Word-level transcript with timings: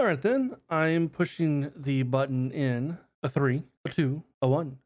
All 0.00 0.06
right, 0.06 0.22
then 0.22 0.56
I 0.70 0.86
am 0.86 1.10
pushing 1.10 1.72
the 1.76 2.04
button 2.04 2.50
in 2.52 2.96
a 3.22 3.28
three, 3.28 3.64
a 3.84 3.90
two, 3.90 4.22
a 4.40 4.48
one. 4.48 4.78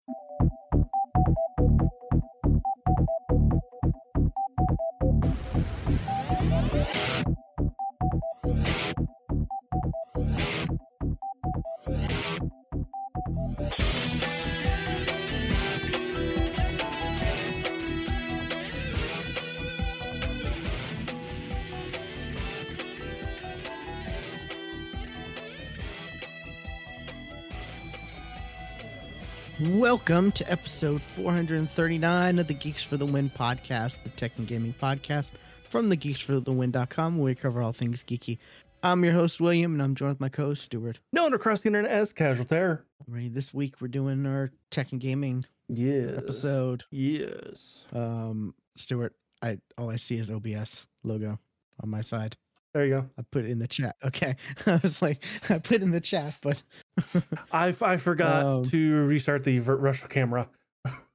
Welcome 29.94 30.32
to 30.32 30.50
episode 30.50 31.00
439 31.14 32.40
of 32.40 32.48
the 32.48 32.52
Geeks 32.52 32.82
for 32.82 32.96
the 32.96 33.06
Win 33.06 33.30
podcast, 33.30 34.02
the 34.02 34.08
tech 34.08 34.32
and 34.38 34.44
gaming 34.44 34.74
podcast 34.74 35.30
from 35.62 35.88
the 35.88 35.96
geeksforthewin.com, 35.96 37.16
where 37.16 37.26
we 37.26 37.34
cover 37.36 37.62
all 37.62 37.72
things 37.72 38.02
geeky. 38.02 38.38
I'm 38.82 39.04
your 39.04 39.12
host, 39.12 39.40
William, 39.40 39.72
and 39.72 39.80
I'm 39.80 39.94
joined 39.94 40.14
with 40.14 40.20
my 40.20 40.28
co 40.28 40.46
host, 40.46 40.64
Stuart. 40.64 40.98
Known 41.12 41.32
across 41.32 41.60
the 41.60 41.68
internet 41.68 41.92
as 41.92 42.12
Casual 42.12 42.44
Terror. 42.44 42.84
Ready 43.06 43.28
this 43.28 43.54
week, 43.54 43.80
we're 43.80 43.86
doing 43.86 44.26
our 44.26 44.50
tech 44.70 44.90
and 44.90 45.00
gaming 45.00 45.44
Yes. 45.68 46.14
episode. 46.18 46.82
Yes. 46.90 47.84
Um, 47.92 48.52
Stuart, 48.74 49.14
I 49.42 49.58
all 49.78 49.90
I 49.90 49.96
see 49.96 50.16
is 50.16 50.28
OBS 50.28 50.88
logo 51.04 51.38
on 51.80 51.88
my 51.88 52.00
side. 52.00 52.36
There 52.74 52.84
you 52.84 52.90
go. 52.94 53.08
I 53.16 53.22
put 53.30 53.44
it 53.44 53.50
in 53.50 53.60
the 53.60 53.68
chat. 53.68 53.94
Okay. 54.04 54.34
I 54.66 54.80
was 54.82 55.00
like, 55.00 55.24
I 55.48 55.58
put 55.58 55.76
it 55.76 55.82
in 55.82 55.92
the 55.92 56.00
chat, 56.00 56.34
but 56.42 56.60
I, 57.52 57.74
I 57.80 57.96
forgot 57.96 58.44
Um, 58.44 58.64
to 58.66 59.04
restart 59.04 59.44
the 59.44 59.60
virtual 59.60 60.08
camera 60.08 60.48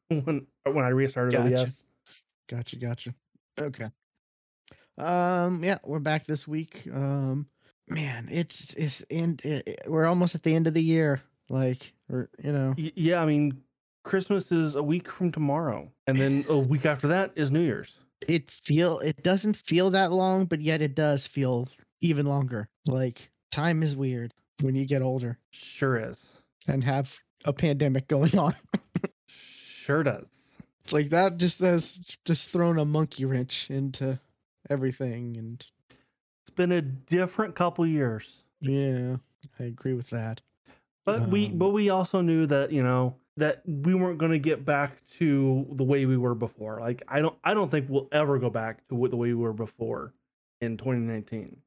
when 0.07 0.47
when 0.63 0.85
I 0.85 0.89
restarted 0.89 1.33
Gotcha. 1.33 1.61
OBS. 1.61 1.83
Gotcha, 2.47 2.75
gotcha. 2.77 3.13
Okay. 3.59 3.89
Um, 4.97 5.63
yeah, 5.63 5.77
we're 5.83 5.99
back 5.99 6.25
this 6.25 6.47
week. 6.47 6.87
Um, 6.93 7.47
man, 7.87 8.27
it's 8.31 8.73
it's 8.75 9.02
and 9.11 9.39
it, 9.43 9.81
we're 9.87 10.05
almost 10.05 10.35
at 10.35 10.43
the 10.43 10.55
end 10.55 10.67
of 10.67 10.73
the 10.73 10.83
year. 10.83 11.21
Like, 11.49 11.93
or 12.09 12.30
you 12.43 12.52
know, 12.52 12.73
yeah, 12.77 13.21
I 13.21 13.25
mean, 13.25 13.61
Christmas 14.03 14.52
is 14.52 14.75
a 14.75 14.83
week 14.83 15.09
from 15.11 15.31
tomorrow, 15.31 15.91
and 16.07 16.17
then 16.17 16.45
a 16.47 16.57
week 16.57 16.85
after 16.85 17.07
that 17.09 17.31
is 17.35 17.52
New 17.52 17.61
Year's. 17.61 17.97
It 18.27 18.49
feel 18.51 18.99
it 18.99 19.23
doesn't 19.23 19.55
feel 19.55 19.89
that 19.91 20.11
long, 20.11 20.45
but 20.45 20.61
yet 20.61 20.81
it 20.81 20.95
does 20.95 21.27
feel 21.27 21.67
even 22.01 22.25
longer. 22.25 22.67
Like 22.87 23.29
time 23.51 23.81
is 23.83 23.95
weird 23.95 24.33
when 24.61 24.75
you 24.75 24.85
get 24.85 25.01
older 25.01 25.37
Sure 25.51 25.97
is. 25.97 26.33
and 26.67 26.83
have 26.83 27.17
a 27.45 27.53
pandemic 27.53 28.07
going 28.07 28.37
on. 28.37 28.53
Sure 29.27 30.03
does. 30.03 30.25
It's 30.83 30.93
like 30.93 31.09
that 31.09 31.37
just 31.37 31.59
has 31.59 31.93
just 32.25 32.49
thrown 32.51 32.77
a 32.77 32.85
monkey 32.85 33.25
wrench 33.25 33.69
into 33.71 34.19
everything 34.69 35.35
and 35.37 35.65
It's 36.43 36.55
been 36.55 36.71
a 36.71 36.81
different 36.81 37.55
couple 37.55 37.85
years. 37.87 38.43
yeah, 38.61 39.15
I 39.59 39.63
agree 39.63 39.93
with 39.93 40.09
that. 40.11 40.41
But 41.05 41.29
we 41.29 41.47
Um, 41.47 41.57
but 41.57 41.69
we 41.69 41.89
also 41.89 42.21
knew 42.21 42.45
that, 42.47 42.71
you 42.71 42.83
know, 42.83 43.15
that 43.39 43.61
we 43.65 43.93
weren't 43.93 44.17
going 44.19 44.31
to 44.31 44.39
get 44.39 44.63
back 44.65 45.05
to 45.17 45.65
the 45.71 45.83
way 45.83 46.05
we 46.05 46.17
were 46.17 46.35
before. 46.35 46.79
Like 46.79 47.01
I 47.07 47.21
don't 47.21 47.35
I 47.43 47.53
don't 47.53 47.69
think 47.69 47.87
we'll 47.89 48.07
ever 48.11 48.37
go 48.39 48.49
back 48.49 48.87
to 48.89 48.95
what 48.95 49.11
the 49.11 49.17
way 49.17 49.29
we 49.29 49.35
were 49.35 49.53
before 49.53 50.13
in 50.61 50.77
2019. 50.77 51.57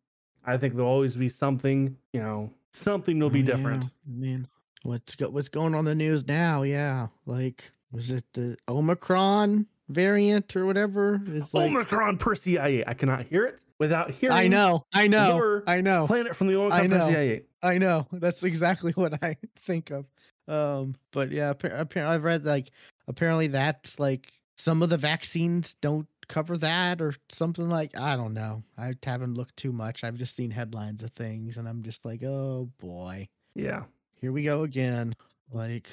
I 0.45 0.57
think 0.57 0.75
there'll 0.75 0.91
always 0.91 1.17
be 1.17 1.29
something, 1.29 1.97
you 2.13 2.21
know, 2.21 2.51
something 2.73 3.19
will 3.19 3.31
be 3.31 3.43
Oh, 3.43 3.47
different. 3.47 3.85
yeah. 3.85 3.89
I 4.09 4.19
mean, 4.19 4.49
what's 4.83 5.15
go- 5.15 5.31
what's 5.31 5.49
going 5.49 5.75
on 5.75 5.81
in 5.81 5.85
the 5.85 5.95
news 5.95 6.27
now? 6.27 6.63
Yeah, 6.63 7.09
like 7.27 7.71
was 7.93 8.11
it 8.11 8.25
the 8.33 8.57
Omicron 8.69 9.67
variant 9.89 10.57
or 10.57 10.67
whatever? 10.67 11.21
Is 11.27 11.53
like 11.55 11.71
Omicron 11.71 12.19
Persei. 12.19 12.83
I 12.87 12.95
cannot 12.95 13.25
hear 13.25 13.45
it 13.45 13.63
without 13.79 14.11
hearing 14.11 14.37
I 14.37 14.49
know, 14.49 14.85
I 14.93 15.07
know, 15.07 15.63
I 15.67 15.81
know, 15.81 16.07
Planet 16.07 16.35
from 16.35 16.47
the 16.49 16.59
Omicron 16.59 16.89
per 16.89 16.99
know. 16.99 17.09
CIA. 17.09 17.43
I 17.63 17.79
know. 17.79 18.07
That's 18.13 18.43
exactly 18.43 18.93
what 18.93 19.23
I 19.23 19.37
think 19.57 19.91
of. 19.91 20.07
Um, 20.49 20.95
but 21.13 21.31
yeah, 21.31 21.51
apparently 21.51 22.03
I've 22.03 22.25
read 22.25 22.45
like 22.45 22.71
apparently 23.09 23.49
that's 23.49 23.99
like 23.99 24.33
some 24.57 24.83
of 24.83 24.91
the 24.91 24.97
vaccines 24.97 25.75
don't 25.75 26.07
cover 26.29 26.57
that 26.59 27.01
or 27.01 27.15
something 27.29 27.69
like 27.69 27.97
I 27.99 28.17
don't 28.17 28.35
know. 28.35 28.63
I 28.79 28.95
haven't 29.05 29.35
looked 29.35 29.57
too 29.57 29.73
much. 29.73 30.05
I've 30.05 30.17
just 30.17 30.35
seen 30.37 30.51
headlines 30.51 31.03
of 31.03 31.11
things 31.13 31.59
and 31.59 31.69
I'm 31.69 31.83
just 31.83 32.05
like, 32.05 32.23
oh 32.25 32.71
boy. 32.79 33.29
Yeah. 33.55 33.85
here 34.21 34.33
we 34.33 34.45
go 34.45 34.63
again. 34.63 35.15
Like, 35.53 35.89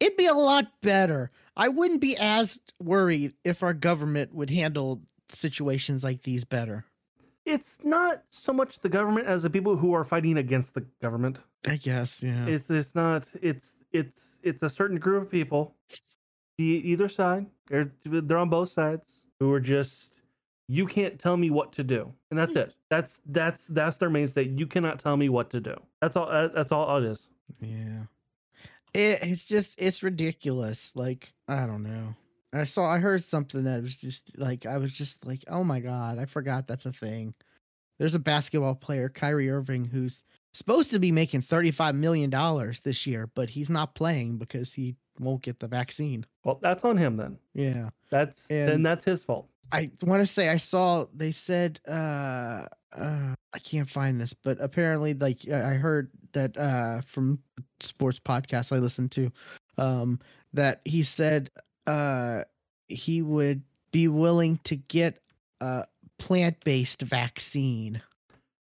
it'd 0.00 0.16
be 0.16 0.26
a 0.26 0.34
lot 0.34 0.66
better. 0.82 1.30
I 1.56 1.68
wouldn't 1.68 2.00
be 2.00 2.16
as 2.18 2.60
worried 2.82 3.34
if 3.44 3.62
our 3.62 3.74
government 3.74 4.34
would 4.34 4.50
handle 4.50 5.02
situations 5.28 6.02
like 6.02 6.22
these 6.22 6.44
better. 6.44 6.84
It's 7.46 7.78
not 7.84 8.22
so 8.30 8.52
much 8.52 8.80
the 8.80 8.88
government 8.88 9.26
as 9.26 9.42
the 9.42 9.50
people 9.50 9.76
who 9.76 9.92
are 9.92 10.04
fighting 10.04 10.38
against 10.38 10.74
the 10.74 10.80
government. 11.02 11.40
I 11.66 11.76
guess, 11.76 12.22
yeah. 12.22 12.46
It's 12.46 12.70
it's 12.70 12.94
not 12.94 13.30
it's 13.42 13.76
it's 13.92 14.38
it's 14.42 14.62
a 14.62 14.70
certain 14.70 14.98
group 14.98 15.22
of 15.24 15.30
people, 15.30 15.74
be 16.56 16.76
either 16.78 17.08
side. 17.08 17.46
They're 17.68 17.92
they're 18.04 18.38
on 18.38 18.48
both 18.50 18.70
sides 18.70 19.26
who 19.40 19.52
are 19.52 19.60
just 19.60 20.12
you 20.68 20.86
can't 20.86 21.18
tell 21.18 21.36
me 21.36 21.50
what 21.50 21.72
to 21.72 21.84
do, 21.84 22.12
and 22.30 22.38
that's 22.38 22.56
it. 22.56 22.74
That's 22.88 23.20
that's 23.26 23.66
that's 23.66 23.98
their 23.98 24.10
mainstay. 24.10 24.48
You 24.48 24.66
cannot 24.66 24.98
tell 24.98 25.16
me 25.16 25.28
what 25.28 25.50
to 25.50 25.60
do. 25.60 25.74
That's 26.00 26.16
all. 26.16 26.28
That's 26.54 26.72
all 26.72 26.96
it 26.98 27.04
is. 27.04 27.28
yeah. 27.60 28.04
It, 28.94 29.18
it's 29.22 29.48
just, 29.48 29.80
it's 29.80 30.04
ridiculous. 30.04 30.94
Like, 30.94 31.32
I 31.48 31.66
don't 31.66 31.82
know. 31.82 32.14
I 32.60 32.64
saw, 32.64 32.84
I 32.90 32.98
heard 32.98 33.24
something 33.24 33.64
that 33.64 33.82
was 33.82 33.96
just 34.00 34.38
like, 34.38 34.66
I 34.66 34.78
was 34.78 34.92
just 34.92 35.24
like, 35.26 35.44
oh 35.48 35.64
my 35.64 35.80
God, 35.80 36.18
I 36.18 36.24
forgot 36.26 36.66
that's 36.66 36.86
a 36.86 36.92
thing. 36.92 37.34
There's 37.98 38.14
a 38.14 38.20
basketball 38.20 38.74
player, 38.74 39.08
Kyrie 39.08 39.50
Irving, 39.50 39.84
who's 39.84 40.24
supposed 40.52 40.90
to 40.90 40.98
be 40.98 41.12
making 41.12 41.42
$35 41.42 41.94
million 41.94 42.30
this 42.84 43.06
year, 43.06 43.28
but 43.34 43.48
he's 43.48 43.70
not 43.70 43.94
playing 43.94 44.38
because 44.38 44.72
he 44.72 44.96
won't 45.20 45.42
get 45.42 45.60
the 45.60 45.68
vaccine. 45.68 46.26
Well, 46.44 46.58
that's 46.60 46.84
on 46.84 46.96
him 46.96 47.16
then. 47.16 47.38
Yeah. 47.54 47.90
That's 48.10 48.48
then 48.48 48.68
And- 48.68 48.86
that's 48.86 49.04
his 49.04 49.24
fault. 49.24 49.48
I 49.72 49.90
want 50.02 50.20
to 50.20 50.26
say 50.26 50.50
I 50.50 50.58
saw 50.58 51.06
they 51.14 51.32
said 51.32 51.80
uh 51.88 52.66
uh 52.94 53.34
I 53.52 53.58
can't 53.58 53.88
find 53.88 54.20
this, 54.20 54.32
but 54.34 54.58
apparently 54.60 55.14
like 55.14 55.40
I 55.50 55.70
I 55.70 55.74
heard 55.74 56.10
that 56.32 56.56
uh 56.56 57.00
from 57.00 57.40
sports 57.80 58.20
podcasts 58.20 58.76
I 58.76 58.78
listened 58.78 59.10
to 59.12 59.32
um 59.78 60.20
that 60.52 60.80
he 60.84 61.02
said 61.02 61.50
uh 61.86 62.44
he 62.88 63.22
would 63.22 63.62
be 63.92 64.08
willing 64.08 64.58
to 64.64 64.76
get 64.76 65.20
a 65.60 65.86
plant-based 66.18 67.02
vaccine. 67.02 68.02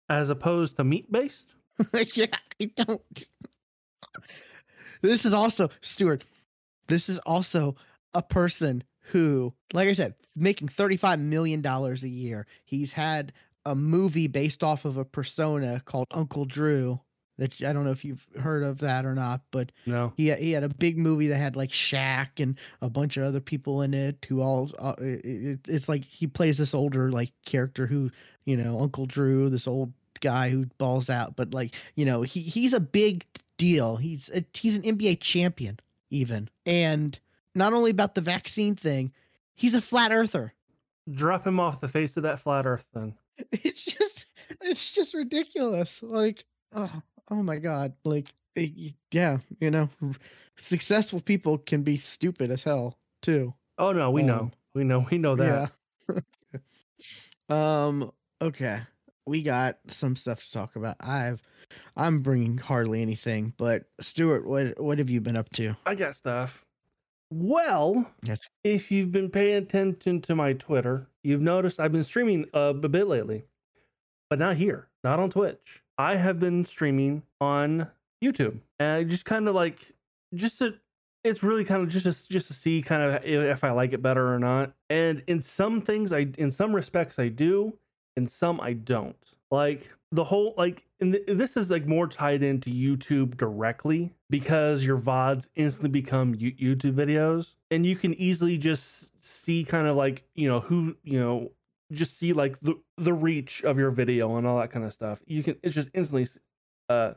As 0.10 0.30
opposed 0.30 0.78
to 0.78 0.84
meat 0.84 1.12
based. 1.12 1.54
yeah, 2.14 2.28
I 2.62 2.72
don't 2.76 3.02
This 5.02 5.26
is 5.26 5.34
also 5.34 5.70
Stuart. 5.82 6.24
This 6.88 7.10
is 7.10 7.20
also 7.20 7.76
a 8.14 8.22
person 8.22 8.84
who, 9.12 9.54
like 9.74 9.88
I 9.88 9.94
said, 9.94 10.16
making 10.36 10.68
$35 10.68 11.20
million 11.20 11.66
a 11.66 11.94
year. 12.08 12.48
He's 12.64 12.94
had 12.94 13.34
a 13.66 13.76
movie 13.76 14.28
based 14.28 14.64
off 14.64 14.86
of 14.86 14.98
a 14.98 15.06
persona 15.06 15.82
called 15.86 16.08
Uncle 16.12 16.46
Drew. 16.46 17.00
That 17.38 17.62
I 17.64 17.74
don't 17.74 17.84
know 17.84 17.92
if 17.92 18.06
you've 18.06 18.26
heard 18.40 18.64
of 18.64 18.80
that 18.80 19.06
or 19.06 19.14
not, 19.14 19.42
but 19.52 19.72
No. 19.86 20.14
he 20.16 20.32
he 20.34 20.52
had 20.52 20.64
a 20.64 20.70
big 20.70 20.98
movie 20.98 21.28
that 21.28 21.38
had 21.38 21.56
like 21.56 21.70
Shaq 21.70 22.40
and 22.42 22.58
a 22.82 22.90
bunch 22.90 23.18
of 23.18 23.24
other 23.24 23.42
people 23.42 23.82
in 23.82 23.94
it 23.94 24.26
who 24.30 24.42
all 24.42 24.72
uh, 24.80 24.96
it, 25.00 25.26
it, 25.26 25.60
it's 25.68 25.90
like 25.90 26.06
he 26.06 26.28
plays 26.28 26.58
this 26.58 26.74
older 26.74 27.12
like 27.12 27.32
character 27.46 27.88
who 27.88 28.10
you 28.46 28.56
know 28.56 28.80
Uncle 28.80 29.06
Drew, 29.06 29.50
this 29.50 29.68
old 29.68 29.92
guy 30.22 30.50
who 30.50 30.66
balls 30.78 31.10
out, 31.10 31.36
but 31.36 31.54
like 31.54 31.76
you 31.96 32.06
know 32.06 32.22
he 32.22 32.40
he's 32.42 32.74
a 32.74 32.80
big 32.80 33.26
deal. 33.58 33.98
He's 33.98 34.30
a, 34.34 34.46
he's 34.54 34.78
an 34.78 34.84
NBA 34.84 35.20
champion 35.20 35.80
even, 36.10 36.50
and 36.66 37.20
not 37.54 37.74
only 37.74 37.92
about 37.92 38.16
the 38.16 38.22
vaccine 38.22 38.76
thing, 38.76 39.12
he's 39.56 39.76
a 39.76 39.82
flat 39.82 40.12
earther. 40.14 40.54
Drop 41.12 41.46
him 41.46 41.60
off 41.60 41.82
the 41.82 41.88
face 41.88 42.16
of 42.18 42.24
that 42.24 42.40
flat 42.40 42.66
Earth 42.66 42.86
then. 42.94 43.14
It's 43.52 43.84
just 43.84 44.26
it's 44.62 44.92
just 44.92 45.14
ridiculous. 45.14 46.02
Like 46.02 46.46
oh 46.74 47.02
oh 47.32 47.42
my 47.44 47.58
god, 47.58 47.94
like 48.04 48.34
eh, 48.56 48.70
yeah, 49.12 49.38
you 49.60 49.72
know, 49.72 49.90
successful 50.58 51.20
people 51.20 51.58
can 51.58 51.84
be 51.84 51.98
stupid 51.98 52.52
as 52.52 52.64
hell 52.64 52.98
too. 53.22 53.54
Oh 53.78 53.92
no, 53.92 54.12
we 54.12 54.24
know. 54.24 54.40
Um, 54.40 54.52
We 54.74 54.84
know. 54.84 55.06
We 55.12 55.18
know 55.18 55.36
that. 55.36 55.72
Yeah. 56.10 56.20
um. 57.50 58.12
Okay, 58.42 58.82
we 59.26 59.42
got 59.42 59.78
some 59.88 60.16
stuff 60.16 60.44
to 60.46 60.52
talk 60.52 60.76
about. 60.76 60.98
I've 61.00 61.42
I'm 61.96 62.20
bringing 62.20 62.58
hardly 62.58 63.02
anything, 63.02 63.54
but 63.58 63.84
Stuart, 64.02 64.46
what 64.46 64.80
what 64.80 64.98
have 65.00 65.10
you 65.10 65.22
been 65.22 65.38
up 65.38 65.50
to? 65.52 65.76
I 65.86 65.96
got 65.96 66.16
stuff. 66.16 66.66
Well, 67.32 68.10
Yes. 68.24 68.42
if 68.64 68.92
you've 68.92 69.12
been 69.12 69.30
paying 69.32 69.56
attention 69.56 70.22
to 70.22 70.36
my 70.36 70.54
Twitter, 70.54 71.08
you've 71.24 71.42
noticed 71.42 71.80
I've 71.80 71.92
been 71.92 72.04
streaming 72.04 72.46
uh, 72.54 72.74
a 72.76 72.88
bit 72.88 73.08
lately, 73.08 73.46
but 74.30 74.38
not 74.38 74.58
here, 74.58 74.90
not 75.04 75.20
on 75.20 75.32
Twitch. 75.32 75.82
I 75.98 76.16
have 76.16 76.40
been 76.40 76.66
streaming 76.66 77.24
on 77.40 77.92
YouTube, 78.24 78.60
and 78.80 78.90
I 78.90 79.04
just 79.04 79.26
kind 79.26 79.48
of 79.48 79.56
like 79.56 79.94
just 80.34 80.60
to. 80.60 80.76
It's 81.24 81.42
really 81.42 81.66
kind 81.66 81.82
of 81.82 81.90
just 81.90 82.06
to, 82.06 82.30
just 82.30 82.48
to 82.48 82.54
see 82.54 82.84
kind 82.84 83.02
of 83.02 83.24
if 83.26 83.64
I 83.64 83.72
like 83.72 83.94
it 83.94 84.02
better 84.04 84.32
or 84.32 84.38
not. 84.38 84.74
And 84.92 85.24
in 85.26 85.42
some 85.42 85.82
things, 85.82 86.14
I 86.14 86.28
in 86.38 86.52
some 86.52 86.76
respects 86.76 87.18
I 87.18 87.30
do, 87.30 87.78
in 88.16 88.28
some 88.28 88.62
I 88.62 88.74
don't. 88.74 89.18
Like 89.50 89.92
the 90.12 90.24
whole 90.24 90.54
like, 90.58 90.86
and 91.00 91.14
th- 91.14 91.26
this 91.28 91.58
is 91.58 91.70
like 91.70 91.86
more 91.86 92.08
tied 92.08 92.44
into 92.44 92.70
YouTube 92.70 93.38
directly 93.38 94.12
because 94.30 94.86
your 94.86 94.98
vods 94.98 95.50
instantly 95.56 95.90
become 95.90 96.36
YouTube 96.36 96.94
videos, 96.94 97.56
and 97.72 97.86
you 97.86 97.96
can 97.96 98.14
easily 98.14 98.58
just 98.58 99.10
see 99.24 99.64
kind 99.64 99.88
of 99.88 99.96
like 99.96 100.24
you 100.36 100.48
know 100.48 100.60
who 100.60 100.96
you 101.04 101.20
know 101.20 101.52
just 101.92 102.18
see 102.18 102.34
like 102.34 102.60
the 102.62 102.76
the 102.98 103.14
reach 103.14 103.64
of 103.64 103.78
your 103.78 103.92
video 103.92 104.38
and 104.38 104.48
all 104.48 104.60
that 104.60 104.72
kind 104.72 104.86
of 104.86 104.94
stuff. 104.94 105.22
You 105.26 105.44
can 105.44 105.58
it's 105.64 105.76
just 105.76 105.90
instantly 105.94 106.28
uh, 106.90 107.14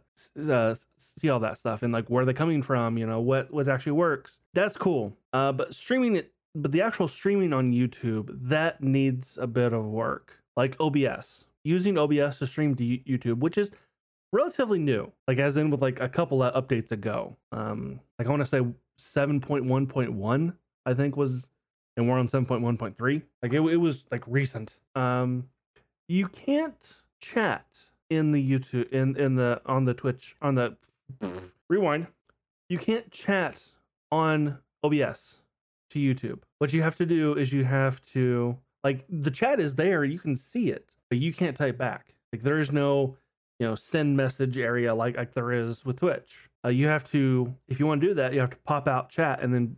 uh 0.51 0.75
see 0.97 1.29
all 1.29 1.41
that 1.41 1.59
stuff 1.59 1.83
and 1.83 1.93
like 1.93 2.09
where 2.09 2.25
they're 2.25 2.35
coming 2.35 2.63
from, 2.63 2.99
you 2.99 3.07
know, 3.07 3.21
what 3.21 3.53
what 3.53 3.69
actually 3.69 3.93
works. 3.93 4.39
That's 4.55 4.77
cool. 4.77 5.17
Uh 5.33 5.53
but 5.53 5.75
streaming 5.75 6.17
it 6.17 6.33
but 6.55 6.73
the 6.73 6.83
actual 6.83 7.09
streaming 7.09 7.53
on 7.53 7.73
YouTube, 7.73 8.31
that 8.49 8.83
needs 8.83 9.39
a 9.39 9.47
bit 9.47 9.73
of 9.73 9.85
work. 9.85 10.43
Like 10.57 10.77
OBS. 10.81 11.45
Using 11.65 11.99
OBS 11.99 12.39
to 12.39 12.47
stream 12.47 12.75
to 12.77 12.85
YouTube, 12.85 13.39
which 13.39 13.59
is 13.59 13.71
relatively 14.33 14.79
new. 14.79 15.13
Like 15.27 15.39
as 15.39 15.57
in 15.57 15.71
with 15.71 15.83
like 15.83 16.01
a 16.01 16.09
couple 16.09 16.43
of 16.43 16.53
updates 16.55 16.93
ago. 16.93 17.37
Um 17.53 18.01
like 18.19 18.29
I 18.29 18.31
want 18.31 18.43
to 18.43 18.47
say 18.47 18.61
7.1.1 18.99 20.55
I 20.85 20.95
think 20.95 21.17
was 21.17 21.49
and 21.99 22.09
we're 22.09 22.17
on 22.17 22.29
7.1.3 22.29 23.23
like 23.43 23.53
it, 23.53 23.61
it 23.61 23.77
was 23.77 24.05
like 24.11 24.23
recent. 24.27 24.77
Um 24.95 25.49
you 26.09 26.29
can't 26.29 27.03
chat 27.21 27.67
in 28.09 28.31
the 28.31 28.51
youtube 28.51 28.89
in 28.91 29.17
in 29.17 29.35
the 29.35 29.61
on 29.67 29.85
the 29.85 29.93
twitch 29.93 30.37
on 30.41 30.55
the 30.55 30.77
rewind. 31.69 32.07
You 32.71 32.79
can't 32.79 33.11
chat 33.11 33.73
on 34.11 34.59
obs 34.83 35.41
to 35.91 35.99
youtube. 35.99 36.41
What 36.59 36.73
you 36.73 36.83
have 36.83 36.97
to 36.97 37.07
do 37.07 37.35
is 37.35 37.53
you 37.53 37.65
have 37.65 38.03
to 38.13 38.57
like 38.85 39.05
the 39.11 39.31
chat 39.31 39.59
is 39.61 39.75
there 39.75 40.05
you 40.05 40.21
can 40.21 40.37
see 40.37 40.71
it 40.71 40.95
but 41.11 41.19
you 41.19 41.33
can't 41.33 41.57
type 41.57 41.77
back. 41.77 42.15
Like 42.33 42.43
there 42.43 42.61
is 42.61 42.71
no 42.71 43.17
you 43.59 43.67
know 43.67 43.75
send 43.75 44.17
message 44.17 44.57
area 44.57 44.95
like 44.95 45.17
like 45.17 45.35
there 45.35 45.51
is 45.53 45.85
with 45.85 45.97
twitch. 45.97 46.49
Uh, 46.65 46.69
you 46.69 46.87
have 46.87 47.11
to 47.11 47.55
if 47.67 47.81
you 47.81 47.87
want 47.87 48.01
to 48.01 48.07
do 48.07 48.15
that 48.15 48.35
you 48.35 48.41
have 48.41 48.51
to 48.51 48.57
pop 48.59 48.87
out 48.87 49.11
chat 49.11 49.41
and 49.43 49.53
then 49.53 49.77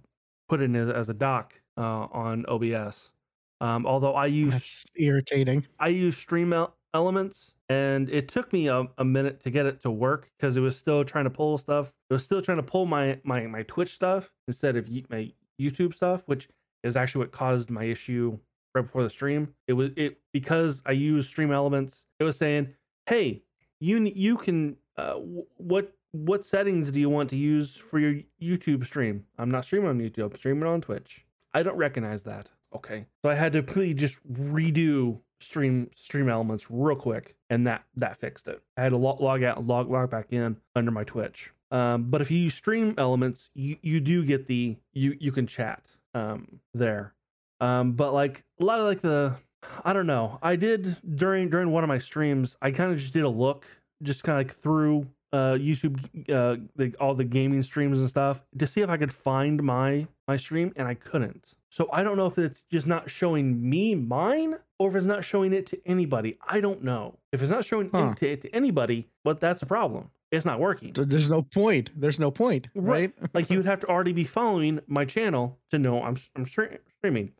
put 0.50 0.60
it 0.60 0.64
in 0.64 0.76
as, 0.76 0.90
as 0.90 1.08
a 1.08 1.14
dock 1.14 1.59
uh, 1.76 2.06
on 2.12 2.44
OBS. 2.46 3.12
Um, 3.60 3.86
although 3.86 4.14
I 4.14 4.26
use 4.26 4.52
That's 4.54 4.86
irritating. 4.96 5.66
I 5.78 5.88
use 5.88 6.16
Stream 6.16 6.54
Elements, 6.94 7.54
and 7.68 8.08
it 8.08 8.28
took 8.28 8.52
me 8.52 8.68
a, 8.68 8.86
a 8.98 9.04
minute 9.04 9.40
to 9.40 9.50
get 9.50 9.66
it 9.66 9.82
to 9.82 9.90
work 9.90 10.30
because 10.36 10.56
it 10.56 10.60
was 10.60 10.76
still 10.76 11.04
trying 11.04 11.24
to 11.24 11.30
pull 11.30 11.58
stuff. 11.58 11.92
It 12.08 12.14
was 12.14 12.24
still 12.24 12.40
trying 12.42 12.56
to 12.56 12.62
pull 12.62 12.86
my 12.86 13.20
my 13.22 13.46
my 13.46 13.62
Twitch 13.64 13.92
stuff 13.92 14.32
instead 14.48 14.76
of 14.76 14.88
my 15.10 15.32
YouTube 15.60 15.94
stuff, 15.94 16.22
which 16.26 16.48
is 16.82 16.96
actually 16.96 17.20
what 17.20 17.32
caused 17.32 17.70
my 17.70 17.84
issue 17.84 18.38
right 18.74 18.82
before 18.82 19.02
the 19.02 19.10
stream. 19.10 19.54
It 19.68 19.74
was 19.74 19.90
it 19.96 20.18
because 20.32 20.82
I 20.86 20.92
use 20.92 21.28
Stream 21.28 21.52
Elements. 21.52 22.06
It 22.18 22.24
was 22.24 22.36
saying, 22.36 22.74
"Hey, 23.06 23.42
you 23.78 23.98
you 24.00 24.36
can 24.36 24.76
uh, 24.96 25.14
what 25.56 25.92
what 26.12 26.44
settings 26.44 26.90
do 26.90 26.98
you 26.98 27.10
want 27.10 27.30
to 27.30 27.36
use 27.36 27.76
for 27.76 27.98
your 27.98 28.22
YouTube 28.42 28.84
stream? 28.84 29.26
I'm 29.38 29.50
not 29.50 29.64
streaming 29.64 29.88
on 29.90 29.98
YouTube. 29.98 30.32
I'm 30.32 30.36
streaming 30.36 30.68
on 30.68 30.80
Twitch." 30.80 31.26
I 31.52 31.62
don't 31.62 31.76
recognize 31.76 32.22
that. 32.24 32.50
Okay. 32.74 33.06
So 33.22 33.30
I 33.30 33.34
had 33.34 33.52
to 33.52 33.62
completely 33.62 33.94
just 33.94 34.20
redo 34.32 35.20
stream 35.40 35.90
stream 35.94 36.28
elements 36.28 36.66
real 36.70 36.96
quick 36.96 37.34
and 37.48 37.66
that 37.66 37.84
that 37.96 38.16
fixed 38.16 38.46
it. 38.46 38.62
I 38.76 38.82
had 38.82 38.90
to 38.90 38.96
log, 38.96 39.20
log 39.20 39.42
out 39.42 39.58
and 39.58 39.66
log 39.66 39.90
log 39.90 40.10
back 40.10 40.32
in 40.32 40.56
under 40.76 40.90
my 40.90 41.04
Twitch. 41.04 41.52
Um, 41.70 42.10
but 42.10 42.20
if 42.20 42.30
you 42.30 42.38
use 42.38 42.54
stream 42.54 42.94
elements, 42.98 43.50
you, 43.54 43.76
you 43.82 44.00
do 44.00 44.24
get 44.24 44.46
the 44.46 44.76
you 44.92 45.16
you 45.18 45.32
can 45.32 45.46
chat 45.46 45.82
um 46.14 46.60
there. 46.74 47.14
Um, 47.60 47.92
but 47.92 48.12
like 48.12 48.44
a 48.60 48.64
lot 48.64 48.78
of 48.78 48.86
like 48.86 49.00
the 49.00 49.36
I 49.84 49.92
don't 49.92 50.06
know. 50.06 50.38
I 50.42 50.56
did 50.56 50.96
during 51.16 51.50
during 51.50 51.70
one 51.70 51.84
of 51.84 51.88
my 51.88 51.98
streams, 51.98 52.56
I 52.62 52.70
kind 52.70 52.92
of 52.92 52.98
just 52.98 53.12
did 53.12 53.24
a 53.24 53.28
look, 53.28 53.66
just 54.02 54.24
kind 54.24 54.40
of 54.40 54.46
like 54.46 54.56
through 54.56 55.08
uh 55.32 55.52
YouTube 55.52 55.98
uh 56.28 56.56
like 56.76 56.94
all 57.00 57.14
the 57.14 57.24
gaming 57.24 57.62
streams 57.62 57.98
and 57.98 58.08
stuff 58.08 58.42
to 58.58 58.66
see 58.66 58.80
if 58.80 58.90
I 58.90 58.96
could 58.96 59.12
find 59.12 59.62
my 59.62 60.06
my 60.26 60.36
stream 60.36 60.72
and 60.76 60.88
I 60.88 60.94
couldn't. 60.94 61.54
So 61.70 61.88
I 61.92 62.02
don't 62.02 62.16
know 62.16 62.26
if 62.26 62.36
it's 62.36 62.62
just 62.62 62.86
not 62.86 63.08
showing 63.08 63.68
me 63.68 63.94
mine 63.94 64.56
or 64.78 64.88
if 64.88 64.96
it's 64.96 65.06
not 65.06 65.24
showing 65.24 65.52
it 65.52 65.66
to 65.68 65.80
anybody. 65.86 66.36
I 66.48 66.60
don't 66.60 66.82
know. 66.82 67.18
If 67.32 67.42
it's 67.42 67.50
not 67.50 67.64
showing 67.64 67.90
huh. 67.92 68.14
it 68.16 68.18
to, 68.18 68.48
to 68.48 68.54
anybody, 68.54 69.06
but 69.24 69.38
that's 69.38 69.62
a 69.62 69.66
problem. 69.66 70.10
It's 70.32 70.44
not 70.44 70.60
working. 70.60 70.94
So 70.94 71.04
there's 71.04 71.30
no 71.30 71.42
point. 71.42 71.90
There's 71.98 72.20
no 72.20 72.30
point, 72.30 72.68
right? 72.74 73.12
right. 73.20 73.30
like 73.34 73.50
you 73.50 73.58
would 73.58 73.66
have 73.66 73.80
to 73.80 73.88
already 73.88 74.12
be 74.12 74.24
following 74.24 74.80
my 74.86 75.04
channel 75.04 75.58
to 75.70 75.78
know 75.78 76.02
I'm 76.02 76.16
I'm 76.36 76.46
streaming. 76.46 77.32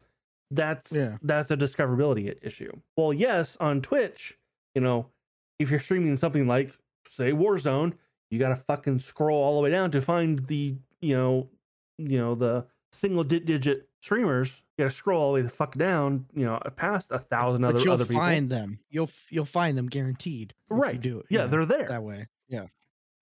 That's 0.50 0.92
yeah. 0.92 1.16
that's 1.22 1.50
a 1.50 1.56
discoverability 1.56 2.36
issue. 2.42 2.72
Well, 2.96 3.12
yes, 3.12 3.56
on 3.60 3.80
Twitch, 3.80 4.36
you 4.74 4.80
know, 4.80 5.06
if 5.60 5.70
you're 5.70 5.78
streaming 5.78 6.16
something 6.16 6.48
like 6.48 6.76
say 7.08 7.32
Warzone, 7.32 7.94
you 8.30 8.38
got 8.38 8.50
to 8.50 8.56
fucking 8.56 9.00
scroll 9.00 9.42
all 9.42 9.56
the 9.56 9.62
way 9.62 9.70
down 9.70 9.90
to 9.92 10.00
find 10.00 10.46
the, 10.46 10.76
you 11.00 11.16
know, 11.16 11.48
you 11.98 12.18
know, 12.18 12.34
the 12.34 12.66
single 12.92 13.24
digit 13.24 13.88
streamers. 14.00 14.62
You 14.76 14.84
got 14.84 14.90
to 14.90 14.96
scroll 14.96 15.20
all 15.20 15.28
the 15.28 15.34
way 15.34 15.42
the 15.42 15.48
fuck 15.48 15.74
down, 15.76 16.26
you 16.34 16.44
know, 16.44 16.58
past 16.76 17.10
a 17.10 17.18
thousand 17.18 17.62
but 17.62 17.74
other 17.74 17.84
you'll 17.84 17.92
other 17.94 18.04
people. 18.04 18.20
find 18.20 18.50
them. 18.50 18.78
You'll 18.88 19.10
you'll 19.30 19.44
find 19.44 19.76
them 19.76 19.86
guaranteed. 19.86 20.54
Right. 20.68 21.00
do 21.00 21.18
it. 21.18 21.26
Yeah, 21.28 21.46
they're 21.46 21.66
there 21.66 21.88
that 21.88 22.02
way. 22.02 22.28
Yeah. 22.48 22.66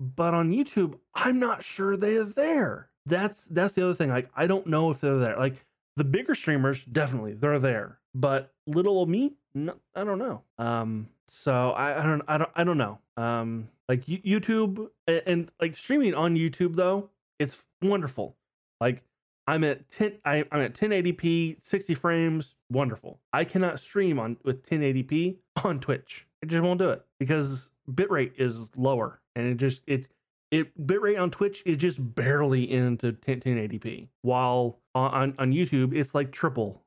But 0.00 0.34
on 0.34 0.52
YouTube, 0.52 0.98
I'm 1.14 1.38
not 1.38 1.64
sure 1.64 1.96
they're 1.96 2.24
there. 2.24 2.90
That's 3.06 3.46
that's 3.46 3.74
the 3.74 3.84
other 3.84 3.94
thing. 3.94 4.10
Like 4.10 4.30
I 4.36 4.46
don't 4.46 4.66
know 4.66 4.90
if 4.90 5.00
they're 5.00 5.18
there. 5.18 5.36
Like 5.36 5.64
the 5.96 6.04
bigger 6.04 6.34
streamers, 6.34 6.84
definitely 6.84 7.34
they're 7.34 7.58
there. 7.58 7.98
But 8.14 8.52
little 8.66 9.04
me, 9.06 9.34
no, 9.66 9.74
I 9.94 10.04
don't 10.04 10.18
know. 10.18 10.42
Um, 10.58 11.08
so 11.26 11.70
I, 11.70 12.00
I 12.00 12.06
don't 12.06 12.22
I 12.26 12.38
don't 12.38 12.50
I 12.54 12.64
don't 12.64 12.78
know. 12.78 12.98
Um, 13.16 13.68
like 13.88 14.04
YouTube 14.06 14.88
and, 15.06 15.22
and 15.26 15.52
like 15.60 15.76
streaming 15.76 16.14
on 16.14 16.36
YouTube 16.36 16.76
though, 16.76 17.10
it's 17.38 17.66
wonderful. 17.82 18.36
Like 18.80 19.02
I'm 19.46 19.64
at 19.64 19.90
10 19.90 20.18
I, 20.24 20.44
I'm 20.52 20.60
at 20.60 20.74
1080p, 20.74 21.58
60 21.62 21.94
frames, 21.94 22.54
wonderful. 22.70 23.20
I 23.32 23.44
cannot 23.44 23.80
stream 23.80 24.18
on 24.18 24.36
with 24.44 24.62
1080p 24.68 25.36
on 25.64 25.80
Twitch. 25.80 26.26
I 26.42 26.46
just 26.46 26.62
won't 26.62 26.78
do 26.78 26.90
it 26.90 27.04
because 27.18 27.70
bitrate 27.90 28.32
is 28.36 28.70
lower 28.76 29.20
and 29.34 29.46
it 29.46 29.56
just 29.56 29.82
it 29.86 30.08
it 30.50 30.86
bitrate 30.86 31.20
on 31.20 31.30
Twitch 31.30 31.62
is 31.66 31.76
just 31.76 32.14
barely 32.14 32.70
into 32.70 33.12
10, 33.12 33.40
1080p 33.40 34.08
while 34.22 34.78
on, 34.94 35.34
on 35.38 35.52
YouTube 35.52 35.94
it's 35.94 36.14
like 36.14 36.30
triple 36.30 36.82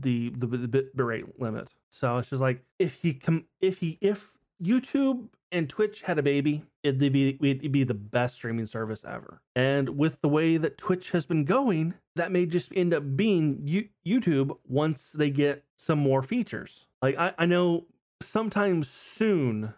the 0.00 0.30
the, 0.30 0.46
the 0.46 0.68
bit 0.68 0.96
bitrate 0.96 1.38
limit. 1.38 1.74
So 1.90 2.18
it's 2.18 2.30
just 2.30 2.42
like 2.42 2.62
if 2.78 2.94
he 3.02 3.14
come 3.14 3.46
if 3.60 3.78
he 3.78 3.98
if 4.00 4.38
YouTube 4.62 5.28
and 5.50 5.68
Twitch 5.68 6.02
had 6.02 6.18
a 6.18 6.22
baby, 6.22 6.64
it'd 6.82 7.12
be 7.12 7.38
it'd 7.42 7.72
be 7.72 7.84
the 7.84 7.94
best 7.94 8.36
streaming 8.36 8.66
service 8.66 9.04
ever. 9.04 9.42
And 9.54 9.90
with 9.90 10.20
the 10.22 10.28
way 10.28 10.56
that 10.56 10.78
Twitch 10.78 11.10
has 11.10 11.26
been 11.26 11.44
going, 11.44 11.94
that 12.16 12.32
may 12.32 12.46
just 12.46 12.72
end 12.74 12.94
up 12.94 13.16
being 13.16 13.86
YouTube 14.06 14.56
once 14.66 15.12
they 15.12 15.30
get 15.30 15.64
some 15.76 15.98
more 15.98 16.22
features. 16.22 16.86
Like 17.02 17.18
I, 17.18 17.34
I 17.38 17.46
know 17.46 17.86
sometime 18.22 18.82
soon 18.82 19.74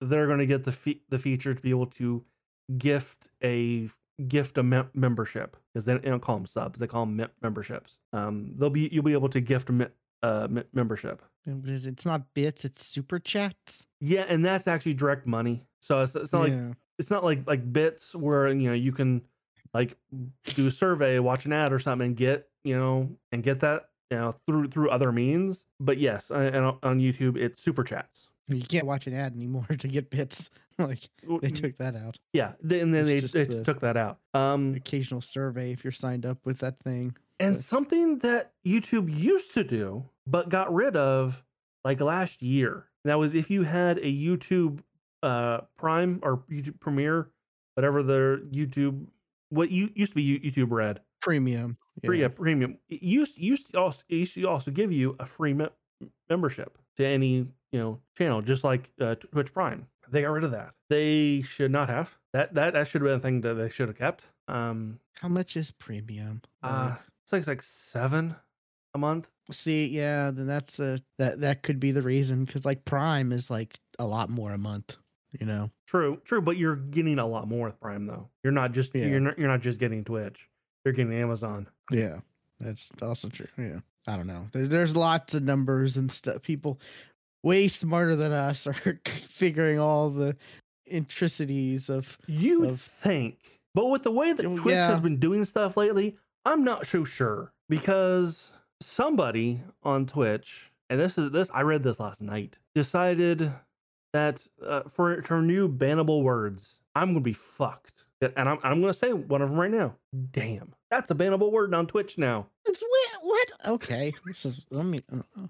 they're 0.00 0.26
going 0.26 0.38
to 0.38 0.46
get 0.46 0.64
the 0.64 0.72
fe- 0.72 1.02
the 1.08 1.18
feature 1.18 1.54
to 1.54 1.60
be 1.60 1.70
able 1.70 1.86
to 1.86 2.24
gift 2.76 3.28
a 3.42 3.88
gift 4.26 4.58
a 4.58 4.62
mem- 4.62 4.90
membership 4.94 5.56
because 5.72 5.84
they, 5.84 5.96
they, 5.96 6.08
don't 6.08 6.20
call 6.20 6.36
them 6.36 6.46
subs; 6.46 6.78
they 6.78 6.86
call 6.86 7.06
them 7.06 7.16
me- 7.16 7.26
memberships. 7.42 7.98
Um, 8.12 8.52
they'll 8.56 8.70
be 8.70 8.88
you'll 8.92 9.04
be 9.04 9.12
able 9.12 9.28
to 9.30 9.40
gift 9.40 9.68
a 9.68 9.72
me- 9.72 9.86
uh, 10.22 10.48
me- 10.50 10.64
membership. 10.72 11.22
It's 11.46 12.06
not 12.06 12.22
bits; 12.34 12.64
it's 12.64 12.84
super 12.84 13.18
chats. 13.18 13.86
Yeah, 14.00 14.24
and 14.28 14.44
that's 14.44 14.66
actually 14.66 14.94
direct 14.94 15.26
money. 15.26 15.62
So 15.80 16.00
it's, 16.00 16.14
it's 16.16 16.32
not 16.32 16.48
yeah. 16.48 16.66
like 16.66 16.76
it's 16.98 17.10
not 17.10 17.24
like 17.24 17.46
like 17.46 17.72
bits 17.72 18.14
where 18.14 18.48
you 18.48 18.68
know 18.68 18.74
you 18.74 18.92
can 18.92 19.22
like 19.72 19.96
do 20.44 20.66
a 20.66 20.70
survey, 20.70 21.18
watch 21.18 21.46
an 21.46 21.52
ad 21.52 21.72
or 21.72 21.78
something, 21.78 22.08
and 22.08 22.16
get 22.16 22.48
you 22.64 22.76
know 22.76 23.10
and 23.32 23.42
get 23.42 23.60
that 23.60 23.90
you 24.10 24.16
know 24.16 24.32
through 24.46 24.68
through 24.68 24.90
other 24.90 25.12
means. 25.12 25.64
But 25.78 25.98
yes, 25.98 26.30
and 26.30 26.56
on 26.56 27.00
YouTube 27.00 27.36
it's 27.36 27.62
super 27.62 27.84
chats. 27.84 28.28
You 28.48 28.62
can't 28.62 28.86
watch 28.86 29.06
an 29.06 29.14
ad 29.14 29.34
anymore 29.34 29.66
to 29.78 29.88
get 29.88 30.10
bits. 30.10 30.50
like 30.78 31.08
they 31.40 31.50
took 31.50 31.76
that 31.78 31.96
out. 31.96 32.18
Yeah, 32.32 32.52
and 32.62 32.94
then 32.94 33.04
they, 33.04 33.18
they 33.18 33.44
the 33.44 33.64
took 33.64 33.80
that 33.80 33.96
out. 33.96 34.18
Um, 34.32 34.74
occasional 34.74 35.20
survey 35.20 35.72
if 35.72 35.82
you're 35.82 35.92
signed 35.92 36.24
up 36.24 36.38
with 36.44 36.58
that 36.58 36.78
thing. 36.80 37.16
And 37.40 37.56
but. 37.56 37.64
something 37.64 38.18
that 38.18 38.52
YouTube 38.64 39.12
used 39.12 39.54
to 39.54 39.64
do 39.64 40.04
but 40.26 40.48
got 40.48 40.72
rid 40.72 40.94
of 40.94 41.44
like 41.84 42.00
last 42.00 42.42
year. 42.42 42.86
That 43.04 43.18
was 43.18 43.34
if 43.34 43.50
you 43.50 43.64
had 43.64 43.98
a 43.98 44.12
YouTube 44.12 44.80
uh 45.22 45.62
Prime 45.76 46.20
or 46.22 46.44
YouTube 46.50 46.78
Premiere, 46.78 47.30
whatever 47.74 48.04
the 48.04 48.46
YouTube 48.52 49.06
what 49.50 49.70
you 49.70 49.90
used 49.94 50.12
to 50.12 50.16
be 50.16 50.38
YouTube 50.38 50.70
Red 50.70 51.00
Premium. 51.20 51.76
Yeah, 52.02 52.12
yeah 52.12 52.28
premium. 52.28 52.78
It 52.88 53.02
used 53.02 53.36
used 53.36 53.72
to 53.72 53.80
also 53.80 54.02
it 54.08 54.14
used 54.14 54.34
to 54.34 54.44
also 54.44 54.70
give 54.70 54.92
you 54.92 55.16
a 55.18 55.26
free 55.26 55.54
me- 55.54 55.70
membership 56.30 56.78
to 56.98 57.06
any 57.06 57.48
you 57.72 57.78
know 57.78 58.00
channel, 58.16 58.42
just 58.42 58.64
like 58.64 58.90
uh, 59.00 59.14
Twitch 59.16 59.52
Prime. 59.52 59.86
They 60.10 60.22
got 60.22 60.30
rid 60.30 60.44
of 60.44 60.52
that. 60.52 60.72
They 60.88 61.42
should 61.42 61.70
not 61.70 61.88
have 61.90 62.16
that. 62.32 62.54
That 62.54 62.72
that 62.74 62.88
should 62.88 63.02
have 63.02 63.08
been 63.08 63.18
a 63.18 63.20
thing 63.20 63.40
that 63.42 63.54
they 63.54 63.68
should 63.68 63.88
have 63.88 63.98
kept. 63.98 64.24
Um, 64.48 64.98
How 65.20 65.28
much 65.28 65.56
is 65.56 65.70
premium? 65.70 66.40
uh, 66.62 66.94
it's 67.24 67.32
like 67.32 67.40
it's 67.40 67.48
like 67.48 67.62
seven 67.62 68.34
a 68.94 68.98
month. 68.98 69.28
See, 69.50 69.86
yeah, 69.86 70.30
then 70.30 70.46
that's 70.46 70.76
the 70.78 71.02
that 71.18 71.40
that 71.40 71.62
could 71.62 71.78
be 71.80 71.90
the 71.92 72.02
reason 72.02 72.44
because 72.44 72.64
like 72.64 72.84
Prime 72.84 73.32
is 73.32 73.50
like 73.50 73.78
a 73.98 74.06
lot 74.06 74.30
more 74.30 74.52
a 74.52 74.58
month. 74.58 74.96
You 75.38 75.44
know, 75.44 75.70
True, 75.86 76.18
true, 76.24 76.40
but 76.40 76.56
you're 76.56 76.76
getting 76.76 77.18
a 77.18 77.26
lot 77.26 77.46
more 77.48 77.66
with 77.66 77.78
Prime 77.80 78.06
though. 78.06 78.28
You're 78.42 78.52
not 78.54 78.72
just 78.72 78.94
Yeah. 78.94 79.06
you're 79.06 79.20
not 79.20 79.38
you're 79.38 79.48
not 79.48 79.60
just 79.60 79.78
getting 79.78 80.02
Twitch. 80.04 80.48
You're 80.86 80.94
getting 80.94 81.12
Amazon. 81.12 81.66
yeah, 81.90 82.20
that's 82.60 82.90
also 83.02 83.28
true. 83.28 83.46
Yeah, 83.58 83.80
I 84.06 84.16
don't 84.16 84.26
know. 84.26 84.46
There, 84.52 84.66
there's 84.66 84.96
lots 84.96 85.34
of 85.34 85.42
numbers 85.42 85.98
and 85.98 86.10
stuff. 86.10 86.40
People 86.40 86.80
way 87.42 87.68
smarter 87.68 88.16
than 88.16 88.32
us 88.32 88.66
are 88.66 88.74
figuring 89.28 89.78
all 89.78 90.10
the 90.10 90.36
intricacies 90.86 91.88
of. 91.88 92.18
You 92.26 92.66
Of- 92.66 92.80
think, 92.80 93.60
but 93.74 93.86
with 93.86 94.02
the 94.02 94.10
way 94.10 94.32
that 94.32 94.44
Oh, 94.44 94.56
Twitch 94.56 94.74
has 94.74 95.00
been 95.00 95.18
doing 95.18 95.44
stuff 95.44 95.76
lately, 95.76 96.16
I'm 96.44 96.64
not 96.64 96.86
so 96.86 97.04
sure 97.04 97.52
because 97.68 98.52
somebody 98.80 99.60
on 99.82 100.06
Twitch, 100.06 100.70
and 100.90 100.98
this 101.00 101.18
is 101.18 101.30
this 101.30 101.50
I 101.52 101.62
read 101.62 101.82
this 101.82 102.00
last 102.00 102.20
night, 102.20 102.58
decided 102.74 103.52
that 104.12 104.46
uh, 104.64 104.82
for 104.84 105.22
for 105.22 105.42
new 105.42 105.68
bannable 105.68 106.22
words, 106.22 106.78
I'm 106.94 107.08
gonna 107.10 107.20
be 107.20 107.32
fucked, 107.34 108.04
and 108.22 108.48
I'm 108.48 108.58
I'm 108.62 108.80
gonna 108.80 108.94
say 108.94 109.12
one 109.12 109.42
of 109.42 109.50
them 109.50 109.58
right 109.60 109.70
now. 109.70 109.94
Damn, 110.32 110.72
that's 110.90 111.10
a 111.10 111.14
bannable 111.14 111.52
word 111.52 111.74
on 111.74 111.86
Twitch 111.86 112.16
now. 112.18 112.46
It's 112.64 112.82
weird. 112.82 113.22
What? 113.22 113.52
Okay, 113.66 114.14
this 114.26 114.44
is. 114.46 114.66
Let 114.70 114.86
me. 114.86 115.00
Uh, 115.12 115.18
uh, 115.38 115.46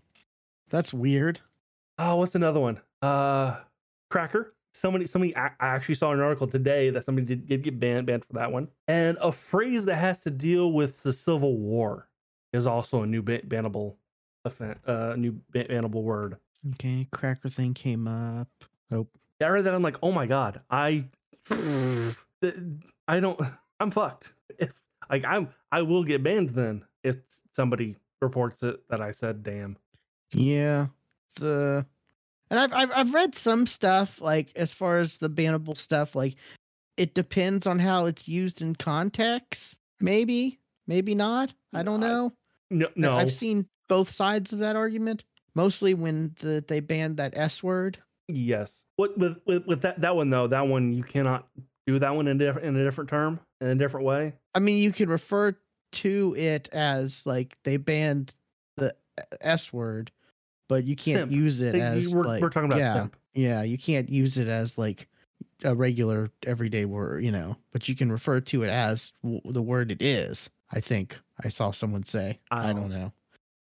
that's 0.70 0.92
weird. 0.92 1.40
Oh, 1.98 2.16
what's 2.16 2.34
another 2.34 2.60
one? 2.60 2.80
Uh, 3.02 3.56
cracker. 4.10 4.54
Somebody, 4.72 5.06
somebody. 5.06 5.36
I 5.36 5.46
I 5.58 5.68
actually 5.68 5.96
saw 5.96 6.12
an 6.12 6.20
article 6.20 6.46
today 6.46 6.90
that 6.90 7.04
somebody 7.04 7.26
did, 7.26 7.48
did 7.48 7.62
get 7.62 7.80
banned, 7.80 8.06
banned 8.06 8.24
for 8.24 8.34
that 8.34 8.52
one. 8.52 8.68
And 8.86 9.18
a 9.20 9.32
phrase 9.32 9.86
that 9.86 9.96
has 9.96 10.22
to 10.22 10.30
deal 10.30 10.72
with 10.72 11.02
the 11.02 11.12
Civil 11.12 11.56
War 11.56 12.08
is 12.52 12.66
also 12.66 13.02
a 13.02 13.06
new 13.06 13.22
ban- 13.22 13.46
bannable, 13.48 13.96
offense, 14.44 14.78
uh, 14.86 15.14
new 15.16 15.32
ban- 15.50 15.66
bannable 15.66 16.02
word. 16.02 16.36
Okay, 16.74 17.08
cracker 17.10 17.48
thing 17.48 17.74
came 17.74 18.06
up. 18.06 18.48
Oh, 18.92 19.06
Yeah, 19.40 19.48
I 19.48 19.50
read 19.50 19.64
that. 19.64 19.74
I'm 19.74 19.82
like, 19.82 19.96
oh 20.02 20.12
my 20.12 20.26
god, 20.26 20.60
I, 20.70 21.06
I 21.50 23.20
don't. 23.20 23.40
I'm 23.80 23.90
fucked. 23.90 24.34
If 24.58 24.72
like 25.10 25.24
I'm, 25.24 25.48
I 25.72 25.82
will 25.82 26.04
get 26.04 26.22
banned 26.22 26.50
then 26.50 26.84
if 27.02 27.16
somebody 27.52 27.96
reports 28.20 28.62
it 28.62 28.80
that 28.90 29.00
I 29.00 29.12
said 29.12 29.42
damn. 29.42 29.76
Yeah, 30.34 30.88
the 31.38 31.86
and 32.50 32.60
I've, 32.60 32.72
I've 32.72 32.90
I've 32.94 33.14
read 33.14 33.34
some 33.34 33.66
stuff 33.66 34.20
like 34.20 34.52
as 34.56 34.72
far 34.72 34.98
as 34.98 35.18
the 35.18 35.30
bannable 35.30 35.76
stuff. 35.76 36.14
Like 36.14 36.36
it 36.96 37.14
depends 37.14 37.66
on 37.66 37.78
how 37.78 38.06
it's 38.06 38.28
used 38.28 38.62
in 38.62 38.74
context. 38.74 39.78
Maybe, 40.00 40.58
maybe 40.86 41.14
not. 41.14 41.52
I 41.72 41.82
don't 41.82 42.00
know. 42.00 42.32
No, 42.70 42.88
no. 42.96 43.16
I've 43.16 43.32
seen 43.32 43.66
both 43.88 44.08
sides 44.08 44.52
of 44.52 44.58
that 44.60 44.76
argument. 44.76 45.24
Mostly 45.54 45.94
when 45.94 46.34
the 46.40 46.64
they 46.66 46.80
banned 46.80 47.16
that 47.16 47.36
S 47.36 47.62
word. 47.62 47.98
Yes. 48.28 48.84
What 48.96 49.16
with 49.18 49.40
with, 49.46 49.66
with 49.66 49.82
that 49.82 50.00
that 50.00 50.14
one 50.14 50.30
though? 50.30 50.46
That 50.46 50.66
one 50.68 50.92
you 50.92 51.02
cannot 51.02 51.48
do 51.86 51.98
that 51.98 52.14
one 52.14 52.28
in 52.28 52.38
different 52.38 52.66
in 52.66 52.76
a 52.76 52.84
different 52.84 53.10
term 53.10 53.40
in 53.60 53.68
a 53.68 53.74
different 53.74 54.06
way. 54.06 54.34
I 54.54 54.60
mean, 54.60 54.78
you 54.78 54.92
could 54.92 55.08
refer 55.08 55.56
to 55.90 56.34
it 56.36 56.68
as 56.72 57.24
like 57.26 57.56
they 57.64 57.76
banned 57.76 58.34
the 58.76 58.94
uh, 59.18 59.22
S 59.40 59.72
word, 59.72 60.10
but 60.68 60.84
you 60.84 60.94
can't 60.96 61.30
Simp. 61.30 61.32
use 61.32 61.60
it 61.60 61.72
They- 61.72 61.80
as 61.80 62.14
we're, 62.14 62.24
like 62.24 62.40
we're 62.42 62.50
talking 62.50 62.68
about 62.68 62.78
yeah. 62.78 62.94
simp. 62.94 63.16
Yeah, 63.34 63.62
you 63.62 63.78
can't 63.78 64.08
use 64.08 64.38
it 64.38 64.48
as 64.48 64.78
like 64.78 65.08
a 65.64 65.74
regular 65.74 66.30
everyday 66.46 66.84
word, 66.84 67.24
you 67.24 67.32
know, 67.32 67.56
but 67.72 67.88
you 67.88 67.94
can 67.96 68.10
refer 68.12 68.40
to 68.40 68.62
it 68.62 68.68
as 68.68 69.12
w- 69.22 69.40
the 69.46 69.62
word 69.62 69.90
it 69.90 70.02
is. 70.02 70.50
I 70.72 70.80
think 70.80 71.18
I 71.42 71.48
saw 71.48 71.70
someone 71.70 72.04
say. 72.04 72.38
I 72.50 72.72
don't 72.72 72.90
know. 72.90 73.12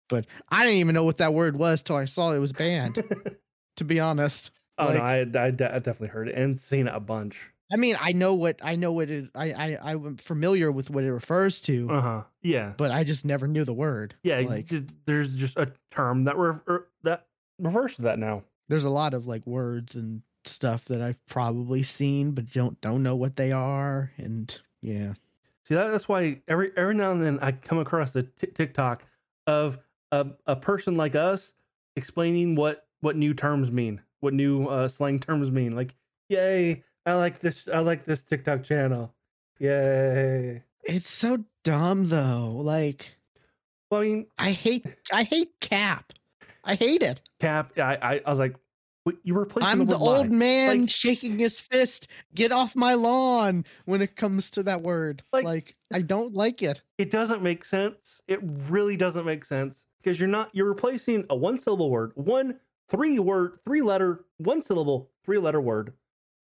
But 0.07 0.25
I 0.49 0.63
didn't 0.63 0.79
even 0.79 0.93
know 0.95 1.03
what 1.03 1.17
that 1.17 1.33
word 1.33 1.55
was 1.57 1.81
till 1.83 1.95
I 1.95 2.05
saw 2.05 2.31
it 2.31 2.39
was 2.39 2.53
banned, 2.53 3.03
to 3.77 3.83
be 3.83 3.99
honest. 3.99 4.51
oh 4.77 4.93
no, 4.93 4.99
I, 4.99 5.19
I, 5.21 5.23
de- 5.25 5.73
I 5.75 5.79
definitely 5.79 6.09
heard 6.09 6.27
it 6.29 6.35
and 6.35 6.57
seen 6.57 6.87
it 6.87 6.93
a 6.95 6.99
bunch. 6.99 7.49
I 7.71 7.77
mean, 7.77 7.97
I 7.99 8.11
know 8.11 8.35
what 8.35 8.59
I 8.61 8.75
know 8.75 8.91
what 8.91 9.09
it 9.09 9.29
I 9.35 9.51
I 9.75 9.91
I'm 9.93 10.17
familiar 10.17 10.71
with 10.71 10.89
what 10.89 11.03
it 11.03 11.11
refers 11.11 11.61
to, 11.61 11.89
Uh 11.89 12.01
huh. 12.01 12.21
Yeah. 12.43 12.73
but 12.77 12.91
I 12.91 13.03
just 13.03 13.25
never 13.25 13.47
knew 13.47 13.63
the 13.65 13.73
word. 13.73 14.15
Yeah. 14.23 14.39
like 14.41 14.71
there's 15.05 15.35
just 15.35 15.57
a 15.57 15.71
term 15.91 16.25
that 16.25 16.37
re- 16.37 16.59
er, 16.67 16.87
that 17.03 17.25
refers 17.59 17.95
to 17.95 18.03
that 18.03 18.19
now. 18.19 18.43
there's 18.69 18.83
a 18.83 18.89
lot 18.89 19.13
of 19.13 19.25
like 19.27 19.45
words 19.47 19.95
and 19.95 20.21
stuff 20.43 20.85
that 20.85 21.01
I've 21.01 21.23
probably 21.25 21.81
seen 21.81 22.31
but 22.31 22.51
don't 22.51 22.79
don't 22.81 23.01
know 23.01 23.15
what 23.15 23.35
they 23.35 23.51
are 23.51 24.11
and 24.17 24.61
yeah. 24.81 25.13
See 25.63 25.73
that, 25.73 25.89
that's 25.89 26.07
why 26.07 26.41
every 26.47 26.71
every 26.77 26.93
now 26.93 27.11
and 27.11 27.23
then 27.23 27.39
I 27.41 27.51
come 27.51 27.79
across 27.79 28.15
a 28.15 28.21
t- 28.21 28.45
TikTok 28.53 29.03
of 29.47 29.79
a, 30.11 30.27
a 30.45 30.55
person 30.55 30.95
like 30.97 31.15
us 31.15 31.53
explaining 31.95 32.53
what 32.55 32.85
what 33.01 33.15
new 33.15 33.33
terms 33.33 33.71
mean, 33.71 34.01
what 34.19 34.33
new 34.35 34.67
uh, 34.67 34.87
slang 34.87 35.19
terms 35.19 35.49
mean. 35.51 35.75
Like, 35.75 35.95
yay! 36.29 36.83
I 37.05 37.13
like 37.15 37.39
this. 37.39 37.67
I 37.67 37.79
like 37.79 38.05
this 38.05 38.23
TikTok 38.23 38.63
channel. 38.63 39.13
Yay! 39.59 40.63
It's 40.83 41.09
so 41.09 41.43
dumb 41.63 42.05
though. 42.05 42.51
Like 42.57 43.15
Well, 43.89 44.01
I 44.01 44.03
mean, 44.03 44.27
I 44.37 44.51
hate 44.51 44.85
I 45.13 45.23
hate 45.23 45.59
cap. 45.61 46.13
I 46.63 46.75
hate 46.75 47.03
it. 47.03 47.21
Cap. 47.39 47.71
I 47.77 47.97
I, 48.01 48.21
I 48.25 48.29
was 48.29 48.39
like, 48.39 48.55
you 49.23 49.35
replacing 49.35 49.69
I'm 49.69 49.85
the 49.85 49.97
old 49.97 50.29
lie. 50.31 50.35
man 50.35 50.81
Like- 50.81 50.89
shaking 50.89 51.37
his 51.37 51.61
fist. 51.61 52.07
Get 52.33 52.51
off 52.51 52.75
my 52.75 52.95
lawn 52.95 53.63
when 53.85 54.01
it 54.01 54.15
comes 54.15 54.49
to 54.51 54.63
that 54.63 54.81
word. 54.81 55.21
Like- 55.31 55.45
Like, 55.45 55.75
I 55.93 56.01
don't 56.01 56.33
like 56.33 56.61
it. 56.63 56.81
It 56.97 57.11
doesn't 57.11 57.41
make 57.43 57.63
sense. 57.63 58.21
It 58.27 58.39
really 58.41 58.97
doesn't 58.97 59.25
make 59.25 59.45
sense 59.45 59.87
because 60.01 60.19
you're 60.19 60.27
not 60.27 60.49
you're 60.53 60.67
replacing 60.67 61.25
a 61.29 61.35
one 61.35 61.59
syllable 61.59 61.89
word, 61.91 62.11
one 62.15 62.59
three 62.89 63.19
word, 63.19 63.59
three 63.63 63.81
letter, 63.81 64.25
one 64.37 64.61
syllable, 64.61 65.11
three 65.23 65.37
letter 65.37 65.61
word 65.61 65.93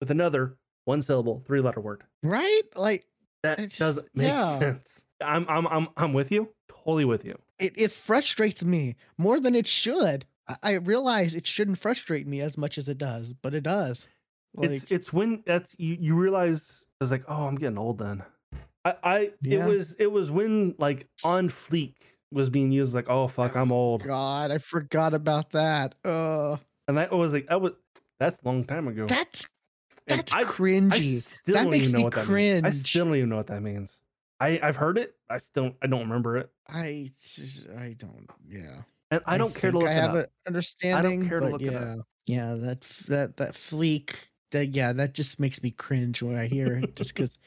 with 0.02 0.10
another 0.10 0.56
one 0.84 1.00
syllable, 1.00 1.44
three 1.46 1.60
letter 1.60 1.80
word. 1.80 2.02
Right? 2.24 2.62
Like 2.74 3.06
That 3.44 3.58
just- 3.58 3.78
doesn't 3.78 4.08
make 4.14 4.26
yeah. 4.26 4.58
sense. 4.58 5.06
I'm 5.24 5.46
I'm 5.48 5.68
I'm 5.68 5.88
I'm 5.96 6.12
with 6.12 6.32
you. 6.32 6.48
Totally 6.68 7.04
with 7.04 7.24
you. 7.24 7.38
it, 7.60 7.72
it 7.76 7.92
frustrates 7.92 8.64
me 8.64 8.96
more 9.16 9.38
than 9.38 9.54
it 9.54 9.68
should. 9.68 10.26
I, 10.64 10.72
realize 10.72 11.36
it 11.36 11.46
shouldn't 11.46 11.78
frustrate 11.78 12.26
me 12.26 12.40
as 12.40 12.58
much 12.58 12.76
as 12.76 12.88
it 12.88 12.98
does, 12.98 13.32
but 13.32 13.54
it 13.54 13.62
does. 13.62 14.08
Like 14.56 14.70
it's 14.70 14.84
it's 14.90 15.12
when 15.12 15.44
that's 15.46 15.72
you, 15.78 15.96
you 16.00 16.16
realize 16.16 16.84
it's 17.00 17.12
like, 17.12 17.22
oh, 17.28 17.44
I'm 17.46 17.54
getting 17.54 17.78
old 17.78 17.98
then. 17.98 18.24
I, 18.84 18.94
I 19.04 19.30
Yeah. 19.42 19.64
it 19.64 19.68
was 19.68 19.94
it 20.00 20.10
was 20.10 20.32
when 20.32 20.74
like 20.78 21.06
on 21.22 21.48
fleek 21.48 21.94
was 22.32 22.50
being 22.50 22.72
used 22.72 22.92
like, 22.92 23.08
oh 23.08 23.28
fuck, 23.28 23.54
I'm 23.54 23.70
old. 23.70 24.02
God, 24.02 24.50
I 24.50 24.58
forgot 24.58 25.14
about 25.14 25.50
that. 25.52 25.94
Uh 26.04 26.56
And 26.88 26.98
that 26.98 27.12
was 27.12 27.32
like 27.32 27.46
that 27.46 27.60
was 27.60 27.74
that's 28.18 28.42
a 28.42 28.48
long 28.48 28.64
time 28.64 28.88
ago. 28.88 29.06
that's 29.06 29.46
that's 30.16 30.32
I- 30.32 30.40
I 30.40 30.44
cringy. 30.44 31.22
still 31.22 31.54
That 31.54 31.62
don't 31.64 31.70
makes 31.72 31.88
even 31.88 31.92
know 31.92 31.98
me 31.98 32.04
what 32.04 32.14
that 32.14 32.28
means. 32.28 32.64
I 32.64 32.70
still 32.70 33.04
don't 33.06 33.16
even 33.16 33.28
know 33.28 33.36
what 33.36 33.46
that 33.48 33.62
means. 33.62 34.00
I 34.40 34.58
I've 34.62 34.76
heard 34.76 34.98
it. 34.98 35.14
I 35.30 35.38
still 35.38 35.72
I 35.82 35.86
don't 35.86 36.00
remember 36.00 36.36
it, 36.36 36.50
I 36.68 37.08
I 37.76 37.94
don't 37.98 38.28
yeah. 38.48 38.82
and 39.10 39.20
I 39.26 39.38
don't 39.38 39.54
care 39.54 39.70
to 39.72 39.78
look 39.78 39.88
I 39.88 39.92
it 39.92 40.00
have 40.00 40.14
an 40.14 40.26
understanding. 40.46 40.98
I 40.98 41.02
don't 41.02 41.28
care 41.28 41.40
to 41.40 41.48
look 41.48 41.62
it 41.62 41.72
yeah, 41.72 41.96
yeah, 42.26 42.54
that 42.54 42.80
that 43.08 43.36
that 43.36 43.52
fleek. 43.52 44.16
That 44.50 44.74
yeah, 44.76 44.92
that 44.92 45.14
just 45.14 45.40
makes 45.40 45.62
me 45.62 45.70
cringe 45.70 46.22
when 46.22 46.36
I 46.36 46.46
hear 46.46 46.66
it, 46.66 46.94
just 46.96 47.14
because 47.14 47.38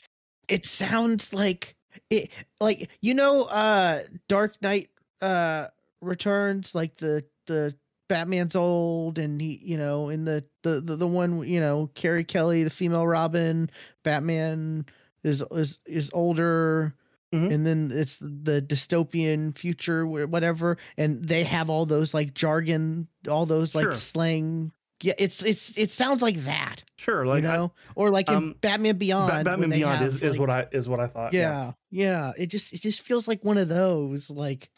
it 0.48 0.65
sounds 0.65 1.34
like 1.34 1.75
it, 2.10 2.31
like 2.60 2.89
you 3.01 3.13
know, 3.13 3.43
uh, 3.43 4.00
Dark 4.27 4.60
Knight 4.62 4.89
uh 5.22 5.67
Returns, 6.01 6.74
like 6.74 6.98
the 6.98 7.24
the 7.45 7.75
Batman's 8.07 8.55
old, 8.55 9.17
and 9.17 9.41
he, 9.41 9.59
you 9.63 9.77
know, 9.77 10.09
in 10.09 10.25
the 10.25 10.43
the 10.63 10.81
the, 10.81 10.95
the 10.95 11.07
one, 11.07 11.47
you 11.47 11.59
know, 11.59 11.89
Carrie 11.95 12.24
Kelly, 12.24 12.63
the 12.63 12.69
female 12.69 13.07
Robin, 13.07 13.69
Batman 14.03 14.85
is 15.24 15.43
is 15.51 15.79
is 15.85 16.12
older 16.13 16.93
Mhm. 17.33 17.51
and 17.51 17.65
then 17.65 17.89
it's 17.91 18.19
the 18.19 18.62
dystopian 18.62 19.57
future 19.57 20.05
whatever 20.05 20.77
and 20.95 21.27
they 21.27 21.43
have 21.43 21.71
all 21.71 21.88
those 21.88 22.13
like 22.13 22.35
jargon 22.35 23.07
all 23.27 23.47
those 23.47 23.74
like 23.74 23.83
Sure. 23.85 23.95
slang 23.95 24.71
yeah 25.01 25.13
it's 25.17 25.43
it's 25.43 25.75
it 25.75 25.91
sounds 25.91 26.21
like 26.21 26.38
that 26.43 26.83
Sure, 27.00 27.25
like 27.25 27.41
you 27.43 27.50
I- 27.50 27.57
know 27.57 27.71
or 27.95 28.12
like 28.12 28.29
in 28.29 28.35
um, 28.35 28.55
batman 28.62 28.97
beyond 28.97 29.43
Batman 29.43 29.71
Beyond 29.71 29.97
have, 29.97 30.07
is, 30.07 30.21
is 30.21 30.31
like- 30.33 30.39
what 30.39 30.50
I 30.51 30.67
is 30.71 30.88
what 30.88 31.00
I 31.00 31.07
thought. 31.07 31.33
yeah, 31.33 31.71
yeah 31.89 32.31
it 32.38 32.45
just 32.45 32.71
it 32.74 32.81
just 32.81 33.01
feels 33.01 33.27
like 33.27 33.43
one 33.43 33.57
of 33.57 33.67
those 33.69 34.29
like 34.29 34.69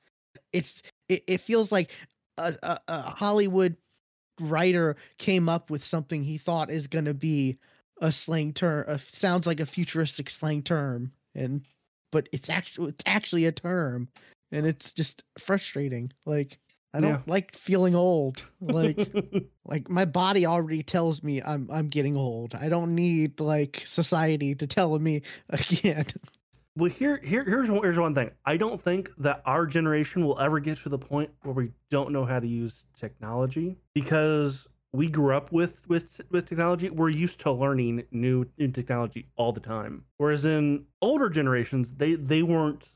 it's 0.53 0.81
it, 1.09 1.25
it 1.27 1.41
feels 1.41 1.69
like 1.73 1.91
a, 2.37 2.55
a, 2.63 2.79
a 2.87 3.01
hollywood 3.11 3.75
writer 4.39 4.95
came 5.17 5.49
up 5.49 5.69
with 5.69 5.83
something 5.83 6.23
he 6.23 6.37
thought 6.37 6.69
is 6.69 6.87
going 6.87 7.05
to 7.05 7.13
be 7.13 7.57
a 8.01 8.11
slang 8.11 8.53
term 8.53 8.85
a, 8.87 8.99
sounds 8.99 9.47
like 9.47 9.59
a 9.59 9.65
futuristic 9.65 10.29
slang 10.29 10.61
term 10.61 11.11
and 11.35 11.65
but 12.11 12.29
it's 12.31 12.49
actually 12.49 12.89
it's 12.89 13.03
actually 13.05 13.45
a 13.45 13.51
term 13.51 14.07
and 14.51 14.65
it's 14.65 14.93
just 14.93 15.23
frustrating 15.37 16.11
like 16.25 16.59
I 16.93 17.01
don't 17.01 17.11
Yeah. 17.11 17.21
like 17.27 17.53
feeling 17.53 17.95
old. 17.95 18.45
Like 18.61 18.97
like 19.65 19.89
my 19.89 20.05
body 20.05 20.45
already 20.45 20.83
tells 20.83 21.21
me 21.21 21.41
I'm 21.41 21.69
I'm 21.71 21.89
getting 21.89 22.15
old. 22.15 22.55
I 22.55 22.69
don't 22.69 22.95
need 22.95 23.39
like 23.39 23.83
society 23.85 24.55
to 24.55 24.65
tell 24.67 24.97
me 24.97 25.21
again. 25.49 26.05
Well, 26.77 26.91
here, 26.91 27.19
here, 27.23 27.43
here's 27.43 27.71
one, 27.71 27.81
here's 27.81 27.97
one 27.97 28.13
thing. 28.13 28.29
I 28.45 28.55
don't 28.55 28.79
think 28.79 29.09
that 29.17 29.41
our 29.47 29.65
generation 29.65 30.23
will 30.23 30.39
ever 30.39 30.59
get 30.59 30.77
to 30.83 30.89
the 30.89 30.99
point 30.99 31.31
where 31.41 31.55
we 31.55 31.71
don't 31.89 32.11
know 32.11 32.23
how 32.23 32.39
to 32.39 32.47
use 32.47 32.85
technology 32.95 33.79
because 33.95 34.67
we 34.93 35.07
grew 35.07 35.35
up 35.35 35.51
with 35.51 35.81
with 35.89 36.21
with 36.29 36.45
technology. 36.45 36.91
We're 36.91 37.09
used 37.09 37.39
to 37.41 37.51
learning 37.51 38.03
new 38.11 38.45
new 38.59 38.67
technology 38.67 39.25
all 39.37 39.51
the 39.53 39.59
time. 39.59 40.03
Whereas 40.17 40.45
in 40.45 40.85
older 41.01 41.29
generations, 41.29 41.95
they 41.95 42.13
they 42.13 42.43
weren't 42.43 42.87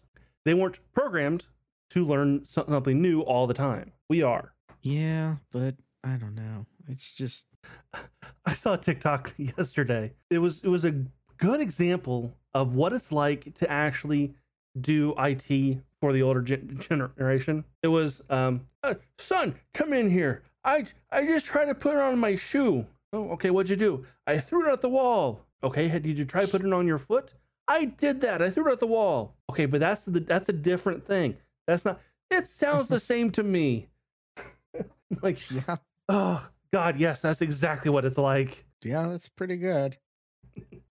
they 0.46 0.54
weren't 0.54 0.78
programmed 0.94 1.48
to 1.90 2.06
learn 2.06 2.46
something 2.48 3.02
new 3.02 3.22
all 3.22 3.48
the 3.48 3.56
time. 3.56 3.94
We 4.08 4.22
are. 4.22 4.54
Yeah, 4.84 5.38
but 5.52 5.74
I 6.04 6.18
don't 6.18 6.36
know. 6.36 6.68
It's 6.88 7.12
just 7.12 7.48
I 8.46 8.54
saw 8.54 8.74
a 8.74 8.78
TikTok 8.78 9.34
yesterday. 9.38 10.14
It 10.30 10.38
was 10.38 10.62
it 10.64 10.68
was 10.68 10.86
a 10.86 11.04
good 11.42 11.60
example 11.60 12.34
of 12.54 12.76
what 12.76 12.94
it's 12.94 13.12
like 13.12 13.54
to 13.56 13.70
actually 13.70 14.36
do 14.80 15.14
IT 15.18 15.82
for 16.00 16.14
the 16.14 16.22
older 16.22 16.42
gen- 16.42 16.78
generation. 16.80 17.66
It 17.84 17.90
was, 17.90 18.22
um, 18.30 18.68
"Uh, 18.84 18.96
son, 19.18 19.56
come 19.74 19.92
in 19.92 20.10
here. 20.10 20.44
I 20.64 20.86
I 21.12 21.26
just 21.26 21.46
tried 21.46 21.66
to 21.66 21.76
put 21.76 21.94
it 21.94 22.00
on 22.00 22.20
my 22.20 22.36
shoe. 22.36 22.86
Oh, 23.12 23.32
okay. 23.32 23.50
What'd 23.50 23.70
you 23.70 23.76
do? 23.76 24.06
I 24.26 24.40
threw 24.40 24.70
it 24.70 24.72
at 24.72 24.82
the 24.82 24.90
wall. 24.90 25.42
Okay. 25.64 25.88
Did 25.88 26.18
you 26.18 26.26
try 26.26 26.46
putting 26.46 26.68
it 26.68 26.74
on 26.74 26.88
your 26.88 27.00
foot? 27.00 27.34
I 27.68 27.86
did 27.86 28.22
that. 28.22 28.42
I 28.42 28.50
threw 28.50 28.70
it 28.70 28.74
at 28.74 28.80
the 28.80 28.88
wall. 28.88 29.36
Okay, 29.50 29.66
but 29.66 29.80
that's 29.80 30.06
the 30.06 30.20
that's 30.20 30.50
a 30.50 30.54
different 30.54 31.06
thing. 31.06 31.38
That's 31.68 31.86
not. 31.86 32.00
It 32.30 32.50
sounds 32.50 32.88
the 32.88 33.00
same 33.00 33.32
to 33.32 33.44
me. 33.44 33.88
like, 35.22 35.50
yeah. 35.52 35.78
oh 36.08 36.50
God, 36.72 36.98
yes, 36.98 37.22
that's 37.22 37.42
exactly 37.42 37.92
what 37.92 38.06
it's 38.06 38.18
like. 38.18 38.66
Yeah, 38.84 39.08
that's 39.08 39.30
pretty 39.30 39.58
good. 39.58 39.98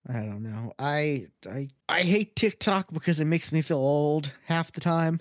I 0.08 0.14
don't 0.20 0.42
know. 0.42 0.72
I 0.78 1.26
I 1.48 1.68
I 1.88 2.02
hate 2.02 2.34
TikTok 2.36 2.92
because 2.92 3.20
it 3.20 3.26
makes 3.26 3.52
me 3.52 3.62
feel 3.62 3.78
old 3.78 4.32
half 4.46 4.72
the 4.72 4.80
time. 4.80 5.20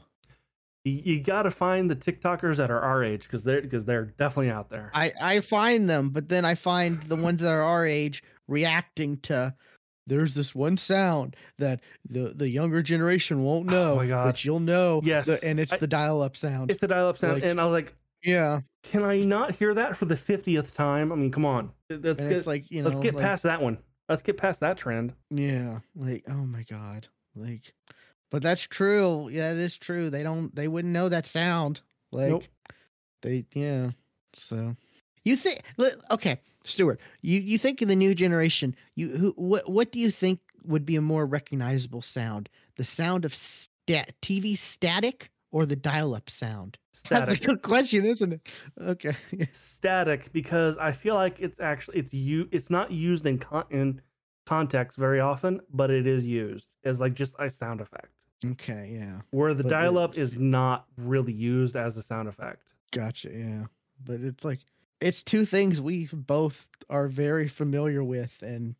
you, 0.85 0.93
you 1.03 1.21
got 1.21 1.43
to 1.43 1.51
find 1.51 1.89
the 1.91 1.95
TikTokers 1.95 2.55
that 2.57 2.71
are 2.71 2.79
our 2.79 3.03
age 3.03 3.23
because 3.23 3.43
they're 3.43 3.61
because 3.61 3.85
they're 3.85 4.05
definitely 4.05 4.51
out 4.51 4.69
there. 4.69 4.89
I 4.93 5.11
I 5.21 5.39
find 5.41 5.89
them, 5.89 6.11
but 6.11 6.29
then 6.29 6.45
I 6.45 6.55
find 6.55 7.01
the 7.03 7.17
ones 7.17 7.41
that 7.41 7.51
are 7.51 7.61
our 7.61 7.85
age 7.85 8.23
reacting 8.47 9.17
to 9.17 9.53
there's 10.07 10.33
this 10.33 10.55
one 10.55 10.75
sound 10.77 11.35
that 11.59 11.81
the 12.05 12.33
the 12.35 12.49
younger 12.49 12.81
generation 12.81 13.43
won't 13.43 13.69
oh 13.69 13.71
know, 13.71 13.91
Oh 13.93 13.95
my 13.97 14.07
God. 14.07 14.23
but 14.25 14.43
you'll 14.43 14.59
know. 14.59 15.01
Yes, 15.03 15.25
the- 15.27 15.43
and 15.43 15.59
it's 15.59 15.73
I- 15.73 15.77
the 15.77 15.87
dial-up 15.87 16.35
sound. 16.35 16.71
It's 16.71 16.79
the 16.79 16.87
dial-up 16.87 17.17
sound, 17.17 17.35
Like- 17.35 17.43
and 17.43 17.59
I 17.61 17.65
was 17.65 17.73
like, 17.73 17.93
yeah, 18.23 18.61
"Can 18.83 19.03
I 19.03 19.19
not 19.21 19.55
hear 19.55 19.73
that 19.73 19.97
for 19.97 20.05
the 20.05 20.17
fiftieth 20.17 20.73
time?" 20.73 21.11
I 21.11 21.15
mean, 21.15 21.31
come 21.31 21.45
on, 21.45 21.71
get 21.89 22.03
it's 22.05 22.47
like 22.47 22.71
you 22.71 22.81
know, 22.81 22.89
let's 22.89 22.99
get 23.01 23.13
like, 23.15 23.23
past 23.23 23.43
that 23.43 23.61
one. 23.61 23.77
Let's 24.09 24.23
get 24.23 24.37
past 24.37 24.59
that 24.61 24.77
trend. 24.77 25.13
Yeah, 25.29 25.79
like 25.95 26.25
oh 26.27 26.45
my 26.45 26.63
god, 26.63 27.07
like, 27.35 27.73
but 28.31 28.41
that's 28.41 28.63
true. 28.63 29.29
Yeah, 29.29 29.51
it 29.51 29.57
is 29.57 29.77
true. 29.77 30.09
They 30.09 30.23
don't. 30.23 30.53
They 30.55 30.67
wouldn't 30.67 30.93
know 30.93 31.09
that 31.09 31.27
sound. 31.27 31.81
Like, 32.11 32.29
Nope. 32.29 32.43
they 33.21 33.45
yeah. 33.53 33.91
So, 34.35 34.75
you 35.23 35.35
think? 35.35 35.61
Okay, 36.09 36.39
Stuart. 36.63 36.99
You 37.21 37.39
you 37.39 37.59
think 37.59 37.83
in 37.83 37.87
the 37.87 37.95
new 37.95 38.15
generation? 38.15 38.75
You 38.95 39.09
who 39.09 39.33
what 39.37 39.69
what 39.69 39.91
do 39.91 39.99
you 39.99 40.09
think 40.09 40.39
would 40.65 40.87
be 40.87 40.95
a 40.95 41.01
more 41.01 41.27
recognizable 41.27 42.01
sound? 42.01 42.49
The 42.77 42.83
sound 42.83 43.25
of 43.25 43.35
stat 43.35 44.15
TV 44.23 44.57
static 44.57 45.29
or 45.51 45.65
the 45.65 45.75
dial-up 45.75 46.29
sound? 46.29 46.77
That's 47.09 47.31
a 47.31 47.37
good 47.37 47.61
question, 47.61 48.05
isn't 48.05 48.33
it? 48.33 48.49
Okay. 48.79 49.15
static, 49.51 50.31
because 50.33 50.77
I 50.77 50.91
feel 50.91 51.15
like 51.15 51.39
it's 51.39 51.59
actually 51.59 51.97
it's 51.99 52.13
you. 52.13 52.47
It's 52.51 52.69
not 52.69 52.91
used 52.91 53.25
in 53.25 53.37
con- 53.39 53.65
in 53.69 54.01
context 54.45 54.97
very 54.97 55.19
often, 55.19 55.61
but 55.71 55.89
it 55.91 56.07
is 56.07 56.25
used 56.25 56.67
as 56.83 56.99
like 56.99 57.13
just 57.13 57.35
a 57.39 57.49
sound 57.49 57.81
effect. 57.81 58.09
okay. 58.45 58.91
Yeah. 58.93 59.19
Where 59.31 59.53
the 59.53 59.63
But 59.63 59.69
dial-up 59.69 60.11
it's- 60.11 60.31
is 60.33 60.39
not 60.39 60.85
really 60.97 61.33
used 61.33 61.75
as 61.75 61.97
a 61.97 62.01
sound 62.01 62.27
effect. 62.27 62.73
Gotcha. 62.91 63.29
Yeah. 63.31 63.65
But 64.03 64.21
it's 64.21 64.43
like 64.43 64.59
it's 65.01 65.23
two 65.23 65.45
things 65.45 65.79
we 65.81 66.07
both 66.11 66.67
are 66.89 67.07
very 67.07 67.47
familiar 67.47 68.03
with 68.03 68.41
and 68.41 68.75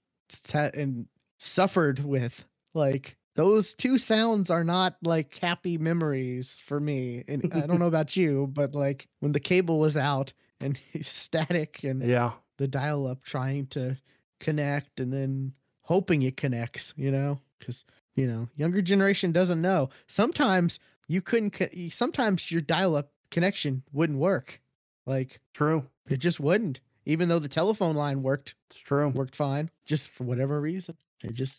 and 0.73 1.07
suffered 1.37 1.99
with. 1.99 2.45
Like 2.73 3.17
those 3.39 3.73
two 3.73 3.97
sounds 3.97 4.49
are 4.51 4.65
not 4.65 4.97
like 5.01 5.33
happy 5.37 5.77
memories 5.77 6.61
for 6.65 6.77
me. 6.77 7.23
And 7.25 7.49
I 7.53 7.65
don't 7.67 7.79
know 7.83 7.87
about 7.87 8.17
you, 8.17 8.47
but 8.51 8.75
like 8.75 9.07
when 9.21 9.31
the 9.31 9.39
cable 9.39 9.79
was 9.79 9.95
out 9.95 10.33
and 10.59 10.77
static 11.01 11.85
and 11.85 12.05
Yeah, 12.05 12.31
the 12.57 12.67
dial 12.67 13.07
up 13.07 13.23
trying 13.23 13.67
to 13.67 13.95
connect 14.41 14.99
and 14.99 15.13
then 15.13 15.53
hoping 15.83 16.21
it 16.23 16.35
connects, 16.35 16.93
you 16.97 17.11
know, 17.11 17.39
because 17.57 17.85
you 18.15 18.27
know 18.27 18.49
younger 18.57 18.81
generation 18.81 19.31
doesn't 19.31 19.61
know. 19.61 19.87
Sometimes 20.07 20.79
you 21.07 21.21
couldn't. 21.21 21.55
Sometimes 21.93 22.51
your 22.51 22.59
dial 22.59 22.97
up 22.97 23.13
connection 23.31 23.83
wouldn't 23.93 24.19
work. 24.19 24.59
Like 25.05 25.39
true. 25.53 25.85
it 26.09 26.17
just 26.17 26.41
wouldn't, 26.41 26.81
even 27.05 27.29
though 27.29 27.39
the 27.39 27.47
telephone 27.47 27.95
line 27.95 28.21
worked 28.21 28.55
It's 28.69 28.79
true. 28.81 29.07
worked 29.07 29.37
fine. 29.37 29.69
Just 29.85 30.09
for 30.09 30.25
whatever 30.25 30.59
reason, 30.59 30.97
it 31.23 31.35
just 31.35 31.55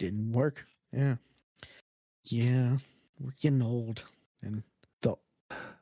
didn't 0.00 0.32
work. 0.32 0.66
Yeah, 0.92 1.16
yeah, 2.26 2.76
we're 3.18 3.30
getting 3.40 3.62
old, 3.62 4.04
and 4.42 4.62
the 5.02 5.16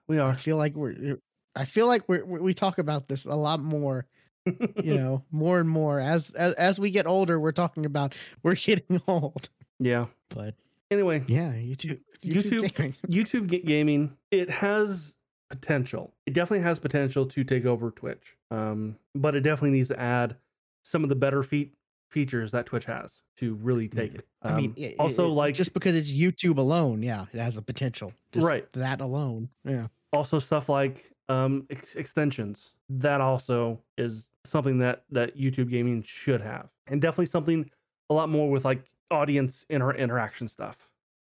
We 0.08 0.18
are. 0.18 0.30
I 0.30 0.34
feel 0.34 0.56
like 0.56 0.74
we're. 0.74 1.18
I 1.56 1.64
feel 1.64 1.86
like 1.86 2.08
we're, 2.08 2.24
we 2.24 2.40
we 2.40 2.54
talk 2.54 2.78
about 2.78 3.08
this 3.08 3.26
a 3.26 3.34
lot 3.34 3.60
more 3.60 4.06
you 4.46 4.94
know 4.94 5.22
more 5.30 5.60
and 5.60 5.68
more 5.68 6.00
as, 6.00 6.30
as 6.30 6.54
as 6.54 6.80
we 6.80 6.90
get 6.90 7.06
older 7.06 7.38
we're 7.38 7.52
talking 7.52 7.84
about 7.84 8.14
we're 8.42 8.54
getting 8.54 9.00
old 9.06 9.50
yeah. 9.78 10.06
but 10.30 10.54
Anyway, 10.90 11.22
yeah 11.28 11.52
youtube 11.52 12.00
YouTube- 12.24 12.74
gaming. 12.74 12.96
YouTube 13.06 13.46
gaming, 13.66 14.16
it 14.30 14.50
has 14.50 15.14
potential. 15.50 16.12
It 16.26 16.32
definitely 16.32 16.64
has 16.64 16.78
potential 16.78 17.26
to 17.26 17.44
take 17.44 17.64
over 17.64 17.90
Twitch. 17.90 18.36
Um, 18.50 18.96
but 19.14 19.36
it 19.36 19.42
definitely 19.42 19.70
needs 19.70 19.88
to 19.88 20.00
add 20.00 20.36
some 20.82 21.02
of 21.04 21.08
the 21.08 21.14
better 21.14 21.42
feat 21.42 21.74
features 22.10 22.50
that 22.52 22.66
Twitch 22.66 22.84
has 22.86 23.22
to 23.38 23.54
really 23.54 23.88
take 23.88 24.14
it. 24.14 24.26
i 24.42 24.52
mean 24.56 24.70
Um, 24.70 24.74
it- 24.76 24.96
also 24.98 25.26
it- 25.26 25.34
like 25.34 25.54
just 25.54 25.72
because 25.74 25.96
it's 25.96 26.12
youtube 26.12 26.58
alone 26.58 27.02
yeah 27.02 27.26
it 27.32 27.38
has 27.40 27.56
a 27.56 27.62
potential 27.62 28.12
just 28.32 28.46
Right. 28.46 28.70
that 28.72 29.00
alone 29.00 29.48
yeah 29.64 29.86
also 30.12 30.38
stuff 30.38 30.68
like 30.68 31.12
um 31.28 31.66
ex- 31.70 31.94
extensions. 31.94 32.72
That 32.88 33.20
also 33.20 33.80
is 33.96 34.26
something 34.44 34.78
that 34.78 35.04
that 35.10 35.36
YouTube 35.36 35.70
gaming 35.70 36.02
should 36.02 36.40
have, 36.40 36.68
and 36.88 37.00
definitely 37.00 37.26
something 37.26 37.70
a 38.10 38.14
lot 38.14 38.28
more 38.28 38.50
with 38.50 38.64
like 38.64 38.82
audience 39.12 39.64
inter- 39.70 39.94
interaction 39.94 40.48
stuff. 40.48 40.88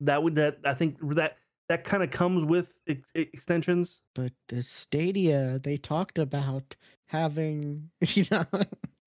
That 0.00 0.22
would 0.22 0.35
that 0.37 0.61
I 0.64 0.72
think 0.72 0.96
that 1.16 1.37
that 1.68 1.85
kind 1.85 2.02
of 2.02 2.11
comes 2.11 2.42
with 2.46 2.74
ex- 2.88 3.12
extensions. 3.14 4.00
but 4.14 4.32
the 4.48 4.62
stadia 4.62 5.61
they 5.62 5.76
talked 5.76 6.18
about 6.18 6.74
having 7.08 7.90
you 8.16 8.24
know 8.30 8.46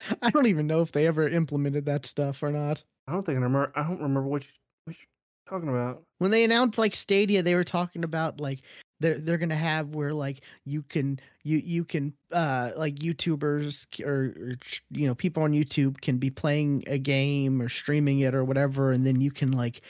i 0.22 0.30
don't 0.30 0.48
even 0.48 0.68
know 0.68 0.82
if 0.82 0.92
they 0.92 1.08
ever 1.08 1.28
implemented 1.28 1.86
that 1.86 2.06
stuff 2.06 2.42
or 2.44 2.52
not 2.52 2.84
I 3.08 3.12
don't 3.12 3.26
think 3.26 3.38
I 3.38 3.42
remember. 3.42 3.72
I 3.76 3.84
don't 3.84 4.02
remember 4.02 4.24
what 4.24 4.44
you, 4.44 4.54
what 4.86 4.96
you're 4.98 5.60
talking 5.60 5.70
about. 5.70 6.04
when 6.18 6.32
they 6.32 6.44
announced 6.44 6.78
like 6.78 6.96
Stadia, 6.96 7.44
they 7.44 7.56
were 7.56 7.64
talking 7.64 8.04
about 8.04 8.40
like 8.42 8.62
they're 9.00 9.20
they're 9.20 9.38
gonna 9.38 9.56
have 9.56 9.94
where 9.94 10.14
like 10.14 10.42
you 10.66 10.82
can 10.82 11.20
you 11.44 11.58
you 11.58 11.84
can 11.84 12.14
uh 12.32 12.72
like 12.76 12.96
YouTubers 12.96 13.86
or, 14.04 14.34
or 14.42 14.56
you 14.90 15.08
know 15.08 15.14
people 15.14 15.44
on 15.44 15.52
YouTube 15.52 16.02
can 16.02 16.18
be 16.18 16.32
playing 16.32 16.84
a 16.88 16.98
game 16.98 17.62
or 17.62 17.70
streaming 17.70 18.20
it 18.20 18.34
or 18.34 18.44
whatever, 18.44 18.92
and 18.92 19.06
then 19.06 19.22
you 19.22 19.32
can 19.32 19.52
like 19.52 19.82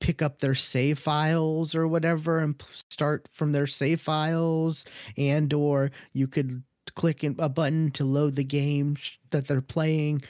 pick 0.00 0.22
up 0.22 0.38
their 0.38 0.54
save 0.54 0.98
files 0.98 1.74
or 1.74 1.86
whatever 1.88 2.40
and 2.40 2.58
p- 2.58 2.66
start 2.90 3.26
from 3.32 3.52
their 3.52 3.66
save 3.66 4.00
files, 4.00 4.84
and 5.16 5.52
or 5.52 5.90
you 6.12 6.28
could 6.28 6.62
click 6.94 7.24
in 7.24 7.34
a 7.38 7.48
button 7.48 7.90
to 7.92 8.04
load 8.04 8.36
the 8.36 8.44
game 8.44 8.94
sh- 8.96 9.16
that 9.30 9.46
they're 9.46 9.60
playing 9.60 10.22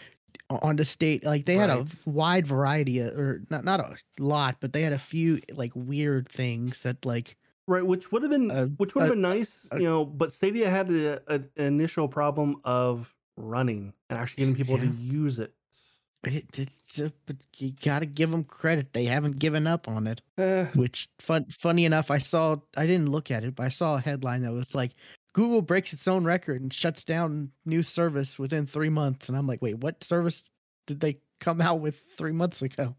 o- 0.51 0.59
onto 0.62 0.85
state 0.85 1.25
like 1.25 1.44
they 1.44 1.57
had 1.57 1.70
a 1.70 1.87
wide 2.05 2.46
variety 2.46 2.98
of, 3.01 3.16
or 3.18 3.42
not 3.51 3.64
not 3.64 3.81
a 3.81 3.96
lot 4.18 4.57
but 4.61 4.72
they 4.72 4.83
had 4.83 4.92
a 4.92 4.98
few 4.98 5.40
like 5.55 5.72
weird 5.75 6.29
things 6.29 6.83
that 6.83 7.05
like 7.05 7.37
Right, 7.68 7.87
which 7.87 8.11
would 8.11 8.22
have 8.22 8.31
been 8.31 8.51
Uh, 8.51 8.66
which 8.77 8.94
would 8.96 9.03
have 9.03 9.11
uh, 9.11 9.14
been 9.14 9.22
nice, 9.22 9.68
uh, 9.72 9.77
you 9.77 9.85
know. 9.85 10.05
But 10.05 10.33
Stadia 10.33 10.68
had 10.68 10.90
a, 10.90 11.22
a, 11.29 11.35
an 11.37 11.48
initial 11.57 12.09
problem 12.09 12.57
of 12.64 13.14
running 13.37 13.92
and 14.11 14.18
actually 14.18 14.40
getting 14.42 14.57
people 14.57 14.79
to 14.79 14.87
use 14.88 15.38
it. 15.38 15.55
it, 16.25 16.68
uh, 17.01 17.09
but 17.25 17.37
you 17.59 17.72
gotta 17.83 18.07
give 18.07 18.31
them 18.33 18.44
credit 18.44 18.92
they 18.92 19.05
haven't 19.05 19.38
given 19.38 19.66
up 19.66 19.88
on 19.88 20.07
it 20.07 20.20
Eh, 20.38 20.66
which 20.75 21.09
fun 21.18 21.44
funny 21.51 21.85
enough 21.85 22.11
i 22.11 22.18
saw 22.18 22.57
i 22.77 22.87
didn't 22.87 23.09
look 23.09 23.31
at 23.31 23.42
it 23.44 23.55
but 23.57 23.64
i 23.64 23.68
saw 23.68 23.96
a 23.96 24.01
headline 24.01 24.42
that 24.42 24.53
was 24.53 24.75
like 24.75 24.92
google 25.33 25.62
breaks 25.62 25.92
its 25.92 26.07
own 26.09 26.25
record 26.25 26.61
and 26.61 26.73
shuts 26.73 27.05
down 27.05 27.51
new 27.64 27.83
service 27.83 28.38
within 28.38 28.66
three 28.66 28.88
months 28.90 29.29
and 29.29 29.37
i'm 29.38 29.47
like 29.47 29.62
wait 29.62 29.79
what 29.79 30.03
service 30.05 30.51
did 30.87 31.01
they 31.01 31.18
come 31.40 31.61
out 31.61 31.81
with 31.81 32.03
three 32.16 32.33
months 32.33 32.62
ago 32.62 32.95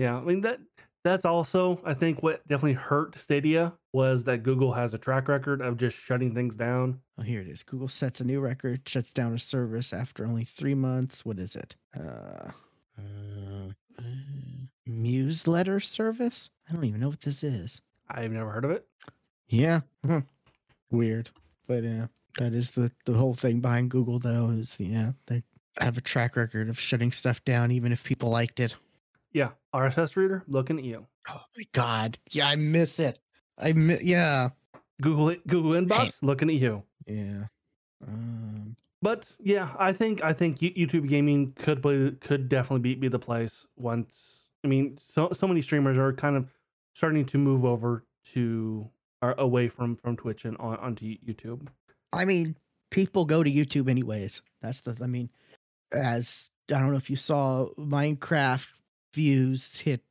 yeah, 0.00 0.16
I 0.16 0.22
mean 0.22 0.40
that 0.40 0.58
That's 1.04 1.26
also, 1.26 1.78
I 1.84 1.92
think, 1.92 2.22
what 2.22 2.46
definitely 2.48 2.72
hurt 2.72 3.16
Stadia 3.16 3.72
was 3.92 4.24
that 4.24 4.42
Google 4.42 4.72
has 4.72 4.94
a 4.94 4.98
track 4.98 5.28
record 5.28 5.60
of 5.60 5.76
just 5.76 5.94
shutting 5.94 6.34
things 6.34 6.56
down. 6.56 6.98
Oh, 7.18 7.22
here 7.22 7.42
it 7.42 7.48
is. 7.48 7.62
Google 7.62 7.88
sets 7.88 8.20
a 8.22 8.24
new 8.24 8.40
record, 8.40 8.80
shuts 8.88 9.12
down 9.12 9.34
a 9.34 9.38
service 9.38 9.92
after 9.92 10.24
only 10.24 10.44
three 10.44 10.74
months. 10.74 11.24
What 11.24 11.38
is 11.38 11.54
it? 11.54 11.76
Uh, 11.94 12.50
uh, 12.98 13.72
uh, 13.98 14.02
newsletter 14.86 15.80
service? 15.80 16.48
I 16.68 16.72
don't 16.72 16.84
even 16.84 17.00
know 17.00 17.08
what 17.08 17.20
this 17.20 17.42
is. 17.42 17.82
I've 18.08 18.32
never 18.32 18.50
heard 18.50 18.64
of 18.64 18.70
it. 18.70 18.86
Yeah. 19.48 19.80
huh. 20.06 20.22
Weird. 20.90 21.28
But 21.70 21.84
yeah, 21.84 22.06
that 22.36 22.52
is 22.52 22.72
the, 22.72 22.90
the 23.04 23.12
whole 23.12 23.34
thing 23.34 23.60
behind 23.60 23.92
Google, 23.92 24.18
though, 24.18 24.50
is 24.50 24.76
yeah, 24.80 25.12
they 25.26 25.44
have 25.78 25.96
a 25.96 26.00
track 26.00 26.34
record 26.34 26.68
of 26.68 26.80
shutting 26.80 27.12
stuff 27.12 27.44
down, 27.44 27.70
even 27.70 27.92
if 27.92 28.02
people 28.02 28.28
liked 28.28 28.58
it. 28.58 28.74
Yeah, 29.32 29.50
RSS 29.72 30.16
reader, 30.16 30.42
looking 30.48 30.78
at 30.78 30.84
you. 30.84 31.06
Oh 31.28 31.40
my 31.56 31.62
God. 31.70 32.18
Yeah, 32.32 32.48
I 32.48 32.56
miss 32.56 32.98
it. 32.98 33.20
I 33.56 33.72
mi- 33.72 34.00
yeah. 34.02 34.48
Google 35.00 35.36
Google 35.46 35.70
Inbox, 35.80 36.24
looking 36.24 36.48
at 36.48 36.56
you. 36.56 36.82
Yeah. 37.06 37.44
Um, 38.04 38.74
But 39.00 39.36
yeah, 39.38 39.68
I 39.78 39.92
think 39.92 40.24
I 40.24 40.32
think 40.32 40.58
YouTube 40.58 41.06
gaming 41.06 41.52
could 41.52 41.82
play, 41.82 42.10
could 42.20 42.48
definitely 42.48 42.82
be, 42.82 42.94
be 42.96 43.06
the 43.06 43.20
place 43.20 43.64
once. 43.76 44.46
I 44.64 44.66
mean, 44.66 44.98
so 44.98 45.30
so 45.32 45.46
many 45.46 45.62
streamers 45.62 45.96
are 45.96 46.12
kind 46.12 46.36
of 46.36 46.52
starting 46.94 47.24
to 47.26 47.38
move 47.38 47.64
over 47.64 48.02
to 48.32 48.90
or 49.22 49.34
away 49.38 49.68
from 49.68 49.96
from 49.96 50.16
Twitch 50.16 50.44
and 50.44 50.56
on, 50.58 50.76
onto 50.78 51.16
YouTube. 51.18 51.66
I 52.12 52.24
mean, 52.24 52.56
people 52.90 53.24
go 53.24 53.42
to 53.42 53.50
YouTube 53.50 53.88
anyways. 53.88 54.42
That's 54.62 54.80
the. 54.82 54.96
I 55.02 55.06
mean, 55.06 55.30
as 55.92 56.50
I 56.70 56.78
don't 56.78 56.90
know 56.90 56.96
if 56.96 57.10
you 57.10 57.16
saw 57.16 57.68
Minecraft 57.78 58.68
views 59.14 59.78
hit 59.78 60.02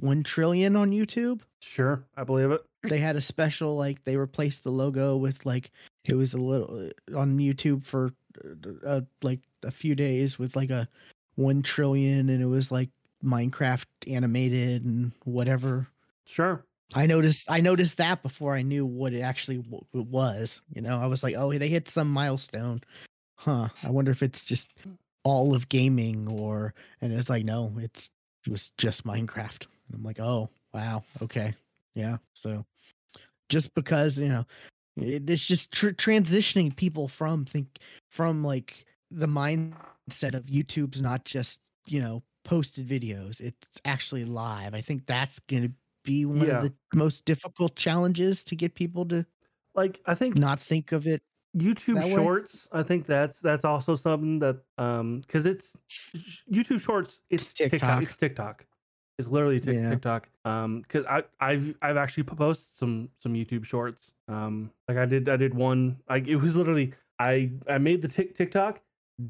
one 0.00 0.22
trillion 0.22 0.76
on 0.76 0.90
YouTube. 0.90 1.40
Sure, 1.60 2.04
I 2.16 2.24
believe 2.24 2.50
it. 2.50 2.64
They 2.84 2.98
had 2.98 3.16
a 3.16 3.20
special 3.20 3.76
like 3.76 4.04
they 4.04 4.16
replaced 4.16 4.64
the 4.64 4.70
logo 4.70 5.16
with 5.16 5.44
like 5.44 5.70
it 6.04 6.14
was 6.14 6.34
a 6.34 6.38
little 6.38 6.90
on 7.14 7.38
YouTube 7.38 7.84
for 7.84 8.12
uh, 8.86 9.00
like 9.22 9.40
a 9.64 9.70
few 9.70 9.94
days 9.94 10.38
with 10.38 10.54
like 10.54 10.70
a 10.70 10.88
one 11.34 11.62
trillion, 11.62 12.28
and 12.28 12.42
it 12.42 12.46
was 12.46 12.70
like 12.70 12.90
Minecraft 13.24 13.86
animated 14.06 14.84
and 14.84 15.12
whatever. 15.24 15.88
Sure. 16.26 16.64
I 16.94 17.06
noticed 17.06 17.50
I 17.50 17.60
noticed 17.60 17.98
that 17.98 18.22
before 18.22 18.54
I 18.54 18.62
knew 18.62 18.86
what 18.86 19.12
it 19.12 19.20
actually 19.20 19.58
w- 19.58 19.84
w- 19.92 20.10
was. 20.10 20.62
You 20.74 20.80
know, 20.80 20.98
I 21.00 21.06
was 21.06 21.22
like, 21.22 21.34
oh, 21.36 21.52
they 21.52 21.68
hit 21.68 21.88
some 21.88 22.10
milestone. 22.10 22.80
Huh. 23.36 23.68
I 23.84 23.90
wonder 23.90 24.10
if 24.10 24.22
it's 24.22 24.44
just 24.44 24.72
all 25.24 25.54
of 25.54 25.68
gaming 25.68 26.28
or 26.28 26.74
and 27.00 27.12
it's 27.12 27.28
like, 27.30 27.44
no, 27.44 27.72
it's 27.78 28.10
it 28.46 28.52
was 28.52 28.70
just 28.78 29.06
Minecraft. 29.06 29.66
And 29.88 29.94
I'm 29.94 30.02
like, 30.02 30.20
oh, 30.20 30.48
wow, 30.72 31.04
okay. 31.22 31.54
Yeah. 31.94 32.18
So 32.32 32.64
just 33.48 33.74
because, 33.74 34.18
you 34.18 34.28
know, 34.28 34.46
it, 34.96 35.28
it's 35.28 35.46
just 35.46 35.72
tr- 35.72 35.88
transitioning 35.88 36.74
people 36.74 37.08
from 37.08 37.44
think 37.44 37.78
from 38.08 38.42
like 38.42 38.86
the 39.10 39.26
mindset 39.26 40.34
of 40.34 40.46
YouTube's 40.46 41.02
not 41.02 41.24
just, 41.24 41.60
you 41.86 42.00
know, 42.00 42.22
posted 42.44 42.88
videos. 42.88 43.40
It's 43.40 43.80
actually 43.84 44.24
live. 44.24 44.74
I 44.74 44.80
think 44.80 45.06
that's 45.06 45.38
going 45.40 45.64
to 45.64 45.72
be 46.04 46.24
one 46.24 46.46
Yeah. 46.46 46.58
of 46.58 46.62
the 46.64 46.74
most 46.94 47.24
difficult 47.24 47.76
challenges 47.76 48.44
to 48.44 48.56
get 48.56 48.74
people 48.74 49.04
to 49.08 49.26
Like 49.74 50.00
I 50.06 50.14
think 50.14 50.38
not 50.38 50.60
think 50.60 50.92
of 50.92 51.06
it. 51.06 51.22
YouTube 51.56 51.94
that 51.94 52.04
way? 52.06 52.14
Shorts. 52.14 52.68
I 52.72 52.82
think 52.82 53.06
that's 53.06 53.40
that's 53.40 53.64
also 53.64 53.94
something 53.96 54.38
that 54.40 54.62
um 54.76 55.20
because 55.20 55.46
it's 55.46 55.74
YouTube 56.52 56.80
Shorts. 56.80 57.22
It's, 57.30 57.52
TikTok. 57.54 57.80
TikTok. 57.80 58.02
It's 58.02 58.16
TikTok. 58.16 58.66
It's 59.18 59.28
literally 59.28 59.58
Yeah. 59.58 59.90
TikTok. 59.90 60.28
Um, 60.44 60.82
because 60.82 61.04
I 61.06 61.24
I've 61.40 61.74
I've 61.82 61.96
actually 61.96 62.24
posted 62.24 62.76
some 62.76 63.10
some 63.22 63.34
YouTube 63.34 63.64
Shorts. 63.64 64.12
Um, 64.28 64.70
like 64.88 64.98
I 64.98 65.04
did 65.06 65.28
I 65.28 65.36
did 65.36 65.54
one. 65.54 66.00
Like 66.08 66.26
it 66.28 66.36
was 66.36 66.54
literally 66.54 66.92
I 67.18 67.50
I 67.68 67.78
made 67.78 68.02
the 68.02 68.08
Tik 68.08 68.34
TikTok, 68.34 68.80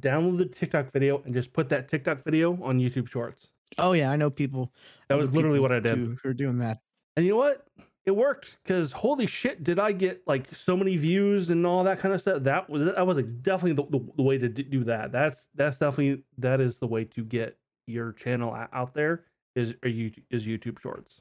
downloaded 0.01 0.39
the 0.39 0.45
TikTok 0.47 0.91
video, 0.93 1.23
and 1.25 1.33
just 1.33 1.53
put 1.53 1.69
that 1.71 1.89
TikTok 1.89 2.23
video 2.25 2.61
on 2.63 2.79
YouTube 2.79 3.09
Shorts. 3.09 3.53
Oh 3.77 3.93
yeah, 3.93 4.11
I 4.11 4.17
know 4.17 4.31
people. 4.31 4.73
That 5.09 5.15
other 5.15 5.23
was 5.23 5.35
literally 5.35 5.61
what 5.61 5.73
I 5.73 5.81
did. 5.81 5.99
Who 5.99 6.17
are 6.25 6.33
doing 6.33 6.59
that? 6.59 6.81
And 7.17 7.27
you 7.27 7.33
know 7.33 7.39
what? 7.39 7.67
It 8.07 8.17
worked 8.17 8.57
because 8.63 8.93
holy 8.93 9.27
shit, 9.27 9.63
did 9.63 9.79
I 9.79 9.93
get 9.93 10.23
like 10.27 10.55
so 10.55 10.77
many 10.77 10.97
views 10.97 11.51
and 11.51 11.67
all 11.67 11.85
that 11.85 11.99
kind 11.99 12.15
of 12.15 12.21
stuff? 12.23 12.45
That 12.45 12.71
was 12.71 12.95
that 12.95 13.07
was 13.07 13.19
like, 13.19 13.43
definitely 13.43 13.75
the, 13.75 13.99
the, 13.99 14.13
the 14.17 14.23
way 14.23 14.39
to 14.39 14.49
do 14.49 14.85
that. 14.85 15.13
That's 15.13 15.51
that's 15.55 15.79
definitely 15.79 16.23
that 16.39 16.61
is 16.61 16.79
the 16.79 16.87
way 16.87 17.05
to 17.05 17.23
get 17.23 17.59
your 17.87 18.13
channel 18.13 18.57
out 18.73 18.95
there 18.95 19.25
is 19.55 19.75
are 19.83 19.89
you 19.89 20.13
is 20.31 20.47
YouTube 20.47 20.79
Shorts. 20.81 21.21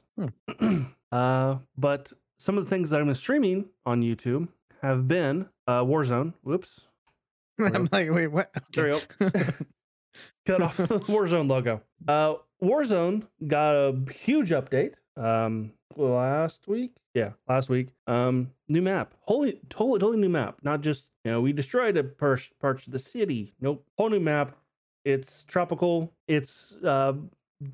uh, 1.12 1.56
but 1.76 2.12
some 2.38 2.56
of 2.56 2.64
the 2.64 2.70
things 2.70 2.90
that 2.90 3.00
I'm 3.00 3.14
streaming 3.14 3.66
on 3.84 4.02
YouTube 4.02 4.48
have 4.80 5.08
been 5.08 5.48
uh, 5.66 5.82
Warzone. 5.82 6.34
Whoops, 6.42 6.82
I'm 7.58 7.88
like, 7.92 8.10
wait, 8.10 8.28
what? 8.28 8.54
There 8.72 8.84
we 8.84 9.26
Okay. 9.26 9.42
cut 10.46 10.62
off 10.62 10.76
the 10.76 10.86
Warzone 11.08 11.48
logo. 11.48 11.82
Uh, 12.06 12.34
Warzone 12.62 13.26
got 13.46 13.74
a 13.74 14.12
huge 14.12 14.50
update 14.50 14.94
um 15.16 15.72
last 15.96 16.68
week. 16.68 16.92
Yeah, 17.14 17.32
last 17.48 17.68
week. 17.68 17.88
Um, 18.06 18.52
new 18.68 18.82
map. 18.82 19.14
Holy, 19.22 19.60
totally, 19.68 19.98
totally 19.98 20.18
new 20.18 20.28
map. 20.28 20.58
Not 20.62 20.80
just 20.80 21.08
you 21.24 21.32
know 21.32 21.40
we 21.40 21.52
destroyed 21.52 21.96
a 21.96 22.04
per- 22.04 22.38
parts 22.60 22.86
of 22.86 22.92
the 22.92 22.98
city. 22.98 23.54
Nope, 23.60 23.84
whole 23.96 24.10
new 24.10 24.20
map. 24.20 24.56
It's 25.04 25.44
tropical. 25.44 26.12
It's 26.26 26.74
uh 26.84 27.14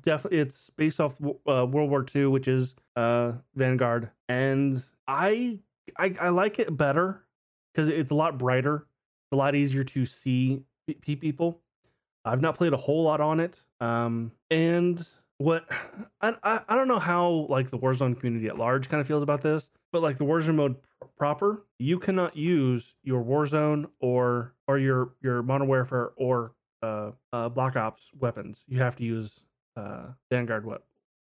definitely 0.01 0.39
it's 0.39 0.69
based 0.71 0.99
off 0.99 1.15
uh, 1.47 1.65
World 1.65 1.89
War 1.89 2.05
II, 2.15 2.27
which 2.27 2.47
is 2.47 2.75
uh 2.95 3.33
Vanguard, 3.55 4.09
and 4.29 4.83
I 5.07 5.59
I, 5.97 6.15
I 6.19 6.29
like 6.29 6.59
it 6.59 6.75
better 6.75 7.25
because 7.73 7.89
it's 7.89 8.11
a 8.11 8.15
lot 8.15 8.37
brighter, 8.39 8.87
a 9.31 9.35
lot 9.35 9.53
easier 9.55 9.83
to 9.83 10.05
see 10.05 10.63
pe- 11.01 11.15
people. 11.15 11.61
I've 12.25 12.41
not 12.41 12.55
played 12.55 12.73
a 12.73 12.77
whole 12.77 13.03
lot 13.03 13.21
on 13.21 13.39
it. 13.39 13.61
Um, 13.79 14.31
and 14.49 15.05
what 15.37 15.65
I, 16.21 16.35
I 16.43 16.61
I 16.67 16.75
don't 16.75 16.87
know 16.87 16.99
how 16.99 17.45
like 17.49 17.69
the 17.69 17.77
Warzone 17.77 18.17
community 18.19 18.47
at 18.47 18.57
large 18.57 18.89
kind 18.89 18.99
of 19.01 19.07
feels 19.07 19.23
about 19.23 19.41
this, 19.41 19.69
but 19.91 20.01
like 20.01 20.17
the 20.17 20.25
Warzone 20.25 20.55
mode 20.55 20.75
pr- 20.99 21.07
proper, 21.17 21.65
you 21.77 21.99
cannot 21.99 22.35
use 22.35 22.95
your 23.03 23.23
Warzone 23.23 23.89
or 23.99 24.53
or 24.67 24.77
your 24.79 25.11
your 25.21 25.43
Modern 25.43 25.67
Warfare 25.67 26.11
or 26.15 26.53
uh, 26.81 27.11
uh 27.31 27.49
Black 27.49 27.75
Ops 27.75 28.09
weapons. 28.19 28.63
You 28.67 28.79
have 28.79 28.95
to 28.97 29.03
use 29.03 29.41
uh 29.77 30.07
Vanguard 30.31 30.65
we- 30.65 30.75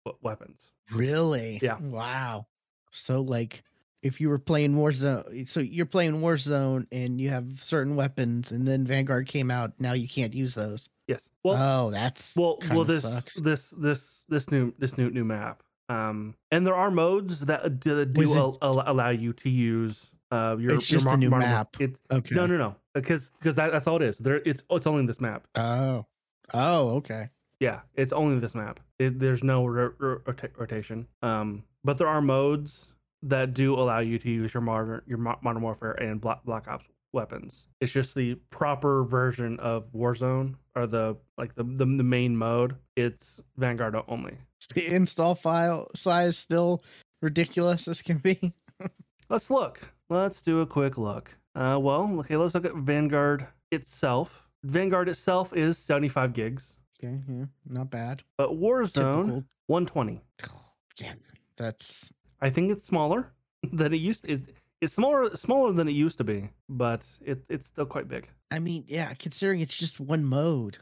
we- 0.06 0.12
weapons. 0.22 0.68
really? 0.92 1.60
Yeah. 1.62 1.78
Wow. 1.80 2.46
So 2.92 3.22
like, 3.22 3.63
if 4.04 4.22
you 4.22 4.30
were 4.30 4.38
playing 4.38 4.76
Warzone, 4.76 5.48
so 5.50 5.60
you're 5.60 5.88
playing 5.88 6.22
Warzone 6.22 6.86
and 6.92 7.20
you 7.20 7.30
have 7.30 7.60
certain 7.63 7.96
weapons, 7.96 8.52
and 8.52 8.68
then 8.68 8.86
Vanguard 8.86 9.28
came 9.28 9.50
out, 9.50 9.74
now 9.80 9.94
you 9.94 10.08
can't 10.08 10.36
use 10.36 10.54
those. 10.54 10.89
Yes. 11.08 11.28
Well, 11.44 11.58
oh, 11.88 11.92
that's 11.92 12.36
well 12.38 12.60
well 12.72 12.86
this 12.86 13.02
sucks. 13.02 13.36
this 13.36 13.70
this 13.72 14.24
this 14.30 14.50
new 14.50 14.74
this 14.80 14.98
new 14.98 15.10
new 15.10 15.26
map 15.26 15.62
um 15.89 16.36
and 16.50 16.66
there 16.66 16.76
are 16.76 16.89
modes 16.89 17.42
that, 17.48 17.62
uh, 17.66 17.70
that 17.84 18.13
do 18.13 18.22
it- 18.22 18.38
al- 18.38 18.58
al- 18.62 18.84
allow 18.88 19.10
you 19.10 19.34
to 19.34 19.50
use 19.50 20.12
uh 20.32 20.56
your 20.58 20.76
It's 20.76 20.89
your 20.89 20.98
just 21.00 21.04
the 21.06 21.10
mar- 21.10 21.18
new 21.18 21.30
Modern 21.30 21.50
War- 21.50 21.58
map. 21.58 21.76
it's 21.82 22.00
okay. 22.10 22.36
no 22.36 22.46
no 22.48 22.58
no 22.58 22.76
because 22.94 23.32
because 23.38 23.56
that, 23.56 23.72
that's 23.74 23.86
all 23.86 23.98
it 23.98 24.04
is 24.04 24.18
there 24.18 24.42
it's 24.46 24.63
it's 24.70 24.88
only 24.88 25.06
this 25.06 25.20
map 25.20 25.46
Oh. 25.56 26.06
Oh, 26.54 26.89
okay. 26.98 27.30
yeah 27.60 27.82
it's 27.96 28.13
only 28.13 28.39
this 28.39 28.56
map 28.56 28.80
it, 28.98 29.20
there's 29.20 29.44
no 29.44 29.66
ro- 29.66 29.92
ro- 30.00 30.22
rota- 30.26 30.52
rotation 30.58 31.06
um 31.22 31.63
but 31.84 31.98
there 31.98 32.08
are 32.08 32.22
modes 32.22 32.88
that 33.24 33.54
do 33.54 33.74
allow 33.76 34.00
you 34.00 34.18
to 34.20 34.30
use 34.30 34.54
your 34.54 34.62
modern 34.62 35.02
your 35.06 35.18
modern 35.18 35.62
warfare 35.62 35.92
and 35.94 36.22
black, 36.22 36.44
black 36.46 36.68
ops 36.70 36.86
weapons 37.13 37.67
it's 37.80 37.91
just 37.91 38.15
the 38.15 38.36
proper 38.49 39.04
version 39.04 39.60
of 39.60 39.86
warzone 39.93 40.56
or 40.76 40.88
the 40.88 41.15
like 41.38 41.54
the 41.56 41.63
the, 41.63 41.86
the 41.86 42.04
main 42.04 42.36
mode 42.36 42.76
it's 42.95 43.39
vanguard 43.58 43.95
only 44.08 44.38
The 44.73 44.88
install 44.93 45.36
file 45.36 45.89
size 45.95 46.38
still 46.38 46.82
ridiculous 47.21 47.88
as 47.88 48.02
can 48.02 48.17
be. 48.17 48.54
Let's 49.30 49.49
look. 49.49 49.93
Let's 50.10 50.41
do 50.41 50.62
a 50.62 50.65
quick 50.65 50.97
look. 50.97 51.36
Uh, 51.56 51.80
well, 51.82 52.19
okay, 52.19 52.36
let's 52.38 52.54
look 52.54 52.65
at 52.65 52.76
Vanguard 52.76 53.47
itself. 53.71 54.47
Vanguard 54.63 55.08
itself 55.10 55.56
is 55.56 55.78
75 55.78 56.34
gigs, 56.34 56.76
Okay, 56.97 57.19
yeah, 57.30 57.45
not 57.67 57.89
bad. 57.89 58.23
but 58.38 58.52
Warzone 58.52 59.26
Typical. 59.26 59.43
120. 59.67 60.21
Yeah, 60.99 61.13
that's 61.58 62.12
I 62.41 62.49
think 62.52 62.71
it's 62.71 62.86
smaller 62.86 63.34
than 63.71 63.93
it 63.93 63.97
used. 63.97 64.30
It's, 64.30 64.47
it's 64.84 64.93
smaller 64.93 65.36
smaller 65.36 65.72
than 65.72 65.88
it 65.88 65.93
used 65.93 66.17
to 66.19 66.24
be, 66.24 66.50
but 66.69 67.06
it, 67.26 67.43
it's 67.50 67.67
still 67.67 67.86
quite 67.86 68.08
big. 68.08 68.28
I 68.52 68.60
mean, 68.60 68.84
yeah, 68.88 69.13
considering 69.15 69.62
it's 69.62 69.76
just 69.76 70.00
one 70.00 70.24
mode 70.24 70.78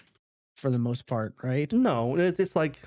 for 0.55 0.69
the 0.69 0.79
most 0.79 1.07
part, 1.07 1.35
right? 1.43 1.71
No, 1.71 2.15
it's, 2.17 2.39
it's 2.39 2.55
like 2.55 2.79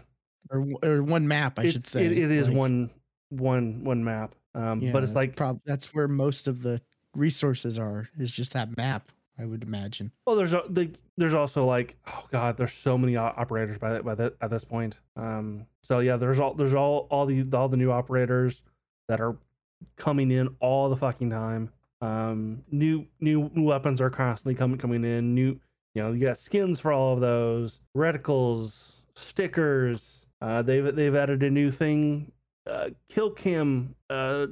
Or 0.50 0.64
or 0.83 1.03
one 1.03 1.27
map, 1.27 1.59
I 1.59 1.70
should 1.70 1.85
say. 1.85 2.05
It, 2.07 2.12
it 2.12 2.31
is 2.31 2.48
like, 2.48 2.57
one 2.57 2.90
one 3.31 3.85
one 3.85 4.05
map. 4.05 4.35
Um, 4.55 4.81
yeah, 4.81 4.92
but 4.92 5.03
it's 5.03 5.14
like 5.14 5.35
prob- 5.37 5.61
that's 5.64 5.94
where 5.94 6.07
most 6.09 6.46
of 6.46 6.62
the 6.62 6.81
resources 7.14 7.79
are. 7.79 8.09
Is 8.18 8.31
just 8.31 8.53
that 8.53 8.77
map. 8.77 9.11
I 9.37 9.44
would 9.44 9.64
imagine. 9.64 10.12
Well, 10.27 10.37
there's 10.37 10.53
a- 10.53 10.62
the, 10.68 10.90
there's 11.16 11.35
also 11.35 11.64
like 11.64 11.96
oh 12.07 12.27
god, 12.31 12.57
there's 12.57 12.72
so 12.72 12.96
many 12.98 13.16
operators 13.16 13.79
by 13.79 13.92
that 13.94 14.05
by 14.05 14.14
that 14.14 14.35
at 14.40 14.50
this 14.50 14.64
point. 14.64 14.98
Um, 15.16 15.66
so 15.83 15.98
yeah, 16.00 16.16
there's 16.16 16.38
all 16.38 16.55
there's 16.55 16.74
all 16.74 17.07
all 17.11 17.27
the 17.27 17.44
all 17.53 17.68
the 17.68 17.77
new 17.77 17.90
operators 17.90 18.62
that 19.09 19.20
are 19.20 19.37
coming 19.97 20.31
in 20.31 20.55
all 20.61 20.89
the 20.89 20.97
fucking 20.97 21.31
time. 21.31 21.71
Um, 22.01 22.63
new 22.71 23.07
new 23.21 23.51
weapons 23.55 24.01
are 24.01 24.11
constantly 24.11 24.55
coming 24.55 24.79
coming 24.79 25.05
in. 25.05 25.35
New 25.35 25.61
you 25.95 26.03
know 26.03 26.13
you 26.13 26.27
got 26.27 26.37
skins 26.37 26.81
for 26.81 26.93
all 26.93 27.15
of 27.15 27.21
those 27.21 27.81
reticles, 27.97 28.93
stickers. 29.15 30.27
Uh, 30.41 30.63
they've 30.63 30.95
they've 30.95 31.15
added 31.15 31.43
a 31.43 31.51
new 31.51 31.71
thing, 31.71 32.33
uh, 32.69 32.91
kill 33.09 33.31
cam 33.31 33.95
uh 34.11 34.47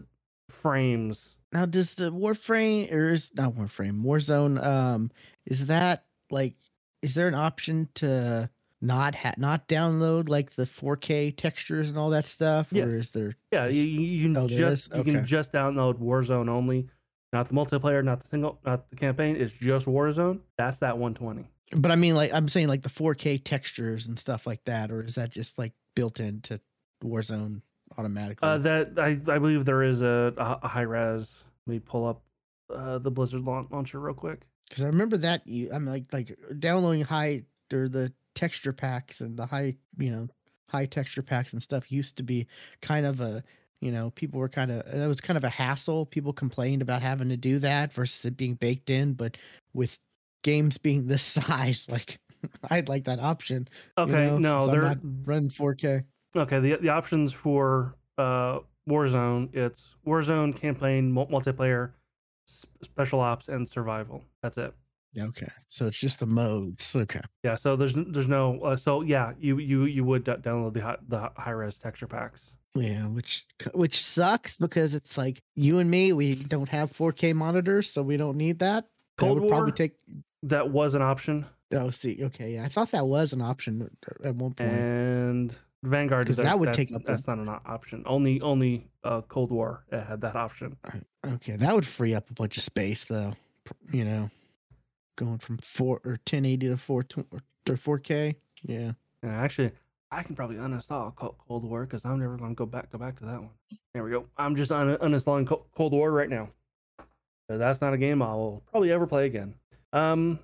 frames. 0.49 1.37
Now, 1.53 1.67
does 1.67 1.95
the 1.95 2.11
Warframe 2.11 2.91
or 2.93 3.11
is 3.11 3.35
not 3.35 3.55
Warframe 3.55 4.03
Warzone? 4.03 4.63
Um, 4.65 5.11
is 5.45 5.67
that 5.67 6.05
like, 6.31 6.55
is 7.03 7.15
there 7.15 7.29
an 7.29 7.35
option 7.35 7.89
to 7.97 8.49
not 8.83 9.15
ha- 9.15 9.35
not 9.39 9.69
download 9.69 10.29
like 10.29 10.51
the 10.51 10.65
4K 10.65 11.35
textures 11.37 11.89
and 11.89 11.99
all 11.99 12.11
that 12.11 12.27
stuff, 12.27 12.69
Yes. 12.73 12.87
or 12.87 12.99
is 12.99 13.11
there? 13.13 13.37
Yeah, 13.53 13.69
you, 13.69 13.83
you 13.83 14.25
can 14.25 14.37
oh, 14.37 14.49
just 14.49 14.93
is? 14.93 14.99
you 14.99 15.05
can 15.05 15.25
just 15.25 15.53
download 15.53 16.01
Warzone 16.01 16.49
only, 16.49 16.89
not 17.33 17.49
the 17.49 17.55
multiplayer, 17.55 18.05
not 18.05 18.21
the 18.21 18.29
single, 18.29 18.59
not 18.67 18.91
the 18.91 18.97
campaign. 18.97 19.37
It's 19.37 19.53
just 19.53 19.87
Warzone. 19.87 20.41
That's 20.59 20.81
that 20.81 20.99
120. 20.99 21.49
But 21.77 21.91
I 21.93 21.97
mean, 21.97 22.17
like 22.17 22.35
I'm 22.35 22.49
saying, 22.49 22.69
like 22.69 22.83
the 22.83 22.91
4K 22.91 23.43
textures 23.45 24.09
and 24.09 24.19
stuff 24.19 24.47
like 24.47 24.63
that, 24.65 24.91
or 24.91 25.03
is 25.03 25.15
that 25.15 25.31
just 25.31 25.59
like 25.59 25.73
built 25.95 26.21
into 26.21 26.61
Warzone 27.05 27.63
automatically? 27.97 28.47
Uh, 28.47 28.59
that 28.59 28.99
I, 28.99 29.11
I 29.29 29.39
believe 29.39 29.65
there 29.65 29.85
is 29.85 30.03
a, 30.03 30.35
a, 30.37 30.59
a 30.65 30.69
high 30.69 30.83
res. 30.83 31.45
Let 31.67 31.75
me 31.75 31.79
pull 31.79 32.07
up 32.07 32.23
uh, 32.75 32.99
the 32.99 33.11
Blizzard 33.11 33.43
launcher 33.45 34.01
real 34.01 34.15
quick. 34.15 34.43
Because 34.69 34.85
I 34.85 34.89
remember 34.89 35.17
that 35.19 35.47
you, 35.47 35.71
I'm 35.73 35.87
like 35.87 36.05
like 36.13 36.37
downloading 36.59 37.03
high 37.03 37.45
or 37.73 37.89
the 37.89 38.13
texture 38.35 38.73
packs 38.73 39.21
and 39.21 39.37
the 39.39 39.47
high 39.47 39.77
you 39.99 40.11
know 40.11 40.29
high 40.71 40.87
texture 40.87 41.23
packs 41.23 41.53
and 41.53 41.63
stuff 41.63 41.93
used 41.93 42.17
to 42.17 42.23
be 42.23 42.47
kind 42.81 43.07
of 43.07 43.21
a 43.21 43.43
you 43.81 43.91
know 43.93 44.11
people 44.13 44.41
were 44.41 44.49
kind 44.49 44.71
of 44.71 44.85
that 44.87 45.07
was 45.07 45.21
kind 45.21 45.37
of 45.37 45.45
a 45.45 45.49
hassle. 45.49 46.07
People 46.07 46.33
complained 46.33 46.83
about 46.83 47.03
having 47.03 47.29
to 47.29 47.37
do 47.37 47.59
that 47.61 47.93
versus 47.93 48.25
it 48.25 48.37
being 48.37 48.55
baked 48.55 48.91
in, 48.91 49.15
but 49.15 49.37
with 49.75 49.99
games 50.43 50.79
being 50.79 51.07
this 51.07 51.23
size, 51.25 51.89
like 51.89 52.19
I'd 52.71 52.89
like 52.89 53.05
that 53.05 53.21
option. 53.21 53.69
you 54.05 54.15
Okay, 54.15 54.17
know, 54.17 54.39
no, 54.39 54.43
since 54.45 54.69
I'm 54.69 54.81
they're 54.81 54.81
not 54.81 54.99
running 55.03 55.51
4K. 55.51 56.05
okay. 56.37 56.61
The 56.61 56.77
the 56.77 56.89
options 56.89 57.33
for 57.33 57.97
uh 58.19 58.61
Warzone 58.89 59.55
it's 59.55 59.95
Warzone 60.07 60.55
campaign 60.57 61.13
multiplayer, 61.13 61.93
special 62.83 63.21
ops, 63.21 63.49
and 63.49 63.69
survival. 63.69 64.25
That's 64.43 64.59
it. 64.59 64.75
Okay, 65.19 65.49
so 65.69 65.87
it's 65.87 65.99
just 65.99 66.21
the 66.21 66.27
modes. 66.27 66.97
Okay. 66.97 67.21
Yeah, 67.45 67.55
so 67.57 67.77
there's 67.77 67.95
there's 67.95 68.29
no 68.29 68.61
uh, 68.61 68.77
so 68.77 69.03
yeah 69.03 69.33
you 69.39 69.59
you 69.59 69.85
you 69.85 70.05
would 70.05 70.25
d- 70.25 70.33
download 70.33 70.73
the 70.75 70.99
the 71.09 71.31
high 71.37 71.51
res 71.51 71.77
texture 71.79 72.07
packs. 72.07 72.55
Yeah, 72.75 73.07
which 73.09 73.45
which 73.75 74.03
sucks 74.03 74.57
because 74.57 74.95
it's 74.95 75.19
like 75.19 75.43
you 75.55 75.79
and 75.79 75.91
me, 75.91 76.15
we 76.15 76.35
don't 76.35 76.71
have 76.71 76.91
4K 76.93 77.35
monitors, 77.35 77.91
so 77.91 78.03
we 78.03 78.17
don't 78.17 78.39
need 78.39 78.61
that. 78.61 78.85
That 78.85 79.27
Cold 79.27 79.41
would 79.41 79.49
probably 79.51 79.73
take. 79.73 79.93
That 80.45 80.71
was 80.71 80.95
an 80.95 81.03
option, 81.03 81.45
Oh, 81.75 81.91
see, 81.91 82.19
okay, 82.25 82.55
yeah, 82.55 82.65
I 82.65 82.69
thought 82.69 82.91
that 82.91 83.07
was 83.07 83.33
an 83.33 83.41
option 83.41 83.89
at 84.25 84.35
one 84.35 84.53
point. 84.55 84.71
and 84.71 85.55
Vanguard 85.85 86.27
'Cause 86.27 86.37
that, 86.37 86.45
that 86.45 86.59
would 86.59 86.69
that's, 86.69 86.77
take 86.77 86.93
up 86.95 87.03
that's 87.05 87.27
not 87.27 87.39
an 87.39 87.49
option. 87.49 88.03
Only 88.07 88.41
only 88.41 88.89
uh, 89.05 89.21
Cold 89.23 89.51
War 89.51 89.85
uh, 89.93 90.03
had 90.05 90.21
that 90.23 90.37
option. 90.37 90.77
Okay, 91.27 91.57
that 91.57 91.75
would 91.75 91.87
free 91.87 92.15
up 92.15 92.31
a 92.31 92.35
bunch 92.35 92.57
of 92.57 92.63
space, 92.63 93.05
though. 93.05 93.35
You 93.93 94.05
know, 94.05 94.31
going 95.17 95.39
from 95.39 95.59
four 95.59 96.01
or 96.05 96.13
1080 96.13 96.69
to 96.69 96.77
four 96.77 97.05
or 97.31 97.77
4K. 97.77 98.35
Yeah. 98.63 98.93
Yeah, 99.23 99.41
actually, 99.41 99.73
I 100.11 100.23
can 100.23 100.35
probably 100.35 100.57
uninstall 100.57 101.15
Cold 101.15 101.65
War 101.65 101.85
because 101.85 102.05
I'm 102.05 102.19
never 102.19 102.37
going 102.37 102.51
to 102.51 102.55
go 102.55 102.67
back 102.67 102.91
go 102.91 102.99
back 102.99 103.19
to 103.21 103.25
that 103.25 103.41
one. 103.41 103.51
There 103.95 104.05
we 104.05 104.11
go. 104.11 104.27
I'm 104.37 104.57
just 104.57 104.73
un- 104.73 104.97
uninstalling 104.97 105.47
Co- 105.47 105.65
Cold 105.75 105.93
War 105.93 106.11
right 106.11 106.29
now. 106.29 106.49
That's 107.49 107.81
not 107.81 107.93
a 107.93 107.99
game 107.99 108.23
I 108.23 108.35
will 108.35 108.63
probably 108.71 108.91
ever 108.93 109.07
play 109.07 109.27
again. 109.27 109.55
Um, 109.93 110.39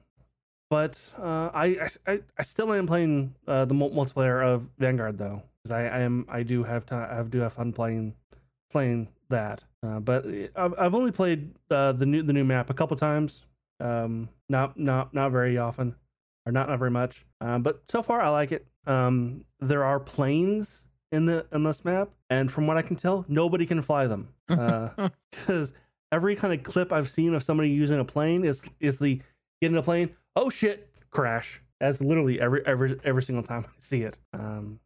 but 0.70 1.02
uh, 1.18 1.50
I, 1.54 1.88
I 2.07 2.20
I 2.38 2.42
still 2.42 2.72
am 2.72 2.87
playing 2.87 3.35
uh, 3.46 3.64
the 3.64 3.74
multiplayer 3.74 4.44
of 4.44 4.68
Vanguard 4.78 5.16
though, 5.16 5.42
because 5.62 5.72
I, 5.72 5.87
I 5.87 5.98
am 6.00 6.26
I 6.28 6.42
do 6.42 6.62
have 6.64 6.85
time 6.85 7.09
I 7.11 7.22
do 7.22 7.38
have 7.40 7.54
fun 7.54 7.72
playing 7.72 8.14
playing 8.70 9.09
that. 9.31 9.64
Uh, 9.83 10.00
but 10.00 10.26
I've, 10.54 10.74
I've 10.78 10.94
only 10.94 11.11
played 11.12 11.54
uh, 11.70 11.92
the 11.92 12.04
new 12.04 12.22
the 12.22 12.35
new 12.35 12.44
map 12.44 12.68
a 12.68 12.74
couple 12.74 12.96
times. 12.98 13.46
Um, 13.81 14.29
not 14.49 14.79
not 14.79 15.14
not 15.14 15.33
very 15.33 15.59
often, 15.59 15.95
or 16.47 16.53
not 16.53 16.69
not 16.69 16.79
very 16.79 16.91
much. 16.91 17.25
Um, 17.41 17.62
but 17.62 17.83
so 17.88 18.03
far 18.03 18.21
I 18.21 18.31
like 18.31 18.53
it. 18.53 18.67
Um, 18.87 19.45
there 19.61 19.85
are 19.85 20.01
planes 20.01 20.85
in 21.12 21.27
the 21.27 21.47
in 21.53 21.62
this 21.62 21.85
map, 21.85 22.11
and 22.31 22.51
from 22.51 22.67
what 22.67 22.77
I 22.77 22.83
can 22.83 22.97
tell, 22.97 23.25
nobody 23.29 23.67
can 23.67 23.83
fly 23.83 24.07
them. 24.07 24.29
Uh 24.49 25.11
because 25.31 25.75
every 26.11 26.35
kind 26.35 26.55
of 26.55 26.62
clip 26.62 26.91
I've 26.91 27.11
seen 27.11 27.35
of 27.35 27.43
somebody 27.43 27.69
using 27.69 28.01
a 28.01 28.05
plane 28.05 28.45
is 28.45 28.62
is 28.81 28.99
the 28.99 29.21
get 29.61 29.71
in 29.71 29.77
a 29.77 29.83
plane, 29.83 30.17
oh 30.37 30.49
shit, 30.51 30.91
crash. 31.11 31.61
That's 31.81 32.01
literally 32.01 32.41
every 32.41 32.64
every 32.67 32.99
every 33.05 33.23
single 33.23 33.45
time 33.45 33.67
I 33.67 33.71
see 33.79 34.03
it. 34.03 34.19
Um, 34.33 34.81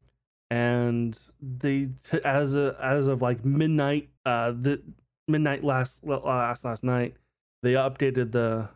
and 0.51 1.19
they 1.41 1.89
t- 2.11 2.21
as 2.25 2.55
a, 2.55 2.77
as 2.83 3.09
of 3.09 3.23
like 3.23 3.45
midnight, 3.45 4.11
uh, 4.27 4.51
the 4.51 4.83
midnight 5.27 5.65
last 5.65 6.05
last 6.05 6.65
last 6.65 6.85
night, 6.85 7.17
they 7.63 7.73
updated 7.73 8.33
the 8.33 8.69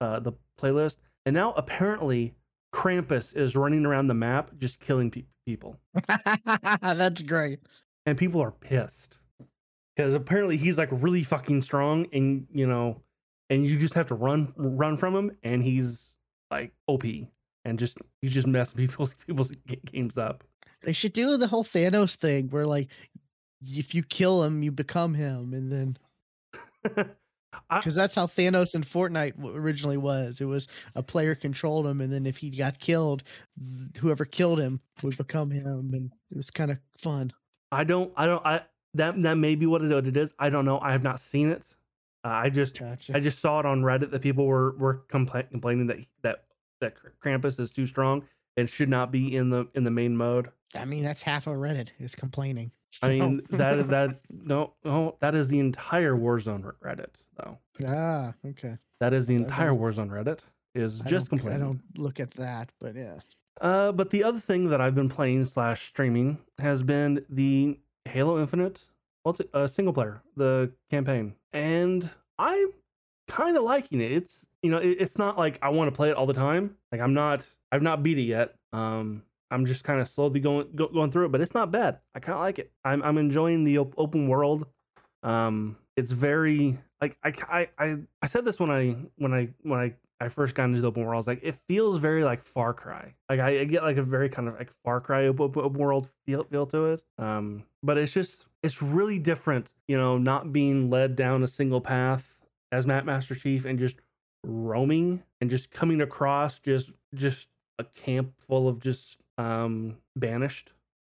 uh 0.00 0.20
the 0.20 0.32
playlist, 0.60 0.98
and 1.24 1.34
now 1.34 1.52
apparently 1.52 2.34
Krampus 2.74 3.34
is 3.36 3.56
running 3.56 3.86
around 3.86 4.06
the 4.08 4.14
map 4.14 4.50
just 4.58 4.80
killing 4.80 5.10
pe- 5.10 5.24
people, 5.46 5.76
That's 6.82 7.22
great. 7.22 7.60
and 8.04 8.16
people 8.18 8.42
are 8.42 8.50
pissed 8.50 9.18
because 9.96 10.12
apparently 10.12 10.56
he's 10.56 10.76
like 10.78 10.88
really 10.92 11.22
fucking 11.22 11.62
strong, 11.62 12.06
and 12.12 12.46
you 12.52 12.66
know, 12.66 13.00
and 13.50 13.64
you 13.64 13.78
just 13.78 13.94
have 13.94 14.06
to 14.08 14.14
run 14.14 14.52
run 14.56 14.96
from 14.96 15.14
him, 15.14 15.36
and 15.42 15.62
he's 15.62 16.12
like 16.50 16.72
OP, 16.86 17.04
and 17.64 17.78
just 17.78 17.98
he's 18.22 18.32
just 18.32 18.46
messing 18.46 18.76
people's 18.88 19.14
people's 19.26 19.52
games 19.86 20.18
up. 20.18 20.44
They 20.82 20.92
should 20.92 21.14
do 21.14 21.36
the 21.38 21.46
whole 21.48 21.64
Thanos 21.64 22.14
thing 22.16 22.48
where, 22.50 22.66
like, 22.66 22.88
if 23.62 23.94
you 23.94 24.02
kill 24.02 24.42
him, 24.44 24.62
you 24.62 24.70
become 24.70 25.14
him, 25.14 25.54
and 25.54 25.72
then 25.72 27.06
because 27.70 27.94
that's 27.94 28.14
how 28.14 28.26
Thanos 28.26 28.74
in 28.74 28.82
Fortnite 28.82 29.34
originally 29.42 29.96
was. 29.96 30.40
It 30.40 30.46
was 30.46 30.68
a 30.94 31.02
player 31.02 31.34
controlled 31.34 31.86
him, 31.86 32.00
and 32.00 32.12
then 32.12 32.26
if 32.26 32.36
he 32.36 32.50
got 32.50 32.78
killed, 32.78 33.22
whoever 33.98 34.24
killed 34.24 34.60
him 34.60 34.80
would 35.02 35.16
become 35.16 35.50
him, 35.50 35.90
and 35.92 36.12
it 36.30 36.36
was 36.36 36.50
kind 36.50 36.70
of 36.70 36.78
fun. 36.98 37.32
I 37.72 37.84
don't 37.84 38.12
I 38.16 38.26
don't 38.26 38.44
I 38.46 38.62
that 38.94 39.20
that 39.22 39.36
may 39.36 39.54
be 39.54 39.66
what 39.66 39.82
it, 39.82 40.16
is. 40.16 40.34
I 40.38 40.50
don't 40.50 40.64
know. 40.64 40.78
I 40.80 40.92
have 40.92 41.02
not 41.02 41.20
seen 41.20 41.50
it. 41.50 41.74
Uh, 42.24 42.28
I 42.28 42.50
just 42.50 42.78
Gotcha. 42.78 43.16
I 43.16 43.20
just 43.20 43.40
saw 43.40 43.60
it 43.60 43.66
on 43.66 43.82
Reddit 43.82 44.10
that 44.10 44.22
people 44.22 44.46
were 44.46 44.76
were 44.76 45.04
compla- 45.08 45.50
complaining 45.50 45.86
that 45.88 45.98
that 46.22 46.44
that 46.80 46.94
Krampus 47.24 47.58
is 47.60 47.70
too 47.70 47.86
strong 47.86 48.24
and 48.56 48.68
should 48.68 48.88
not 48.88 49.10
be 49.12 49.36
in 49.36 49.50
the 49.50 49.66
in 49.74 49.84
the 49.84 49.90
main 49.90 50.16
mode. 50.16 50.48
I 50.74 50.84
mean, 50.84 51.02
that's 51.02 51.22
half 51.22 51.46
of 51.46 51.54
Reddit 51.54 51.90
is 51.98 52.14
complaining. 52.14 52.72
I 53.02 53.08
mean 53.08 53.42
that 53.50 53.88
that 53.90 54.20
no 54.30 54.74
no 54.84 55.16
that 55.20 55.34
is 55.34 55.48
the 55.48 55.58
entire 55.58 56.14
Warzone 56.14 56.72
Reddit 56.84 57.14
though. 57.36 57.58
ah, 57.86 58.34
okay. 58.46 58.76
That 59.00 59.12
is 59.12 59.26
the 59.26 59.34
entire 59.34 59.72
Warzone 59.72 60.08
Reddit 60.08 60.40
is 60.74 61.00
I 61.02 61.08
just 61.08 61.30
don't, 61.30 61.46
I 61.46 61.58
don't 61.58 61.80
look 61.96 62.20
at 62.20 62.32
that, 62.32 62.70
but 62.80 62.94
yeah. 62.94 63.18
Uh, 63.60 63.92
but 63.92 64.10
the 64.10 64.22
other 64.22 64.38
thing 64.38 64.68
that 64.68 64.80
I've 64.80 64.94
been 64.94 65.08
playing 65.08 65.44
slash 65.46 65.86
streaming 65.86 66.38
has 66.58 66.82
been 66.82 67.24
the 67.30 67.78
Halo 68.04 68.38
Infinite 68.38 68.84
multi, 69.24 69.44
uh, 69.52 69.66
single 69.66 69.92
player, 69.92 70.22
the 70.36 70.72
campaign, 70.90 71.34
and 71.52 72.08
I'm 72.38 72.68
kind 73.28 73.56
of 73.56 73.64
liking 73.64 74.00
it. 74.00 74.12
It's 74.12 74.46
you 74.62 74.70
know 74.70 74.78
it, 74.78 74.96
it's 75.00 75.18
not 75.18 75.36
like 75.36 75.58
I 75.60 75.70
want 75.70 75.88
to 75.88 75.96
play 75.96 76.10
it 76.10 76.16
all 76.16 76.26
the 76.26 76.34
time. 76.34 76.76
Like 76.92 77.00
I'm 77.00 77.12
not 77.12 77.46
I've 77.72 77.82
not 77.82 78.02
beat 78.02 78.18
it 78.18 78.22
yet. 78.22 78.54
Um, 78.72 79.22
I'm 79.50 79.66
just 79.66 79.84
kind 79.84 80.00
of 80.00 80.08
slowly 80.08 80.40
going 80.40 80.68
go, 80.74 80.88
going 80.88 81.10
through 81.10 81.26
it, 81.26 81.32
but 81.32 81.40
it's 81.40 81.54
not 81.54 81.70
bad. 81.70 82.00
I 82.14 82.20
kind 82.20 82.34
of 82.34 82.40
like 82.40 82.58
it. 82.58 82.72
I'm 82.84 83.02
I'm 83.02 83.18
enjoying 83.18 83.64
the 83.64 83.78
op- 83.78 83.94
open 83.96 84.28
world. 84.28 84.66
Um, 85.22 85.76
it's 85.96 86.10
very 86.12 86.78
like 87.00 87.16
I, 87.22 87.68
I 87.78 87.98
I 88.22 88.26
said 88.26 88.44
this 88.44 88.58
when 88.58 88.70
I 88.70 88.96
when 89.16 89.32
I 89.32 89.48
when 89.62 89.80
I 89.80 89.94
I 90.20 90.28
first 90.28 90.54
got 90.54 90.64
into 90.64 90.80
the 90.80 90.88
open 90.88 91.04
world. 91.04 91.14
I 91.14 91.16
was 91.18 91.26
like, 91.26 91.40
it 91.42 91.56
feels 91.68 91.98
very 91.98 92.24
like 92.24 92.42
Far 92.42 92.72
Cry. 92.72 93.14
Like 93.28 93.40
I, 93.40 93.60
I 93.60 93.64
get 93.64 93.82
like 93.82 93.98
a 93.98 94.02
very 94.02 94.28
kind 94.28 94.48
of 94.48 94.58
like 94.58 94.72
Far 94.84 95.00
Cry 95.00 95.26
open, 95.26 95.52
open 95.62 95.78
world 95.78 96.10
feel 96.26 96.44
feel 96.44 96.66
to 96.66 96.86
it. 96.86 97.04
Um, 97.18 97.64
but 97.82 97.98
it's 97.98 98.12
just 98.12 98.46
it's 98.62 98.82
really 98.82 99.18
different. 99.18 99.74
You 99.88 99.98
know, 99.98 100.18
not 100.18 100.52
being 100.52 100.90
led 100.90 101.16
down 101.16 101.42
a 101.42 101.48
single 101.48 101.80
path 101.80 102.40
as 102.72 102.86
Map 102.86 103.04
Master 103.04 103.34
Chief 103.34 103.64
and 103.64 103.78
just 103.78 104.00
roaming 104.44 105.22
and 105.40 105.50
just 105.50 105.70
coming 105.70 106.00
across 106.00 106.58
just 106.60 106.92
just 107.14 107.48
a 107.78 107.84
camp 107.84 108.32
full 108.46 108.68
of 108.68 108.80
just 108.80 109.20
um 109.38 109.96
banished. 110.14 110.72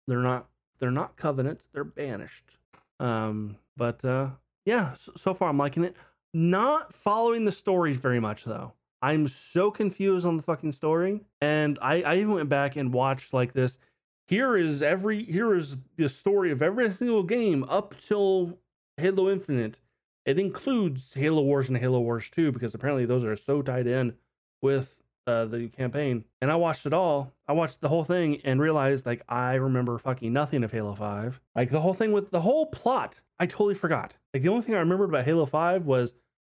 They're 0.08 0.20
not 0.20 0.48
they're 0.80 0.92
not 0.92 1.16
covenant. 1.16 1.62
They're 1.74 1.84
banished. 1.84 2.58
Um, 3.00 3.58
but 3.78 4.04
uh, 4.04 4.30
yeah, 4.66 4.94
so, 4.96 5.14
so 5.16 5.34
far 5.34 5.50
I'm 5.50 5.58
liking 5.58 5.84
it. 5.84 5.96
Not 6.34 6.94
following 6.94 7.46
the 7.46 7.52
stories 7.52 7.98
very 7.98 8.20
much 8.20 8.44
though. 8.44 8.74
I'm 9.02 9.28
so 9.28 9.72
confused 9.72 10.26
on 10.26 10.38
the 10.38 10.44
fucking 10.44 10.74
story. 10.74 11.22
And 11.42 11.80
I, 11.82 12.02
I 12.04 12.16
even 12.18 12.34
went 12.34 12.50
back 12.50 12.76
and 12.76 12.94
watched 12.94 13.34
like 13.34 13.54
this. 13.54 13.80
Here 14.28 14.56
is 14.56 14.82
every 14.82 15.24
here 15.24 15.54
is 15.56 15.78
the 15.98 16.08
story 16.08 16.52
of 16.52 16.62
every 16.62 16.90
single 16.92 17.24
game 17.24 17.66
up 17.68 17.96
till 18.00 18.60
Halo 18.98 19.30
Infinite. 19.30 19.82
It 20.26 20.40
includes 20.40 21.16
Halo 21.16 21.42
Wars 21.42 21.68
and 21.68 21.78
Halo 21.78 22.00
Wars 22.00 22.30
2 22.30 22.52
because 22.52 22.74
apparently 22.76 23.06
those 23.06 23.26
are 23.26 23.36
so 23.36 23.62
tied 23.62 23.88
in 23.88 24.14
with 24.62 25.01
uh, 25.28 25.46
the 25.46 25.68
campaign. 25.70 26.26
And 26.42 26.52
I 26.52 26.56
watched 26.56 26.86
it 26.86 26.94
all. 26.94 27.34
I 27.48 27.54
watched 27.54 27.82
the 27.82 27.90
whole 27.90 28.04
thing 28.04 28.42
and 28.44 28.60
realized 28.62 29.06
like 29.06 29.22
I 29.30 29.56
remember 29.56 29.98
fucking 29.98 30.32
nothing 30.34 30.64
of 30.64 30.72
Halo 30.72 30.96
5. 30.96 31.40
Like 31.56 31.70
the 31.70 31.82
whole 31.82 31.94
thing 31.94 32.12
with 32.12 32.32
the 32.32 32.42
whole 32.42 32.66
plot, 32.68 33.22
I 33.40 33.46
totally 33.46 33.76
forgot. 33.76 34.16
Like 34.34 34.44
the 34.44 34.50
only 34.50 34.64
thing 34.64 34.76
I 34.76 34.80
remembered 34.80 35.10
about 35.10 35.26
Halo 35.26 35.46
5 35.46 35.86
was 35.86 36.16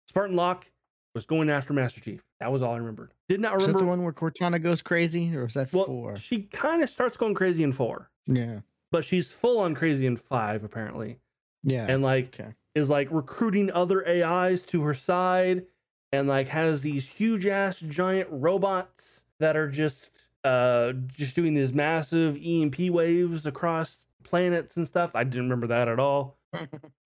Spartan 0.09 0.37
Locke 0.37 0.70
was 1.14 1.27
going 1.27 1.51
after 1.51 1.72
Master 1.72 2.01
Chief. 2.01 2.22
That 2.40 2.51
was 2.51 2.62
all 2.62 2.72
I 2.75 2.79
remembered. 2.79 3.12
Did 3.29 3.40
not 3.40 3.57
Is 3.57 3.66
that 3.66 3.72
remember. 3.72 3.85
the 3.85 3.88
one 3.90 4.03
where 4.03 4.12
Cortana 4.12 4.62
goes 4.62 4.83
crazy, 4.83 5.35
or 5.37 5.46
is 5.46 5.55
that 5.55 5.72
well, 5.72 5.85
four? 5.85 6.16
she 6.16 6.42
kind 6.42 6.83
of 6.83 6.88
starts 6.90 7.16
going 7.16 7.35
crazy 7.35 7.62
in 7.62 7.72
four, 7.72 8.11
Yeah, 8.27 8.61
but 8.90 9.05
she's 9.05 9.31
full 9.33 9.61
on 9.61 9.75
crazy 9.75 10.07
in 10.07 10.16
five 10.16 10.64
apparently, 10.64 11.18
yeah. 11.62 11.87
and 11.88 12.03
like 12.03 12.40
okay. 12.40 12.55
is 12.75 12.88
like 12.88 13.09
recruiting 13.11 13.70
other 13.72 14.07
AIs 14.09 14.62
to 14.62 14.83
her 14.83 14.94
side, 14.94 15.66
and 16.12 16.29
like 16.29 16.48
has 16.48 16.83
these 16.83 17.09
huge 17.09 17.46
ass 17.46 17.81
giant 17.81 18.29
robots 18.31 19.25
that 19.38 19.57
are 19.57 19.68
just 19.68 20.11
uh 20.44 20.92
just 21.09 21.35
doing 21.35 21.55
these 21.55 21.72
massive 21.72 22.38
EMP 22.44 22.79
waves 22.90 23.46
across 23.46 24.07
planets 24.22 24.77
and 24.77 24.87
stuff. 24.87 25.14
I 25.14 25.25
didn't 25.25 25.44
remember 25.44 25.68
that 25.68 25.88
at 25.88 25.98
all. 25.98 26.38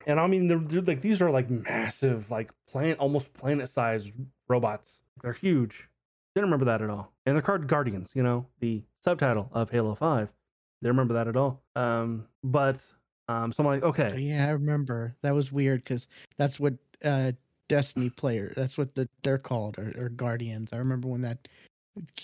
And 0.06 0.20
I 0.20 0.28
mean, 0.28 0.46
they're, 0.46 0.58
they're 0.58 0.82
like 0.82 1.00
these 1.00 1.20
are 1.20 1.30
like 1.30 1.50
massive, 1.50 2.30
like 2.30 2.50
planet, 2.68 2.96
almost 2.98 3.32
planet-sized 3.34 4.12
robots. 4.48 5.00
They're 5.20 5.32
huge. 5.32 5.88
Didn't 6.34 6.46
remember 6.46 6.66
that 6.66 6.80
at 6.80 6.90
all. 6.90 7.12
And 7.26 7.34
they're 7.34 7.42
called 7.42 7.66
Guardians. 7.66 8.12
You 8.14 8.22
know, 8.22 8.46
the 8.60 8.84
subtitle 9.02 9.50
of 9.52 9.70
Halo 9.70 9.96
Five. 9.96 10.32
Didn't 10.80 10.96
remember 10.96 11.14
that 11.14 11.26
at 11.26 11.36
all. 11.36 11.60
Um, 11.74 12.26
but 12.44 12.84
um, 13.28 13.50
so 13.50 13.64
I'm 13.64 13.66
like, 13.66 13.82
okay, 13.82 14.16
yeah, 14.18 14.46
I 14.46 14.50
remember. 14.50 15.16
That 15.22 15.34
was 15.34 15.50
weird 15.50 15.82
because 15.82 16.06
that's 16.36 16.60
what 16.60 16.74
uh 17.04 17.32
Destiny 17.68 18.10
player. 18.10 18.52
That's 18.56 18.78
what 18.78 18.94
the 18.94 19.08
they're 19.22 19.38
called, 19.38 19.78
or, 19.78 19.92
or 19.98 20.08
Guardians. 20.08 20.72
I 20.72 20.76
remember 20.76 21.08
when 21.08 21.22
that 21.22 21.48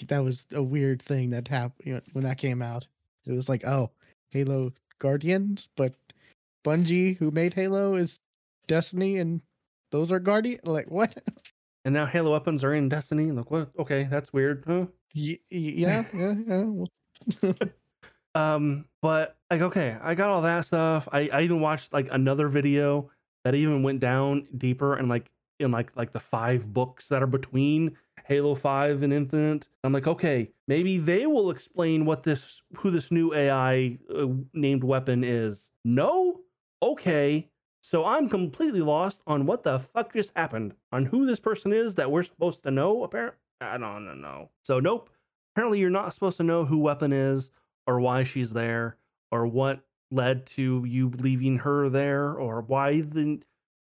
that 0.07 0.23
was 0.23 0.47
a 0.53 0.63
weird 0.63 1.01
thing 1.01 1.31
that 1.31 1.49
happened 1.49 1.87
you 1.87 1.95
know, 1.95 2.01
when 2.13 2.25
that 2.25 2.39
came 2.39 2.63
out. 2.63 2.87
It 3.27 3.33
was 3.33 3.49
like, 3.49 3.65
oh, 3.65 3.91
Halo 4.31 4.73
Guardians, 4.99 5.69
but 5.77 5.95
Bungie, 6.65 7.17
who 7.17 7.31
made 7.31 7.55
Halo, 7.55 7.95
is 7.95 8.19
Destiny, 8.67 9.19
and 9.19 9.41
those 9.91 10.13
are 10.13 10.21
Guardian. 10.21 10.61
Like 10.65 10.91
what? 10.91 11.17
and 11.85 11.95
now 11.95 12.07
Halo 12.07 12.33
weapons 12.33 12.65
are 12.65 12.75
in 12.75 12.89
Destiny. 12.89 13.31
Like, 13.31 13.51
what? 13.51 13.71
Okay, 13.79 14.09
that's 14.11 14.33
weird, 14.33 14.65
huh? 14.67 14.87
Y- 15.15 15.39
yeah, 15.51 16.05
yeah, 16.15 16.35
yeah. 17.43 17.53
Um, 18.35 18.87
but 19.01 19.37
like, 19.51 19.61
okay, 19.61 19.97
I 20.01 20.15
got 20.15 20.31
all 20.31 20.43
that 20.43 20.65
stuff. 20.65 21.09
I, 21.13 21.29
I 21.33 21.43
even 21.43 21.61
watched 21.61 21.93
like 21.93 22.09
another 22.11 22.49
video 22.49 23.11
that 23.45 23.55
even 23.55 23.83
went 23.83 24.01
down 24.01 24.47
deeper 24.57 24.95
and 24.95 25.09
like 25.09 25.31
in 25.59 25.71
like 25.71 25.97
like 25.97 26.13
the 26.13 26.21
five 26.21 26.73
books 26.73 27.09
that 27.09 27.23
are 27.23 27.27
between 27.27 27.97
Halo 28.25 28.55
5 28.55 29.03
and 29.03 29.13
Infinite. 29.13 29.69
I'm 29.83 29.93
like, 29.93 30.07
okay, 30.07 30.51
maybe 30.69 30.99
they 30.99 31.27
will 31.27 31.51
explain 31.51 32.05
what 32.05 32.23
this 32.23 32.63
who 32.77 32.91
this 32.91 33.11
new 33.11 33.35
AI 33.35 33.99
uh, 34.15 34.27
named 34.53 34.85
weapon 34.85 35.25
is. 35.25 35.71
No? 35.85 36.41
Okay. 36.83 37.49
So 37.85 38.05
I'm 38.05 38.29
completely 38.29 38.81
lost 38.81 39.23
on 39.27 39.45
what 39.45 39.65
the 39.65 39.81
fuck 39.81 40.13
just 40.13 40.33
happened, 40.37 40.75
on 40.93 41.07
who 41.07 41.27
this 41.27 41.41
person 41.41 41.73
is 41.73 41.97
that 41.97 42.13
we're 42.13 42.23
supposed 42.23 42.63
to 42.63 42.71
know. 42.71 43.03
Apparently, 43.03 43.39
I 43.61 43.77
don't 43.77 44.21
know. 44.21 44.51
So 44.63 44.79
nope. 44.79 45.11
Apparently, 45.55 45.81
you're 45.81 45.91
not 45.91 46.15
supposed 46.15 46.39
to 46.39 46.45
know 46.45 46.65
who 46.65 46.79
weapon 46.79 47.13
is 47.13 47.51
or 47.87 48.01
why 48.01 48.25
she's 48.25 48.53
there 48.53 48.97
or 49.31 49.47
what 49.47 49.81
led 50.13 50.47
to 50.47 50.85
you 50.87 51.09
leaving 51.19 51.59
her 51.59 51.89
there 51.89 52.33
or 52.35 52.61
why 52.61 53.01
the 53.01 53.41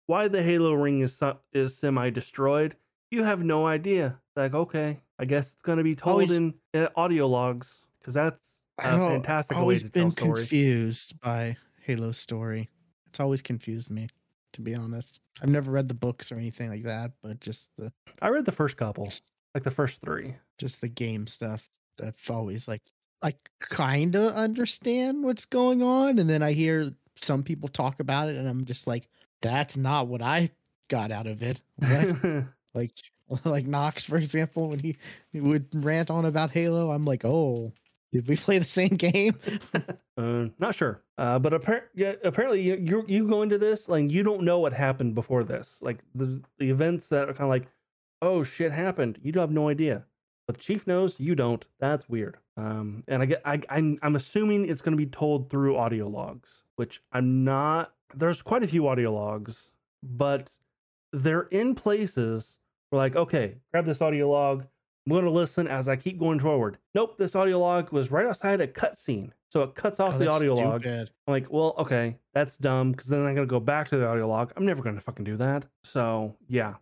why 0.07 0.27
the 0.29 0.43
halo 0.43 0.73
ring 0.73 1.01
is 1.01 1.23
is 1.53 1.77
semi 1.77 2.11
destroyed 2.11 2.75
you 3.11 3.23
have 3.23 3.45
no 3.45 3.67
idea 3.67 4.19
like 4.35 4.55
okay 4.55 4.99
i 5.19 5.25
guess 5.25 5.53
it's 5.53 5.63
going 5.63 5.79
to 5.79 5.85
be 5.85 5.95
told 5.95 6.15
Always- 6.15 6.33
in 6.37 6.55
uh, 6.75 6.89
audio 6.97 7.27
logs 7.29 7.85
because 8.01 8.15
that's 8.15 8.59
a 8.81 8.87
I've 8.87 8.99
al- 9.01 9.09
fantastic 9.11 9.57
way 9.57 9.61
always 9.61 9.83
to 9.85 9.91
been 9.91 10.11
tell 10.11 10.13
story 10.13 10.35
confused 10.41 11.21
by 11.21 11.57
Halo's 11.87 12.19
story. 12.19 12.69
It's 13.07 13.21
always 13.21 13.41
confused 13.43 13.91
me, 13.91 14.09
to 14.55 14.61
be 14.63 14.75
honest. 14.75 15.21
I've 15.43 15.51
never 15.51 15.71
read 15.71 15.87
the 15.87 15.95
books 15.95 16.33
or 16.33 16.37
anything 16.37 16.71
like 16.71 16.83
that, 16.85 17.13
but 17.23 17.39
just 17.41 17.71
the 17.77 17.93
i 18.23 18.29
read 18.29 18.47
the 18.47 18.53
first 18.53 18.77
couple 18.77 19.09
like 19.55 19.63
the 19.63 19.71
first 19.71 20.01
three 20.01 20.35
just 20.59 20.81
the 20.81 20.89
game 20.89 21.27
stuff. 21.29 21.69
I've 22.03 22.19
always 22.31 22.67
like 22.67 22.83
I 23.25 23.33
kind 23.59 24.15
of 24.15 24.33
understand 24.33 25.25
what's 25.25 25.47
going 25.47 25.83
on, 25.83 26.19
and 26.19 26.29
then 26.29 26.43
I 26.43 26.53
hear 26.53 26.93
some 27.21 27.43
people 27.43 27.69
talk 27.69 27.99
about 27.99 28.29
it, 28.29 28.37
and 28.37 28.49
I'm 28.49 28.67
just 28.67 28.87
like, 28.87 29.09
that's 29.43 29.77
not 29.77 30.09
what 30.09 30.23
I 30.23 30.51
got 30.89 31.11
out 31.11 31.27
of 31.27 31.43
it. 31.43 31.61
Like 32.75 32.91
like 33.45 33.67
Knox, 33.67 34.05
for 34.05 34.17
example, 34.17 34.71
when 34.71 34.79
he, 34.79 34.97
he 35.33 35.41
would 35.41 35.67
rant 35.73 36.11
on 36.11 36.25
about 36.25 36.51
Halo, 36.51 36.91
I'm 36.91 37.05
like, 37.05 37.25
oh, 37.25 37.73
did 38.13 38.29
we 38.29 38.37
play 38.37 38.59
the 38.59 38.67
same 38.67 38.91
game? 38.91 39.39
Uh, 40.17 40.47
not 40.61 40.77
sure. 40.77 41.03
Uh, 41.19 41.41
but 41.41 41.53
appar- 41.53 41.89
yeah, 41.93 42.13
apparently 42.23 42.61
you, 42.61 42.77
you 42.77 43.05
you 43.09 43.27
go 43.27 43.43
into 43.43 43.59
this 43.59 43.89
like 43.89 44.09
you 44.09 44.23
don't 44.23 44.43
know 44.43 44.61
what 44.61 44.73
happened 44.73 45.13
before 45.13 45.43
this. 45.43 45.79
Like 45.81 45.99
the 46.15 46.41
the 46.59 46.71
events 46.71 47.09
that 47.09 47.29
are 47.29 47.33
kind 47.33 47.43
of 47.43 47.49
like, 47.49 47.67
oh 48.23 48.45
shit 48.45 48.71
happened. 48.71 49.19
You 49.25 49.33
have 49.41 49.51
no 49.51 49.69
idea. 49.69 50.05
But 50.47 50.57
the 50.57 50.63
chief 50.63 50.87
knows, 50.87 51.19
you 51.19 51.35
don't. 51.35 51.67
That's 51.81 52.09
weird. 52.09 52.37
Um, 52.57 53.03
and 53.09 53.23
I 53.23 53.27
get 53.27 53.43
I 53.45 53.61
I'm 53.71 53.99
I'm 54.03 54.17
assuming 54.17 54.69
it's 54.69 54.83
going 54.83 54.97
to 54.97 55.03
be 55.03 55.11
told 55.11 55.51
through 55.51 55.77
audio 55.77 56.07
logs, 56.09 56.65
which 56.77 57.03
I'm 57.13 57.45
not. 57.45 57.95
There's 58.15 58.43
quite 58.43 58.63
a 58.63 58.69
few 58.69 58.87
audio 58.87 59.13
logs, 59.13 59.71
but 60.03 60.51
they're 61.13 61.49
in 61.51 61.75
places 61.75 62.59
where 62.91 62.99
like, 63.03 63.17
okay, 63.17 63.57
grab 63.73 63.87
this 63.87 64.03
audio 64.03 64.31
log. 64.31 64.67
I'm 65.07 65.13
going 65.13 65.25
to 65.25 65.31
listen 65.31 65.69
as 65.69 65.87
I 65.87 65.97
keep 65.97 66.19
going 66.19 66.41
forward. 66.41 66.79
Nope, 66.95 67.19
this 67.19 67.35
audio 67.35 67.59
log 67.59 67.93
was 67.93 68.11
right 68.11 68.25
outside 68.25 68.61
a 68.63 68.67
cutscene. 68.67 69.33
So 69.51 69.63
it 69.63 69.75
cuts 69.75 70.01
off 70.01 70.15
Oh, 70.15 70.19
the 70.19 70.31
audio 70.31 70.55
log. 70.55 70.87
I'm 70.87 71.07
like, 71.27 71.53
well, 71.53 71.75
okay, 71.79 72.17
that's 72.33 72.57
dumb 72.57 72.93
because 72.93 73.09
then 73.09 73.21
I'm 73.25 73.35
gonna 73.35 73.47
go 73.47 73.61
back 73.61 73.89
to 73.89 73.97
the 73.97 74.07
audio 74.07 74.27
log. 74.29 74.53
I'm 74.57 74.65
never 74.65 74.83
gonna 74.83 75.01
fucking 75.01 75.25
do 75.25 75.37
that. 75.37 75.67
So 75.85 76.37
yeah, 76.49 76.75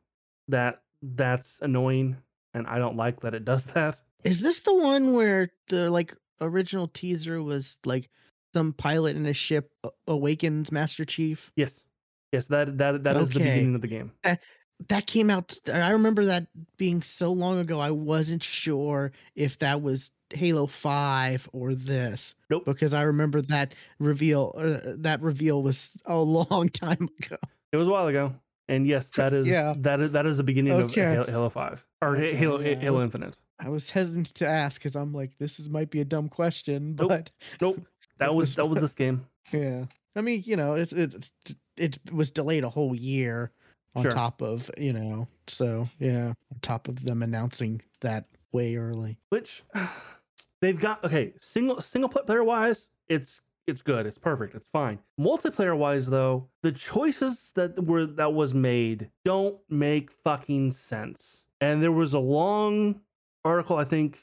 that 0.48 0.83
that's 1.03 1.61
annoying, 1.62 2.16
and 2.55 2.67
I 2.67 2.79
don't 2.79 2.97
like 2.97 3.21
that 3.21 3.35
it 3.35 3.45
does 3.45 3.67
that. 3.75 4.01
Is 4.25 4.41
this 4.41 4.61
the 4.61 4.75
one 4.75 5.12
where 5.12 5.51
the 5.69 5.91
like 5.91 6.15
original 6.41 6.88
teaser 6.88 7.43
was 7.43 7.79
like 7.85 8.09
some 8.55 8.73
pilot 8.73 9.17
in 9.17 9.27
a 9.27 9.33
ship 9.33 9.73
awakens 10.07 10.71
Master 10.71 11.05
Chief? 11.05 11.53
Yes, 11.57 11.83
yes, 12.33 12.47
that 12.49 12.79
that 12.79 13.03
that 13.05 13.17
is 13.17 13.31
the 13.31 13.41
beginning 13.41 13.75
of 13.75 13.81
the 13.81 13.88
game. 13.88 14.12
That 14.88 15.07
came 15.07 15.31
out. 15.31 15.57
I 15.73 15.91
remember 15.91 16.25
that 16.25 16.49
being 16.77 17.03
so 17.03 17.33
long 17.33 17.61
ago. 17.61 17.79
I 17.79 17.93
wasn't 17.93 18.43
sure 18.43 19.12
if 19.37 19.59
that 19.61 19.81
was 19.81 20.11
Halo 20.31 20.67
Five 20.67 21.49
or 21.53 21.75
this. 21.75 22.35
Nope. 22.51 22.65
Because 22.65 22.93
I 22.95 23.03
remember 23.03 23.43
that 23.43 23.75
reveal. 24.01 24.53
Uh, 24.57 24.95
that 24.99 25.21
reveal 25.21 25.62
was 25.62 25.97
a 26.05 26.17
long 26.19 26.69
time 26.69 27.09
ago. 27.21 27.37
It 27.73 27.77
was 27.77 27.88
a 27.88 27.91
while 27.91 28.09
ago, 28.09 28.35
and 28.68 28.87
yes, 28.87 29.11
that 29.12 29.33
is 29.33 29.46
Yeah. 29.46 29.75
that 29.79 30.01
is 30.01 30.12
that 30.12 30.27
is 30.27 30.37
the 30.37 30.42
beginning 30.42 30.72
of 30.72 30.90
Okay. 30.90 31.01
Halo, 31.12 31.27
Halo 31.27 31.48
Five 31.48 31.85
or 32.01 32.16
Okay, 32.16 32.35
Halo 32.35 32.61
yeah, 32.61 32.70
I 32.72 32.75
Halo 32.77 32.94
was- 32.94 33.03
Infinite. 33.05 33.37
I 33.59 33.68
was 33.68 33.90
hesitant 33.90 34.35
to 34.37 34.46
ask 34.48 34.81
because 34.81 34.96
I'm 34.96 35.12
like, 35.12 35.38
this 35.38 35.61
is 35.61 35.70
might 35.70 35.90
be 35.90 36.01
a 36.01 36.05
dumb 36.05 36.29
question, 36.29 36.96
Nope. 36.98 37.09
but 37.09 37.31
Nope, 37.61 37.81
that 38.18 38.35
was 38.35 38.55
that 38.57 38.68
was 38.68 38.77
was- 38.77 38.83
this 38.90 38.94
game. 38.94 39.27
Yeah. 39.53 39.85
I 40.16 40.20
mean, 40.20 40.42
you 40.46 40.57
know, 40.57 40.75
it's 40.75 40.92
it's 40.92 41.31
it 41.77 41.98
was 42.12 42.31
delayed 42.31 42.64
a 42.64 42.68
whole 42.68 42.94
year 42.94 43.51
on 43.94 44.03
Sure. 44.05 44.11
top 44.12 44.40
of, 44.42 44.70
you 44.79 44.92
know, 44.92 45.27
so 45.46 45.88
yeah, 45.98 46.29
on 46.29 46.59
top 46.62 46.88
of 46.88 47.05
them 47.05 47.22
announcing 47.22 47.81
that 48.01 48.27
way 48.53 48.77
early. 48.77 49.18
which 49.31 49.62
they've 50.61 50.79
got 50.81 51.03
okay 51.05 51.33
single 51.40 51.81
single 51.81 52.09
player 52.09 52.44
wise 52.44 52.88
it's 53.09 53.40
it's 53.66 53.83
good 53.83 54.07
it's 54.07 54.18
perfect 54.18 54.55
it's 54.55 54.68
fine. 54.68 54.98
Multiplayer 55.18 55.77
wise 55.77 56.09
though 56.09 56.48
the 56.62 56.72
choices 56.72 57.53
that 57.55 57.85
were 57.85 58.07
that 58.07 58.33
was 58.35 58.55
made 58.55 59.11
don't 59.25 59.59
make 59.68 60.10
fucking 60.10 60.73
sense. 60.73 61.46
And 61.60 61.83
there 61.83 61.92
was 61.92 62.13
a 62.15 62.19
long 62.19 63.00
article 63.44 63.77
i 63.77 63.85
think 63.85 64.21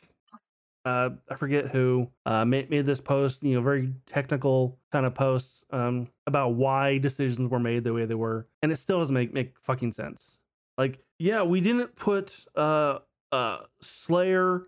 uh 0.85 1.09
i 1.29 1.35
forget 1.35 1.67
who 1.67 2.09
uh 2.25 2.45
made, 2.45 2.69
made 2.69 2.85
this 2.85 3.01
post 3.01 3.43
you 3.43 3.53
know 3.53 3.61
very 3.61 3.93
technical 4.05 4.79
kind 4.93 5.05
of 5.05 5.13
post 5.13 5.63
um 5.71 6.07
about 6.25 6.53
why 6.53 6.97
decisions 6.97 7.49
were 7.49 7.59
made 7.59 7.83
the 7.83 7.93
way 7.93 8.05
they 8.05 8.15
were 8.15 8.47
and 8.61 8.71
it 8.71 8.77
still 8.77 8.99
doesn't 8.99 9.13
make 9.13 9.33
make 9.33 9.59
fucking 9.59 9.91
sense. 9.91 10.37
Like 10.77 10.99
yeah 11.17 11.43
we 11.43 11.59
didn't 11.61 11.95
put 11.95 12.45
uh 12.55 12.99
uh 13.31 13.59
slayer 13.81 14.63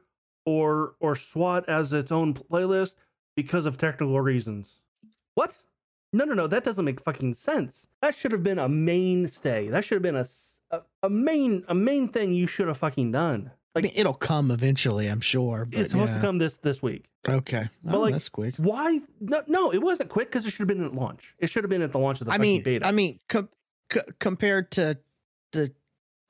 or 0.46 0.96
or 1.00 1.16
SWAT 1.16 1.70
as 1.70 1.94
its 1.94 2.12
own 2.12 2.34
playlist 2.34 2.96
because 3.36 3.66
of 3.66 3.78
technical 3.78 4.20
reasons. 4.22 4.80
What? 5.36 5.58
No, 6.14 6.26
no, 6.26 6.34
no. 6.34 6.48
That 6.48 6.64
doesn't 6.64 6.84
make 6.84 7.00
fucking 7.02 7.34
sense. 7.36 7.88
That 8.02 8.16
should 8.16 8.32
have 8.32 8.44
been 8.44 8.60
a 8.60 8.68
mainstay. 8.68 9.70
That 9.70 9.86
should 9.86 9.96
have 9.96 10.04
been 10.04 10.18
a, 10.18 10.22
s- 10.22 10.60
a, 10.72 10.82
a 11.04 11.10
main 11.10 11.64
a 11.68 11.74
main 11.76 12.10
thing 12.10 12.34
you 12.34 12.48
should 12.48 12.68
have 12.68 12.78
fucking 12.78 13.12
done. 13.12 13.52
I 13.74 13.80
mean, 13.80 13.94
it'll 13.96 14.14
come 14.14 14.52
eventually, 14.52 15.08
I'm 15.08 15.22
sure. 15.22 15.66
But 15.66 15.80
it's 15.80 15.92
supposed 15.92 16.10
yeah. 16.12 16.16
to 16.18 16.22
come 16.22 16.38
this 16.38 16.58
this 16.58 16.82
week. 16.82 17.06
Okay, 17.30 17.70
But, 17.84 17.96
oh, 17.96 18.00
like, 18.02 18.14
that's 18.14 18.28
quick. 18.30 18.56
Why? 18.58 19.00
No, 19.22 19.44
no, 19.48 19.72
it 19.72 19.82
wasn't 19.82 20.10
quick 20.10 20.30
because 20.30 20.46
it 20.46 20.50
should 20.52 20.68
have 20.68 20.76
been 20.78 20.84
at 20.84 20.94
launch. 20.94 21.36
It 21.40 21.50
should 21.50 21.64
have 21.64 21.70
been 21.70 21.84
at 21.84 21.92
the 21.92 22.00
launch 22.00 22.20
of 22.20 22.26
the 22.26 22.32
I 22.34 22.38
fucking 22.38 22.52
mean, 22.52 22.64
beta. 22.64 22.88
I 22.88 22.92
mean, 22.92 23.20
com- 23.30 23.48
c- 23.94 24.00
compared 24.20 24.72
to 24.72 24.98
the 25.54 25.72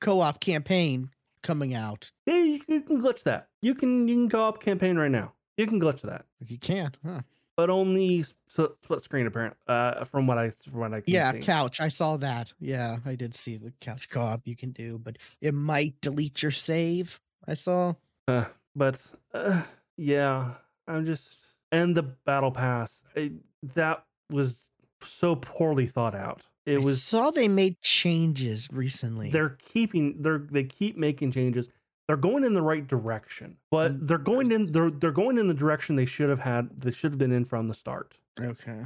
co-op 0.02 0.40
campaign 0.42 1.10
coming 1.44 1.74
out, 1.74 2.12
yeah, 2.28 2.44
you, 2.44 2.62
you 2.68 2.82
can 2.82 3.02
glitch 3.02 3.24
that. 3.24 3.48
You 3.62 3.74
can 3.74 4.08
you 4.08 4.16
can 4.16 4.28
go 4.28 4.44
up 4.46 4.62
campaign 4.62 4.98
right 4.98 5.10
now. 5.10 5.34
You 5.62 5.68
can 5.68 5.80
glitch 5.80 6.02
that, 6.02 6.26
you 6.44 6.58
can, 6.58 6.92
huh? 7.06 7.22
but 7.56 7.70
only 7.70 8.26
split 8.48 9.02
screen 9.02 9.28
apparent. 9.28 9.56
Uh, 9.68 10.04
from 10.06 10.26
what 10.26 10.38
I 10.40 10.50
from 10.50 10.80
what 10.80 10.94
I 10.94 11.02
can 11.02 11.14
Yeah, 11.14 11.32
see. 11.34 11.40
couch. 11.40 11.80
I 11.80 11.88
saw 11.88 12.18
that. 12.18 12.52
Yeah, 12.60 12.98
I 13.06 13.14
did 13.16 13.36
see 13.36 13.58
the 13.58 13.72
couch 13.80 14.10
co-op 14.10 14.48
you 14.48 14.56
can 14.56 14.72
do, 14.72 14.98
but 14.98 15.18
it 15.40 15.54
might 15.54 16.02
delete 16.02 16.42
your 16.42 16.52
save. 16.52 17.20
I 17.48 17.54
saw. 17.54 17.94
Uh, 18.28 18.46
but 18.76 19.14
uh, 19.36 19.62
yeah, 19.98 20.54
I'm 20.88 21.06
just 21.06 21.38
and 21.72 21.96
the 21.96 22.04
battle 22.04 22.52
pass 22.52 23.04
I, 23.16 23.34
that 23.76 24.04
was 24.32 24.72
so 25.04 25.36
poorly 25.36 25.86
thought 25.86 26.16
out. 26.16 26.42
It 26.66 26.80
I 26.80 26.84
was 26.86 27.04
saw 27.04 27.32
they 27.32 27.48
made 27.48 27.80
changes 27.82 28.68
recently. 28.72 29.30
they're 29.30 29.58
keeping 29.64 30.22
they're 30.22 30.40
they 30.40 30.64
keep 30.64 30.98
making 30.98 31.32
changes. 31.32 31.70
They're 32.08 32.18
going 32.18 32.44
in 32.44 32.54
the 32.54 32.62
right 32.62 32.86
direction, 32.86 33.58
but 33.70 34.06
they're 34.08 34.18
going 34.18 34.52
in 34.52 34.66
they're 34.66 34.90
they're 34.92 35.12
going 35.12 35.38
in 35.38 35.48
the 35.48 35.54
direction 35.54 35.96
they 35.96 36.06
should 36.06 36.30
have 36.30 36.40
had 36.40 36.82
they 36.82 36.92
should 36.92 37.12
have 37.12 37.20
been 37.20 37.32
in 37.32 37.46
from 37.46 37.68
the 37.68 37.74
start. 37.74 38.18
okay. 38.40 38.86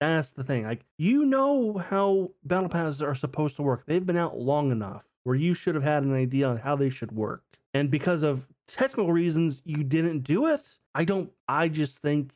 That's 0.00 0.32
the 0.32 0.42
thing. 0.42 0.64
Like 0.64 0.84
you 0.98 1.24
know 1.24 1.78
how 1.78 2.30
battle 2.44 2.68
passes 2.68 3.02
are 3.02 3.14
supposed 3.14 3.56
to 3.56 3.62
work. 3.62 3.84
They've 3.86 4.04
been 4.04 4.16
out 4.16 4.38
long 4.38 4.72
enough 4.72 5.04
where 5.24 5.36
you 5.36 5.54
should 5.54 5.74
have 5.74 5.84
had 5.84 6.02
an 6.02 6.14
idea 6.14 6.48
on 6.48 6.56
how 6.56 6.74
they 6.76 6.88
should 6.88 7.12
work. 7.12 7.44
And 7.74 7.90
because 7.90 8.22
of 8.24 8.48
technical 8.66 9.12
reasons 9.12 9.62
you 9.64 9.84
didn't 9.84 10.20
do 10.20 10.46
it, 10.46 10.78
I 10.94 11.04
don't 11.04 11.30
I 11.46 11.68
just 11.68 11.98
think 11.98 12.32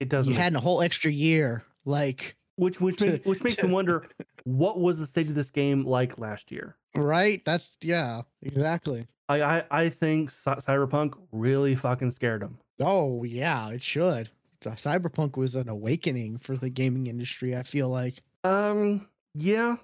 it 0.00 0.08
doesn't 0.08 0.32
You 0.32 0.38
had 0.38 0.54
a 0.54 0.60
whole 0.60 0.82
extra 0.82 1.10
year, 1.10 1.62
like 1.84 2.36
which 2.56 2.80
which 2.80 2.98
to- 2.98 3.06
make, 3.12 3.24
which 3.24 3.42
makes 3.42 3.56
to- 3.56 3.66
me 3.68 3.72
wonder 3.72 4.06
what 4.44 4.78
was 4.80 4.98
the 4.98 5.06
state 5.06 5.28
of 5.28 5.34
this 5.34 5.50
game 5.50 5.84
like 5.86 6.18
last 6.18 6.50
year. 6.52 6.76
right. 6.96 7.42
That's 7.44 7.78
yeah, 7.82 8.22
exactly. 8.42 9.06
I 9.28 9.42
I, 9.42 9.64
I 9.70 9.88
think 9.88 10.30
Cyberpunk 10.30 11.14
really 11.32 11.74
fucking 11.74 12.10
scared 12.10 12.42
them. 12.42 12.58
Oh 12.80 13.24
yeah, 13.24 13.70
it 13.70 13.82
should. 13.82 14.30
Cyberpunk 14.62 15.36
was 15.36 15.56
an 15.56 15.68
awakening 15.68 16.38
for 16.38 16.56
the 16.56 16.70
gaming 16.70 17.06
industry. 17.06 17.56
I 17.56 17.62
feel 17.62 17.88
like 17.88 18.14
Um 18.44 19.06
yeah. 19.34 19.76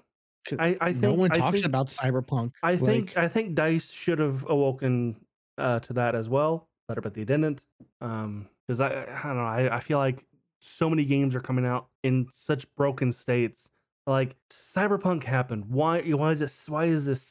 I, 0.57 0.75
I 0.81 0.91
think 0.91 1.03
no 1.03 1.13
one 1.13 1.29
talks 1.29 1.57
think- 1.57 1.67
about 1.67 1.85
Cyberpunk. 1.87 2.53
I 2.63 2.75
think 2.75 3.15
Like, 3.15 3.17
I 3.25 3.27
think 3.27 3.53
Dice 3.53 3.91
should 3.91 4.17
have 4.17 4.43
awoken 4.49 5.17
uh, 5.59 5.79
to 5.81 5.93
that 5.93 6.15
as 6.15 6.29
well, 6.29 6.67
but 6.87 6.99
but 7.03 7.13
they 7.13 7.25
didn't. 7.25 7.63
Um, 8.01 8.47
because 8.67 8.79
I 8.79 9.03
I 9.03 9.27
don't 9.27 9.37
know. 9.37 9.43
I, 9.43 9.75
I 9.75 9.79
feel 9.79 9.99
like 9.99 10.23
so 10.59 10.89
many 10.89 11.05
games 11.05 11.35
are 11.35 11.41
coming 11.41 11.65
out 11.65 11.87
in 12.03 12.27
such 12.33 12.73
broken 12.75 13.11
states. 13.11 13.69
Like 14.07 14.35
Cyberpunk 14.49 15.23
happened. 15.25 15.65
Why 15.69 16.01
why 16.01 16.31
is 16.31 16.39
this 16.39 16.67
why 16.67 16.85
is 16.85 17.05
this 17.05 17.21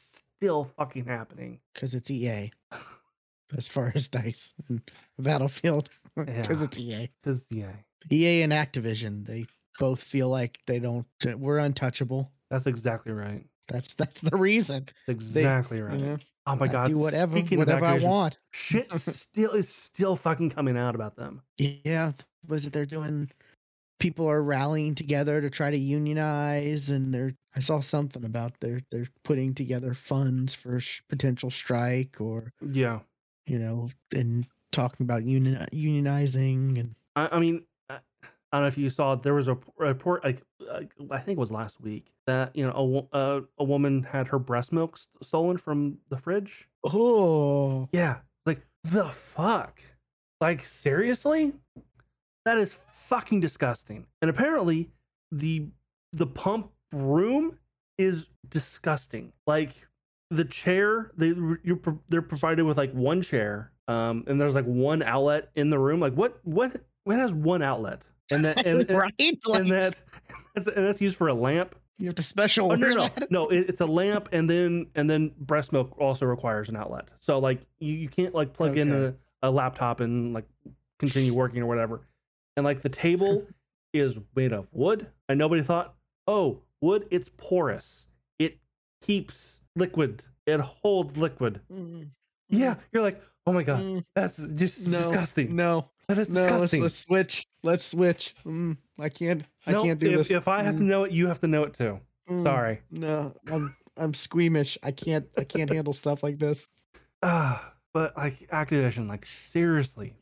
still 0.41 0.65
fucking 0.77 1.05
happening? 1.05 1.59
because 1.73 1.93
it's 1.95 2.09
EA. 2.09 2.51
As 3.57 3.67
far 3.67 3.91
as 3.95 4.07
Dice 4.09 4.53
and 4.69 4.81
Battlefield, 5.19 5.89
because 6.15 6.59
Yeah. 6.61 6.65
it's 6.65 6.79
EA. 6.79 7.09
Because 7.21 7.45
yeah, 7.49 7.73
EA 8.09 8.41
and 8.43 8.53
Activision, 8.53 9.25
they 9.25 9.45
both 9.77 10.01
feel 10.01 10.29
like 10.29 10.59
they 10.67 10.79
don't. 10.79 11.05
We're 11.37 11.57
untouchable. 11.59 12.31
that's 12.49 12.65
exactly 12.65 13.11
right. 13.11 13.45
That's 13.67 13.93
that's 13.93 14.21
the 14.21 14.37
reason. 14.37 14.85
That's 15.05 15.17
exactly 15.17 15.81
right. 15.81 15.99
You 15.99 16.05
know, 16.05 16.17
oh 16.47 16.55
my 16.55 16.67
god! 16.69 16.87
do 16.87 16.97
whatever, 16.97 17.33
Speaking 17.37 17.59
whatever 17.59 17.85
I 17.85 17.97
want. 17.97 18.37
shit 18.51 18.91
still 18.93 19.51
is 19.51 19.67
still 19.67 20.15
fucking 20.15 20.49
coming 20.51 20.77
out 20.77 20.95
about 20.95 21.17
them. 21.17 21.41
Yeah, 21.57 22.13
was 22.47 22.65
it 22.65 22.71
they're 22.73 22.85
doing? 22.85 23.29
People 24.01 24.27
are 24.29 24.41
rallying 24.43 24.95
together 24.95 25.39
to 25.41 25.49
try 25.49 25.69
to 25.69 25.77
unionize, 25.77 26.89
and 26.89 27.13
they're. 27.13 27.33
I 27.55 27.59
saw 27.59 27.79
something 27.81 28.25
about 28.25 28.53
they're 28.59 28.81
they're 28.91 29.07
putting 29.23 29.53
together 29.53 29.93
funds 29.93 30.53
for 30.53 30.79
sh- 30.79 31.01
potential 31.07 31.49
strike, 31.49 32.19
or 32.19 32.51
Yeah. 32.61 32.99
you 33.45 33.59
know, 33.59 33.89
and 34.15 34.47
talking 34.71 35.03
about 35.03 35.23
union 35.23 35.67
unionizing, 35.71 36.79
and 36.79 36.95
I, 37.15 37.29
I 37.33 37.39
mean, 37.39 37.63
I 37.89 37.99
don't 38.53 38.61
know 38.63 38.67
if 38.67 38.77
you 38.77 38.89
saw 38.89 39.15
there 39.15 39.33
was 39.35 39.47
a 39.47 39.57
report 39.77 40.23
like, 40.23 40.41
I 41.11 41.17
think 41.19 41.37
it 41.37 41.41
was 41.41 41.51
last 41.51 41.79
week 41.79 42.07
that 42.25 42.55
you 42.55 42.65
know 42.65 43.07
a 43.13 43.15
uh, 43.15 43.41
a 43.59 43.63
woman 43.63 44.03
had 44.03 44.27
her 44.29 44.39
breast 44.39 44.71
milk 44.71 44.97
st- 44.97 45.23
stolen 45.25 45.57
from 45.57 45.99
the 46.09 46.17
fridge. 46.17 46.67
oh, 46.85 47.87
Yeah, 47.93 48.17
like 48.45 48.61
the 48.83 49.05
fuck, 49.09 49.79
like 50.41 50.65
seriously, 50.65 51.53
that 52.45 52.57
is 52.57 52.73
fucking 53.11 53.41
disgusting. 53.41 54.07
And 54.21 54.31
apparently, 54.31 54.89
the 55.31 55.67
the 56.13 56.25
pump 56.25 56.71
room 56.91 57.59
is 57.97 58.29
disgusting. 58.49 59.33
Like 59.45 59.71
the 60.29 60.45
chair, 60.45 61.11
they 61.17 61.27
you 61.27 61.79
are 61.85 61.97
they're 62.09 62.21
provided 62.21 62.63
with 62.63 62.77
like 62.77 62.93
one 62.93 63.21
chair, 63.21 63.71
um, 63.87 64.23
and 64.27 64.39
there's 64.39 64.55
like 64.55 64.65
one 64.65 65.03
outlet 65.03 65.51
in 65.55 65.69
the 65.69 65.77
room. 65.77 65.99
Like 65.99 66.13
what 66.13 66.39
what 66.43 66.71
what 67.03 67.17
has 67.17 67.31
one 67.33 67.61
outlet? 67.61 68.03
And 68.31 68.45
that 68.45 68.57
and, 68.65 68.79
and, 68.81 68.89
right, 68.89 69.13
like, 69.45 69.61
and 69.61 69.71
that 69.71 70.01
that's, 70.55 70.67
and 70.67 70.87
that's 70.87 71.01
used 71.01 71.17
for 71.17 71.27
a 71.27 71.33
lamp. 71.33 71.75
you 71.99 72.05
have 72.05 72.15
to 72.15 72.23
special 72.23 72.71
Oh 72.71 72.75
no 72.75 72.87
no 72.87 72.95
no, 72.95 73.09
no 73.29 73.49
it, 73.49 73.67
it's 73.67 73.81
a 73.81 73.85
lamp 73.85 74.29
and 74.31 74.49
then 74.49 74.87
and 74.95 75.09
then 75.09 75.33
breast 75.37 75.73
milk 75.73 75.97
also 75.99 76.25
requires 76.25 76.69
an 76.69 76.77
outlet. 76.77 77.09
So 77.19 77.39
like 77.39 77.61
you, 77.79 77.93
you 77.93 78.07
can't 78.07 78.33
like 78.33 78.53
plug 78.53 78.77
in 78.77 78.93
a, 78.93 79.13
a 79.43 79.51
laptop 79.51 79.99
and 79.99 80.33
like 80.33 80.45
continue 80.97 81.33
working 81.33 81.61
or 81.61 81.65
whatever. 81.65 82.01
And 82.57 82.63
like 82.65 82.81
the 82.81 82.89
table 82.89 83.47
is 83.93 84.19
made 84.35 84.53
of 84.53 84.67
wood, 84.71 85.07
and 85.29 85.37
nobody 85.39 85.61
thought, 85.63 85.95
oh, 86.27 86.61
wood, 86.81 87.07
it's 87.11 87.29
porous. 87.37 88.07
It 88.39 88.59
keeps 89.01 89.59
liquid. 89.75 90.25
It 90.45 90.59
holds 90.59 91.17
liquid. 91.17 91.61
Mm, 91.71 92.09
Yeah, 92.49 92.75
you're 92.91 93.03
like, 93.03 93.21
oh 93.45 93.53
my 93.53 93.63
god, 93.63 93.79
mm, 93.79 94.03
that's 94.15 94.37
just 94.37 94.87
no, 94.87 94.97
disgusting. 94.97 95.55
No, 95.55 95.89
that 96.07 96.17
is 96.17 96.29
no, 96.29 96.41
let's, 96.41 96.51
disgusting. 96.71 96.81
let's 96.83 96.97
switch. 96.99 97.47
Let's 97.63 97.85
switch. 97.85 98.35
Mm, 98.45 98.77
I 98.99 99.09
can't. 99.09 99.43
I 99.67 99.71
No, 99.73 99.83
can't 99.83 99.99
do 99.99 100.11
if, 100.11 100.17
this. 100.17 100.31
If 100.31 100.47
I 100.47 100.63
have 100.63 100.75
to 100.77 100.83
Mm, 100.83 100.87
know 100.87 101.03
it, 101.03 101.11
you 101.11 101.27
have 101.27 101.39
to 101.41 101.47
know 101.47 101.63
it 101.63 101.73
too. 101.73 101.99
mm, 102.29 102.43
Sorry. 102.43 102.81
No, 102.91 103.33
I'm 103.51 103.75
I'm 103.97 104.13
squeamish. 104.13 104.77
I 104.83 104.91
can't. 104.91 105.27
I 105.37 105.43
can't 105.43 105.69
handle 105.69 105.93
stuff 105.93 106.23
like 106.23 106.39
this. 106.39 106.67
Ah, 107.23 107.73
but 107.93 108.15
like 108.17 108.33
Activision, 108.51 109.07
like 109.07 109.25
seriously, 109.25 110.15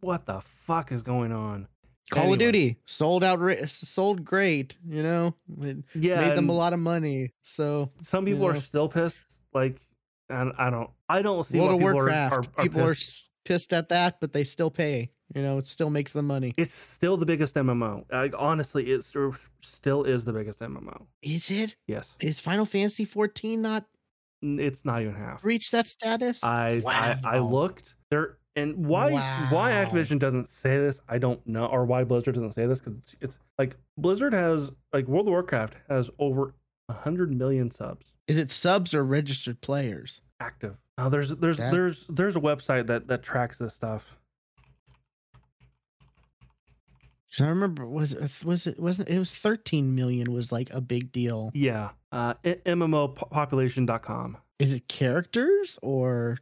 what 0.00 0.26
the 0.26 0.40
fuck 0.40 0.92
is 0.92 1.02
going 1.02 1.32
on? 1.32 1.68
Call 2.10 2.32
of 2.32 2.38
Duty 2.40 2.76
sold 2.86 3.22
out. 3.22 3.38
Sold 3.68 4.24
great. 4.24 4.76
You 4.88 5.02
know, 5.02 5.34
it 5.62 5.78
Yeah, 5.94 6.28
made 6.28 6.36
them 6.36 6.48
a 6.48 6.52
lot 6.52 6.72
of 6.72 6.80
money. 6.80 7.32
So 7.44 7.92
Some 8.02 8.26
you 8.26 8.34
people 8.34 8.48
are 8.48 8.54
still 8.56 8.88
pissed. 8.88 9.20
Like, 9.54 9.76
and 10.28 10.52
I 10.58 10.70
don't, 10.70 10.90
I 11.08 11.22
don't 11.22 11.44
see 11.44 11.58
World 11.58 11.70
what 11.70 11.74
of 11.74 11.80
people 11.80 11.94
Warcraft, 11.94 12.32
are, 12.32 12.38
are, 12.38 12.44
are 12.56 12.62
people 12.64 12.80
are 12.82 12.88
pissed. 12.94 13.08
s- 13.08 13.30
pissed 13.44 13.72
at 13.72 13.88
that, 13.90 14.20
but 14.20 14.32
they 14.32 14.42
still 14.44 14.70
pay. 14.70 15.10
You 15.34 15.42
know, 15.42 15.58
it 15.58 15.66
still 15.68 15.90
makes 15.90 16.12
them 16.12 16.26
money. 16.26 16.52
It's 16.56 16.74
still 16.74 17.16
the 17.16 17.26
biggest 17.26 17.54
MMO. 17.54 18.04
Like, 18.10 18.34
honestly, 18.36 18.90
it 18.90 19.04
still 19.04 20.02
is 20.04 20.24
the 20.24 20.32
biggest 20.32 20.58
MMO. 20.60 21.06
Is 21.22 21.48
it? 21.52 21.76
Yes, 21.86 22.16
Is 22.20 22.40
Final 22.40 22.64
Fantasy 22.66 23.04
14 23.04 23.62
not 23.62 23.84
it's 24.42 24.84
not 24.84 25.02
even 25.02 25.14
half. 25.14 25.44
reached 25.44 25.70
that 25.72 25.86
status? 25.86 26.42
I, 26.42 26.82
I 26.86 27.20
I 27.36 27.38
looked 27.38 27.94
there, 28.10 28.38
and 28.56 28.86
why 28.86 29.10
why 29.50 29.70
Activision 29.72 30.18
doesn't 30.18 30.48
say 30.48 30.76
this, 30.78 31.00
I 31.08 31.18
don't 31.18 31.44
know, 31.46 31.66
or 31.66 31.84
why 31.84 32.04
Blizzard 32.04 32.34
doesn't 32.34 32.52
say 32.52 32.66
this 32.66 32.80
because 32.80 32.94
it's, 32.98 33.16
it's 33.20 33.38
like 33.58 33.76
Blizzard 33.96 34.32
has 34.34 34.72
like 34.92 35.06
World 35.06 35.26
of 35.26 35.32
Warcraft 35.32 35.76
has 35.88 36.10
over 36.18 36.54
hundred 36.90 37.32
million 37.32 37.70
subs 37.70 38.12
Is 38.26 38.38
it 38.40 38.50
subs 38.50 38.94
or 38.94 39.04
registered 39.04 39.60
players? 39.60 40.20
active. 40.40 40.76
Uh, 40.98 41.08
there's 41.08 41.30
there's 41.36 41.58
That- 41.58 41.70
there's 41.72 42.06
there's 42.08 42.34
a 42.36 42.40
website 42.40 42.86
that 42.88 43.06
that 43.08 43.22
tracks 43.22 43.58
this 43.58 43.74
stuff. 43.74 44.16
Because 47.28 47.42
I 47.46 47.48
remember 47.50 47.86
was 47.86 48.14
it 48.14 48.44
was 48.44 48.66
it 48.66 48.80
wasn't 48.80 49.08
it 49.08 49.18
was 49.18 49.34
13 49.34 49.94
million 49.94 50.32
was 50.32 50.50
like 50.50 50.70
a 50.74 50.80
big 50.80 51.12
deal. 51.12 51.50
Yeah, 51.54 51.90
uh, 52.10 52.34
MMOpopulation.com. 52.44 54.36
Is 54.58 54.74
it 54.74 54.88
characters 54.88 55.78
or 55.82 56.38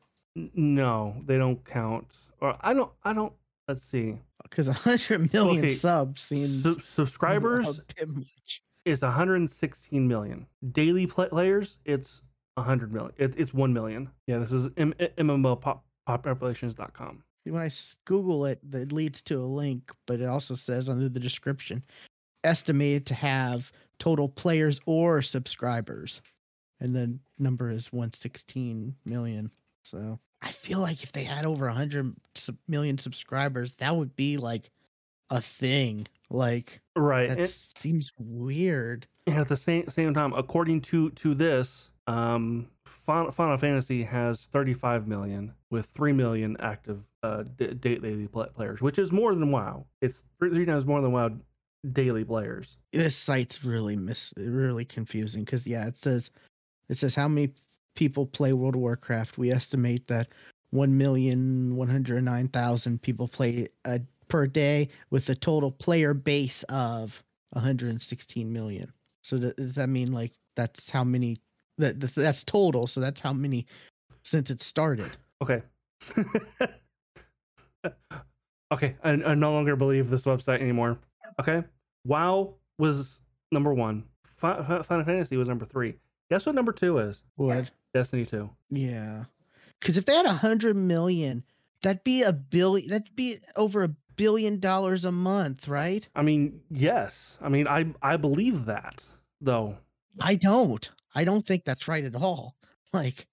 No, 0.55 1.17
they 1.27 1.37
don't 1.39 1.65
count. 1.65 2.07
Or 2.41 2.57
I 2.61 2.73
don't 2.75 2.93
I 3.05 3.13
don't. 3.13 3.33
Let's 3.67 3.83
see. 3.83 4.17
because 4.43 4.69
100 4.69 5.33
million 5.33 5.65
Okay, 5.65 5.69
subs 5.75 6.23
seems 6.23 6.63
Su- 6.63 6.81
subscribers 6.81 7.79
a 7.79 7.83
bit 7.97 8.09
much. 8.09 8.63
is 8.85 9.03
116 9.03 10.07
million. 10.09 10.47
Daily 10.73 11.07
play- 11.07 11.29
players, 11.29 11.79
it's 11.85 12.23
100 12.55 12.93
million. 12.93 13.13
It, 13.19 13.35
it's 13.39 13.53
1 13.53 13.73
million. 13.73 14.09
Yeah, 14.27 14.39
this 14.39 14.53
is 14.53 14.69
M- 14.77 14.95
MMOpopulations.com. 16.07 17.23
See, 17.45 17.51
when 17.51 17.63
I 17.63 17.71
Google 18.05 18.47
it, 18.47 18.61
it 18.73 18.93
leads 18.93 19.23
to 19.23 19.37
a 19.41 19.45
link, 19.47 19.93
but 20.07 20.21
it 20.21 20.27
also 20.27 20.55
says 20.55 20.89
under 20.89 21.09
the 21.09 21.21
description, 21.21 21.83
estimated 22.45 23.07
to 23.07 23.15
have 23.15 23.71
total 23.99 24.29
players 24.29 24.81
or 24.87 25.23
subscribers. 25.23 26.21
and 26.81 26.95
the 26.95 27.19
number 27.39 27.71
is 27.71 27.93
116 27.93 28.95
million. 29.05 29.51
So 29.83 30.19
I 30.43 30.51
feel 30.53 30.79
like 30.81 31.03
if 31.03 31.13
they 31.13 31.25
had 31.25 31.45
over 31.45 31.67
100 31.67 32.15
sub- 32.35 32.57
million 32.69 32.97
subscribers, 32.99 33.75
that 33.77 33.95
would 33.97 34.15
be 34.17 34.37
like 34.37 34.71
a 35.31 35.41
thing. 35.41 36.07
Like 36.31 36.81
right. 36.97 37.29
that 37.29 37.39
And, 37.39 37.49
seems 37.49 38.13
weird. 38.19 39.07
and 39.27 39.37
at 39.37 39.49
the 39.49 39.57
same 39.57 39.89
same 39.89 40.15
time, 40.15 40.33
according 40.35 40.83
to 40.83 41.11
to 41.11 41.35
this, 41.35 41.91
um, 42.07 42.69
Final, 42.87 43.33
Final 43.33 43.57
Fantasy 43.57 44.03
has 44.05 44.47
35 44.53 45.07
million 45.09 45.53
with 45.71 45.87
3 45.87 46.13
million 46.13 46.57
active 46.61 47.03
uh 47.23 47.43
d- 47.57 47.75
daily 47.75 48.29
players, 48.29 48.81
which 48.81 48.99
is 48.99 49.11
more 49.11 49.35
than 49.35 49.51
WoW. 49.51 49.87
It's 50.01 50.23
three, 50.39 50.51
three 50.51 50.65
times 50.67 50.87
more 50.87 51.01
than 51.01 51.13
WoW 51.13 51.33
daily 51.93 52.25
players. 52.25 52.77
This 52.93 53.17
site's 53.17 53.65
really 53.65 53.97
miss 53.97 54.33
really 54.37 54.85
confusing 54.85 55.45
because 55.45 55.67
yeah, 55.67 55.87
it 55.87 55.97
says 55.97 56.31
it 56.89 56.97
says 56.97 57.15
how 57.15 57.27
many 57.29 57.53
people 57.99 58.25
play 58.25 58.53
World 58.53 58.77
of 58.77 58.81
Warcraft. 58.81 59.39
We 59.39 59.51
estimate 59.51 60.07
that 60.07 60.29
one 60.71 60.97
million 60.97 61.75
one 61.75 61.89
hundred 61.89 62.23
nine 62.23 62.47
thousand 62.47 63.03
people 63.03 63.27
play 63.27 63.67
per 64.29 64.47
day 64.47 64.89
with 65.11 65.29
a 65.31 65.35
total 65.35 65.73
player 65.73 66.15
base 66.15 66.63
of 66.69 67.25
116 67.51 68.53
million. 68.53 68.93
So 69.23 69.37
th- 69.37 69.57
does 69.57 69.75
that 69.75 69.89
mean 69.89 70.13
like 70.13 70.33
that's 70.55 70.89
how 70.89 71.03
many 71.03 71.39
that 71.79 71.99
that's, 71.99 72.13
that's 72.13 72.45
total? 72.45 72.87
So 72.87 73.01
that's 73.01 73.21
how 73.21 73.33
many 73.33 73.67
since 74.23 74.49
it 74.49 74.61
started. 74.61 75.11
Okay. 75.43 75.61
okay, 78.73 78.95
I, 79.03 79.11
I 79.11 79.35
no 79.35 79.51
longer 79.51 79.75
believe 79.75 80.09
this 80.09 80.25
website 80.25 80.61
anymore. 80.61 80.99
Okay, 81.41 81.65
WoW 82.05 82.55
was 82.79 83.23
number 83.51 83.75
one. 83.75 84.05
Fi- 84.37 84.63
Fi- 84.63 84.83
Final 84.83 85.05
Fantasy 85.05 85.37
was 85.37 85.49
number 85.49 85.65
three. 85.65 85.95
Guess 86.31 86.47
what 86.47 86.55
number 86.55 86.73
two 86.73 86.99
is? 86.99 87.23
What? 87.37 87.71
Destiny 87.95 88.27
two. 88.27 88.51
Yeah. 88.71 89.25
Because 89.81 89.97
if 89.97 90.05
they 90.05 90.15
had 90.15 90.27
a 90.27 90.33
hundred 90.33 90.77
million, 90.77 91.45
that'd 91.83 92.05
be 92.05 92.23
a 92.23 92.33
billion. 92.33 92.91
That'd 92.91 93.15
be 93.17 93.39
over 93.57 93.85
a 93.85 93.89
billion 94.17 94.59
dollars 94.61 95.05
a 95.05 95.13
month, 95.13 95.69
right? 95.69 96.07
I 96.15 96.23
mean, 96.23 96.61
yes. 96.71 97.39
I 97.41 97.49
mean, 97.49 97.67
I 97.69 97.87
I 98.03 98.17
believe 98.17 98.65
that 98.67 99.05
though. 99.41 99.77
I 100.21 100.35
don't. 100.35 100.91
I 101.15 101.25
don't 101.25 101.43
think 101.47 101.65
that's 101.65 101.89
right 101.89 102.05
at 102.05 102.15
all. 102.17 102.57
Like, 102.93 103.27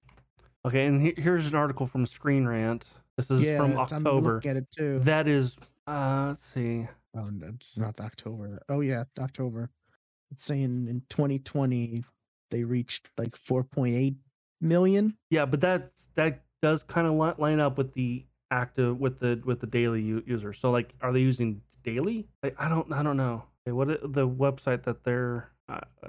Okay, 0.66 0.86
and 0.86 1.00
he- 1.02 1.14
here's 1.22 1.48
an 1.48 1.56
article 1.56 1.86
from 1.86 2.06
Screen 2.06 2.46
Rant. 2.46 2.90
This 3.18 3.32
is 3.32 3.42
yeah, 3.44 3.58
from 3.58 3.72
it's- 3.72 3.92
I'm 3.92 3.98
October. 4.06 4.42
at 4.46 4.58
it 4.58 4.70
too. 4.70 5.00
That 5.00 5.28
is, 5.28 5.56
uh, 5.88 6.26
let's 6.30 6.44
see. 6.44 6.88
oh, 7.16 7.30
that's 7.32 7.78
not 7.78 8.00
October. 8.02 8.60
Oh 8.68 8.82
yeah, 8.82 9.06
October. 9.20 9.70
It's 10.32 10.44
saying 10.44 10.88
in 10.90 11.04
2020 11.10 12.04
they 12.56 12.64
reached 12.64 13.10
like 13.18 13.32
4.8 13.38 14.16
million. 14.62 15.18
Yeah, 15.30 15.46
but 15.46 15.60
that 15.62 15.92
that 16.16 16.44
does 16.62 16.84
kind 16.84 17.06
of 17.06 17.38
line 17.38 17.60
up 17.60 17.78
with 17.78 17.94
the 17.94 18.26
active 18.50 18.98
with 18.98 19.20
the 19.20 19.42
with 19.44 19.60
the 19.60 19.68
daily 19.68 20.02
u- 20.02 20.24
user. 20.26 20.54
So 20.54 20.72
like, 20.72 20.94
are 21.02 21.12
they 21.12 21.20
using 21.20 21.62
daily? 21.84 22.28
Like, 22.42 22.56
I 22.58 22.70
don't 22.70 22.92
I 22.94 23.04
don't 23.04 23.18
know. 23.18 23.44
Okay, 23.68 23.74
what 23.74 23.88
the 24.14 24.26
website 24.28 24.84
that 24.84 25.04
they're 25.04 25.50
uh, 25.68 25.80
uh, 26.02 26.08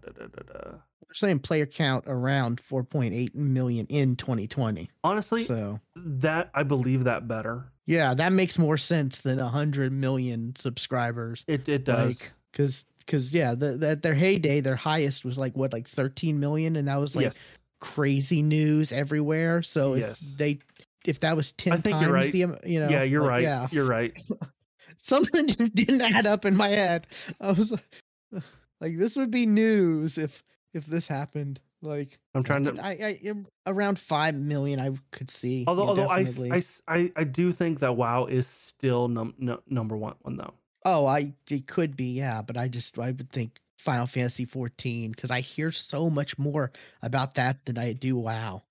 da, 0.00 0.12
da, 0.18 0.26
da, 0.26 0.52
da. 0.52 0.70
They're 0.70 1.14
saying 1.14 1.40
player 1.40 1.66
count 1.66 2.04
around 2.08 2.60
4.8 2.60 3.34
million 3.34 3.86
in 3.88 4.16
2020. 4.16 4.90
honestly 5.04 5.44
So 5.44 5.78
that 5.94 6.50
I 6.54 6.62
believe 6.64 7.04
that 7.04 7.28
better. 7.28 7.70
yeah, 7.86 8.14
that 8.14 8.32
makes 8.32 8.58
more 8.58 8.78
sense 8.78 9.20
than 9.20 9.38
100 9.38 9.92
million 9.92 10.56
subscribers. 10.56 11.44
It 11.46 11.68
it 11.68 11.84
does. 11.84 12.06
like 12.06 12.32
because 12.50 12.86
because 13.04 13.34
yeah 13.34 13.54
the, 13.54 13.72
the, 13.76 13.96
their 13.96 14.14
heyday 14.14 14.60
their 14.60 14.76
highest 14.76 15.24
was 15.24 15.38
like 15.38 15.54
what 15.56 15.72
like 15.72 15.88
13 15.88 16.38
million 16.40 16.76
and 16.76 16.88
that 16.88 16.96
was 16.98 17.14
like 17.16 17.24
yes, 17.26 17.36
crazy 17.80 18.42
news 18.42 18.92
everywhere 18.92 19.62
so 19.62 19.94
Yes. 19.94 20.20
if 20.22 20.38
they 20.38 20.58
if 21.04 21.20
that 21.20 21.36
was 21.36 21.52
10 21.52 21.72
I 21.72 21.76
think 21.78 21.94
times 21.94 22.04
you're 22.06 22.12
right. 22.14 22.32
the 22.32 22.68
you 22.70 22.80
know 22.80 22.88
yeah, 22.88 23.02
you're 23.02 23.22
like, 23.22 23.30
right. 23.30 23.42
yeah 23.42 23.68
You're 23.70 23.84
right. 23.86 24.16
something 24.98 25.48
just 25.48 25.74
didn't 25.74 26.00
add 26.00 26.26
up 26.26 26.44
in 26.44 26.56
my 26.56 26.68
head 26.68 27.06
i 27.40 27.50
was 27.52 27.72
like, 27.72 27.84
like 28.80 28.98
this 28.98 29.16
would 29.16 29.30
be 29.30 29.46
news 29.46 30.16
if 30.18 30.42
if 30.74 30.86
this 30.86 31.08
happened 31.08 31.60
like 31.84 32.20
I'm 32.34 32.44
trying 32.44 32.64
to. 32.66 32.80
I, 32.80 32.90
I, 32.90 33.18
I 33.28 33.32
around 33.66 33.98
5 33.98 34.36
million 34.36 34.80
i 34.80 34.90
could 35.10 35.28
see 35.28 35.64
Although 35.66 35.88
although 35.88 36.06
I. 36.06 36.24
I 36.52 36.62
I 36.86 37.12
I 37.16 37.24
do 37.24 37.50
think 37.50 37.80
that 37.80 37.96
WoW 37.96 38.26
is 38.26 38.46
still 38.46 39.08
num, 39.08 39.34
no, 39.38 39.60
number 39.68 39.96
one 39.96 40.14
one 40.22 40.36
though. 40.36 40.54
Oh, 40.84 41.06
I 41.06 41.34
it 41.50 41.66
could 41.66 41.96
be, 41.96 42.12
yeah, 42.12 42.42
but 42.42 42.56
I 42.56 42.68
just 42.68 42.98
I 42.98 43.12
would 43.12 43.30
think 43.30 43.60
Final 43.78 44.06
Fantasy 44.06 44.44
14 44.44 45.12
because 45.12 45.30
I 45.30 45.40
hear 45.40 45.70
so 45.72 46.10
much 46.10 46.38
more 46.38 46.72
about 47.02 47.34
that 47.34 47.64
than 47.66 47.78
I 47.78 47.92
do 47.92 48.16
WoW. 48.16 48.62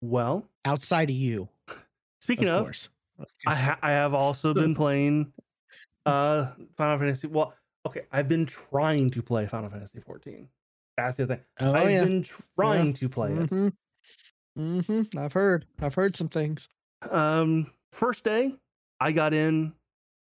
Well, 0.00 0.48
Outside 0.64 1.10
of 1.10 1.16
you, 1.16 1.48
speaking 2.20 2.48
of 2.48 2.54
of, 2.56 2.64
course. 2.64 2.88
I, 3.46 3.54
ha- 3.54 3.78
I 3.82 3.90
have 3.90 4.14
also 4.14 4.54
been 4.54 4.74
playing 4.74 5.32
uh 6.06 6.52
Final 6.76 6.98
Fantasy. 6.98 7.26
Well, 7.26 7.54
okay, 7.86 8.06
I've 8.12 8.28
been 8.28 8.46
trying 8.46 9.10
to 9.10 9.22
play 9.22 9.46
Final 9.46 9.70
Fantasy 9.70 10.00
14. 10.00 10.48
That's 10.96 11.16
the 11.16 11.26
thing. 11.26 11.40
oh 11.60 11.74
I've 11.74 11.90
yeah, 11.90 12.04
been 12.04 12.22
trying 12.56 12.94
to 12.94 13.08
play 13.08 13.32
it. 13.32 13.48
hmm 13.48 13.68
hmm 14.56 15.02
I've 15.16 15.32
heard. 15.32 15.66
I've 15.80 15.94
heard 15.94 16.16
some 16.16 16.28
things. 16.28 16.68
Um, 17.10 17.72
first 17.92 18.24
day, 18.24 18.54
I 19.00 19.12
got 19.12 19.32
in 19.32 19.72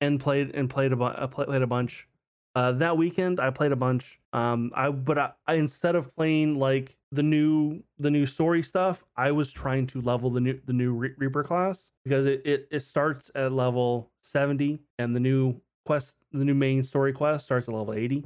and 0.01 0.21
played 0.21 0.55
and 0.55 0.69
played 0.71 0.93
a 0.93 0.97
bu- 0.97 1.05
uh, 1.05 1.27
played 1.27 1.63
a 1.63 1.67
bunch. 1.67 2.09
Uh, 2.55 2.73
that 2.73 2.97
weekend, 2.97 3.39
I 3.39 3.51
played 3.51 3.73
a 3.73 3.77
bunch. 3.77 4.21
Um, 4.33 4.73
I 4.75 4.91
but 4.91 5.19
I, 5.19 5.33
I 5.47 5.55
instead 5.55 5.95
of 5.95 6.15
playing 6.17 6.59
like 6.59 6.97
the 7.11 7.23
new 7.23 7.83
the 7.99 8.11
new 8.11 8.27
story 8.27 8.63
stuff, 8.63 9.05
I 9.17 9.33
was 9.33 9.53
trying 9.53 9.87
to 9.89 10.01
level 10.01 10.31
the 10.31 10.41
new 10.41 10.61
the 10.65 10.73
new 10.73 10.93
Re- 10.93 11.15
Reaper 11.17 11.45
class 11.45 11.91
because 12.05 12.27
it, 12.27 12.43
it 12.45 12.69
it 12.71 12.81
starts 12.81 13.31
at 13.35 13.53
level 13.53 14.11
seventy 14.23 14.81
and 14.99 15.15
the 15.15 15.21
new 15.21 15.61
quest 15.85 16.17
the 16.33 16.45
new 16.45 16.55
main 16.55 16.85
story 16.85 17.13
quest 17.13 17.45
starts 17.45 17.69
at 17.69 17.75
level 17.75 17.95
eighty. 17.95 18.25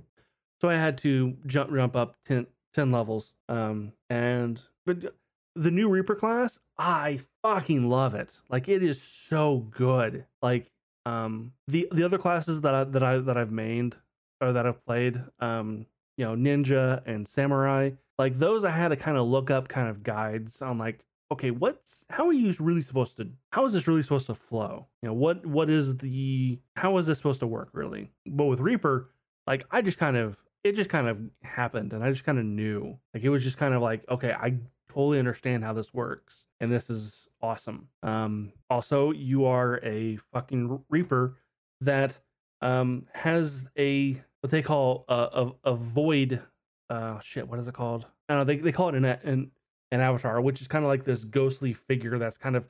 So 0.60 0.68
I 0.68 0.74
had 0.74 0.96
to 0.98 1.36
jump 1.44 1.74
jump 1.74 1.96
up 1.96 2.16
10, 2.24 2.46
10 2.72 2.92
levels. 2.92 3.32
Um, 3.48 3.92
and 4.08 4.62
but 4.86 5.14
the 5.56 5.70
new 5.70 5.88
Reaper 5.88 6.14
class, 6.14 6.60
I 6.78 7.20
fucking 7.42 7.88
love 7.88 8.14
it. 8.14 8.38
Like 8.48 8.68
it 8.68 8.82
is 8.82 9.02
so 9.02 9.66
good. 9.70 10.24
Like 10.40 10.70
um 11.06 11.52
the 11.68 11.88
the 11.92 12.04
other 12.04 12.18
classes 12.18 12.60
that 12.62 12.74
I 12.74 12.84
that 12.84 13.02
I 13.02 13.18
that 13.18 13.36
I've 13.36 13.50
mained 13.50 13.94
or 14.40 14.52
that 14.52 14.66
I've 14.66 14.84
played, 14.84 15.22
um, 15.40 15.86
you 16.16 16.24
know, 16.24 16.34
ninja 16.34 17.02
and 17.06 17.26
samurai, 17.26 17.90
like 18.18 18.36
those 18.36 18.64
I 18.64 18.70
had 18.70 18.88
to 18.88 18.96
kind 18.96 19.16
of 19.16 19.26
look 19.26 19.50
up 19.50 19.68
kind 19.68 19.88
of 19.88 20.02
guides 20.02 20.60
on 20.60 20.78
like, 20.78 21.04
okay, 21.30 21.50
what's 21.50 22.04
how 22.10 22.26
are 22.26 22.32
you 22.32 22.54
really 22.58 22.80
supposed 22.80 23.16
to 23.18 23.30
how 23.52 23.64
is 23.64 23.72
this 23.72 23.86
really 23.86 24.02
supposed 24.02 24.26
to 24.26 24.34
flow? 24.34 24.86
You 25.02 25.08
know, 25.08 25.14
what 25.14 25.46
what 25.46 25.70
is 25.70 25.98
the 25.98 26.58
how 26.76 26.98
is 26.98 27.06
this 27.06 27.18
supposed 27.18 27.40
to 27.40 27.46
work 27.46 27.70
really? 27.72 28.10
But 28.26 28.44
with 28.44 28.60
Reaper, 28.60 29.10
like 29.46 29.64
I 29.70 29.82
just 29.82 29.98
kind 29.98 30.16
of 30.16 30.38
it 30.64 30.76
just 30.76 30.90
kind 30.90 31.08
of 31.08 31.18
happened 31.42 31.92
and 31.92 32.04
I 32.04 32.10
just 32.10 32.24
kind 32.24 32.38
of 32.38 32.44
knew. 32.44 32.98
Like 33.14 33.24
it 33.24 33.30
was 33.30 33.42
just 33.42 33.58
kind 33.58 33.74
of 33.74 33.82
like, 33.82 34.04
okay, 34.08 34.32
I 34.32 34.58
totally 34.88 35.18
understand 35.18 35.64
how 35.64 35.72
this 35.72 35.92
works 35.94 36.44
and 36.62 36.72
this 36.72 36.88
is 36.88 37.28
awesome. 37.42 37.88
Um 38.02 38.52
also 38.70 39.10
you 39.10 39.44
are 39.44 39.80
a 39.82 40.16
fucking 40.32 40.82
reaper 40.88 41.36
that 41.82 42.16
um 42.62 43.06
has 43.12 43.68
a 43.76 44.12
what 44.40 44.50
they 44.50 44.62
call 44.62 45.04
a 45.08 45.14
a, 45.14 45.72
a 45.72 45.74
void 45.74 46.40
uh 46.88 47.18
shit 47.20 47.48
what 47.48 47.58
is 47.58 47.68
it 47.68 47.74
called? 47.74 48.06
I 48.28 48.34
don't 48.34 48.40
know 48.40 48.44
they, 48.44 48.56
they 48.58 48.72
call 48.72 48.88
it 48.88 48.94
an 48.94 49.04
an, 49.04 49.50
an 49.90 50.00
avatar 50.00 50.40
which 50.40 50.62
is 50.62 50.68
kind 50.68 50.84
of 50.84 50.88
like 50.88 51.04
this 51.04 51.24
ghostly 51.24 51.72
figure 51.72 52.18
that's 52.18 52.38
kind 52.38 52.56
of 52.56 52.64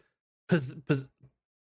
pos, 0.48 0.74
pos, 0.88 1.04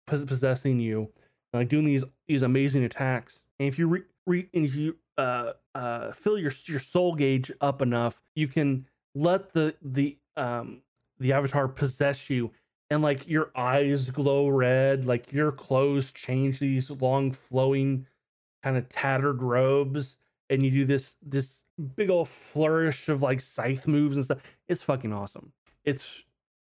pos, 0.08 0.26
possessing 0.26 0.80
you 0.80 1.12
like 1.52 1.68
doing 1.68 1.86
these 1.86 2.04
these 2.28 2.42
amazing 2.42 2.84
attacks. 2.84 3.44
And 3.60 3.68
if 3.68 3.78
you 3.78 3.88
re, 3.88 4.02
re, 4.26 4.50
and 4.54 4.66
if 4.66 4.76
you 4.76 4.96
uh 5.18 5.52
uh 5.76 6.12
fill 6.14 6.38
your 6.38 6.52
your 6.66 6.80
soul 6.80 7.16
gauge 7.16 7.52
up 7.62 7.82
enough 7.82 8.22
you 8.34 8.48
can 8.48 8.88
let 9.14 9.52
the 9.54 9.76
the 9.82 10.18
um 10.38 10.82
the 11.20 11.34
avatar 11.34 11.68
possess 11.68 12.30
you 12.30 12.52
and 12.90 13.02
like 13.02 13.28
your 13.28 13.52
eyes 13.56 14.12
glow 14.12 14.48
red 14.48 15.06
like 15.06 15.32
your 15.32 15.52
clothes 15.52 16.12
change 16.12 16.60
these 16.60 16.90
long 16.90 17.32
flowing 17.32 18.06
kind 18.64 18.78
of 18.78 18.88
tattered 18.90 19.42
robes 19.42 20.18
and 20.50 20.64
you 20.64 20.72
do 20.72 20.86
this 20.86 21.18
this 21.22 21.64
big 21.96 22.10
old 22.10 22.30
flourish 22.30 23.10
of 23.10 23.22
like 23.22 23.42
scythe 23.42 23.88
moves 23.88 24.16
and 24.16 24.26
stuff. 24.26 24.42
It's 24.68 24.84
fucking 24.84 25.14
awesome. 25.14 25.52
It's 25.84 26.24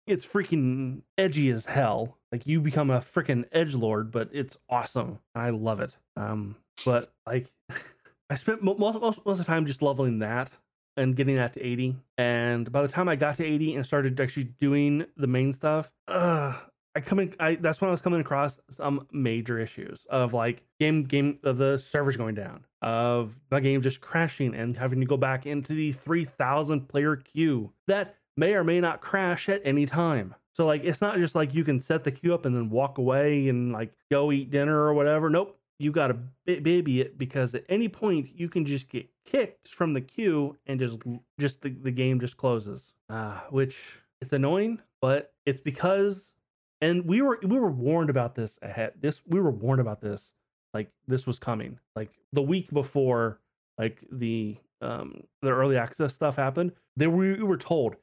it's 0.08 0.26
freaking 0.26 1.02
edgy 1.18 1.50
as 1.50 1.66
hell. 1.66 2.18
Like 2.32 2.46
you 2.46 2.60
become 2.62 2.90
a 2.90 3.00
freaking 3.00 3.46
edge 3.52 3.74
lord 3.74 4.12
but 4.12 4.30
it's 4.34 4.58
awesome 4.70 5.20
i 5.34 5.50
love 5.50 5.80
it. 5.80 5.96
Um 6.18 6.56
but 6.84 7.14
like 7.26 7.52
i 8.30 8.36
spent 8.36 8.62
most, 8.64 8.80
most, 8.80 9.04
most 9.04 9.28
of 9.28 9.38
the 9.38 9.44
time 9.44 9.66
just 9.66 9.82
leveling 9.82 10.20
that 10.20 10.52
and 10.98 11.16
getting 11.16 11.36
that 11.36 11.54
to 11.54 11.64
80 11.64 11.96
and 12.18 12.72
by 12.72 12.82
the 12.82 12.88
time 12.88 13.10
i 13.10 13.16
got 13.16 13.36
to 13.36 13.46
80 13.46 13.76
and 13.76 13.86
started 13.86 14.20
actually 14.20 14.46
doing 14.60 15.06
the 15.18 15.28
main 15.28 15.54
stuff 15.54 15.92
uh 16.08 16.54
I 16.96 17.02
come 17.02 17.20
in. 17.20 17.36
I 17.40 17.56
that's 17.56 17.82
when 17.82 17.90
I 17.90 17.92
was 17.92 18.02
coming 18.02 18.22
across 18.22 18.60
some 18.70 19.06
major 19.12 19.60
issues 19.60 20.06
of 20.10 20.34
like 20.34 20.64
game 20.80 21.04
game 21.04 21.40
of 21.44 21.58
the 21.58 21.78
servers 21.78 22.16
going 22.16 22.36
down, 22.36 22.66
of 22.82 23.38
the 23.50 23.60
game 23.60 23.82
just 23.82 24.00
crashing 24.00 24.56
and 24.56 24.78
having 24.78 25.02
to 25.02 25.06
go 25.06 25.18
back 25.18 25.46
into 25.46 25.74
the 25.74 25.92
three 25.92 26.24
thousand 26.24 26.88
player 26.88 27.18
queue 27.18 27.74
that 27.88 28.16
may 28.38 28.56
or 28.56 28.64
may 28.64 28.80
not 28.80 29.02
crash 29.02 29.50
at 29.50 29.62
any 29.66 29.86
time. 29.86 30.36
So 30.54 30.66
like 30.66 30.86
it's 30.86 31.02
not 31.02 31.18
just 31.18 31.36
like 31.36 31.54
you 31.54 31.66
can 31.66 31.82
set 31.82 32.06
the 32.06 32.12
queue 32.12 32.34
up 32.34 32.46
and 32.46 32.56
then 32.56 32.70
walk 32.70 32.98
away 32.98 33.50
and 33.50 33.74
like 33.74 33.92
go 34.10 34.32
eat 34.32 34.50
dinner 34.50 34.80
or 34.80 34.94
whatever. 34.94 35.30
Nope, 35.30 35.60
you 35.80 35.92
got 35.92 36.08
to 36.08 36.60
baby 36.62 37.02
it 37.02 37.18
because 37.18 37.54
at 37.54 37.66
any 37.70 37.88
point 37.90 38.30
you 38.34 38.48
can 38.50 38.66
just 38.66 38.90
get 38.90 39.08
kicked 39.26 39.68
from 39.68 39.94
the 39.94 40.02
queue 40.02 40.58
and 40.66 40.80
just 40.80 41.00
just 41.40 41.62
the, 41.62 41.70
the 41.70 41.92
game 41.92 42.20
just 42.20 42.38
closes. 42.38 42.94
Uh, 43.10 43.40
which 43.50 44.00
it's 44.22 44.34
annoying, 44.34 44.80
but 45.02 45.34
it's 45.46 45.60
because 45.60 46.34
and 46.82 47.06
we 47.06 47.22
were 47.22 47.40
we 47.44 47.60
were 47.60 47.72
warned 47.72 48.10
about 48.10 48.36
this 48.36 48.58
ahead. 48.62 48.94
This 49.00 49.22
we 49.28 49.40
were 49.40 49.52
warned 49.52 49.82
about 49.82 50.02
this 50.02 50.34
like 50.74 50.92
this 51.08 51.26
was 51.26 51.40
coming. 51.40 51.80
Like 51.96 52.12
the 52.34 52.42
week 52.42 52.72
before 52.72 53.40
like 53.78 54.04
the 54.12 54.58
um 54.82 55.24
the 55.42 55.52
early 55.52 55.78
access 55.78 56.14
stuff 56.14 56.36
happened, 56.36 56.74
there 56.96 57.10
we, 57.10 57.34
we 57.34 57.44
were 57.44 57.58
told 57.58 57.96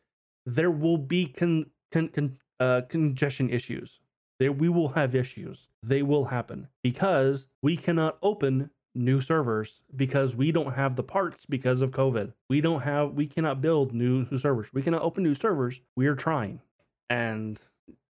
there 0.47 0.70
will 0.70 0.99
be 0.99 1.27
con, 1.27 1.66
con, 1.93 2.09
con 2.09 2.39
uh, 2.61 2.83
congestion 2.89 3.51
issues. 3.51 4.01
There 4.43 4.51
we 4.51 4.68
will 4.68 4.88
have 4.88 5.14
issues. 5.14 5.68
They 5.84 6.03
will 6.03 6.24
happen 6.24 6.66
because 6.82 7.47
we 7.62 7.76
cannot 7.76 8.18
open 8.24 8.70
new 8.93 9.20
servers 9.20 9.82
because 9.95 10.34
we 10.34 10.51
don't 10.51 10.72
have 10.72 10.97
the 10.97 11.05
parts 11.05 11.47
because 11.47 11.80
of 11.80 11.93
COVID. 11.93 12.32
We 12.51 12.61
don't 12.61 12.80
have 12.80 13.12
we 13.12 13.28
cannot 13.28 13.61
build 13.61 13.95
new, 13.95 14.26
new 14.32 14.38
servers. 14.38 14.74
We 14.74 14.82
cannot 14.82 15.03
open 15.03 15.22
new 15.22 15.36
servers. 15.36 15.80
We 15.95 16.09
are 16.09 16.16
trying. 16.16 16.61
And 17.09 17.62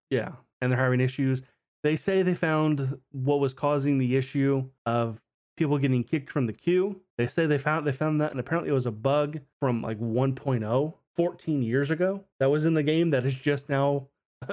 yeah, 0.09 0.33
and 0.62 0.72
they're 0.72 0.80
having 0.80 1.03
issues. 1.03 1.43
They 1.83 1.97
say 1.97 2.22
they 2.22 2.33
found 2.33 2.99
what 3.11 3.39
was 3.39 3.53
causing 3.53 3.99
the 3.99 4.16
issue 4.16 4.70
of 4.87 5.20
people 5.59 5.76
getting 5.76 6.03
kicked 6.03 6.30
from 6.30 6.47
the 6.47 6.55
queue. 6.55 7.03
They 7.18 7.26
say 7.26 7.45
they 7.45 7.59
found 7.59 7.87
they 7.87 7.93
found 7.93 8.22
that 8.22 8.30
and 8.30 8.41
apparently 8.41 8.70
it 8.70 8.74
was 8.74 8.87
a 8.87 8.91
bug 8.91 9.41
from 9.61 9.83
like 9.83 10.01
1.0 10.01 10.95
14 11.14 11.62
years 11.62 11.91
ago 11.91 12.24
that 12.41 12.49
was 12.49 12.64
in 12.64 12.72
the 12.72 12.83
game 12.83 13.11
that 13.11 13.26
is 13.26 13.35
just 13.35 13.68
now 13.68 14.09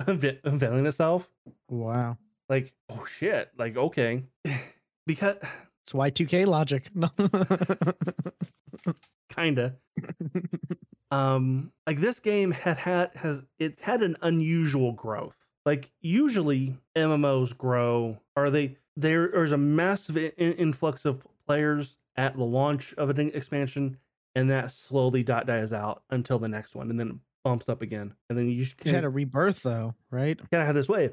unveiling 0.00 0.86
itself. 0.86 1.30
Wow. 1.68 2.18
Like, 2.48 2.72
oh 2.90 3.04
shit. 3.06 3.50
Like, 3.58 3.76
okay. 3.76 4.24
because 5.06 5.36
it's 5.84 5.92
Y2K 5.92 6.46
logic. 6.46 6.88
Kinda. 9.34 9.76
um, 11.10 11.72
like 11.86 11.98
this 11.98 12.20
game 12.20 12.50
had 12.50 12.78
had 12.78 13.10
has 13.16 13.44
it's 13.58 13.82
had 13.82 14.02
an 14.02 14.16
unusual 14.22 14.92
growth. 14.92 15.36
Like 15.64 15.90
usually 16.00 16.76
MMOs 16.96 17.56
grow, 17.56 18.18
or 18.34 18.50
they 18.50 18.76
there 18.96 19.28
there's 19.28 19.52
a 19.52 19.58
massive 19.58 20.16
in, 20.16 20.52
influx 20.54 21.04
of 21.04 21.26
players 21.46 21.98
at 22.16 22.36
the 22.36 22.44
launch 22.44 22.94
of 22.94 23.10
an 23.10 23.30
expansion, 23.32 23.98
and 24.34 24.50
that 24.50 24.72
slowly 24.72 25.22
dot 25.22 25.46
dies 25.46 25.72
out 25.72 26.02
until 26.10 26.38
the 26.38 26.48
next 26.48 26.74
one, 26.74 26.90
and 26.90 26.98
then 26.98 27.20
bumps 27.46 27.68
up 27.68 27.80
again, 27.80 28.12
and 28.28 28.36
then 28.36 28.48
you 28.48 28.64
just 28.64 28.82
had 28.82 29.04
a 29.04 29.08
rebirth 29.08 29.62
though, 29.62 29.94
right? 30.10 30.36
Kind 30.36 30.62
of 30.62 30.66
have 30.66 30.74
this 30.74 30.88
wave, 30.88 31.12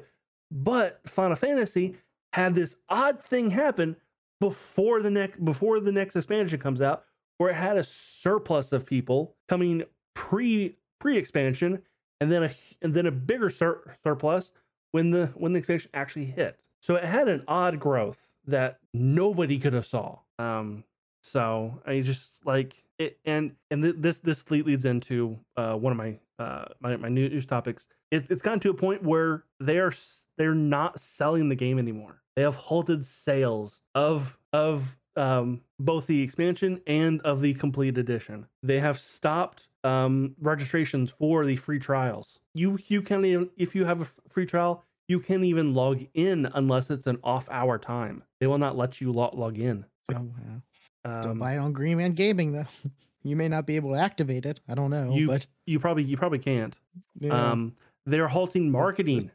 but 0.50 1.00
Final 1.06 1.36
Fantasy 1.36 1.94
had 2.32 2.56
this 2.56 2.74
odd 2.88 3.22
thing 3.22 3.50
happen 3.50 3.94
before 4.40 5.00
the 5.00 5.12
next 5.12 5.44
before 5.44 5.78
the 5.78 5.92
next 5.92 6.16
expansion 6.16 6.58
comes 6.58 6.80
out, 6.80 7.04
where 7.38 7.50
it 7.50 7.54
had 7.54 7.76
a 7.76 7.84
surplus 7.84 8.72
of 8.72 8.84
people 8.84 9.36
coming 9.48 9.84
pre 10.14 10.76
pre 10.98 11.16
expansion, 11.16 11.80
and 12.20 12.32
then 12.32 12.42
a 12.42 12.50
and 12.82 12.94
then 12.94 13.06
a 13.06 13.12
bigger 13.12 13.48
sur- 13.48 13.96
surplus 14.02 14.52
when 14.90 15.12
the 15.12 15.28
when 15.36 15.52
the 15.52 15.60
expansion 15.60 15.92
actually 15.94 16.24
hit. 16.24 16.58
So 16.80 16.96
it 16.96 17.04
had 17.04 17.28
an 17.28 17.44
odd 17.46 17.78
growth 17.78 18.34
that 18.46 18.80
nobody 18.92 19.60
could 19.60 19.72
have 19.72 19.86
saw. 19.86 20.18
Um, 20.40 20.82
so 21.22 21.80
I 21.86 22.00
just 22.00 22.44
like 22.44 22.83
it, 22.98 23.18
and 23.24 23.52
and 23.70 23.82
th- 23.82 23.96
this 23.98 24.20
this 24.20 24.50
leads 24.50 24.84
into 24.84 25.38
uh, 25.56 25.74
one 25.74 25.92
of 25.92 25.96
my 25.96 26.18
uh 26.38 26.66
my, 26.80 26.96
my 26.96 27.08
news 27.08 27.46
topics. 27.46 27.86
It, 28.10 28.30
it's 28.30 28.42
gotten 28.42 28.60
to 28.60 28.70
a 28.70 28.74
point 28.74 29.02
where 29.02 29.44
they're 29.60 29.92
they're 30.36 30.54
not 30.54 31.00
selling 31.00 31.48
the 31.48 31.54
game 31.54 31.78
anymore. 31.78 32.22
They 32.36 32.42
have 32.42 32.56
halted 32.56 33.04
sales 33.04 33.80
of 33.94 34.38
of 34.52 34.96
um, 35.16 35.60
both 35.78 36.06
the 36.06 36.22
expansion 36.22 36.80
and 36.86 37.20
of 37.22 37.40
the 37.40 37.54
complete 37.54 37.98
edition. 37.98 38.46
They 38.62 38.80
have 38.80 38.98
stopped 38.98 39.68
um, 39.84 40.34
registrations 40.40 41.10
for 41.10 41.44
the 41.44 41.56
free 41.56 41.78
trials. 41.78 42.40
You 42.54 42.78
you 42.88 43.02
can 43.02 43.24
even 43.24 43.50
if 43.56 43.74
you 43.74 43.84
have 43.84 44.00
a 44.00 44.06
free 44.28 44.46
trial, 44.46 44.82
you 45.08 45.20
can't 45.20 45.44
even 45.44 45.74
log 45.74 46.04
in 46.14 46.48
unless 46.54 46.90
it's 46.90 47.06
an 47.06 47.18
off 47.22 47.48
hour 47.50 47.78
time. 47.78 48.24
They 48.40 48.46
will 48.46 48.58
not 48.58 48.76
let 48.76 49.00
you 49.00 49.12
log, 49.12 49.34
log 49.34 49.58
in. 49.58 49.84
Oh 50.12 50.22
wow! 50.22 50.62
Um, 51.04 51.20
Don't 51.20 51.38
buy 51.38 51.54
it 51.54 51.58
on 51.58 51.72
Green 51.72 51.98
Man 51.98 52.12
Gaming 52.12 52.52
though. 52.52 52.66
You 53.26 53.36
may 53.36 53.48
not 53.48 53.64
be 53.66 53.76
able 53.76 53.92
to 53.92 53.98
activate 53.98 54.44
it. 54.44 54.60
I 54.68 54.74
don't 54.74 54.90
know, 54.90 55.14
you, 55.14 55.28
but 55.28 55.46
you 55.64 55.80
probably 55.80 56.02
you 56.02 56.14
probably 56.14 56.38
can't. 56.38 56.78
Yeah. 57.18 57.52
Um, 57.52 57.74
they're 58.04 58.28
halting 58.28 58.70
marketing 58.70 59.30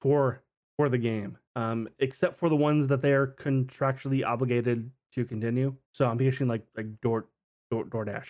for 0.00 0.44
for 0.76 0.88
the 0.88 0.96
game, 0.96 1.36
um, 1.56 1.88
except 1.98 2.36
for 2.36 2.48
the 2.48 2.54
ones 2.56 2.86
that 2.86 3.02
they 3.02 3.12
are 3.12 3.26
contractually 3.26 4.24
obligated 4.24 4.88
to 5.14 5.24
continue. 5.24 5.74
So 5.92 6.06
I'm 6.08 6.18
guessing 6.18 6.46
like 6.46 6.62
like 6.76 7.00
Door, 7.00 7.26
Door 7.72 7.86
DoorDash, 7.86 8.28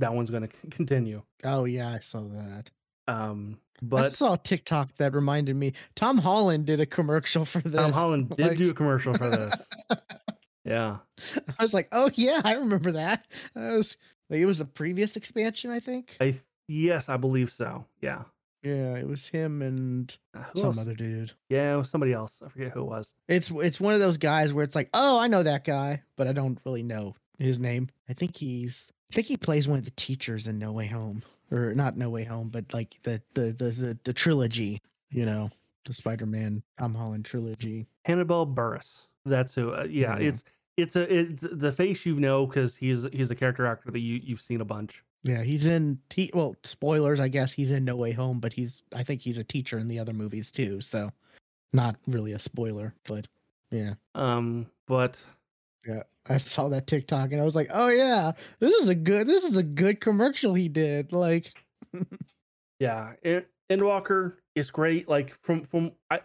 that 0.00 0.12
one's 0.12 0.30
going 0.30 0.48
to 0.48 0.66
continue. 0.70 1.22
Oh 1.44 1.64
yeah, 1.64 1.90
I 1.90 2.00
saw 2.00 2.22
that. 2.22 2.70
Um, 3.06 3.58
but 3.82 4.04
I 4.04 4.08
saw 4.10 4.34
a 4.34 4.38
TikTok 4.38 4.94
that 4.96 5.14
reminded 5.14 5.56
me. 5.56 5.72
Tom 5.94 6.18
Holland 6.18 6.66
did 6.66 6.80
a 6.80 6.86
commercial 6.86 7.44
for 7.44 7.60
this. 7.60 7.74
Tom 7.74 7.92
Holland 7.92 8.28
did 8.36 8.46
like... 8.48 8.58
do 8.58 8.70
a 8.70 8.74
commercial 8.74 9.14
for 9.14 9.28
this. 9.30 9.68
yeah, 10.64 10.98
I 11.58 11.62
was 11.62 11.74
like, 11.74 11.88
oh 11.92 12.10
yeah, 12.14 12.40
I 12.44 12.54
remember 12.54 12.92
that. 12.92 13.24
I 13.56 13.76
was 13.76 13.96
like, 14.28 14.40
it 14.40 14.46
was 14.46 14.58
the 14.58 14.64
previous 14.64 15.16
expansion, 15.16 15.70
I 15.70 15.80
think. 15.80 16.16
I 16.20 16.34
yes, 16.68 17.08
I 17.08 17.16
believe 17.16 17.50
so. 17.50 17.84
Yeah. 18.00 18.22
Yeah, 18.62 18.96
it 18.96 19.08
was 19.08 19.26
him 19.26 19.62
and 19.62 20.14
uh, 20.36 20.44
some 20.54 20.66
else? 20.66 20.78
other 20.78 20.94
dude. 20.94 21.32
Yeah, 21.48 21.72
it 21.72 21.76
was 21.78 21.88
somebody 21.88 22.12
else. 22.12 22.42
I 22.44 22.50
forget 22.50 22.72
who 22.72 22.80
it 22.80 22.88
was. 22.88 23.14
It's 23.26 23.50
it's 23.50 23.80
one 23.80 23.94
of 23.94 24.00
those 24.00 24.18
guys 24.18 24.52
where 24.52 24.64
it's 24.64 24.74
like, 24.74 24.90
oh, 24.92 25.18
I 25.18 25.28
know 25.28 25.42
that 25.42 25.64
guy, 25.64 26.02
but 26.16 26.26
I 26.26 26.32
don't 26.32 26.58
really 26.66 26.82
know 26.82 27.14
his 27.38 27.58
name. 27.58 27.88
I 28.08 28.12
think 28.12 28.36
he's 28.36 28.92
I 29.10 29.14
think 29.14 29.28
he 29.28 29.36
plays 29.38 29.66
one 29.66 29.78
of 29.78 29.86
the 29.86 29.90
teachers 29.92 30.46
in 30.46 30.58
No 30.58 30.72
Way 30.72 30.88
Home, 30.88 31.22
or 31.50 31.74
not 31.74 31.96
No 31.96 32.10
Way 32.10 32.24
Home, 32.24 32.50
but 32.50 32.72
like 32.74 32.96
the 33.02 33.22
the 33.32 33.52
the 33.52 33.70
the, 33.70 33.98
the 34.04 34.12
trilogy. 34.12 34.82
You 35.10 35.24
know, 35.26 35.50
the 35.86 35.94
Spider-Man 35.94 36.62
Tom 36.78 36.94
Holland 36.94 37.24
trilogy. 37.24 37.86
Hannibal 38.04 38.46
Buress. 38.46 39.06
That's 39.24 39.54
who. 39.54 39.72
Uh, 39.72 39.86
yeah, 39.88 40.18
yeah, 40.18 40.28
it's 40.28 40.44
it's 40.76 40.96
a 40.96 41.14
it's 41.14 41.42
the 41.42 41.72
face 41.72 42.04
you 42.06 42.18
know 42.18 42.46
because 42.46 42.76
he's 42.76 43.06
he's 43.12 43.30
a 43.30 43.34
character 43.34 43.66
actor 43.66 43.90
that 43.90 43.98
you 44.00 44.20
you've 44.22 44.40
seen 44.40 44.60
a 44.60 44.64
bunch. 44.64 45.02
Yeah, 45.22 45.42
he's 45.42 45.66
in 45.66 45.98
he 46.12 46.30
well, 46.32 46.56
spoilers, 46.64 47.20
I 47.20 47.28
guess 47.28 47.52
he's 47.52 47.70
in 47.72 47.84
No 47.84 47.96
Way 47.96 48.12
Home, 48.12 48.40
but 48.40 48.52
he's 48.52 48.82
I 48.94 49.02
think 49.02 49.20
he's 49.20 49.38
a 49.38 49.44
teacher 49.44 49.78
in 49.78 49.88
the 49.88 49.98
other 49.98 50.14
movies 50.14 50.50
too, 50.50 50.80
so 50.80 51.10
not 51.72 51.96
really 52.06 52.32
a 52.32 52.38
spoiler, 52.38 52.94
but 53.06 53.28
yeah. 53.70 53.94
Um, 54.14 54.66
but 54.86 55.22
yeah, 55.86 56.02
I 56.28 56.38
saw 56.38 56.68
that 56.68 56.86
TikTok 56.86 57.32
and 57.32 57.40
I 57.40 57.44
was 57.44 57.54
like, 57.54 57.68
"Oh 57.72 57.88
yeah, 57.88 58.32
this 58.58 58.74
is 58.76 58.88
a 58.88 58.94
good 58.94 59.26
this 59.26 59.44
is 59.44 59.56
a 59.56 59.62
good 59.62 60.00
commercial 60.00 60.54
he 60.54 60.68
did." 60.68 61.12
Like 61.12 61.52
Yeah, 62.80 63.12
and 63.22 63.44
Endwalker 63.70 64.36
is 64.54 64.70
great 64.70 65.08
like 65.08 65.38
from 65.42 65.64
from 65.64 65.92
I 66.10 66.20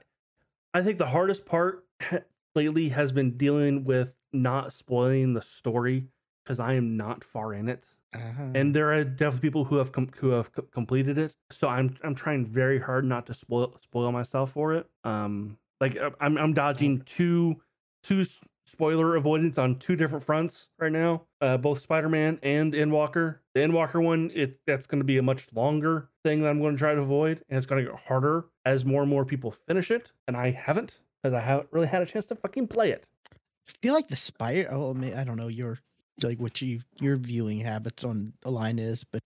I 0.73 0.81
think 0.81 0.97
the 0.97 1.05
hardest 1.05 1.45
part 1.45 1.85
lately 2.55 2.89
has 2.89 3.11
been 3.11 3.37
dealing 3.37 3.83
with 3.83 4.15
not 4.33 4.73
spoiling 4.73 5.33
the 5.33 5.41
story 5.41 6.07
because 6.43 6.59
I 6.59 6.73
am 6.73 6.95
not 6.95 7.23
far 7.23 7.53
in 7.53 7.67
it. 7.67 7.93
Uh-huh. 8.13 8.51
And 8.53 8.73
there 8.73 8.93
are 8.93 9.03
definitely 9.03 9.47
people 9.49 9.65
who 9.65 9.77
have 9.77 9.91
com- 9.91 10.11
who 10.17 10.29
have 10.29 10.49
c- 10.55 10.63
completed 10.71 11.17
it. 11.17 11.35
So 11.51 11.67
I'm 11.67 11.97
I'm 12.03 12.15
trying 12.15 12.45
very 12.45 12.79
hard 12.79 13.05
not 13.05 13.25
to 13.27 13.33
spoil 13.33 13.75
spoil 13.81 14.11
myself 14.11 14.51
for 14.51 14.73
it. 14.73 14.87
Um, 15.03 15.57
like 15.81 15.97
uh, 15.97 16.11
I'm 16.19 16.37
I'm 16.37 16.53
dodging 16.53 17.01
two 17.01 17.61
two 18.03 18.25
spoiler 18.65 19.15
avoidance 19.15 19.57
on 19.57 19.77
two 19.77 19.95
different 19.95 20.23
fronts 20.23 20.69
right 20.79 20.91
now. 20.91 21.23
Uh, 21.39 21.57
both 21.57 21.79
Spider-Man 21.81 22.39
and 22.41 22.73
Endwalker. 22.73 23.37
The 23.53 23.61
Endwalker 23.61 24.01
one, 24.01 24.31
it 24.33 24.59
that's 24.65 24.87
going 24.87 24.99
to 24.99 25.05
be 25.05 25.17
a 25.17 25.23
much 25.23 25.47
longer 25.53 26.09
thing 26.23 26.41
that 26.41 26.49
I'm 26.49 26.59
going 26.59 26.75
to 26.75 26.79
try 26.79 26.93
to 26.93 27.01
avoid, 27.01 27.41
and 27.49 27.57
it's 27.57 27.65
going 27.65 27.83
to 27.83 27.91
get 27.91 27.99
harder 28.01 28.45
as 28.63 28.85
more 28.85 29.01
and 29.01 29.09
more 29.09 29.25
people 29.25 29.51
finish 29.51 29.91
it. 29.91 30.11
And 30.27 30.35
I 30.35 30.51
haven't 30.51 30.99
because 31.25 31.33
I 31.33 31.39
haven't 31.39 31.69
really 31.71 31.87
had 31.87 32.03
a 32.03 32.05
chance 32.05 32.25
to 32.25 32.35
fucking 32.35 32.67
play 32.67 32.91
it. 32.91 33.07
I 33.33 33.71
feel 33.81 33.95
like 33.95 34.07
the 34.07 34.15
spider. 34.15 34.67
Oh, 34.71 34.95
I 34.95 35.23
don't 35.23 35.37
know. 35.37 35.47
You're 35.47 35.79
like 36.21 36.39
what 36.39 36.61
you 36.61 36.81
your 37.01 37.15
viewing 37.15 37.59
habits 37.59 38.03
on 38.03 38.31
a 38.43 38.51
line 38.51 38.77
is, 38.77 39.03
but 39.03 39.23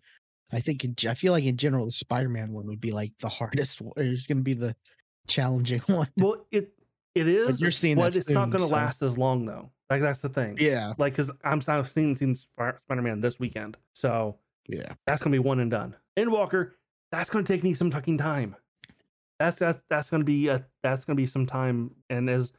I 0.54 0.62
think 0.62 0.86
in, 0.86 0.96
I 1.10 1.14
feel 1.14 1.34
like 1.34 1.44
in 1.44 1.58
general 1.58 1.86
the 1.86 1.92
Spider-Man 1.92 2.54
one 2.54 2.68
would 2.68 2.80
be 2.80 2.92
like 2.92 3.12
the 3.20 3.28
hardest. 3.28 3.82
One. 3.82 3.92
It's 3.98 4.28
going 4.28 4.38
to 4.38 4.44
be 4.44 4.54
the 4.54 4.74
challenging 5.28 5.80
one. 5.88 6.08
Well, 6.16 6.48
it 6.52 6.72
it 7.16 7.28
is. 7.28 7.48
But 7.48 7.60
you're 7.60 7.70
seeing 7.70 7.98
but 7.98 8.16
it's 8.16 8.28
soon, 8.28 8.36
not 8.36 8.50
going 8.50 8.62
to 8.62 8.70
so. 8.70 8.76
last 8.76 9.02
as 9.02 9.18
long 9.18 9.46
though. 9.46 9.70
Like 9.90 10.00
that's 10.00 10.22
the 10.22 10.30
thing. 10.30 10.56
Yeah. 10.58 10.94
Like 10.98 11.14
because 11.14 11.30
I'm 11.44 11.62
I've 11.68 11.90
seen 11.90 12.16
seen 12.16 12.34
Spider-Man 12.34 13.20
this 13.20 13.40
weekend, 13.42 13.76
so 13.92 14.38
yeah, 14.70 14.94
that's 15.06 15.22
going 15.22 15.34
to 15.34 15.36
be 15.36 15.46
one 15.46 15.60
and 15.60 15.70
done. 15.70 15.98
Endwalker, 16.18 16.72
that's 17.12 17.30
going 17.30 17.44
to 17.44 17.54
take 17.54 17.62
me 17.62 17.74
some 17.74 17.92
fucking 17.92 18.20
time. 18.20 18.56
That's 19.40 19.60
that's 19.60 19.82
that's 19.90 20.10
going 20.10 20.22
to 20.22 20.26
be 20.26 20.48
a 20.50 20.66
that's 20.84 21.06
going 21.06 21.16
to 21.16 21.22
be 21.22 21.26
some 21.26 21.46
time, 21.46 21.92
and 22.10 22.30
as 22.30 22.52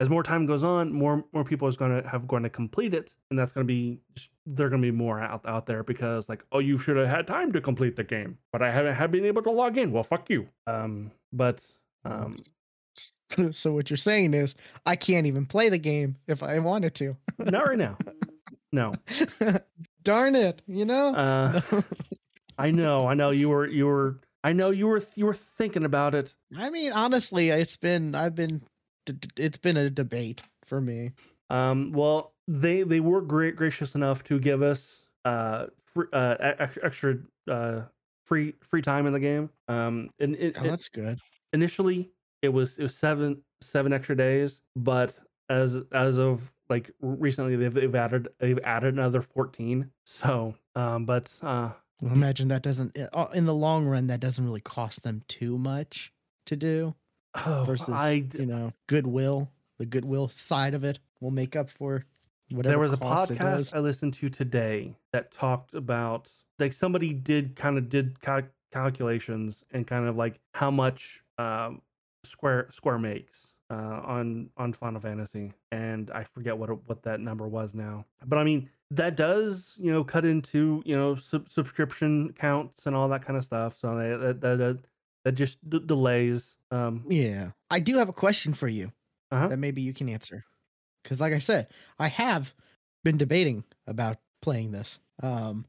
as 0.00 0.08
more 0.08 0.22
time 0.22 0.46
goes 0.46 0.64
on, 0.64 0.92
more 0.92 1.24
more 1.32 1.44
people 1.44 1.68
is 1.68 1.76
going 1.76 2.02
to 2.02 2.08
have 2.08 2.26
going 2.26 2.42
to 2.42 2.50
complete 2.50 2.94
it, 2.94 3.14
and 3.30 3.38
that's 3.38 3.52
going 3.52 3.66
to 3.66 3.72
be 3.72 4.00
they're 4.46 4.68
going 4.68 4.82
to 4.82 4.86
be 4.86 4.96
more 4.96 5.20
out 5.20 5.46
out 5.46 5.66
there 5.66 5.82
because 5.82 6.28
like, 6.28 6.44
oh, 6.52 6.58
you 6.58 6.78
should 6.78 6.96
have 6.96 7.08
had 7.08 7.26
time 7.26 7.52
to 7.52 7.60
complete 7.60 7.96
the 7.96 8.04
game, 8.04 8.38
but 8.52 8.62
I 8.62 8.70
haven't 8.70 8.94
have 8.94 9.10
been 9.10 9.24
able 9.24 9.42
to 9.42 9.50
log 9.50 9.78
in. 9.78 9.92
Well, 9.92 10.02
fuck 10.02 10.28
you. 10.30 10.48
Um, 10.66 11.12
but 11.32 11.64
um, 12.04 12.36
so 13.50 13.72
what 13.72 13.90
you're 13.90 13.96
saying 13.96 14.34
is 14.34 14.54
I 14.86 14.96
can't 14.96 15.26
even 15.26 15.46
play 15.46 15.68
the 15.68 15.78
game 15.78 16.16
if 16.26 16.42
I 16.42 16.58
wanted 16.58 16.94
to. 16.96 17.16
not 17.38 17.68
right 17.68 17.78
now. 17.78 17.96
No. 18.74 18.92
Darn 20.02 20.34
it, 20.34 20.62
you 20.66 20.86
know? 20.86 21.14
Uh, 21.14 21.60
I 22.58 22.70
know, 22.70 23.06
I 23.06 23.12
know 23.12 23.28
you 23.28 23.50
were 23.50 23.66
you 23.66 23.86
were 23.86 24.18
I 24.44 24.52
know 24.52 24.70
you 24.70 24.88
were 24.88 25.02
you 25.14 25.26
were 25.26 25.34
thinking 25.34 25.84
about 25.84 26.14
it. 26.14 26.34
I 26.56 26.70
mean, 26.70 26.92
honestly, 26.92 27.50
it's 27.50 27.76
been 27.76 28.14
I've 28.14 28.34
been 28.34 28.62
it's 29.36 29.58
been 29.58 29.76
a 29.76 29.90
debate 29.90 30.42
for 30.64 30.80
me. 30.80 31.12
Um 31.50 31.92
well, 31.92 32.32
they 32.48 32.82
they 32.82 33.00
were 33.00 33.20
great 33.20 33.56
gracious 33.56 33.94
enough 33.94 34.24
to 34.24 34.38
give 34.38 34.62
us 34.62 35.06
uh 35.24 35.66
free, 35.84 36.06
uh 36.12 36.36
extra 36.82 37.18
uh 37.48 37.82
free 38.26 38.54
free 38.62 38.82
time 38.82 39.06
in 39.06 39.12
the 39.12 39.20
game. 39.20 39.50
Um 39.68 40.08
and 40.18 40.34
it, 40.36 40.56
oh, 40.58 40.64
that's 40.64 40.88
good. 40.88 41.18
Initially, 41.52 42.10
it 42.42 42.48
was 42.48 42.78
it 42.78 42.82
was 42.84 42.96
seven 42.96 43.42
seven 43.60 43.92
extra 43.92 44.16
days, 44.16 44.60
but 44.74 45.18
as 45.48 45.76
as 45.92 46.18
of 46.18 46.52
like 46.68 46.90
recently 47.00 47.54
they've, 47.56 47.74
they've 47.74 47.94
added 47.94 48.28
they've 48.38 48.58
added 48.64 48.94
another 48.94 49.20
14 49.20 49.90
so 50.06 50.54
um 50.74 51.04
but 51.04 51.30
uh 51.42 51.70
imagine 52.02 52.48
that 52.48 52.62
doesn't 52.62 52.96
uh, 53.12 53.26
in 53.34 53.46
the 53.46 53.54
long 53.54 53.86
run 53.86 54.08
that 54.08 54.20
doesn't 54.20 54.44
really 54.44 54.60
cost 54.60 55.02
them 55.02 55.22
too 55.28 55.56
much 55.56 56.12
to 56.46 56.56
do 56.56 56.94
oh, 57.46 57.64
versus 57.64 57.94
I, 57.94 58.24
you 58.38 58.46
know 58.46 58.72
goodwill. 58.88 59.50
The 59.78 59.86
goodwill 59.86 60.28
side 60.28 60.74
of 60.74 60.84
it 60.84 61.00
will 61.20 61.32
make 61.32 61.56
up 61.56 61.68
for 61.68 62.04
whatever 62.50 62.72
there 62.72 62.78
was 62.78 62.92
a 62.92 62.96
podcast 62.96 63.74
i 63.74 63.78
listened 63.78 64.12
to 64.12 64.28
today 64.28 64.94
that 65.12 65.32
talked 65.32 65.74
about 65.74 66.30
like 66.58 66.72
somebody 66.72 67.12
did 67.12 67.56
kind 67.56 67.78
of 67.78 67.88
did 67.88 68.20
cal- 68.20 68.42
calculations 68.70 69.64
and 69.70 69.86
kind 69.86 70.06
of 70.06 70.16
like 70.16 70.38
how 70.54 70.70
much 70.70 71.22
um 71.38 71.80
square 72.24 72.68
square 72.70 72.98
makes 72.98 73.51
uh, 73.72 74.02
on 74.04 74.50
on 74.58 74.74
Final 74.74 75.00
Fantasy, 75.00 75.52
and 75.70 76.10
I 76.10 76.24
forget 76.24 76.58
what 76.58 76.86
what 76.86 77.02
that 77.04 77.20
number 77.20 77.48
was 77.48 77.74
now. 77.74 78.04
But 78.26 78.38
I 78.38 78.44
mean, 78.44 78.68
that 78.90 79.16
does 79.16 79.76
you 79.80 79.90
know 79.90 80.04
cut 80.04 80.26
into 80.26 80.82
you 80.84 80.94
know 80.94 81.14
sub- 81.14 81.48
subscription 81.48 82.34
counts 82.34 82.86
and 82.86 82.94
all 82.94 83.08
that 83.08 83.24
kind 83.24 83.38
of 83.38 83.44
stuff. 83.44 83.78
So 83.78 83.96
that 83.96 84.40
that 84.42 84.58
that, 84.58 84.78
that 85.24 85.32
just 85.32 85.58
d- 85.68 85.82
delays. 85.84 86.58
Um, 86.70 87.04
yeah, 87.08 87.52
I 87.70 87.80
do 87.80 87.96
have 87.96 88.10
a 88.10 88.12
question 88.12 88.52
for 88.52 88.68
you 88.68 88.92
uh-huh. 89.30 89.48
that 89.48 89.58
maybe 89.58 89.80
you 89.80 89.94
can 89.94 90.10
answer, 90.10 90.44
because 91.02 91.20
like 91.20 91.32
I 91.32 91.38
said, 91.38 91.68
I 91.98 92.08
have 92.08 92.54
been 93.04 93.16
debating 93.16 93.64
about 93.86 94.18
playing 94.42 94.72
this. 94.72 94.98
Um, 95.22 95.64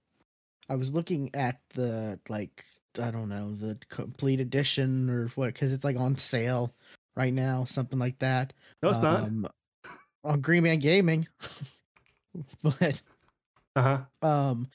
I 0.68 0.76
was 0.76 0.94
looking 0.94 1.32
at 1.34 1.62
the 1.74 2.20
like 2.28 2.66
I 3.02 3.12
don't 3.12 3.30
know 3.30 3.54
the 3.54 3.78
complete 3.88 4.42
edition 4.42 5.10
or 5.10 5.28
what 5.36 5.54
because 5.54 5.72
it's 5.72 5.86
like 5.86 5.98
on 5.98 6.18
sale 6.18 6.76
right 7.16 7.34
now, 7.34 7.64
something 7.66 8.00
like 8.00 8.20
that. 8.20 8.54
No, 8.82 8.90
it's 8.90 9.00
um, 9.00 9.42
not. 9.42 9.56
On 10.24 10.40
Green 10.40 10.64
Man 10.64 10.80
Gaming, 10.80 11.28
but 12.64 13.02
uh 13.76 13.82
huh. 14.22 14.28
Um, 14.28 14.68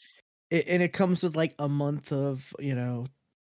it, 0.51 0.67
and 0.69 0.83
it 0.83 0.93
comes 0.93 1.23
with 1.23 1.37
like 1.37 1.55
a 1.59 1.69
month 1.69 2.13
of 2.13 2.53
you 2.59 2.75
know 2.75 3.07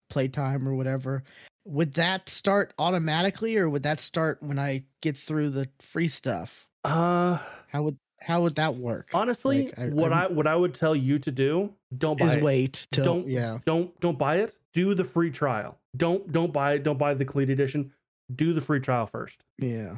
playtime 0.10 0.68
or 0.68 0.76
whatever. 0.76 1.24
Would 1.66 1.94
that 1.96 2.28
start 2.28 2.74
automatically, 2.80 3.58
or 3.58 3.70
would 3.70 3.84
that 3.84 4.00
start 4.00 4.42
when 4.42 4.58
I 4.58 4.84
get 5.02 5.16
through 5.16 5.52
the 5.52 5.70
free 5.80 6.08
stuff? 6.08 6.68
Uh, 6.84 7.38
how 7.68 7.84
would 7.84 7.98
how 8.20 8.42
would 8.42 8.56
that 8.56 8.76
work? 8.76 9.10
Honestly, 9.14 9.66
like, 9.66 9.80
I, 9.80 9.86
what 9.90 10.14
I, 10.14 10.24
I, 10.24 10.28
what 10.28 10.48
I 10.48 10.56
would 10.56 10.74
tell 10.74 10.96
you 10.96 11.20
to 11.20 11.32
do, 11.32 11.72
don't 11.98 12.18
buy 12.18 12.26
is 12.26 12.36
it. 12.36 12.44
wait 12.44 12.88
till 12.92 13.06
don't 13.06 13.28
yeah 13.28 13.60
don't 13.66 13.98
don't 14.00 14.18
buy 14.18 14.38
it. 14.38 14.56
Do 14.74 14.96
the 14.96 15.04
free 15.04 15.30
trial. 15.30 15.78
Don't 15.98 16.32
don't 16.32 16.54
buy 16.54 16.74
it. 16.74 16.84
Don't 16.84 16.98
buy 16.98 17.14
the 17.14 17.26
complete 17.26 17.50
edition 17.50 17.92
do 18.36 18.54
the 18.54 18.62
free 18.62 18.80
trial 18.80 19.06
first. 19.06 19.44
Yeah. 19.58 19.98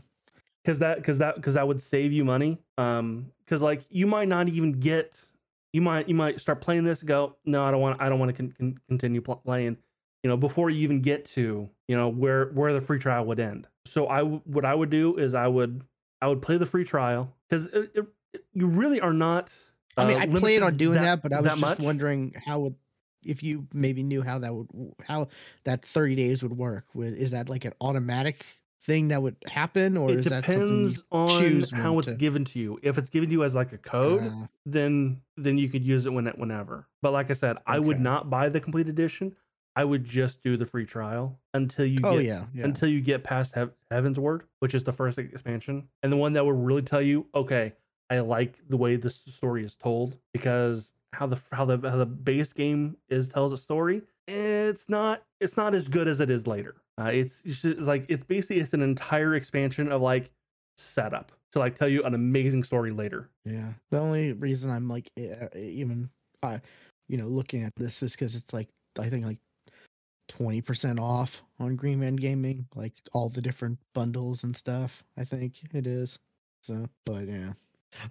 Cause 0.65 0.79
that, 0.79 1.03
cause 1.03 1.17
that, 1.17 1.41
cause 1.41 1.55
that 1.55 1.67
would 1.67 1.81
save 1.81 2.13
you 2.13 2.23
money. 2.23 2.57
Um, 2.77 3.31
cause 3.47 3.61
like 3.61 3.81
you 3.89 4.07
might 4.07 4.27
not 4.27 4.47
even 4.47 4.79
get, 4.79 5.23
you 5.73 5.81
might, 5.81 6.07
you 6.07 6.15
might 6.15 6.39
start 6.39 6.61
playing 6.61 6.85
this 6.85 7.01
and 7.01 7.07
go, 7.07 7.35
no, 7.45 7.65
I 7.65 7.71
don't 7.71 7.81
want, 7.81 8.01
I 8.01 8.07
don't 8.07 8.19
want 8.19 8.29
to 8.29 8.37
con- 8.41 8.53
con- 8.57 8.79
continue 8.87 9.21
playing, 9.21 9.77
you 10.23 10.29
know, 10.29 10.37
before 10.37 10.69
you 10.69 10.79
even 10.79 11.01
get 11.01 11.25
to, 11.25 11.69
you 11.87 11.97
know, 11.97 12.07
where, 12.07 12.45
where 12.53 12.71
the 12.71 12.79
free 12.79 12.99
trial 12.99 13.25
would 13.25 13.39
end. 13.39 13.67
So 13.85 14.07
I, 14.07 14.19
w- 14.19 14.41
what 14.45 14.63
I 14.63 14.73
would 14.73 14.89
do 14.89 15.17
is 15.17 15.35
I 15.35 15.47
would, 15.47 15.83
I 16.21 16.27
would 16.27 16.41
play 16.41 16.57
the 16.57 16.65
free 16.65 16.85
trial 16.85 17.33
because 17.49 17.73
you 18.53 18.67
really 18.67 19.01
are 19.01 19.11
not. 19.11 19.51
Uh, 19.97 20.01
I 20.01 20.07
mean, 20.07 20.17
I 20.17 20.25
played 20.27 20.63
on 20.63 20.77
doing 20.77 20.93
that, 21.01 21.21
that 21.21 21.29
but 21.29 21.33
I 21.33 21.41
was 21.41 21.49
just 21.51 21.61
much. 21.61 21.79
wondering 21.79 22.33
how 22.45 22.61
would 22.61 22.75
if 23.25 23.43
you 23.43 23.67
maybe 23.73 24.03
knew 24.03 24.21
how 24.21 24.39
that 24.39 24.53
would 24.53 24.67
how 25.05 25.27
that 25.63 25.83
30 25.83 26.15
days 26.15 26.43
would 26.43 26.57
work 26.57 26.85
is 26.95 27.31
that 27.31 27.49
like 27.49 27.65
an 27.65 27.73
automatic 27.81 28.45
thing 28.83 29.07
that 29.09 29.21
would 29.21 29.35
happen 29.45 29.95
or 29.95 30.11
it 30.11 30.19
is 30.19 30.25
that 30.25 30.45
depends 30.45 31.03
on 31.11 31.61
how 31.73 31.97
it's 31.99 32.07
to... 32.07 32.13
given 32.15 32.43
to 32.43 32.59
you. 32.59 32.79
If 32.83 32.97
it's 32.97 33.09
given 33.09 33.29
to 33.29 33.33
you 33.33 33.43
as 33.43 33.55
like 33.55 33.71
a 33.71 33.77
code 33.77 34.27
uh, 34.27 34.47
then 34.65 35.21
then 35.37 35.57
you 35.57 35.69
could 35.69 35.83
use 35.83 36.05
it 36.05 36.13
when 36.13 36.25
whenever. 36.27 36.87
But 37.01 37.13
like 37.13 37.29
i 37.29 37.33
said 37.33 37.57
okay. 37.57 37.63
i 37.65 37.79
would 37.79 37.99
not 37.99 38.29
buy 38.29 38.49
the 38.49 38.59
complete 38.59 38.89
edition. 38.89 39.35
I 39.75 39.83
would 39.85 40.03
just 40.03 40.43
do 40.43 40.55
the 40.55 40.65
free 40.65 40.85
trial 40.85 41.39
until 41.55 41.87
you 41.87 41.99
oh, 42.03 42.17
get 42.17 42.25
yeah, 42.25 42.45
yeah. 42.53 42.65
until 42.65 42.89
you 42.89 43.01
get 43.01 43.23
past 43.23 43.55
He- 43.55 43.61
Heavensward 43.91 44.41
which 44.59 44.75
is 44.75 44.83
the 44.83 44.91
first 44.91 45.17
expansion. 45.17 45.87
And 46.03 46.11
the 46.11 46.17
one 46.17 46.33
that 46.33 46.45
would 46.45 46.57
really 46.57 46.83
tell 46.83 47.01
you 47.01 47.27
okay 47.33 47.73
i 48.09 48.19
like 48.19 48.59
the 48.67 48.77
way 48.77 48.97
this 48.97 49.15
story 49.15 49.63
is 49.63 49.75
told 49.75 50.17
because 50.33 50.93
how 51.13 51.27
the 51.27 51.39
how 51.51 51.65
the 51.65 51.77
how 51.89 51.97
the 51.97 52.05
base 52.05 52.53
game 52.53 52.97
is 53.09 53.27
tells 53.27 53.53
a 53.53 53.57
story 53.57 54.01
it's 54.27 54.89
not 54.89 55.23
it's 55.39 55.57
not 55.57 55.73
as 55.73 55.87
good 55.87 56.07
as 56.07 56.21
it 56.21 56.29
is 56.29 56.47
later. 56.47 56.75
Uh, 56.99 57.05
it's, 57.05 57.41
it's 57.43 57.63
like 57.87 58.05
it's 58.07 58.23
basically 58.23 58.59
it's 58.59 58.73
an 58.73 58.81
entire 58.81 59.35
expansion 59.35 59.91
of 59.91 60.01
like 60.01 60.29
setup 60.77 61.31
to 61.51 61.59
like 61.59 61.75
tell 61.75 61.87
you 61.87 62.03
an 62.03 62.13
amazing 62.13 62.63
story 62.63 62.91
later. 62.91 63.29
Yeah 63.45 63.73
the 63.91 63.99
only 63.99 64.33
reason 64.33 64.69
i'm 64.71 64.87
like 64.87 65.11
even 65.55 66.09
uh, 66.41 66.59
you 67.09 67.17
know 67.17 67.27
looking 67.27 67.63
at 67.63 67.75
this 67.75 68.03
is 68.03 68.13
because 68.13 68.35
it's 68.35 68.53
like 68.53 68.69
i 68.99 69.09
think 69.09 69.25
like 69.25 69.39
20% 70.31 70.99
off 70.99 71.43
on 71.59 71.75
green 71.75 71.99
man 71.99 72.15
gaming 72.15 72.65
like 72.75 72.93
all 73.11 73.27
the 73.27 73.41
different 73.41 73.77
bundles 73.93 74.45
and 74.45 74.55
stuff 74.55 75.03
i 75.17 75.23
think 75.23 75.61
it 75.73 75.85
is. 75.85 76.17
So 76.63 76.87
but 77.05 77.27
yeah. 77.27 77.53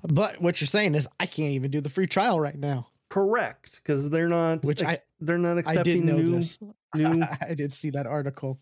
But 0.03 0.40
what 0.40 0.61
you're 0.61 0.68
saying 0.68 0.94
is 0.94 1.09
I 1.18 1.26
can't 1.26 1.55
even 1.55 1.70
do 1.70 1.80
the 1.80 1.88
free 1.88 2.07
trial 2.07 2.38
right 2.38 2.57
now. 2.57 2.86
Correct, 3.13 3.83
because 3.83 4.09
they're 4.09 4.27
not. 4.29 4.65
Which 4.65 4.83
ex- 4.83 5.03
I 5.03 5.05
they're 5.21 5.37
not 5.37 5.59
accepting 5.59 6.07
new. 6.07 6.37
This. 6.39 6.59
new 6.95 7.23
I 7.43 7.53
did 7.53 7.71
see 7.71 7.91
that 7.91 8.07
article. 8.07 8.59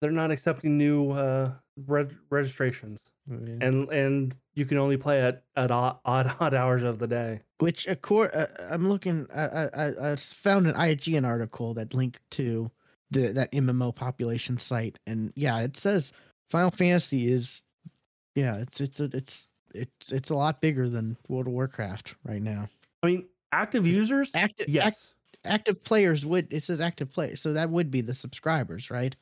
They're 0.00 0.12
not 0.12 0.30
accepting 0.30 0.78
new 0.78 1.10
uh, 1.10 1.50
reg- 1.84 2.14
registrations, 2.30 3.00
yeah. 3.28 3.56
and 3.60 3.88
and 3.88 4.38
you 4.54 4.66
can 4.66 4.78
only 4.78 4.98
play 4.98 5.20
at 5.20 5.42
at 5.56 5.72
odd 5.72 5.98
odd, 6.04 6.54
hours 6.54 6.84
of 6.84 7.00
the 7.00 7.08
day. 7.08 7.40
Which, 7.58 7.88
of 7.88 8.00
course, 8.00 8.32
uh, 8.32 8.46
I'm 8.70 8.88
looking. 8.88 9.26
I, 9.34 9.68
I 9.74 10.12
I 10.12 10.14
found 10.14 10.68
an 10.68 10.74
IGN 10.74 11.26
article 11.26 11.74
that 11.74 11.92
linked 11.92 12.20
to 12.32 12.70
the 13.10 13.32
that 13.32 13.50
MMO 13.50 13.92
population 13.92 14.58
site, 14.58 14.96
and 15.08 15.32
yeah, 15.34 15.58
it 15.58 15.76
says 15.76 16.12
Final 16.50 16.70
Fantasy 16.70 17.32
is, 17.32 17.64
yeah, 18.36 18.58
it's 18.58 18.80
it's 18.80 19.00
a, 19.00 19.10
it's 19.12 19.48
it's 19.74 20.12
it's 20.12 20.30
a 20.30 20.36
lot 20.36 20.60
bigger 20.60 20.88
than 20.88 21.16
World 21.28 21.48
of 21.48 21.52
Warcraft 21.52 22.14
right 22.22 22.40
now. 22.40 22.68
I 23.02 23.08
mean, 23.08 23.26
active 23.52 23.86
users? 23.86 24.30
active 24.34 24.68
yes. 24.68 24.86
act, 24.86 25.14
active 25.44 25.82
players 25.82 26.26
would 26.26 26.52
it 26.52 26.62
says 26.62 26.80
active 26.80 27.10
players 27.10 27.40
so 27.40 27.52
that 27.52 27.70
would 27.70 27.90
be 27.90 28.00
the 28.00 28.14
subscribers 28.14 28.90
right? 28.90 29.16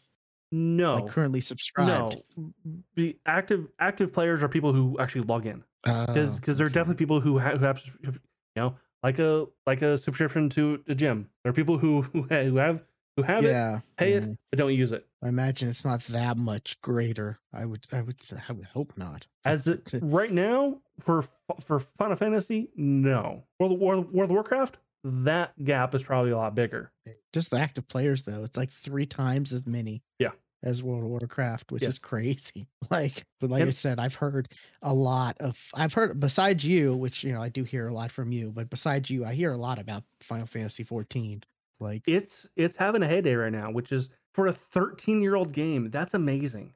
No. 0.53 0.95
like 0.95 1.09
currently 1.09 1.41
subscribed. 1.41 2.23
No 2.37 2.53
the 2.95 3.17
active 3.27 3.69
active 3.79 4.13
players 4.13 4.43
are 4.43 4.49
people 4.49 4.73
who 4.73 4.99
actually 4.99 5.23
log 5.23 5.47
in. 5.47 5.63
Because 5.83 6.37
oh, 6.37 6.41
because 6.41 6.59
there 6.59 6.67
are 6.67 6.71
definitely 6.71 6.99
people 6.99 7.21
who, 7.21 7.39
ha- 7.39 7.57
who 7.57 7.65
have 7.65 7.83
you 8.03 8.13
know 8.57 8.75
like 9.03 9.19
a 9.19 9.47
like 9.67 9.83
a 9.83 9.97
subscription 9.97 10.49
to 10.51 10.83
the 10.87 10.95
gym. 10.95 11.29
There 11.43 11.51
are 11.51 11.55
people 11.55 11.79
who 11.79 12.03
who, 12.03 12.23
who 12.23 12.57
have 12.57 12.83
who 13.17 13.23
have 13.23 13.45
yeah, 13.45 13.77
it 13.77 13.83
pay 13.97 14.11
yeah. 14.13 14.19
it 14.19 14.39
but 14.51 14.59
don't 14.59 14.75
use 14.75 14.93
it. 14.93 15.07
I 15.23 15.29
imagine 15.29 15.69
it's 15.69 15.85
not 15.85 16.01
that 16.05 16.37
much 16.37 16.81
greater 16.81 17.39
i 17.53 17.65
would 17.65 17.87
i 17.93 18.01
would 18.01 18.17
i 18.49 18.53
would 18.53 18.67
hope 18.67 18.93
not. 18.97 19.27
As 19.45 19.67
it, 19.67 19.95
right 20.01 20.33
now 20.33 20.81
for 21.01 21.23
for 21.61 21.79
final 21.79 22.17
fantasy 22.17 22.71
no 22.77 23.45
world 23.61 23.73
of, 23.73 23.79
world, 23.79 24.13
world 24.13 24.31
of 24.31 24.35
warcraft 24.35 24.79
that 25.05 25.53
gap 25.65 25.95
is 25.95 26.03
probably 26.03 26.31
a 26.31 26.37
lot 26.37 26.55
bigger 26.55 26.91
just 27.33 27.51
the 27.51 27.59
active 27.59 27.87
players 27.89 28.23
though 28.23 28.45
it's 28.45 28.57
like 28.57 28.71
three 28.71 29.07
times 29.07 29.53
as 29.53 29.67
many 29.67 30.03
yeah 30.19 30.31
as 30.63 30.83
World 30.83 31.05
of 31.05 31.11
Warcraft, 31.11 31.71
which 31.71 31.83
Yes. 31.83 31.93
is 31.93 31.99
crazy. 31.99 32.67
Like, 32.91 33.25
but 33.41 33.51
like 33.51 33.63
I 33.63 33.71
said, 33.71 33.99
I've 34.01 34.15
heard 34.15 34.49
a 34.83 34.93
lot 34.95 35.37
of. 35.41 35.61
I've 35.75 35.93
heard 35.93 36.19
besides 36.19 36.65
you, 36.65 36.97
which 36.97 37.23
you 37.23 37.33
know 37.33 37.43
I 37.43 37.49
do 37.51 37.63
hear 37.63 37.89
a 37.89 37.93
lot 37.93 38.11
from 38.11 38.33
you, 38.33 38.51
but 38.53 38.71
besides 38.71 39.11
you, 39.11 39.25
I 39.25 39.35
hear 39.35 39.53
a 39.53 39.57
lot 39.59 39.79
about 39.79 40.05
Final 40.23 40.47
Fantasy 40.47 40.83
14. 40.83 41.43
Like, 41.79 42.03
it's 42.07 42.49
it's 42.57 42.77
having 42.77 43.03
a 43.03 43.07
heyday 43.07 43.35
right 43.35 43.53
now 43.53 43.71
which 43.71 43.93
is 43.93 44.09
for 44.35 44.47
a 44.47 44.53
13 44.53 45.21
year 45.21 45.35
old 45.35 45.53
game. 45.53 45.91
That's 45.91 46.15
amazing. 46.15 46.75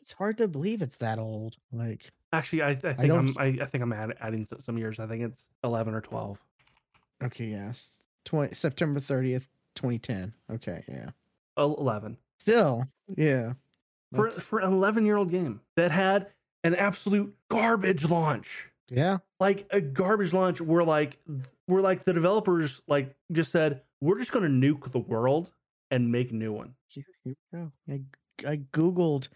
It's 0.00 0.12
hard 0.12 0.38
to 0.38 0.48
believe 0.48 0.80
it's 0.82 0.96
that 0.96 1.18
old. 1.18 1.56
Like, 1.72 2.10
Actually, 2.36 2.62
I, 2.62 2.68
I 2.68 2.74
think 2.74 2.98
I 3.00 3.16
am 3.16 3.32
I, 3.38 3.44
I 3.62 3.64
think 3.66 3.82
I'm 3.82 3.92
add, 3.92 4.16
adding 4.20 4.46
some 4.60 4.78
years. 4.78 4.98
I 5.00 5.06
think 5.06 5.22
it's 5.22 5.48
11 5.64 5.94
or 5.94 6.00
12. 6.00 6.40
okay, 7.24 7.46
yes, 7.46 7.98
twenty 8.24 8.54
September 8.54 9.00
thirtieth, 9.00 9.48
twenty 9.74 9.98
ten. 9.98 10.32
Okay, 10.50 10.84
yeah. 10.88 11.10
11 11.58 12.18
Still, 12.38 12.84
yeah. 13.16 13.54
for 14.14 14.24
That's- 14.28 14.42
for 14.44 14.58
an 14.60 14.72
11 14.72 15.06
year 15.06 15.16
old 15.16 15.30
game 15.30 15.60
that 15.76 15.90
had 15.90 16.28
an 16.64 16.74
absolute 16.74 17.34
garbage 17.48 18.04
launch. 18.10 18.68
yeah. 18.88 19.18
Like 19.40 19.66
a 19.70 19.80
garbage 19.80 20.32
launch 20.32 20.60
where 20.60 20.84
like 20.84 21.18
where 21.66 21.80
like 21.82 22.04
the 22.04 22.12
developers 22.12 22.82
like 22.86 23.14
just 23.32 23.50
said 23.50 23.80
we're 24.00 24.18
just 24.18 24.32
gonna 24.32 24.48
nuke 24.48 24.90
the 24.92 24.98
world 24.98 25.50
and 25.90 26.12
make 26.12 26.30
a 26.30 26.34
new 26.34 26.52
one. 26.52 26.74
Here, 26.88 27.04
here 27.24 27.34
we 27.52 27.58
go. 27.58 27.72
I 27.88 28.00
I 28.50 28.56
googled 28.72 29.28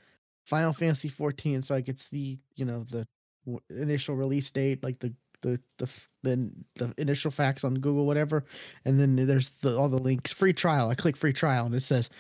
Final 0.47 0.73
Fantasy 0.73 1.09
14 1.09 1.63
so 1.63 1.75
I 1.75 1.83
could 1.83 1.99
the 2.11 2.39
you 2.57 2.65
know, 2.65 2.85
the 2.85 3.07
w- 3.47 3.61
initial 3.71 4.17
release 4.17 4.51
date, 4.51 4.83
like 4.83 4.99
the 4.99 5.13
the 5.43 5.61
the 5.79 5.85
f- 5.85 6.09
the, 6.23 6.93
initial 6.99 7.31
facts 7.31 7.65
on 7.65 7.75
Google, 7.75 8.07
whatever, 8.07 8.45
and 8.85 9.01
then 9.01 9.17
there's 9.17 9.51
the, 9.61 9.77
all 9.77 9.89
the 9.89 9.99
links. 9.99 10.33
Free 10.33 10.53
trial. 10.53 10.91
I 10.91 10.95
click 10.95 11.17
free 11.17 11.33
trial, 11.33 11.67
and 11.67 11.75
it 11.75 11.83
says 11.83 12.11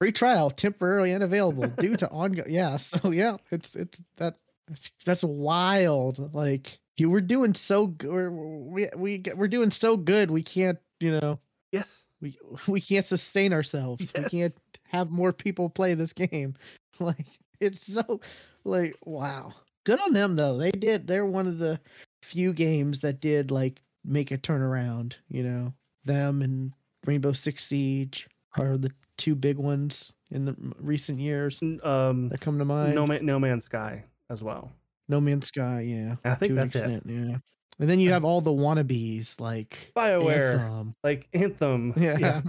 free 0.00 0.12
trial 0.12 0.50
temporarily 0.50 1.12
unavailable 1.14 1.66
due 1.78 1.96
to 1.96 2.08
ongoing. 2.10 2.50
Yeah, 2.50 2.76
so 2.78 3.10
yeah, 3.10 3.36
it's 3.50 3.76
it's 3.76 4.02
that 4.16 4.36
it's, 4.70 4.90
that's 5.04 5.24
wild. 5.24 6.34
Like 6.34 6.78
you 6.96 7.10
were 7.10 7.20
doing 7.20 7.54
so 7.54 7.86
good. 7.86 8.10
We're, 8.10 8.30
we 8.30 8.88
we 8.96 9.22
we're 9.34 9.48
doing 9.48 9.70
so 9.70 9.96
good. 9.96 10.30
We 10.30 10.42
can't, 10.42 10.78
you 11.00 11.18
know, 11.18 11.38
Yes. 11.72 12.06
we 12.20 12.38
we 12.68 12.80
can't 12.80 13.06
sustain 13.06 13.52
ourselves. 13.52 14.12
We 14.16 14.24
can't 14.24 14.56
have 14.84 15.10
more 15.10 15.32
people 15.32 15.68
play 15.70 15.94
this 15.94 16.12
game. 16.12 16.54
Like 17.02 17.28
it's 17.60 17.92
so 17.92 18.20
like 18.64 18.96
wow. 19.04 19.54
Good 19.84 20.00
on 20.00 20.12
them 20.12 20.34
though. 20.34 20.56
They 20.56 20.70
did. 20.70 21.06
They're 21.06 21.26
one 21.26 21.46
of 21.46 21.58
the 21.58 21.80
few 22.22 22.52
games 22.52 23.00
that 23.00 23.20
did 23.20 23.50
like 23.50 23.80
make 24.04 24.30
a 24.30 24.38
turnaround. 24.38 25.14
You 25.28 25.42
know, 25.42 25.74
them 26.04 26.42
and 26.42 26.72
Rainbow 27.06 27.32
Six 27.32 27.64
Siege 27.64 28.28
are 28.58 28.76
the 28.76 28.92
two 29.16 29.34
big 29.34 29.58
ones 29.58 30.12
in 30.30 30.44
the 30.44 30.56
recent 30.80 31.18
years 31.18 31.60
Um 31.82 32.28
that 32.28 32.40
come 32.40 32.58
to 32.58 32.64
mind. 32.64 32.94
No 32.94 33.06
Man 33.06 33.24
No 33.24 33.38
Man's 33.38 33.64
Sky 33.64 34.04
as 34.28 34.42
well. 34.42 34.72
No 35.08 35.20
Man's 35.20 35.48
Sky, 35.48 35.80
yeah. 35.80 36.16
And 36.24 36.32
I 36.32 36.34
think 36.34 36.54
to 36.54 36.60
an 36.60 36.68
that's 36.68 36.76
it. 36.76 37.02
yeah. 37.04 37.38
And 37.80 37.88
then 37.88 37.98
you 37.98 38.10
have 38.12 38.24
all 38.24 38.42
the 38.42 38.50
wannabes 38.50 39.40
like 39.40 39.90
BioWare, 39.96 40.60
Anthem, 40.60 40.94
like 41.02 41.28
Anthem. 41.32 41.94
yeah. 41.96 42.42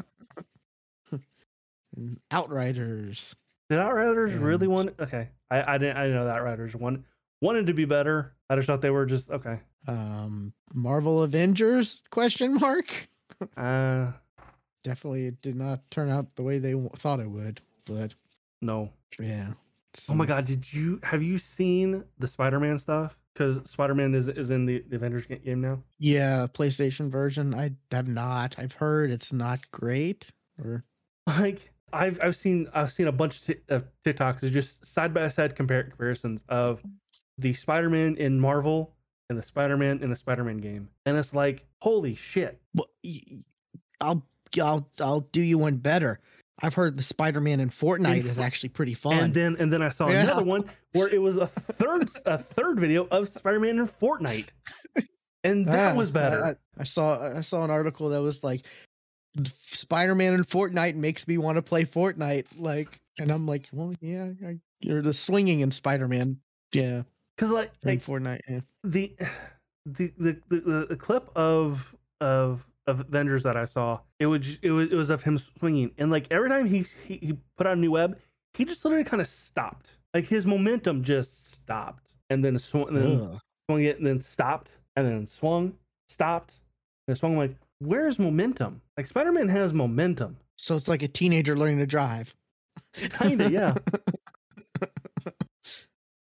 and 1.95 2.19
Outriders. 2.29 3.35
Did 3.71 3.79
Outriders 3.79 4.33
really 4.35 4.65
And- 4.65 4.73
want? 4.75 4.99
Okay, 4.99 5.29
I 5.49 5.75
I 5.75 5.77
didn't 5.77 5.97
I 5.97 6.01
didn't 6.03 6.17
know 6.17 6.25
that 6.25 6.37
Outriders 6.37 6.75
one 6.75 7.05
wanted 7.41 7.67
to 7.67 7.73
be 7.73 7.85
better. 7.85 8.33
I 8.49 8.55
just 8.55 8.67
thought 8.67 8.81
they 8.81 8.89
were 8.91 9.05
just 9.05 9.31
okay. 9.31 9.59
um 9.87 10.53
marvel 10.73 11.23
avengers 11.23 12.03
question 12.11 12.53
mark 12.55 13.07
Uh, 13.57 14.11
definitely 14.83 15.25
it 15.27 15.41
did 15.41 15.55
not 15.55 15.89
turn 15.89 16.09
out 16.09 16.35
the 16.35 16.43
way 16.43 16.59
they 16.59 16.75
thought 16.97 17.19
it 17.19 17.29
would 17.29 17.61
but 17.85 18.13
no. 18.61 18.91
yeah 19.19 19.53
Oh 20.09 20.13
my 20.13 20.25
god, 20.25 20.45
did 20.45 20.71
you 20.71 20.99
have 21.03 21.21
you 21.23 21.37
seen 21.37 22.03
the 22.19 22.27
Spider-Man 22.27 22.77
stuff? 22.77 23.17
Because 23.33 23.59
Spider-Man 23.69 24.13
is 24.15 24.27
is 24.29 24.51
in 24.51 24.65
the, 24.65 24.83
the 24.89 24.95
Avengers 24.97 25.25
game 25.25 25.61
now. 25.61 25.81
yeah 25.97 26.45
playstation 26.47 27.09
version 27.09 27.53
i 27.55 27.71
have 27.91 28.07
not 28.07 28.55
i've 28.59 28.73
heard 28.73 29.09
it's 29.11 29.31
not 29.33 29.59
great 29.71 30.31
or 30.63 30.83
Like 31.27 31.70
I've 31.93 32.19
I've 32.21 32.35
seen 32.35 32.67
I've 32.73 32.91
seen 32.91 33.07
a 33.07 33.11
bunch 33.11 33.37
of, 33.39 33.45
ti- 33.47 33.61
of 33.69 33.85
TikToks 34.05 34.43
of 34.43 34.51
just 34.51 34.85
side 34.85 35.13
by 35.13 35.27
side 35.29 35.55
comparisons 35.55 36.43
of 36.49 36.81
the 37.37 37.53
Spider-Man 37.53 38.15
in 38.17 38.39
Marvel 38.39 38.93
and 39.29 39.37
the 39.37 39.43
Spider-Man 39.43 40.01
in 40.03 40.09
the 40.09 40.15
Spider-Man 40.15 40.57
game, 40.57 40.89
and 41.05 41.17
it's 41.17 41.33
like 41.33 41.65
holy 41.81 42.15
shit. 42.15 42.59
well, 42.75 42.87
i'll 44.01 44.25
i'll 44.61 44.89
i'll 44.99 45.21
do 45.31 45.41
you 45.41 45.57
one 45.57 45.77
better 45.77 46.19
i've 46.63 46.73
heard 46.73 46.97
the 46.97 47.03
spider-man 47.03 47.59
in 47.59 47.69
fortnite 47.69 48.25
is 48.25 48.37
actually 48.39 48.69
pretty 48.69 48.93
fun 48.93 49.17
And 49.17 49.33
then 49.33 49.55
and 49.59 49.71
then 49.71 49.81
I 49.81 49.89
saw 49.89 50.09
Yeah. 50.09 50.23
another 50.23 50.43
one 50.43 50.63
where 50.93 51.07
it 51.07 51.21
was 51.21 51.37
a 51.37 51.47
third 51.47 52.09
a 52.25 52.37
third 52.37 52.79
video 52.79 53.07
of 53.09 53.29
Spider-Man 53.29 53.79
in 53.79 53.87
Fortnite. 53.87 54.47
And 55.43 55.65
that 55.67 55.93
Ah, 55.93 55.97
was 55.97 56.11
better. 56.11 56.43
I- 56.43 56.55
I 56.77 56.83
saw 56.83 57.37
I 57.37 57.41
saw 57.41 57.63
an 57.63 57.71
article 57.71 58.09
that 58.09 58.21
was 58.21 58.43
like 58.43 58.63
Spider-Man 59.71 60.33
and 60.33 60.47
Fortnite 60.47 60.95
makes 60.95 61.27
me 61.27 61.37
want 61.37 61.55
to 61.55 61.61
play 61.61 61.85
Fortnite. 61.85 62.45
Like, 62.57 63.01
and 63.19 63.31
I'm 63.31 63.45
like, 63.45 63.67
well, 63.71 63.93
yeah, 64.01 64.29
I, 64.45 64.59
you're 64.81 65.01
the 65.01 65.13
swinging 65.13 65.61
in 65.61 65.71
Spider-Man, 65.71 66.37
yeah, 66.73 67.03
Cuz 67.37 67.51
like, 67.51 67.71
like 67.83 68.03
Fortnite. 68.03 68.41
Yeah. 68.49 68.59
the, 68.83 69.15
the 69.85 70.13
the 70.17 70.41
the 70.49 70.85
the 70.89 70.97
clip 70.97 71.29
of 71.35 71.95
of 72.19 72.67
of 72.87 72.99
Avengers 73.01 73.43
that 73.43 73.55
I 73.55 73.65
saw, 73.65 73.99
it 74.19 74.25
was 74.27 74.57
it 74.61 74.71
was 74.71 74.91
it 74.91 74.95
was 74.95 75.09
of 75.09 75.23
him 75.23 75.37
swinging 75.37 75.91
and 75.97 76.11
like 76.11 76.27
every 76.31 76.49
time 76.49 76.65
he 76.65 76.85
he, 77.05 77.15
he 77.17 77.37
put 77.57 77.67
out 77.67 77.77
a 77.77 77.79
new 77.79 77.91
web, 77.91 78.19
he 78.53 78.65
just 78.65 78.83
literally 78.83 79.05
kind 79.05 79.21
of 79.21 79.27
stopped. 79.27 79.97
Like 80.13 80.25
his 80.25 80.45
momentum 80.45 81.03
just 81.03 81.53
stopped 81.53 82.15
and 82.29 82.43
then 82.43 82.57
swung 82.57 82.89
and 82.89 82.97
then 82.97 83.21
Ugh. 83.21 83.39
swung 83.69 83.83
it 83.83 83.97
and 83.97 84.05
then 84.05 84.19
stopped 84.19 84.79
and 84.95 85.07
then 85.07 85.25
swung, 85.25 85.73
stopped, 86.09 86.59
and 87.07 87.17
swung 87.17 87.33
I'm 87.33 87.37
like 87.37 87.55
Where's 87.81 88.19
momentum? 88.19 88.81
Like 88.95 89.07
Spider-Man 89.07 89.49
has 89.49 89.73
momentum. 89.73 90.37
So 90.55 90.75
it's 90.75 90.87
like 90.87 91.01
a 91.01 91.07
teenager 91.07 91.57
learning 91.57 91.79
to 91.79 91.87
drive. 91.87 92.35
Kinda, 92.93 93.51
yeah. 93.51 93.73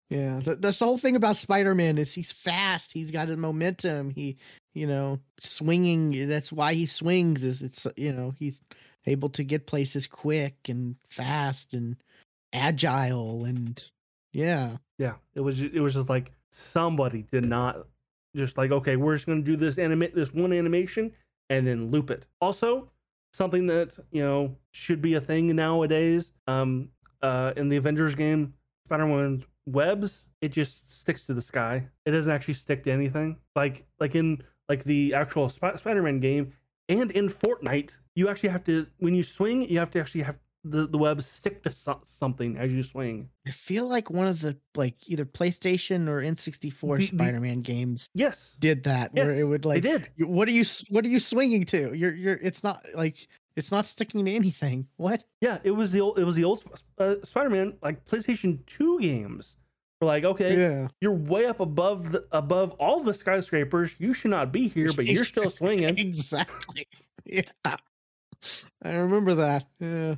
yeah, 0.09 0.39
th- 0.39 0.57
that's 0.59 0.79
the 0.79 0.85
whole 0.85 0.97
thing 0.97 1.15
about 1.15 1.37
Spider-Man 1.37 1.99
is 1.99 2.11
he's 2.11 2.31
fast. 2.31 2.91
He's 2.91 3.11
got 3.11 3.27
his 3.27 3.37
momentum. 3.37 4.09
He, 4.09 4.37
you 4.73 4.87
know, 4.87 5.19
swinging. 5.39 6.27
That's 6.27 6.51
why 6.51 6.73
he 6.73 6.87
swings. 6.87 7.45
Is 7.45 7.61
it's 7.61 7.85
you 7.97 8.11
know 8.11 8.33
he's 8.39 8.63
able 9.05 9.29
to 9.29 9.43
get 9.43 9.67
places 9.67 10.07
quick 10.07 10.55
and 10.69 10.95
fast 11.07 11.75
and 11.75 11.97
agile 12.51 13.45
and 13.45 13.83
yeah. 14.31 14.77
Yeah, 14.97 15.13
it 15.35 15.41
was 15.41 15.61
it 15.61 15.79
was 15.79 15.93
just 15.93 16.09
like 16.09 16.31
somebody 16.51 17.21
did 17.29 17.45
not 17.45 17.85
just 18.35 18.57
like 18.57 18.71
okay, 18.71 18.95
we're 18.95 19.13
just 19.13 19.27
gonna 19.27 19.43
do 19.43 19.55
this 19.55 19.77
animate 19.77 20.15
this 20.15 20.33
one 20.33 20.51
animation 20.51 21.11
and 21.49 21.67
then 21.67 21.91
loop 21.91 22.09
it. 22.09 22.25
Also, 22.41 22.89
something 23.33 23.67
that 23.67 23.97
you 24.11 24.21
know 24.21 24.55
should 24.71 25.01
be 25.01 25.13
a 25.15 25.21
thing 25.21 25.55
nowadays. 25.55 26.31
Um, 26.47 26.89
uh, 27.21 27.53
in 27.55 27.69
the 27.69 27.77
Avengers 27.77 28.15
game, 28.15 28.53
Spider-Man's 28.85 29.45
webs 29.65 30.25
it 30.43 30.51
just 30.51 30.99
sticks 30.99 31.25
to 31.25 31.33
the 31.33 31.41
sky. 31.41 31.87
It 32.05 32.11
doesn't 32.11 32.31
actually 32.31 32.55
stick 32.55 32.83
to 32.83 32.91
anything. 32.91 33.37
Like 33.55 33.85
like 34.01 34.13
in 34.13 34.43
like 34.67 34.83
the 34.83 35.13
actual 35.13 35.47
Sp- 35.47 35.77
Spider-Man 35.77 36.19
game 36.19 36.51
and 36.89 37.09
in 37.11 37.29
Fortnite, 37.29 37.97
you 38.13 38.27
actually 38.27 38.49
have 38.49 38.65
to 38.65 38.87
when 38.99 39.15
you 39.15 39.23
swing, 39.23 39.61
you 39.61 39.79
have 39.79 39.89
to 39.91 40.01
actually 40.01 40.23
have 40.23 40.37
the 40.63 40.87
the 40.87 40.97
webs 40.97 41.25
stick 41.25 41.61
to 41.63 41.71
so- 41.71 42.01
something 42.05 42.57
as 42.57 42.71
you 42.71 42.83
swing. 42.83 43.29
I 43.45 43.51
feel 43.51 43.87
like 43.87 44.09
one 44.09 44.27
of 44.27 44.39
the 44.41 44.57
like 44.75 44.95
either 45.07 45.25
PlayStation 45.25 46.07
or 46.07 46.21
N64 46.21 46.97
The- 46.97 46.97
the- 46.97 47.05
Spider-Man 47.17 47.61
games 47.61 48.09
Yes, 48.13 48.55
did 48.59 48.83
that 48.83 49.13
where 49.13 49.31
it 49.31 49.43
would 49.43 49.65
like 49.65 49.83
they 49.83 49.89
did. 49.97 50.09
what 50.19 50.47
are 50.47 50.51
you 50.51 50.63
what 50.89 51.05
are 51.05 51.09
you 51.09 51.19
swinging 51.19 51.65
to? 51.65 51.93
You're 51.93 52.13
you're 52.15 52.39
it's 52.41 52.63
not 52.63 52.81
like 52.95 53.27
it's 53.55 53.71
not 53.71 53.85
sticking 53.85 54.25
to 54.25 54.31
anything. 54.31 54.87
What? 54.97 55.23
Yeah, 55.41 55.59
it 55.63 55.71
was 55.71 55.91
the 55.91 56.01
old. 56.01 56.17
It 56.17 56.23
was 56.23 56.35
the 56.35 56.43
old 56.43 56.63
uh, 56.97 57.15
Spider-Man, 57.23 57.77
like 57.83 58.05
PlayStation 58.05 58.65
Two 58.65 58.99
games. 58.99 59.57
Were 60.01 60.07
like, 60.07 60.23
okay, 60.23 60.57
Yeah. 60.57 60.87
you're 61.01 61.13
way 61.13 61.45
up 61.45 61.59
above 61.59 62.11
the 62.13 62.25
above 62.31 62.71
all 62.79 63.01
the 63.03 63.13
skyscrapers. 63.13 63.95
You 63.99 64.13
should 64.13 64.31
not 64.31 64.51
be 64.51 64.67
here, 64.69 64.91
but 64.95 65.05
you're 65.05 65.23
still 65.35 65.49
swinging. 65.49 65.97
exactly. 65.97 66.87
Yeah. 67.25 67.43
I 68.81 68.91
remember 68.95 69.35
that. 69.35 69.65
Yeah. 69.79 70.15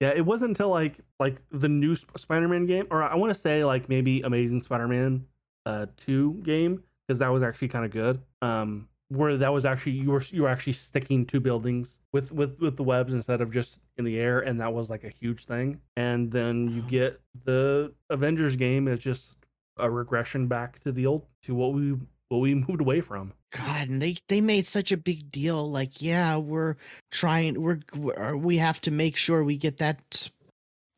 Yeah, 0.00 0.10
it 0.14 0.24
wasn't 0.24 0.50
until 0.50 0.68
like 0.68 0.98
like 1.18 1.38
the 1.50 1.68
new 1.68 1.96
Spider-Man 1.96 2.66
game, 2.66 2.86
or 2.90 3.02
I 3.02 3.14
want 3.16 3.30
to 3.32 3.38
say 3.38 3.64
like 3.64 3.88
maybe 3.88 4.20
Amazing 4.22 4.62
Spider-Man 4.62 5.26
uh 5.66 5.86
two 5.96 6.34
game, 6.42 6.82
because 7.06 7.18
that 7.20 7.28
was 7.28 7.42
actually 7.42 7.68
kind 7.68 7.84
of 7.84 7.90
good. 7.90 8.20
Um, 8.42 8.88
where 9.08 9.36
that 9.36 9.52
was 9.52 9.64
actually 9.64 9.92
you 9.92 10.10
were 10.10 10.22
you 10.30 10.42
were 10.42 10.48
actually 10.48 10.72
sticking 10.74 11.24
to 11.26 11.40
buildings 11.40 11.98
with 12.12 12.32
with 12.32 12.60
with 12.60 12.76
the 12.76 12.82
webs 12.82 13.14
instead 13.14 13.40
of 13.40 13.50
just 13.50 13.80
in 13.96 14.04
the 14.04 14.18
air, 14.18 14.40
and 14.40 14.60
that 14.60 14.72
was 14.72 14.90
like 14.90 15.04
a 15.04 15.10
huge 15.20 15.44
thing. 15.44 15.80
And 15.96 16.30
then 16.30 16.68
you 16.68 16.82
get 16.82 17.20
the 17.44 17.92
Avengers 18.10 18.56
game 18.56 18.88
is 18.88 19.00
just 19.00 19.36
a 19.78 19.90
regression 19.90 20.46
back 20.46 20.78
to 20.80 20.92
the 20.92 21.06
old 21.06 21.26
to 21.42 21.54
what 21.54 21.72
we 21.72 21.96
what 22.28 22.38
we 22.38 22.54
moved 22.54 22.80
away 22.80 23.00
from. 23.00 23.32
God, 23.52 23.88
and 23.88 24.02
they 24.02 24.16
they 24.28 24.40
made 24.40 24.66
such 24.66 24.92
a 24.92 24.96
big 24.96 25.30
deal. 25.30 25.70
Like, 25.70 26.02
yeah, 26.02 26.36
we're 26.36 26.76
trying. 27.10 27.60
We're, 27.60 27.80
we're 27.96 28.36
we 28.36 28.58
have 28.58 28.80
to 28.82 28.90
make 28.90 29.16
sure 29.16 29.44
we 29.44 29.56
get 29.56 29.78
that, 29.78 30.30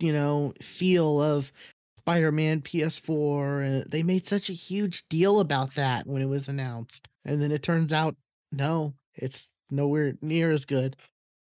you 0.01 0.13
know, 0.13 0.55
feel 0.61 1.21
of 1.21 1.53
Spider-Man 2.01 2.63
PS4. 2.63 3.81
Uh, 3.81 3.85
they 3.89 4.03
made 4.03 4.27
such 4.27 4.49
a 4.49 4.55
huge 4.55 5.07
deal 5.09 5.41
about 5.41 5.75
that 5.75 6.07
when 6.07 6.23
it 6.23 6.29
was 6.29 6.49
announced, 6.49 7.09
and 7.25 7.43
then 7.43 7.53
it 7.53 7.63
turns 7.63 7.93
out, 7.93 8.17
no, 8.53 8.95
it's 9.15 9.51
nowhere 9.71 10.15
near 10.23 10.51
as 10.51 10.65
good. 10.65 10.97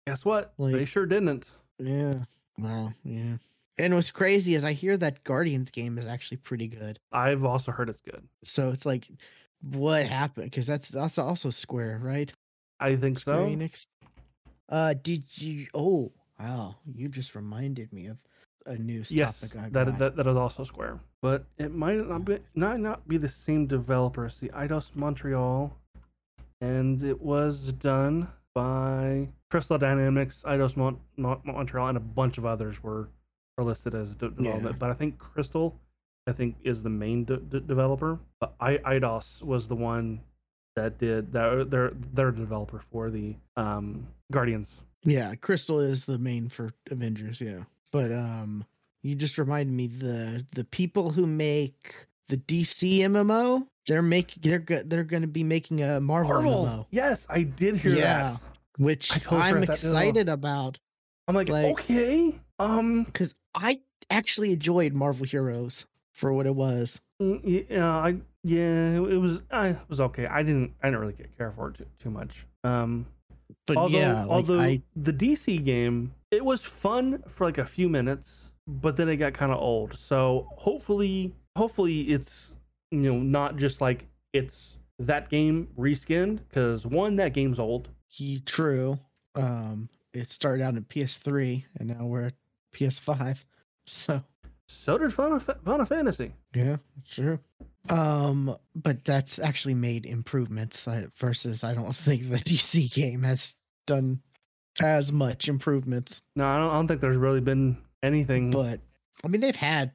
Guess 0.08 0.26
what? 0.26 0.54
they 0.58 0.86
sure 0.86 1.06
didn't. 1.06 1.50
Yeah. 1.80 2.26
Wow. 2.58 2.94
Yeah. 3.04 3.38
And 3.78 3.96
what's 3.96 4.12
crazy 4.12 4.54
is 4.54 4.64
I 4.64 4.74
hear 4.74 4.96
that 4.98 5.24
Guardians 5.24 5.72
game 5.72 5.98
is 5.98 6.06
actually 6.06 6.38
pretty 6.38 6.68
good. 6.68 7.00
I've 7.12 7.44
also 7.44 7.72
heard 7.72 7.90
it's 7.90 8.02
good. 8.02 8.24
So 8.44 8.70
it's 8.70 8.86
like, 8.86 9.08
what 9.72 10.06
happened? 10.06 10.52
Because 10.52 10.68
that's 10.68 10.90
that's 10.90 11.18
also 11.18 11.50
Square, 11.50 12.00
right? 12.04 12.32
I 12.80 12.96
think 12.96 13.20
Square 13.20 13.38
so. 13.38 13.46
Enix. 13.46 13.86
Uh, 14.70 14.94
did 14.94 15.24
you? 15.36 15.68
Oh, 15.74 16.12
wow! 16.40 16.76
You 16.86 17.10
just 17.10 17.36
reminded 17.36 17.92
me 17.94 18.08
of 18.08 18.18
a 18.66 18.78
news 18.78 19.12
Yes, 19.12 19.42
topic 19.42 19.58
I 19.58 19.70
that, 19.70 19.86
got. 19.88 20.00
that 20.00 20.16
that 20.16 20.28
is 20.28 20.36
also 20.36 20.64
Square, 20.64 21.00
but 21.22 21.46
it 21.58 21.74
might 21.74 21.98
not 22.08 22.26
be 22.26 22.40
not 22.56 22.80
not 22.80 23.08
be 23.08 23.18
the 23.18 23.30
same 23.30 23.68
developer. 23.68 24.28
See, 24.30 24.48
Eidos 24.50 24.96
Montreal, 24.96 25.76
and 26.62 27.04
it 27.04 27.22
was 27.22 27.74
done 27.74 28.30
by 28.56 29.28
Crystal 29.52 29.78
Dynamics, 29.78 30.44
Eidos 30.48 30.78
Mon- 30.78 31.00
Mon- 31.18 31.42
Montreal, 31.44 31.90
and 31.90 31.98
a 31.98 32.02
bunch 32.02 32.38
of 32.38 32.46
others 32.46 32.82
were 32.82 33.10
are 33.58 33.64
listed 33.64 33.94
as 33.96 34.16
de- 34.16 34.30
development. 34.30 34.80
But 34.80 34.90
I 34.90 34.94
think 34.94 35.18
Crystal, 35.20 35.80
I 36.28 36.32
think, 36.32 36.56
is 36.64 36.84
the 36.84 36.90
main 36.90 37.26
de- 37.26 37.38
de- 37.38 37.60
developer. 37.60 38.20
But 38.40 38.54
I- 38.60 38.78
Eidos 38.78 39.42
was 39.44 39.68
the 39.68 39.76
one 39.76 40.22
that 40.76 40.98
did 40.98 41.32
that. 41.34 41.70
They're 41.70 41.92
they're 42.14 42.32
developer 42.32 42.82
for 42.92 43.10
the 43.10 43.36
um 43.58 44.08
Guardians. 44.32 44.80
Yeah, 45.06 45.36
Crystal 45.36 45.80
is 45.82 46.06
the 46.06 46.18
main 46.18 46.48
for 46.50 46.72
Avengers. 46.90 47.42
Yeah, 47.42 47.64
but 47.92 48.12
um, 48.12 48.64
you 49.02 49.16
just 49.16 49.38
reminded 49.38 49.74
me 49.76 49.88
the 49.88 50.46
the 50.56 50.64
people 50.64 51.12
who 51.12 51.26
make 51.28 52.08
the 52.30 52.38
DC 52.38 53.00
MMO, 53.00 53.68
they're 53.86 54.02
making 54.02 54.42
they're 54.44 54.60
go- 54.60 54.84
they're 54.84 55.04
going 55.04 55.24
to 55.24 55.28
be 55.28 55.44
making 55.44 55.82
a 55.84 56.00
Marvel, 56.00 56.32
Marvel. 56.42 56.66
MMO, 56.66 56.86
Yes, 56.92 57.28
I 57.30 57.44
did 57.44 57.76
hear 57.78 57.96
Yeah. 57.98 58.30
that. 58.32 58.42
which 58.78 59.10
totally 59.10 59.42
I'm 59.42 59.54
forgot 59.56 59.68
that 59.68 59.74
as 59.74 59.84
well. 59.84 59.94
excited 59.98 60.30
about 60.30 60.80
I'm 61.28 61.36
like, 61.36 61.50
Like- 61.50 61.66
okay, 61.74 62.34
um, 62.60 63.04
because 63.04 63.36
I 63.54 63.82
actually 64.10 64.52
enjoyed 64.54 64.94
Marvel 64.94 65.26
Heroes 65.26 65.86
for 66.14 66.32
what 66.34 66.46
it 66.46 66.56
was. 66.56 67.02
y- 67.20 67.66
yeah, 67.70 67.90
I 67.90 68.16
yeah, 68.44 68.96
it 68.96 69.20
was 69.20 69.42
I 69.52 69.70
it 69.70 69.78
was 69.90 70.00
okay. 70.00 70.26
I 70.26 70.44
didn't 70.44 70.74
I 70.82 70.88
didn't 70.88 71.00
really 71.02 71.16
care 71.38 71.52
for 71.52 71.70
it 71.70 71.76
too, 71.76 71.86
too 72.00 72.10
much. 72.10 72.46
Um, 72.64 73.06
But 73.68 73.78
although 73.78 73.98
yeah, 73.98 74.24
like, 74.24 74.30
although 74.30 74.60
I 74.62 74.82
the 74.96 75.14
DC 75.14 75.64
game 75.64 76.14
it 76.32 76.44
was 76.44 76.62
fun 76.62 77.24
for 77.28 77.46
like 77.46 77.58
a 77.58 77.66
few 77.66 77.90
minutes, 77.90 78.52
but 78.68 78.96
then 78.96 79.10
it 79.10 79.18
got 79.18 79.34
kind 79.34 79.52
of 79.52 79.60
old. 79.60 79.94
So 79.94 80.48
hopefully, 80.58 81.34
hopefully 81.58 82.02
it's 82.02 82.56
you 82.92 83.00
know 83.14 83.20
not 83.20 83.58
just 83.58 83.82
like 83.82 84.08
it's 84.34 84.78
that 85.00 85.30
game 85.30 85.68
reskinned 85.78 86.40
because 86.50 86.86
one 86.86 87.16
that 87.18 87.34
game's 87.34 87.60
old. 87.60 87.90
he 88.08 88.40
true. 88.40 89.00
Um, 89.36 89.90
it 90.14 90.30
started 90.30 90.64
out 90.64 90.76
in 90.76 90.84
PS3 90.84 91.64
and 91.80 91.90
now 91.90 92.06
we're 92.06 92.26
at 92.26 92.34
PS5. 92.76 93.44
So 93.88 94.24
So 94.74 94.98
did 94.98 95.14
Final, 95.14 95.40
Final 95.40 95.86
Fantasy. 95.86 96.34
Yeah, 96.54 96.78
that's 96.96 97.16
true. 97.16 97.40
Um, 97.90 98.56
but 98.76 99.06
that's 99.06 99.40
actually 99.40 99.76
made 99.76 100.06
improvements 100.06 100.88
versus 101.16 101.64
I 101.64 101.74
don't 101.74 101.96
think 101.96 102.30
the 102.30 102.38
DC 102.38 102.94
game 102.94 103.24
has 103.24 103.56
done 103.86 104.22
as 104.82 105.12
much 105.12 105.48
improvements. 105.48 106.22
No, 106.36 106.46
I 106.46 106.58
don't, 106.58 106.70
I 106.70 106.74
don't 106.74 106.88
think 106.88 107.02
there's 107.02 107.18
really 107.18 107.42
been 107.42 107.78
anything. 108.02 108.52
But 108.52 108.82
I 109.24 109.28
mean, 109.28 109.42
they've 109.42 109.56
had 109.56 109.92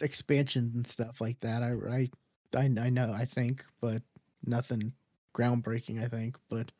expansions 0.00 0.74
and 0.74 0.86
stuff 0.86 1.20
like 1.20 1.40
that. 1.40 1.62
I 1.62 1.72
I 1.72 2.08
I, 2.56 2.64
I 2.64 2.90
know. 2.90 3.12
I 3.12 3.24
think, 3.24 3.64
but 3.80 4.02
nothing 4.44 4.92
groundbreaking. 5.36 6.02
I 6.02 6.08
think, 6.08 6.38
but. 6.48 6.72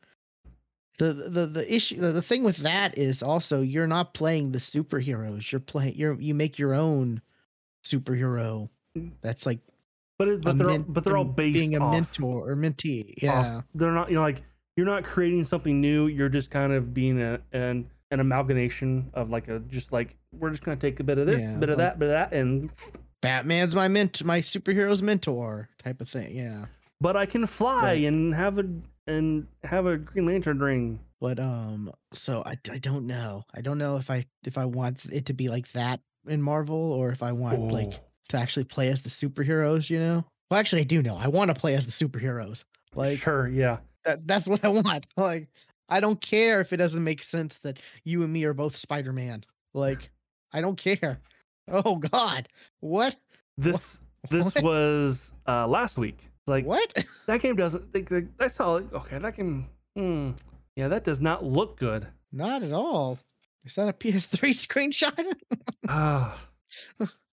The, 0.99 1.13
the 1.13 1.45
the 1.47 1.73
issue 1.73 1.99
the, 1.99 2.11
the 2.11 2.21
thing 2.21 2.43
with 2.43 2.57
that 2.57 2.95
is 2.95 3.23
also 3.23 3.61
you're 3.61 3.87
not 3.87 4.13
playing 4.13 4.51
the 4.51 4.59
superheroes 4.59 5.51
you're 5.51 5.59
playing 5.61 5.95
you're 5.95 6.19
you 6.19 6.35
make 6.35 6.59
your 6.59 6.75
own 6.75 7.21
superhero 7.83 8.69
that's 9.21 9.45
like 9.45 9.59
but 10.19 10.27
it, 10.27 10.41
but 10.43 10.57
they're 10.57 10.69
all, 10.69 10.79
but 10.79 11.03
they're 11.03 11.17
all 11.17 11.23
based 11.23 11.53
being 11.55 11.75
a 11.75 11.79
off, 11.79 11.93
mentor 11.93 12.49
or 12.51 12.55
mentee. 12.55 13.11
off- 13.13 13.23
Yeah, 13.23 13.61
they're 13.73 13.91
not 13.91 14.09
you 14.09 14.15
know 14.15 14.21
like 14.21 14.43
you're 14.77 14.85
not 14.85 15.03
creating 15.03 15.43
something 15.43 15.81
new. 15.81 16.07
You're 16.07 16.29
just 16.29 16.49
kind 16.51 16.71
of 16.73 16.93
being 16.93 17.21
a, 17.21 17.39
an 17.53 17.89
an 18.11 18.19
amalgamation 18.19 19.09
of 19.13 19.29
like 19.29 19.47
a 19.47 19.59
just 19.59 19.91
like 19.91 20.15
we're 20.37 20.51
just 20.51 20.63
gonna 20.63 20.77
take 20.77 20.99
a 20.99 21.03
bit 21.03 21.17
of 21.17 21.25
this, 21.27 21.41
Yeah, 21.41 21.55
bit 21.57 21.69
of 21.69 21.77
like- 21.79 21.91
that, 21.93 21.99
bit 21.99 22.05
of 22.07 22.11
that, 22.11 22.33
and 22.33 22.69
Batman's 23.21 23.75
my 23.75 23.87
ment, 23.87 24.23
my 24.23 24.39
superhero's 24.41 25.01
mentor 25.01 25.69
type 25.83 26.01
of 26.01 26.09
thing. 26.09 26.35
Yeah, 26.35 26.65
but 26.99 27.15
I 27.17 27.25
can 27.25 27.45
fly 27.47 27.83
Right. 27.83 28.03
and 28.03 28.33
have 28.35 28.59
a 28.59 28.65
and 29.07 29.47
have 29.63 29.85
a 29.87 29.97
Green 29.97 30.25
Lantern 30.27 30.59
ring. 30.59 30.99
but 31.19 31.39
um, 31.39 31.91
so 32.13 32.43
I, 32.45 32.57
I 32.71 32.77
don't 32.77 33.07
know. 33.07 33.43
I 33.55 33.61
don't 33.61 33.77
know 33.77 33.97
if 33.97 34.09
I 34.11 34.23
if 34.45 34.57
I 34.57 34.65
want 34.65 35.05
it 35.11 35.25
to 35.27 35.33
be 35.33 35.49
like 35.49 35.71
that 35.71 35.99
in 36.27 36.41
Marvel 36.41 36.93
or 36.93 37.09
if 37.11 37.23
I 37.23 37.31
want 37.31 37.71
like 37.71 37.93
Oh, 37.93 37.99
to 38.29 38.37
actually 38.37 38.63
play 38.65 38.87
as 38.89 39.01
the 39.01 39.09
superheroes. 39.09 39.89
You 39.89 39.99
know. 39.99 40.25
Well, 40.49 40.59
actually, 40.59 40.81
I 40.81 40.85
do 40.85 41.01
know. 41.01 41.15
I 41.17 41.27
want 41.27 41.49
to 41.53 41.59
play 41.59 41.75
as 41.75 41.85
the 41.85 41.91
superheroes. 41.91 42.63
Like 42.95 43.17
sure, 43.17 43.47
yeah. 43.47 43.77
that, 44.05 44.27
that's 44.27 44.47
what 44.47 44.63
I 44.65 44.69
want. 44.69 45.05
Like 45.17 45.47
I 45.89 45.99
don't 45.99 46.19
care 46.21 46.61
if 46.61 46.71
it 46.73 46.77
doesn't 46.77 47.03
make 47.03 47.23
sense 47.23 47.57
that 47.59 47.79
you 48.05 48.23
and 48.23 48.31
me 48.31 48.43
are 48.45 48.53
both 48.53 48.75
Spider 48.75 49.11
Man. 49.13 49.43
Like 49.73 50.09
I 50.53 50.61
don't 50.61 50.77
care. 50.77 51.19
Oh 51.67 51.95
God, 51.97 52.47
what? 52.79 53.15
This 53.57 54.01
this 54.29 54.45
What? 54.55 54.63
was 54.63 55.33
uh 55.47 55.67
last 55.67 55.97
week. 55.97 56.29
Like 56.47 56.65
what? 56.65 57.05
that 57.27 57.41
game 57.41 57.55
doesn't. 57.55 57.93
Like, 57.93 58.09
like, 58.11 58.27
I 58.39 58.47
saw 58.47 58.77
it. 58.77 58.85
Okay, 58.91 59.17
that 59.19 59.35
game. 59.37 59.67
Hmm, 59.95 60.31
yeah, 60.75 60.87
that 60.89 61.03
does 61.03 61.19
not 61.19 61.43
look 61.45 61.77
good. 61.77 62.07
Not 62.31 62.63
at 62.63 62.71
all. 62.73 63.19
Is 63.65 63.75
that 63.75 63.87
a 63.89 63.93
PS3 63.93 64.49
screenshot? 64.67 65.33
Ah. 65.87 66.37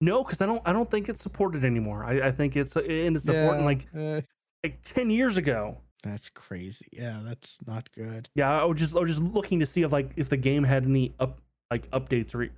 no, 0.02 0.24
because 0.24 0.42
I 0.42 0.46
don't. 0.46 0.62
I 0.66 0.74
don't 0.74 0.90
think 0.90 1.10
it's 1.10 1.22
supported 1.22 1.64
anymore. 1.66 2.04
I, 2.04 2.28
I 2.28 2.32
think 2.32 2.56
it's 2.56 2.76
and 2.76 3.16
it's 3.16 3.26
supporting 3.26 3.66
like 3.66 3.88
uh, 3.98 4.22
like 4.64 4.80
ten 4.84 5.10
years 5.10 5.38
ago. 5.38 5.78
that's 6.04 6.30
crazy. 6.30 6.88
Yeah, 6.92 7.20
that's 7.24 7.66
not 7.68 7.92
good. 7.94 8.30
Yeah, 8.36 8.62
I 8.62 8.66
was 8.66 8.80
just 8.80 8.96
I 8.96 9.00
was 9.00 9.10
just 9.10 9.22
looking 9.22 9.60
to 9.60 9.66
see 9.66 9.84
if 9.84 9.92
like 9.92 10.12
if 10.16 10.30
the 10.30 10.38
game 10.38 10.64
had 10.64 10.86
any 10.86 11.14
up 11.20 11.40
like 11.72 11.90
updates 11.92 12.34
re- 12.36 12.52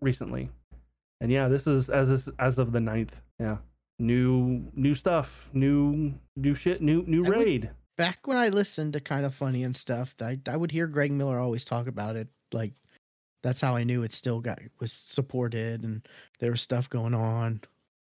recently. 0.00 0.50
And 1.20 1.30
yeah, 1.30 1.48
this 1.48 1.66
is 1.66 1.88
as 1.90 2.08
this 2.10 2.28
as 2.38 2.58
of 2.58 2.72
the 2.72 2.80
9th. 2.80 3.20
Yeah. 3.38 3.58
New 3.98 4.64
new 4.74 4.94
stuff, 4.94 5.48
new 5.52 6.14
new 6.36 6.54
shit, 6.54 6.82
new 6.82 7.04
new 7.06 7.24
I 7.24 7.28
would- 7.28 7.38
raid. 7.38 7.70
Back 7.98 8.26
when 8.26 8.38
I 8.38 8.48
listened 8.48 8.94
to 8.94 9.00
Kinda 9.00 9.30
Funny 9.30 9.62
and 9.64 9.76
stuff, 9.76 10.14
I 10.20 10.38
I 10.48 10.56
would 10.56 10.70
hear 10.72 10.86
Greg 10.86 11.12
Miller 11.12 11.38
always 11.38 11.64
talk 11.64 11.86
about 11.86 12.16
it. 12.16 12.28
Like 12.52 12.72
that's 13.42 13.60
how 13.60 13.76
I 13.76 13.84
knew 13.84 14.02
it 14.02 14.12
still 14.12 14.40
got 14.40 14.60
was 14.80 14.92
supported 14.92 15.82
and 15.82 16.06
there 16.38 16.52
was 16.52 16.62
stuff 16.62 16.88
going 16.88 17.14
on. 17.14 17.60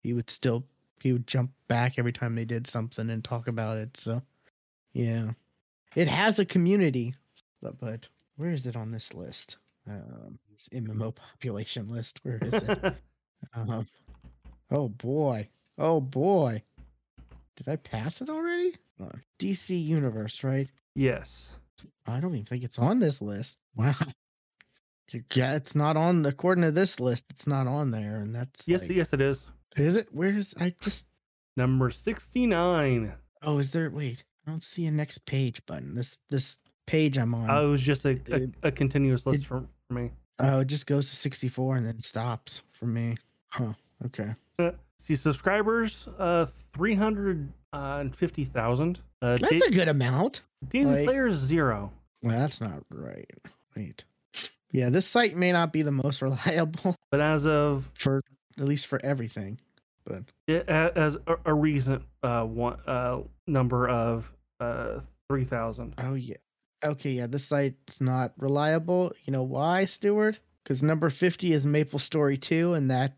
He 0.02 0.12
would 0.12 0.30
still 0.30 0.64
he 1.02 1.12
would 1.12 1.26
jump 1.26 1.50
back 1.68 1.98
every 1.98 2.12
time 2.12 2.34
they 2.34 2.44
did 2.44 2.66
something 2.66 3.10
and 3.10 3.22
talk 3.22 3.48
about 3.48 3.78
it. 3.78 3.96
So 3.96 4.22
yeah. 4.92 5.32
It 5.94 6.08
has 6.08 6.38
a 6.38 6.44
community. 6.44 7.14
But, 7.62 7.78
but 7.78 8.08
where 8.36 8.50
is 8.50 8.66
it 8.66 8.76
on 8.76 8.92
this 8.92 9.14
list? 9.14 9.58
Um 9.88 10.38
this 10.52 10.68
MMO 10.72 11.14
population 11.14 11.90
list. 11.90 12.20
Where 12.22 12.38
is 12.40 12.62
it? 12.62 12.94
Um, 13.54 13.86
oh 14.70 14.88
boy. 14.88 15.48
Oh 15.78 16.00
boy. 16.00 16.62
Did 17.56 17.68
I 17.68 17.76
pass 17.76 18.20
it 18.20 18.28
already? 18.30 18.74
DC 19.38 19.84
Universe, 19.84 20.42
right? 20.42 20.68
yes. 20.94 21.52
I 22.06 22.20
don't 22.20 22.34
even 22.34 22.46
think 22.46 22.64
it's 22.64 22.78
on 22.78 22.98
this 22.98 23.20
list. 23.20 23.58
Wow. 23.76 23.94
Yeah, 25.34 25.54
it's 25.54 25.74
not 25.76 25.96
on 25.96 26.24
according 26.26 26.64
to 26.64 26.70
this 26.72 26.98
list. 27.00 27.26
It's 27.30 27.46
not 27.46 27.66
on 27.66 27.90
there, 27.90 28.16
and 28.16 28.34
that's 28.34 28.66
Yes, 28.66 28.82
like- 28.82 28.90
yes 28.96 29.12
it 29.12 29.20
is. 29.20 29.46
Is 29.76 29.96
it? 29.96 30.08
Where 30.12 30.30
is 30.30 30.54
I 30.58 30.74
just? 30.80 31.06
Number 31.56 31.90
69. 31.90 33.12
Oh, 33.42 33.58
is 33.58 33.70
there? 33.70 33.90
Wait, 33.90 34.24
I 34.46 34.50
don't 34.50 34.64
see 34.64 34.86
a 34.86 34.90
next 34.90 35.24
page 35.26 35.64
button. 35.66 35.94
This 35.94 36.18
this 36.28 36.58
page 36.86 37.18
I'm 37.18 37.34
on. 37.34 37.48
Uh, 37.50 37.62
it 37.62 37.66
was 37.66 37.82
just 37.82 38.04
a, 38.04 38.18
a, 38.30 38.42
It- 38.42 38.54
a 38.62 38.70
continuous 38.72 39.26
list 39.26 39.42
it- 39.42 39.46
for, 39.46 39.64
for 39.88 39.94
me. 39.94 40.10
oh, 40.40 40.60
it 40.60 40.66
just 40.68 40.86
goes 40.86 41.08
to 41.10 41.16
64 41.16 41.76
and 41.76 41.86
then 41.86 42.00
stops 42.02 42.62
for 42.72 42.86
me. 42.86 43.16
Huh. 43.48 43.72
Okay. 44.06 44.34
Uh, 44.58 44.70
see 44.98 45.14
subscribers 45.16 46.08
uh 46.18 46.46
350,000. 46.74 49.00
Uh 49.22 49.38
That's 49.38 49.60
da- 49.60 49.66
a 49.66 49.70
good 49.70 49.88
amount. 49.88 50.42
daily 50.68 50.96
like- 50.96 51.04
players 51.04 51.34
zero. 51.36 51.92
Well, 52.22 52.36
that's 52.36 52.60
not 52.60 52.82
right. 52.90 53.30
Wait. 53.76 54.04
Yeah, 54.76 54.90
this 54.90 55.06
site 55.06 55.34
may 55.34 55.52
not 55.52 55.72
be 55.72 55.80
the 55.80 55.90
most 55.90 56.20
reliable 56.28 56.94
But 57.10 57.22
as 57.22 57.46
of 57.46 57.90
for 57.94 58.20
at 58.58 58.64
least 58.64 58.86
for 58.88 59.00
everything. 59.02 59.58
But 60.04 60.24
it 60.46 60.68
as 60.68 61.16
a, 61.26 61.36
a 61.46 61.54
recent 61.54 62.02
uh 62.22 62.44
one 62.44 62.78
uh 62.86 63.20
number 63.46 63.88
of 63.88 64.30
uh 64.60 65.00
3000 65.30 65.94
oh 65.98 66.14
yeah. 66.14 66.36
Okay, 66.84 67.12
yeah, 67.12 67.26
this 67.26 67.46
site's 67.46 68.02
not 68.02 68.34
reliable. 68.36 69.12
You 69.24 69.32
know 69.32 69.42
why, 69.42 69.86
Stuart? 69.86 70.40
Because 70.62 70.82
number 70.82 71.08
50 71.08 71.54
is 71.54 71.64
MapleStory 71.64 72.38
2, 72.38 72.74
and 72.74 72.90
that 72.90 73.16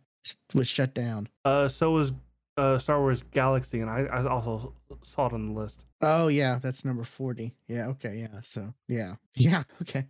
was 0.54 0.68
shut 0.68 0.94
down. 0.94 1.28
uh 1.44 1.66
so 1.66 1.90
was 1.90 2.12
uh 2.56 2.78
star 2.78 3.00
wars 3.00 3.22
galaxy 3.30 3.80
and 3.80 3.88
i, 3.88 4.00
I 4.00 4.24
also 4.26 4.74
saw 5.02 5.26
it 5.26 5.32
on 5.32 5.54
the 5.54 5.61
list 5.61 5.84
Oh 6.00 6.28
yeah, 6.28 6.61
that's 6.62 6.84
number 6.84 7.02
40. 7.02 7.52
Yeah, 7.66 7.88
okay, 7.88 8.18
yeah. 8.18 8.40
So 8.42 8.72
yeah. 8.86 9.16
Yeah, 9.34 9.64
okay. 9.82 10.06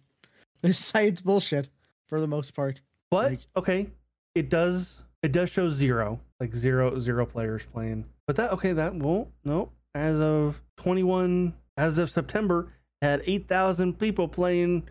This 0.62 0.78
site's 0.78 1.20
bullshit 1.20 1.68
for 2.08 2.20
the 2.20 2.26
most 2.26 2.52
part. 2.52 2.80
But 3.10 3.30
Like- 3.32 3.40
okay, 3.56 3.90
it 4.34 4.48
does 4.50 5.00
it 5.22 5.32
does 5.32 5.50
show 5.50 5.68
zero, 5.68 6.20
like 6.40 6.54
zero 6.54 6.98
zero 6.98 7.26
players 7.26 7.64
playing. 7.66 8.04
But 8.26 8.36
that 8.36 8.52
okay, 8.52 8.72
that 8.72 8.94
won't 8.94 9.28
nope. 9.44 9.72
As 9.94 10.20
of 10.20 10.62
21 10.76 11.54
as 11.76 11.98
of 11.98 12.10
September, 12.10 12.72
had 13.02 13.22
8,000 13.24 13.98
people 13.98 14.26
playing 14.28 14.88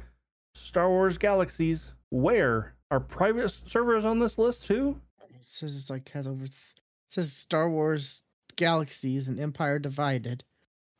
Star 0.53 0.89
Wars 0.89 1.17
Galaxies. 1.17 1.93
Where 2.09 2.73
are 2.89 2.99
private 3.01 3.49
servers 3.49 4.05
on 4.05 4.19
this 4.19 4.37
list 4.37 4.65
too? 4.65 5.01
It 5.29 5.35
says 5.43 5.75
it's 5.77 5.89
like 5.89 6.09
has 6.09 6.27
over. 6.27 6.45
Th- 6.47 6.49
it 6.49 6.81
says 7.13 7.31
Star 7.33 7.69
Wars 7.69 8.23
Galaxies 8.55 9.27
and 9.27 9.39
Empire 9.39 9.79
Divided. 9.79 10.43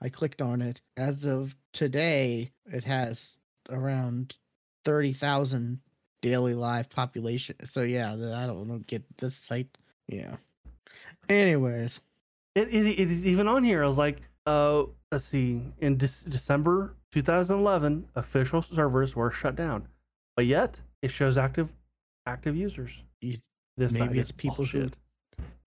I 0.02 0.10
clicked 0.10 0.42
on 0.42 0.62
it. 0.62 0.82
As 0.96 1.26
of 1.26 1.56
today, 1.74 2.52
it 2.66 2.84
has 2.84 3.40
around 3.70 4.36
thirty 4.88 5.12
thousand 5.12 5.82
daily 6.22 6.54
live 6.54 6.90
population. 6.90 7.56
So 7.68 7.82
yeah, 7.84 8.14
I 8.14 8.46
don't 8.48 8.68
know. 8.68 8.80
Get 8.88 9.04
this 9.18 9.36
site. 9.36 9.68
Yeah. 10.08 10.38
Anyways, 11.30 12.00
It, 12.56 12.70
it, 12.70 12.88
it 12.88 13.12
is 13.12 13.28
even 13.28 13.48
on 13.48 13.64
here. 13.64 13.84
I 13.84 13.86
was 13.88 13.98
like, 13.98 14.22
uh, 14.46 14.84
let's 15.12 15.26
see, 15.26 15.62
in 15.80 15.98
Dec- 15.98 16.30
December 16.30 16.96
2011, 17.12 18.08
official 18.16 18.62
servers 18.62 19.14
were 19.16 19.30
shut 19.30 19.56
down, 19.58 19.88
but 20.38 20.46
yet 20.46 20.80
it 21.02 21.12
shows 21.12 21.38
active 21.38 21.74
active 22.26 22.56
users. 22.56 23.04
You- 23.22 23.38
This 23.76 23.92
maybe 23.92 24.20
it's 24.20 24.32
people 24.32 24.58
bullshit. 24.58 24.98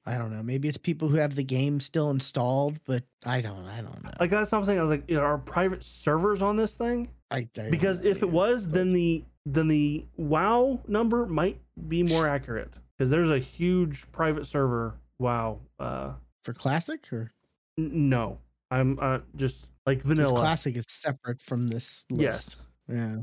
I 0.06 0.16
don't 0.18 0.32
know. 0.32 0.42
Maybe 0.42 0.66
it's 0.68 0.78
people 0.78 1.08
who 1.08 1.16
have 1.16 1.34
the 1.34 1.44
game 1.44 1.78
still 1.78 2.10
installed, 2.10 2.80
but 2.86 3.04
I 3.26 3.40
don't. 3.40 3.66
I 3.66 3.82
don't 3.82 4.02
know. 4.02 4.10
like 4.18 4.30
that's 4.30 4.50
what 4.50 4.58
I'm 4.58 4.64
saying. 4.64 4.78
I 4.78 4.82
was 4.82 4.90
like, 4.90 5.10
are 5.12 5.38
private 5.38 5.82
servers 5.82 6.40
on 6.42 6.56
this 6.56 6.76
thing? 6.76 7.08
I, 7.30 7.46
I 7.58 7.68
Because 7.70 8.04
if 8.04 8.22
it 8.22 8.30
was, 8.30 8.66
but- 8.66 8.74
then 8.74 8.92
the 8.92 9.24
then 9.46 9.68
the 9.68 10.04
WoW 10.16 10.80
number 10.86 11.26
might 11.26 11.60
be 11.88 12.02
more 12.02 12.26
accurate 12.28 12.72
because 12.96 13.10
there's 13.10 13.30
a 13.30 13.38
huge 13.38 14.10
private 14.12 14.46
server. 14.46 14.96
WoW. 15.18 15.60
Uh, 15.78 16.12
for 16.42 16.54
classic 16.54 17.12
or 17.12 17.30
n- 17.78 18.08
no, 18.08 18.38
I'm 18.70 18.98
uh 19.00 19.18
just 19.36 19.66
like 19.86 20.02
vanilla. 20.02 20.38
classic 20.40 20.76
is 20.76 20.86
separate 20.88 21.42
from 21.42 21.68
this 21.68 22.06
list. 22.10 22.22
Yes, 22.22 22.56
Yeah. 22.88 23.16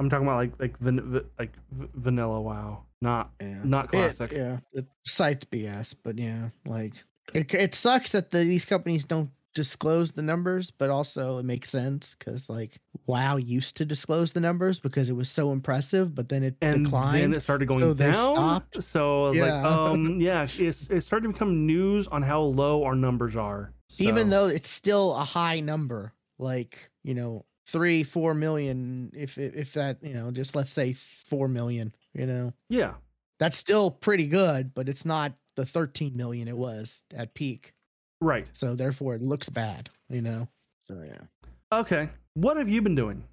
I'm 0.00 0.10
talking 0.10 0.26
about 0.26 0.36
like 0.38 0.52
like 0.58 0.78
van, 0.78 1.24
like 1.38 1.56
v- 1.70 1.86
vanilla 1.94 2.40
WoW, 2.40 2.84
not 3.00 3.32
Yeah. 3.40 3.60
not 3.64 3.86
It- 3.86 3.88
classic. 3.90 4.32
yeah, 4.32 4.58
the 4.72 4.86
site's 5.04 5.44
BS, 5.46 5.94
but 6.02 6.18
yeah, 6.18 6.50
like 6.66 6.94
it, 7.34 7.52
it 7.54 7.74
sucks 7.74 8.12
that 8.12 8.30
the, 8.30 8.38
these 8.38 8.64
companies 8.64 9.04
don't 9.04 9.30
disclose 9.54 10.12
the 10.12 10.22
numbers, 10.22 10.70
but 10.70 10.90
also 10.90 11.38
it 11.38 11.44
makes 11.44 11.70
sense 11.70 12.14
because 12.14 12.48
like 12.50 12.78
WoW 13.06 13.36
used 13.36 13.76
to 13.78 13.84
disclose 13.86 14.32
the 14.34 14.40
numbers 14.40 14.78
because 14.78 15.08
it 15.08 15.14
was 15.16 15.30
so 15.30 15.50
impressive, 15.50 16.14
but 16.14 16.28
then 16.28 16.42
it 16.42 16.60
declined. 16.60 16.74
and 16.76 16.84
declined. 16.84 17.22
then 17.22 17.32
it 17.34 17.40
started 17.40 17.68
going 17.68 17.80
so 17.80 17.94
down. 17.94 18.14
stopped. 18.14 18.82
So 18.82 19.22
was 19.30 19.38
like, 19.38 19.48
Yeah. 19.48 19.66
um, 19.68 20.04
yeah, 20.20 20.46
it's 20.58 20.86
it 20.88 21.00
started 21.02 21.28
to 21.28 21.32
become 21.32 21.66
news 21.66 22.06
on 22.08 22.22
how 22.22 22.40
low 22.42 22.84
our 22.84 22.94
numbers 22.94 23.34
are. 23.34 23.72
Even 23.98 24.28
though 24.30 24.46
it's 24.46 24.68
still 24.68 25.14
a 25.16 25.24
high 25.24 25.60
number, 25.60 26.12
like 26.38 26.90
you 27.02 27.14
know, 27.14 27.44
three, 27.66 28.02
four 28.02 28.34
million, 28.34 29.10
if, 29.14 29.38
if 29.38 29.72
that, 29.72 29.98
you 30.02 30.12
know, 30.14 30.30
just 30.30 30.54
let's 30.54 30.70
say 30.70 30.92
four 30.92 31.48
million, 31.48 31.94
you 32.16 32.26
know, 32.26 32.52
yeah, 32.70 32.94
that's 33.38 33.56
still 33.56 33.90
pretty 33.90 34.26
good, 34.26 34.72
but 34.74 34.88
it's 34.88 35.04
not 35.04 35.32
the 35.56 35.66
13 35.66 36.16
million 36.16 36.48
it 36.48 36.56
was 36.56 37.02
at 37.14 37.34
peak. 37.34 37.72
right. 38.20 38.48
so 38.52 38.74
therefore 38.74 39.14
it 39.14 39.22
looks 39.22 39.48
bad 39.48 39.88
you 40.10 40.20
know 40.20 40.46
so 40.86 41.02
yeah 41.02 41.18
Okay, 41.72 42.08
what 42.34 42.56
have 42.58 42.68
you 42.68 42.80
been 42.80 42.94
doing? 42.94 43.24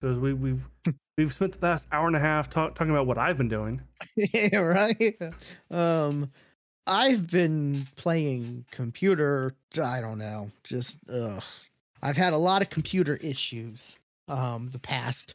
Because 0.00 0.18
we 0.18 0.32
we've 0.32 0.62
we've 1.18 1.32
spent 1.32 1.52
the 1.52 1.58
past 1.58 1.88
hour 1.90 2.06
and 2.06 2.14
a 2.14 2.20
half 2.20 2.48
talk, 2.48 2.74
talking 2.76 2.92
about 2.92 3.06
what 3.06 3.18
I've 3.18 3.36
been 3.36 3.48
doing. 3.48 3.80
yeah 4.16 4.58
right 4.58 5.18
um 5.70 6.30
i've 6.86 7.30
been 7.30 7.86
playing 7.96 8.64
computer 8.70 9.54
i 9.82 10.00
don't 10.00 10.18
know 10.18 10.50
just 10.64 10.98
ugh. 11.12 11.42
i've 12.02 12.16
had 12.16 12.32
a 12.32 12.36
lot 12.38 12.62
of 12.62 12.70
computer 12.70 13.16
issues 13.16 13.96
um 14.28 14.70
the 14.70 14.78
past 14.78 15.34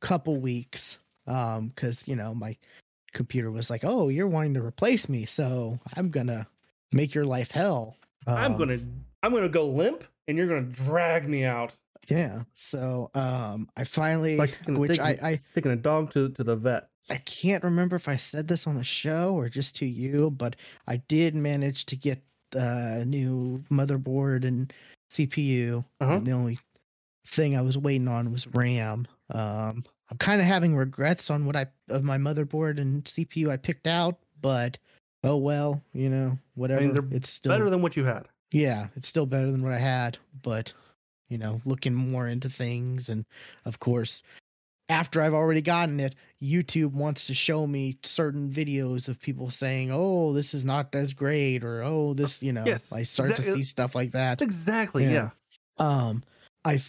couple 0.00 0.36
weeks 0.36 0.98
um 1.26 1.68
because 1.68 2.06
you 2.08 2.16
know 2.16 2.34
my 2.34 2.56
computer 3.12 3.50
was 3.50 3.70
like 3.70 3.82
oh 3.84 4.08
you're 4.08 4.26
wanting 4.26 4.54
to 4.54 4.64
replace 4.64 5.08
me 5.08 5.24
so 5.26 5.78
i'm 5.96 6.08
gonna 6.10 6.46
make 6.92 7.14
your 7.14 7.24
life 7.26 7.50
hell 7.50 7.96
I'm 8.26 8.52
Um, 8.52 8.58
gonna 8.58 8.78
I'm 9.22 9.32
gonna 9.32 9.48
go 9.48 9.68
limp, 9.68 10.04
and 10.28 10.38
you're 10.38 10.46
gonna 10.46 10.62
drag 10.62 11.28
me 11.28 11.44
out. 11.44 11.72
yeah 12.08 12.42
so 12.54 13.10
um 13.14 13.68
i 13.76 13.84
finally 13.84 14.36
Like 14.36 14.56
taking- 14.58 14.78
which 14.80 14.98
I, 14.98 15.12
taking- 15.12 15.24
I 15.26 15.40
Taking 15.54 15.72
a 15.72 15.76
dog 15.76 16.10
to 16.12 16.28
to 16.30 16.44
the 16.44 16.56
vet. 16.56 16.88
I 17.10 17.16
can't 17.16 17.64
remember 17.64 17.96
if 17.96 18.06
I 18.08 18.14
said 18.16 18.46
this 18.46 18.66
on 18.68 18.76
the 18.76 18.84
show 18.84 19.34
or 19.34 19.48
just 19.48 19.74
to 19.76 19.86
you, 19.86 20.30
but 20.30 20.54
I 20.86 20.98
did 20.98 21.34
manage 21.34 21.84
to 21.86 21.96
get 21.96 22.22
a 22.54 23.04
new 23.04 23.64
motherboard 23.72 24.44
and 24.44 24.72
CPU. 25.10 25.84
Uh-huh. 26.00 26.12
And 26.14 26.24
the 26.26 26.30
only 26.30 26.58
thing 27.26 27.56
I 27.56 27.60
was 27.62 27.76
waiting 27.76 28.06
on 28.06 28.30
was 28.32 28.46
RAM. 28.46 29.08
Um, 29.30 29.82
I'm 30.12 30.18
kind 30.18 30.42
of 30.42 30.46
having 30.46 30.76
regrets 30.76 31.30
on 31.30 31.46
what 31.46 31.56
I 31.56 31.66
of 31.88 32.04
my 32.04 32.18
motherboard 32.18 32.78
and 32.78 33.02
CPU 33.04 33.48
I 33.48 33.56
picked 33.56 33.86
out, 33.86 34.18
but 34.42 34.76
oh 35.24 35.38
well, 35.38 35.82
you 35.94 36.10
know, 36.10 36.38
whatever. 36.54 36.86
they're 36.86 37.16
it's 37.16 37.30
still 37.30 37.50
Better 37.50 37.70
than 37.70 37.80
what 37.80 37.96
you 37.96 38.04
had. 38.04 38.28
yeah, 38.52 38.88
it's 38.94 39.08
still 39.08 39.24
better 39.24 39.50
than 39.50 39.62
what 39.62 39.72
I 39.72 39.78
had, 39.78 40.18
but 40.42 40.74
you 41.30 41.38
know, 41.38 41.62
looking 41.64 41.94
more 41.94 42.28
into 42.28 42.50
things 42.50 43.08
and 43.08 43.24
of 43.64 43.78
course, 43.78 44.22
after 44.90 45.22
I've 45.22 45.32
already 45.32 45.62
gotten 45.62 45.98
it, 45.98 46.14
YouTube 46.42 46.92
wants 46.92 47.26
to 47.28 47.34
show 47.34 47.66
me 47.66 47.96
certain 48.02 48.50
videos 48.50 49.08
of 49.08 49.18
people 49.18 49.48
saying, 49.48 49.90
"Oh, 49.90 50.34
this 50.34 50.52
is 50.52 50.66
not 50.66 50.94
as 50.94 51.14
great," 51.14 51.64
or 51.64 51.82
"Oh, 51.82 52.12
this," 52.12 52.42
you 52.42 52.52
know, 52.52 52.64
Yes, 52.66 52.92
I 52.92 53.02
start 53.04 53.34
to 53.36 53.42
see 53.42 53.62
stuff 53.62 53.94
like 53.94 54.10
that. 54.10 54.42
Exactly 54.42 55.04
yeah. 55.04 55.10
Yeah. 55.10 55.30
Um, 55.78 56.22
I 56.66 56.82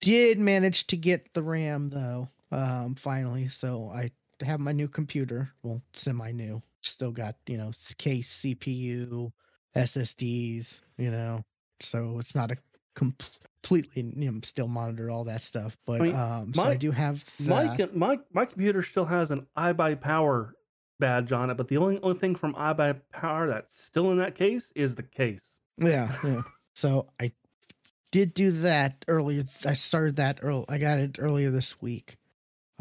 did 0.00 0.38
manage 0.38 0.86
to 0.86 0.96
get 0.96 1.34
the 1.34 1.42
RAM 1.42 1.90
though. 1.90 2.30
Um, 2.52 2.94
finally, 2.94 3.48
so 3.48 3.90
I 3.94 4.10
have 4.44 4.60
my 4.60 4.72
new 4.72 4.88
computer. 4.88 5.50
Well, 5.62 5.82
semi-new. 5.92 6.62
Still 6.82 7.12
got 7.12 7.36
you 7.46 7.58
know 7.58 7.70
case, 7.98 8.40
CPU, 8.40 9.30
SSDs. 9.76 10.80
You 10.96 11.10
know, 11.10 11.44
so 11.80 12.18
it's 12.18 12.34
not 12.34 12.50
a 12.50 12.56
completely 12.94 14.02
you 14.16 14.30
know 14.30 14.40
still 14.42 14.68
monitor 14.68 15.10
all 15.10 15.24
that 15.24 15.42
stuff. 15.42 15.76
But 15.86 16.00
mean, 16.00 16.14
um, 16.14 16.54
so 16.54 16.62
I 16.62 16.76
do 16.76 16.90
have 16.90 17.24
My, 17.38 17.64
that. 17.64 17.78
co- 17.78 17.98
my 17.98 18.18
my 18.32 18.44
computer 18.46 18.82
still 18.82 19.04
has 19.04 19.30
an 19.30 19.46
iBuyPower 19.56 20.52
badge 20.98 21.32
on 21.32 21.50
it, 21.50 21.56
but 21.56 21.68
the 21.68 21.76
only 21.76 22.00
only 22.02 22.18
thing 22.18 22.34
from 22.34 22.54
iBuyPower 22.54 23.48
that's 23.48 23.82
still 23.82 24.10
in 24.10 24.18
that 24.18 24.34
case 24.34 24.72
is 24.74 24.94
the 24.96 25.02
case. 25.02 25.60
Yeah, 25.78 26.14
yeah. 26.24 26.42
So 26.74 27.06
I 27.20 27.32
did 28.10 28.34
do 28.34 28.50
that 28.50 29.04
earlier. 29.08 29.42
I 29.66 29.74
started 29.74 30.16
that 30.16 30.38
early. 30.42 30.64
I 30.68 30.78
got 30.78 30.98
it 30.98 31.18
earlier 31.18 31.50
this 31.50 31.80
week. 31.80 32.16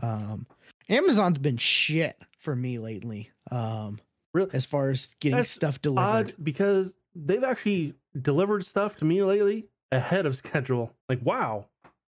Um, 0.01 0.45
Amazon's 0.89 1.39
been 1.39 1.57
shit 1.57 2.17
for 2.37 2.55
me 2.55 2.79
lately. 2.79 3.31
Um, 3.51 3.99
Really? 4.33 4.51
as 4.53 4.65
far 4.65 4.89
as 4.91 5.15
getting 5.19 5.37
That's 5.37 5.49
stuff 5.49 5.81
delivered. 5.81 6.35
Because 6.43 6.95
they've 7.15 7.43
actually 7.43 7.95
delivered 8.21 8.63
stuff 8.65 8.95
to 8.97 9.05
me 9.05 9.23
lately 9.23 9.67
ahead 9.91 10.25
of 10.27 10.35
schedule. 10.35 10.93
Like, 11.09 11.19
wow, 11.23 11.65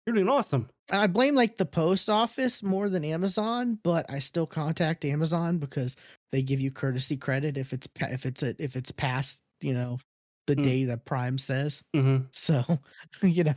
you're 0.05 0.15
doing 0.15 0.27
awesome. 0.30 0.68
I 0.89 1.07
blame 1.07 1.35
like 1.35 1.57
the 1.57 1.65
post 1.65 2.09
office 2.09 2.64
more 2.64 2.89
than 2.89 3.03
Amazon, 3.05 3.77
but 3.84 4.09
I 4.09 4.19
still 4.19 4.47
contact 4.47 5.05
Amazon 5.05 5.57
because 5.59 5.95
they 6.31 6.41
give 6.41 6.59
you 6.59 6.72
courtesy 6.72 7.18
credit 7.18 7.57
if 7.57 7.73
it's 7.73 7.88
if 8.01 8.26
it's 8.26 8.41
a, 8.41 8.55
if 8.57 8.76
it's 8.76 8.91
past 8.91 9.43
you 9.61 9.73
know 9.73 9.99
the 10.47 10.55
Hmm. 10.55 10.61
day 10.61 10.85
that 10.85 11.05
Prime 11.05 11.38
says. 11.38 11.84
Mm-hmm. 11.95 12.23
So, 12.31 12.64
you 13.22 13.43
know, 13.43 13.53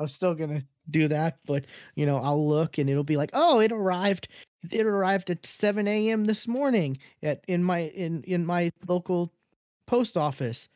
I'm 0.00 0.08
still 0.08 0.34
gonna 0.34 0.64
do 0.90 1.08
that, 1.08 1.38
but 1.46 1.66
you 1.94 2.06
know, 2.06 2.16
I'll 2.16 2.46
look 2.46 2.78
and 2.78 2.88
it'll 2.88 3.04
be 3.04 3.16
like, 3.16 3.30
oh, 3.32 3.60
it 3.60 3.72
arrived. 3.72 4.28
It 4.70 4.86
arrived 4.86 5.30
at 5.30 5.44
7 5.44 5.88
a.m. 5.88 6.24
this 6.24 6.46
morning 6.46 6.98
at 7.22 7.44
in 7.48 7.62
my 7.64 7.80
in 7.80 8.22
in 8.24 8.46
my 8.46 8.70
local 8.86 9.32
post 9.86 10.16
office. 10.16 10.68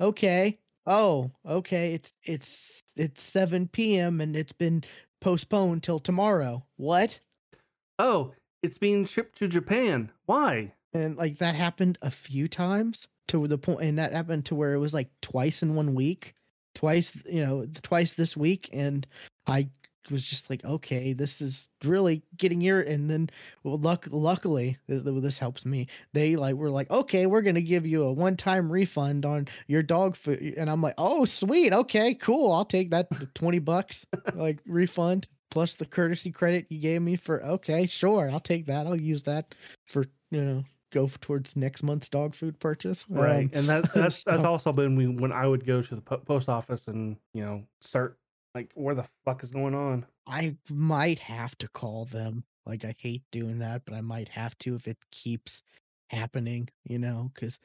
Okay. 0.00 0.58
Oh, 0.86 1.30
okay. 1.46 1.94
It's 1.94 2.12
it's 2.24 2.82
it's 2.96 3.22
7 3.22 3.68
p.m. 3.68 4.20
and 4.20 4.36
it's 4.36 4.52
been 4.52 4.84
postponed 5.20 5.82
till 5.82 6.00
tomorrow. 6.00 6.64
What? 6.76 7.18
Oh, 7.98 8.32
it's 8.62 8.78
being 8.78 9.04
shipped 9.04 9.38
to 9.38 9.48
Japan. 9.48 10.10
Why? 10.26 10.72
And 10.94 11.16
like 11.16 11.38
that 11.38 11.54
happened 11.54 11.98
a 12.02 12.10
few 12.10 12.48
times 12.48 13.08
to 13.28 13.46
the 13.46 13.58
point, 13.58 13.82
and 13.82 13.98
that 13.98 14.12
happened 14.12 14.44
to 14.46 14.54
where 14.54 14.74
it 14.74 14.78
was 14.78 14.94
like 14.94 15.08
twice 15.20 15.62
in 15.62 15.74
one 15.74 15.94
week, 15.94 16.34
twice, 16.74 17.16
you 17.26 17.44
know, 17.44 17.66
twice 17.82 18.12
this 18.12 18.36
week. 18.36 18.68
And 18.72 19.06
I 19.46 19.68
was 20.10 20.24
just 20.26 20.50
like, 20.50 20.64
okay, 20.64 21.12
this 21.12 21.40
is 21.40 21.68
really 21.84 22.22
getting 22.36 22.60
your. 22.60 22.80
And 22.80 23.08
then, 23.08 23.30
well, 23.62 23.78
luck, 23.78 24.06
luckily, 24.10 24.76
th- 24.88 25.04
th- 25.04 25.22
this 25.22 25.38
helps 25.38 25.64
me. 25.64 25.86
They 26.12 26.36
like 26.36 26.54
were 26.54 26.70
like, 26.70 26.90
okay, 26.90 27.26
we're 27.26 27.42
gonna 27.42 27.60
give 27.60 27.86
you 27.86 28.02
a 28.04 28.12
one-time 28.12 28.70
refund 28.70 29.24
on 29.24 29.46
your 29.68 29.82
dog 29.82 30.16
food, 30.16 30.54
and 30.56 30.68
I'm 30.70 30.82
like, 30.82 30.94
oh, 30.98 31.24
sweet, 31.24 31.72
okay, 31.72 32.14
cool, 32.14 32.52
I'll 32.52 32.64
take 32.64 32.90
that 32.90 33.08
twenty 33.34 33.58
bucks 33.60 34.06
like 34.34 34.60
refund. 34.66 35.28
plus 35.50 35.74
the 35.74 35.86
courtesy 35.86 36.30
credit 36.32 36.66
you 36.70 36.80
gave 36.80 37.02
me 37.02 37.16
for 37.16 37.42
okay, 37.44 37.86
sure, 37.86 38.30
I'll 38.30 38.40
take 38.40 38.66
that. 38.66 38.86
I'll 38.86 39.00
use 39.00 39.22
that 39.24 39.54
for 39.86 40.04
you 40.30 40.42
know 40.42 40.64
go 40.92 41.08
towards 41.20 41.56
next 41.56 41.82
month's 41.82 42.08
dog 42.08 42.34
food 42.34 42.60
purchase. 42.60 43.06
Right, 43.08 43.46
Um, 43.46 43.50
and 43.54 43.66
that 43.68 43.82
that's 43.94 44.22
that's 44.24 44.42
so- 44.42 44.48
also 44.48 44.72
been 44.72 44.94
we, 44.94 45.08
when 45.08 45.32
I 45.32 45.46
would 45.46 45.66
go 45.66 45.82
to 45.82 45.94
the 45.96 46.00
po- 46.00 46.18
post 46.18 46.48
office 46.48 46.86
and 46.86 47.16
you 47.34 47.42
know 47.44 47.64
start 47.80 48.18
like 48.54 48.70
where 48.74 48.94
the 48.94 49.04
fuck 49.24 49.42
is 49.42 49.50
going 49.50 49.74
on. 49.74 50.06
I 50.26 50.56
might 50.70 51.18
have 51.18 51.56
to 51.58 51.68
call 51.68 52.04
them. 52.04 52.44
Like 52.64 52.84
I 52.84 52.94
hate 52.96 53.22
doing 53.32 53.58
that, 53.58 53.82
but 53.84 53.94
I 53.94 54.02
might 54.02 54.28
have 54.28 54.56
to 54.58 54.76
if 54.76 54.86
it 54.86 54.98
keeps 55.10 55.62
happening, 56.10 56.68
you 56.84 56.98
know, 56.98 57.30
cuz 57.34 57.58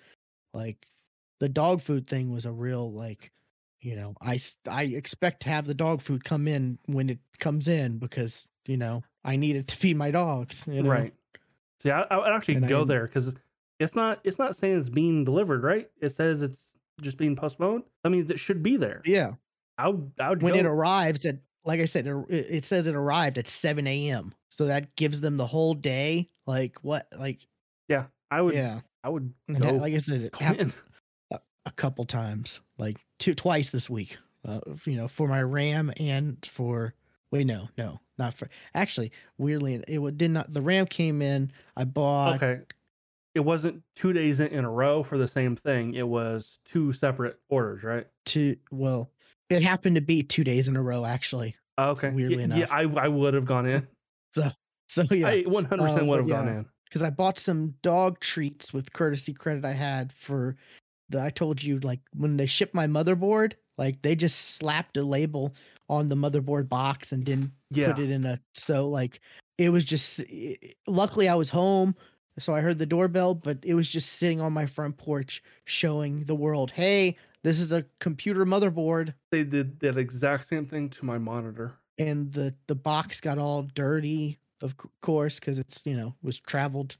like 0.53 0.87
the 1.39 1.49
dog 1.49 1.81
food 1.81 2.07
thing 2.07 2.33
was 2.33 2.45
a 2.45 2.51
real 2.51 2.91
like 2.91 3.31
you 3.79 3.95
know, 3.95 4.15
i 4.21 4.39
i 4.69 4.83
expect 4.83 5.43
to 5.43 5.49
have 5.49 5.67
the 5.67 5.73
dog 5.75 6.01
food 6.01 6.23
come 6.23 6.47
in 6.47 6.79
when 6.87 7.11
it 7.11 7.19
comes 7.37 7.67
in 7.67 7.99
because, 7.99 8.47
you 8.65 8.75
know, 8.75 9.03
I 9.23 9.35
need 9.35 9.55
it 9.55 9.67
to 9.67 9.75
feed 9.75 9.97
my 9.97 10.09
dogs, 10.09 10.65
you 10.67 10.81
know. 10.81 10.89
Right. 10.89 11.13
See, 11.79 11.91
I, 11.91 12.01
I 12.03 12.17
would 12.17 12.27
actually 12.27 12.55
And 12.55 12.67
go 12.67 12.81
I- 12.81 12.85
there 12.85 13.05
because 13.05 13.33
it's 13.79 13.95
not 13.95 14.19
it's 14.23 14.39
not 14.39 14.55
saying 14.55 14.79
it's 14.79 14.89
being 14.89 15.23
delivered, 15.25 15.63
right? 15.63 15.87
It 16.01 16.09
says 16.09 16.41
it's 16.41 16.71
just 17.01 17.17
being 17.17 17.35
postponed. 17.35 17.83
That 18.03 18.09
means 18.09 18.31
it 18.31 18.39
should 18.39 18.63
be 18.63 18.77
there. 18.77 19.01
Yeah. 19.05 19.33
I 19.77 19.89
would 19.89 20.11
I 20.19 20.29
would 20.29 20.41
When 20.41 20.53
go. 20.53 20.59
it 20.59 20.65
arrives 20.65 21.25
at 21.25 21.37
like 21.65 21.79
I 21.81 21.85
said, 21.85 22.07
it, 22.07 22.15
it 22.29 22.63
says 22.63 22.87
it 22.87 22.95
arrived 22.95 23.37
at 23.37 23.47
7 23.47 23.85
a.m. 23.85 24.33
So 24.49 24.65
that 24.67 24.95
gives 24.95 25.21
them 25.21 25.37
the 25.37 25.45
whole 25.45 25.73
day. 25.73 26.29
Like 26.47 26.77
what? 26.81 27.07
Like 27.17 27.45
yeah, 27.87 28.05
I 28.31 28.41
would. 28.41 28.55
yeah. 28.55 28.79
I 29.03 29.09
would 29.09 29.33
go. 29.59 29.71
like 29.73 29.93
I 29.93 29.97
said, 29.97 30.21
it 30.21 30.35
happened 30.35 30.73
in. 31.31 31.37
a 31.65 31.71
couple 31.71 32.03
times, 32.05 32.59
like 32.77 32.97
two 33.19 33.35
twice 33.35 33.69
this 33.69 33.89
week. 33.89 34.17
Uh, 34.45 34.59
you 34.85 34.95
know, 34.97 35.07
for 35.07 35.27
my 35.27 35.41
RAM 35.41 35.91
and 35.99 36.37
for 36.45 36.93
wait, 37.31 37.45
no, 37.45 37.69
no, 37.77 37.99
not 38.17 38.33
for 38.33 38.49
actually. 38.73 39.11
Weirdly, 39.37 39.75
it 39.87 40.17
did 40.17 40.31
not. 40.31 40.51
The 40.53 40.61
RAM 40.61 40.85
came 40.87 41.21
in. 41.21 41.51
I 41.75 41.83
bought. 41.83 42.35
okay. 42.35 42.61
It 43.35 43.41
wasn't 43.41 43.83
two 43.95 44.13
days 44.13 44.39
in, 44.39 44.65
a 44.65 44.69
row 44.69 45.03
for 45.03 45.19
the 45.19 45.27
same 45.27 45.55
thing. 45.55 45.93
It 45.93 46.07
was 46.07 46.59
two 46.65 46.91
separate 46.91 47.39
orders, 47.49 47.83
right? 47.83 48.07
two. 48.25 48.55
Well, 48.71 49.11
it 49.51 49.61
happened 49.61 49.95
to 49.95 50.01
be 50.01 50.23
two 50.23 50.43
days 50.43 50.67
in 50.67 50.75
a 50.75 50.81
row 50.81 51.05
actually. 51.05 51.55
Okay. 51.79 52.09
Weirdly 52.09 52.37
yeah, 52.39 52.43
enough. 52.45 52.57
yeah, 52.57 52.65
I 52.71 52.81
I 53.05 53.07
would 53.07 53.33
have 53.35 53.45
gone 53.45 53.67
in. 53.67 53.87
So 54.33 54.49
so 54.87 55.03
yeah, 55.11 55.27
I 55.27 55.41
100 55.43 55.77
percent 55.81 56.01
Um, 56.01 56.07
would 56.07 56.19
have 56.19 56.27
gone 56.27 56.47
in. 56.47 56.65
because 56.85 57.03
I 57.03 57.09
bought 57.11 57.37
some 57.37 57.75
dog 57.83 58.19
treats 58.19 58.73
with 58.73 58.91
courtesy 58.91 59.33
credit 59.33 59.63
I 59.65 59.73
had 59.73 60.11
for 60.11 60.55
the 61.09 61.21
I 61.21 61.29
told 61.29 61.61
you 61.61 61.79
like 61.79 61.99
when 62.13 62.37
they 62.37 62.45
shipped 62.47 62.73
my 62.73 62.87
motherboard, 62.87 63.53
like 63.77 64.01
they 64.01 64.15
just 64.15 64.55
slapped 64.55 64.97
a 64.97 65.03
label 65.03 65.53
on 65.89 66.09
the 66.09 66.15
motherboard 66.15 66.67
box 66.69 67.11
and 67.11 67.23
didn't 67.23 67.51
Yeah. 67.71 67.91
put 67.93 67.99
it 68.03 68.11
in 68.11 68.25
a 68.25 68.39
so 68.53 68.89
like 68.89 69.19
it 69.57 69.69
was 69.69 69.85
just 69.85 70.19
i- 70.21 70.57
i- 70.63 70.73
luckily 70.87 71.27
I 71.29 71.35
was 71.35 71.49
home 71.49 71.95
so 72.39 72.53
I 72.53 72.61
heard 72.61 72.77
the 72.77 72.85
doorbell 72.85 73.35
but 73.35 73.57
it 73.63 73.73
was 73.73 73.89
just 73.89 74.13
sitting 74.13 74.39
on 74.41 74.53
my 74.53 74.65
front 74.65 74.97
porch 74.97 75.41
showing 75.65 76.23
the 76.25 76.35
world, 76.35 76.69
"Hey, 76.71 77.17
this 77.43 77.59
is 77.59 77.71
a 77.71 77.83
computer 77.99 78.45
motherboard." 78.45 79.13
They 79.31 79.43
did 79.43 79.79
that 79.79 79.97
exact 79.97 80.45
same 80.45 80.65
thing 80.67 80.89
to 80.91 81.05
my 81.05 81.17
monitor. 81.17 81.73
and 81.99 82.31
the 82.31 82.53
the 82.67 82.75
box 82.75 83.19
got 83.19 83.39
all 83.39 83.63
dirty 83.73 84.37
of 84.61 84.75
course 85.01 85.39
because 85.39 85.57
it's 85.57 85.83
you 85.85 85.95
know 85.97 86.13
was 86.21 86.39
traveled 86.39 86.95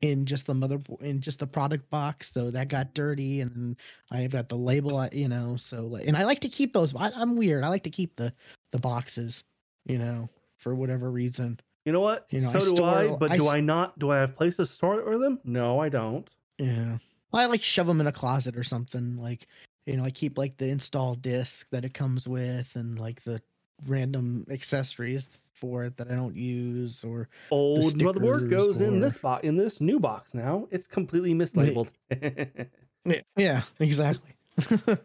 in 0.00 0.26
just 0.26 0.46
the 0.46 0.54
mother 0.54 0.80
in 1.00 1.20
just 1.20 1.38
the 1.38 1.46
product 1.46 1.88
box 1.90 2.32
so 2.32 2.50
that 2.50 2.68
got 2.68 2.92
dirty 2.94 3.40
and 3.40 3.76
i've 4.10 4.32
got 4.32 4.48
the 4.48 4.56
label 4.56 4.96
uh, 4.96 5.08
you 5.12 5.28
know 5.28 5.54
so 5.56 5.82
like 5.86 6.06
and 6.08 6.16
i 6.16 6.24
like 6.24 6.40
to 6.40 6.48
keep 6.48 6.72
those 6.72 6.94
I, 6.96 7.10
i'm 7.16 7.36
weird 7.36 7.62
i 7.62 7.68
like 7.68 7.84
to 7.84 7.90
keep 7.90 8.16
the 8.16 8.32
the 8.72 8.78
boxes 8.78 9.44
you 9.86 9.98
know 9.98 10.28
for 10.58 10.74
whatever 10.74 11.10
reason 11.10 11.60
You 11.84 11.92
know 11.92 12.00
what? 12.00 12.26
You 12.30 12.40
know, 12.40 12.50
I 12.50 12.52
so 12.58 12.70
do 12.70 12.76
store- 12.76 12.88
I. 12.88 13.08
But 13.16 13.30
I 13.32 13.36
do 13.36 13.48
i 13.48 13.60
not? 13.60 13.98
Do 13.98 14.10
I 14.12 14.18
have 14.18 14.36
places 14.36 14.68
to 14.68 14.74
store 14.74 15.18
them? 15.18 15.40
No, 15.44 15.80
I 15.80 15.88
don't. 15.88 16.28
yeah 16.58 16.98
i 17.34 17.46
like 17.46 17.62
shove 17.62 17.86
them 17.86 18.00
in 18.00 18.06
a 18.06 18.12
closet 18.12 18.56
or 18.56 18.62
something 18.62 19.16
like 19.16 19.46
you 19.86 19.96
know 19.96 20.04
i 20.04 20.10
keep 20.10 20.36
like 20.38 20.56
the 20.58 20.68
install 20.68 21.14
disc 21.16 21.68
that 21.70 21.84
it 21.84 21.94
comes 21.94 22.28
with 22.28 22.76
and 22.76 22.98
like 22.98 23.22
the 23.24 23.40
random 23.86 24.46
accessories 24.50 25.40
for 25.54 25.84
it 25.84 25.96
that 25.96 26.10
i 26.10 26.14
don't 26.14 26.36
use 26.36 27.04
or 27.04 27.28
Old 27.50 27.78
motherboard 27.78 28.50
goes 28.50 28.80
in 28.80 29.00
this 29.00 29.18
box 29.18 29.44
in 29.44 29.56
this 29.56 29.80
new 29.80 30.00
box 30.00 30.34
now. 30.34 30.66
It's 30.70 30.86
completely 30.86 31.34
mislabeled. 31.34 31.88
Yeah, 33.04 33.20
yeah, 33.36 33.62
exactly. 33.80 34.30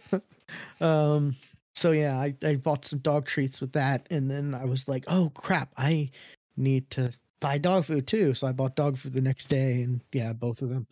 um, 0.82 1.36
so 1.74 1.92
yeah, 1.92 2.18
I, 2.18 2.36
I 2.44 2.56
bought 2.56 2.86
some 2.86 3.00
dog 3.00 3.26
treats 3.26 3.62
with 3.62 3.74
that, 3.74 4.08
and 4.12 4.30
then 4.30 4.54
I 4.54 4.66
was 4.66 4.88
like, 4.88 5.06
oh 5.08 5.32
crap, 5.34 5.72
I 5.78 6.10
need 6.56 6.90
to 6.92 7.12
buy 7.40 7.58
dog 7.58 7.86
food 7.86 8.08
too. 8.08 8.34
So 8.34 8.48
I 8.48 8.52
bought 8.52 8.76
dog 8.76 8.98
food 8.98 9.14
the 9.14 9.22
next 9.22 9.48
day, 9.48 9.82
and 9.82 10.02
yeah, 10.14 10.34
both 10.34 10.62
of 10.62 10.70
them 10.70 10.88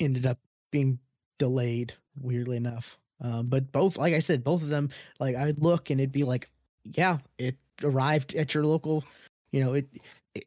ended 0.00 0.26
up 0.26 0.38
being 0.70 0.98
delayed, 1.38 1.94
weirdly 2.20 2.56
enough. 2.56 2.98
Um, 3.20 3.46
but 3.46 3.70
both, 3.72 3.96
like 3.96 4.14
I 4.14 4.18
said, 4.18 4.44
both 4.44 4.62
of 4.62 4.68
them, 4.68 4.90
like 5.18 5.36
I'd 5.36 5.62
look 5.62 5.90
and 5.90 6.00
it'd 6.00 6.12
be 6.12 6.24
like, 6.24 6.50
yeah, 6.94 7.18
it 7.38 7.56
arrived 7.82 8.34
at 8.34 8.54
your 8.54 8.64
local, 8.64 9.04
you 9.52 9.62
know, 9.62 9.74
it, 9.74 9.88
it 10.34 10.44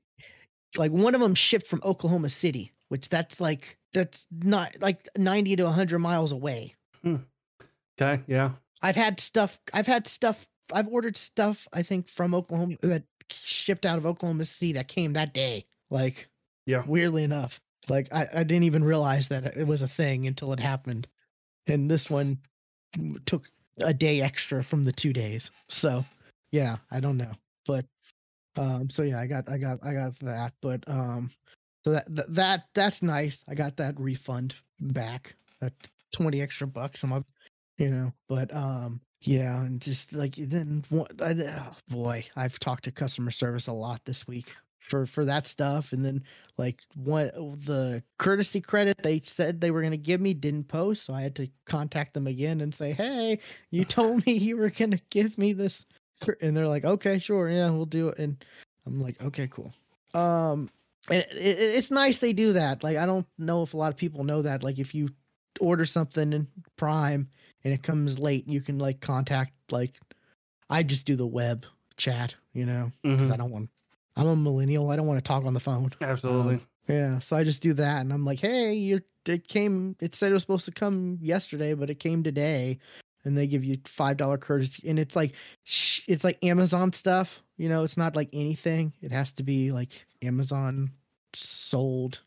like 0.78 0.92
one 0.92 1.16
of 1.16 1.22
them 1.22 1.36
shipped 1.36 1.68
from 1.68 1.82
Oklahoma 1.84 2.30
City, 2.30 2.72
which 2.90 3.10
that's 3.10 3.40
like 3.42 3.78
that's 3.94 4.28
not 4.32 4.76
like 4.82 5.08
90 5.18 5.56
to 5.58 5.64
100 5.64 6.00
miles 6.00 6.32
away. 6.32 6.76
Hmm. 7.04 7.18
okay, 8.00 8.22
yeah. 8.28 8.52
I've 8.82 8.96
had 8.96 9.20
stuff 9.20 9.60
I've 9.74 9.88
had 9.88 10.08
stuff 10.08 10.48
I've 10.72 10.88
ordered 10.88 11.18
stuff 11.18 11.68
I 11.74 11.82
think 11.82 12.08
from 12.08 12.36
Oklahoma 12.36 12.76
that 12.82 13.04
shipped 13.32 13.86
out 13.86 13.98
of 13.98 14.06
Oklahoma 14.06 14.46
City 14.46 14.74
that 14.74 14.88
came 14.88 15.14
that 15.14 15.34
day. 15.34 15.66
Like 15.90 16.30
Yeah. 16.66 16.84
weirdly 16.86 17.24
enough. 17.24 17.62
Like 17.90 18.08
I, 18.14 18.28
I 18.34 18.44
didn't 18.44 18.64
even 18.64 18.84
realize 18.84 19.30
that 19.30 19.58
it 19.58 19.66
was 19.66 19.82
a 19.82 19.88
thing 19.88 20.28
until 20.28 20.54
it 20.54 20.60
happened. 20.60 21.08
And 21.68 21.90
this 21.90 22.10
one 22.10 22.40
took 23.26 23.48
a 23.80 23.94
day 23.94 24.22
extra 24.22 24.64
from 24.64 24.84
the 24.84 24.92
two 24.92 25.14
days. 25.14 25.52
So 25.68 26.04
yeah, 26.52 26.78
I 26.92 27.00
don't 27.00 27.18
know. 27.18 27.32
But 27.66 27.86
um 28.58 28.90
so 28.90 29.04
yeah, 29.04 29.20
I 29.20 29.28
got 29.28 29.50
I 29.50 29.58
got 29.58 29.80
I 29.84 29.94
got 29.94 30.18
that. 30.20 30.54
But 30.62 30.84
um 30.88 31.32
so 31.84 31.92
that 31.92 32.16
that, 32.16 32.34
that 32.34 32.64
that's 32.74 33.02
nice. 33.02 33.44
I 33.48 33.56
got 33.56 33.78
that 33.78 34.00
refund 34.00 34.56
back. 34.80 35.36
That 35.62 35.74
20 36.14 36.42
extra 36.42 36.68
bucks. 36.68 37.04
I'm 37.04 37.14
up, 37.14 37.26
you 37.78 37.90
know, 37.90 38.14
but 38.28 38.54
um 38.56 39.02
yeah, 39.22 39.62
and 39.64 39.82
just 39.82 40.14
like 40.14 40.36
then 40.36 40.84
what 40.90 41.22
I, 41.22 41.34
oh 41.34 41.76
boy, 41.90 42.26
I've 42.36 42.60
talked 42.60 42.86
to 42.86 42.92
customer 42.92 43.32
service 43.32 43.68
a 43.68 43.74
lot 43.74 44.06
this 44.06 44.28
week 44.28 44.56
for 44.80 45.06
for 45.06 45.26
that 45.26 45.46
stuff 45.46 45.92
and 45.92 46.04
then 46.04 46.24
like 46.58 46.82
what 46.96 47.34
the 47.36 48.02
courtesy 48.18 48.62
credit 48.62 48.98
they 49.04 49.20
said 49.20 49.60
they 49.60 49.72
were 49.72 49.82
going 49.82 49.92
to 49.92 49.98
give 49.98 50.22
me 50.22 50.34
didn't 50.34 50.64
post 50.68 51.06
so 51.06 51.14
i 51.14 51.22
had 51.22 51.36
to 51.36 51.50
contact 51.66 52.14
them 52.14 52.28
again 52.28 52.62
and 52.62 52.74
say 52.74 52.94
hey 52.94 53.38
you 53.72 53.84
told 53.86 54.26
me 54.26 54.34
you 54.34 54.58
were 54.58 54.70
going 54.70 54.92
to 54.92 55.02
give 55.10 55.38
me 55.38 55.54
this 55.54 55.86
cr-" 55.86 55.96
and 56.42 56.56
they're 56.56 56.68
like 56.68 56.86
okay 56.86 57.18
sure 57.20 57.50
yeah 57.50 57.70
we'll 57.70 57.86
do 57.86 58.10
it 58.10 58.18
and 58.20 58.44
i'm 58.86 59.00
like 59.02 59.22
okay 59.24 59.48
cool 59.48 59.74
um 60.14 60.70
it, 61.10 61.28
it, 61.32 61.58
it's 61.60 61.92
nice 61.92 62.18
they 62.18 62.34
do 62.34 62.54
that 62.54 62.84
like 62.84 62.98
i 62.98 63.06
don't 63.06 63.26
know 63.38 63.64
if 63.64 63.74
a 63.74 63.78
lot 63.78 63.92
of 63.92 63.98
people 63.98 64.24
know 64.24 64.42
that 64.42 64.64
like 64.64 64.80
if 64.80 64.94
you 64.94 65.08
order 65.60 65.86
something 65.86 66.34
in 66.34 66.48
prime 66.78 67.28
and 67.64 67.74
it 67.74 67.84
comes 67.84 68.20
late 68.20 68.48
you 68.48 68.62
can 68.62 68.78
like 68.78 69.00
contact 69.02 69.52
like 69.72 70.00
i 70.70 70.84
just 70.84 71.06
do 71.08 71.16
the 71.16 71.28
web 71.28 71.66
chat 71.98 72.36
you 72.54 72.66
know 72.66 72.92
because 73.04 73.30
Mhm. 73.30 73.34
i 73.34 73.38
don't 73.38 73.52
want 73.52 73.70
i'm 74.16 74.28
a 74.28 74.36
millennial 74.36 74.90
i 74.90 74.96
don't 74.96 75.08
want 75.08 75.18
to 75.18 75.28
talk 75.28 75.46
on 75.46 75.54
the 75.54 75.60
phone 75.60 75.92
Absolutely. 76.02 76.56
um, 76.56 76.62
yeah, 76.88 77.20
so 77.20 77.38
I 77.38 77.44
just 77.44 77.62
do 77.62 77.74
that, 77.74 78.02
and 78.02 78.12
I'm 78.12 78.26
like, 78.26 78.40
"Hey, 78.40 78.74
you 78.74 79.00
it 79.28 79.48
came. 79.48 79.96
It 80.00 80.16
said 80.16 80.32
it 80.32 80.34
was 80.34 80.42
supposed 80.42 80.66
to 80.66 80.72
come 80.72 81.20
yesterday, 81.22 81.76
but 81.76 81.92
it 81.92 82.00
came 82.00 82.24
today." 82.24 82.80
And 83.30 83.38
they 83.38 83.48
give 83.48 83.64
you 83.64 83.78
five 83.86 84.18
dollar 84.18 84.38
courtesy, 84.40 84.90
and 84.90 84.98
it's 85.00 85.16
like, 85.16 85.34
sh- 85.64 86.02
it's 86.08 86.24
like 86.24 86.44
Amazon 86.44 86.92
stuff. 86.92 87.44
You 87.58 87.70
know, 87.70 87.84
it's 87.84 87.98
not 87.98 88.16
like 88.16 88.30
anything. 88.34 88.92
It 89.02 89.12
has 89.12 89.32
to 89.34 89.44
be 89.44 89.72
like 89.72 90.06
Amazon 90.24 90.90
sold, 91.36 92.22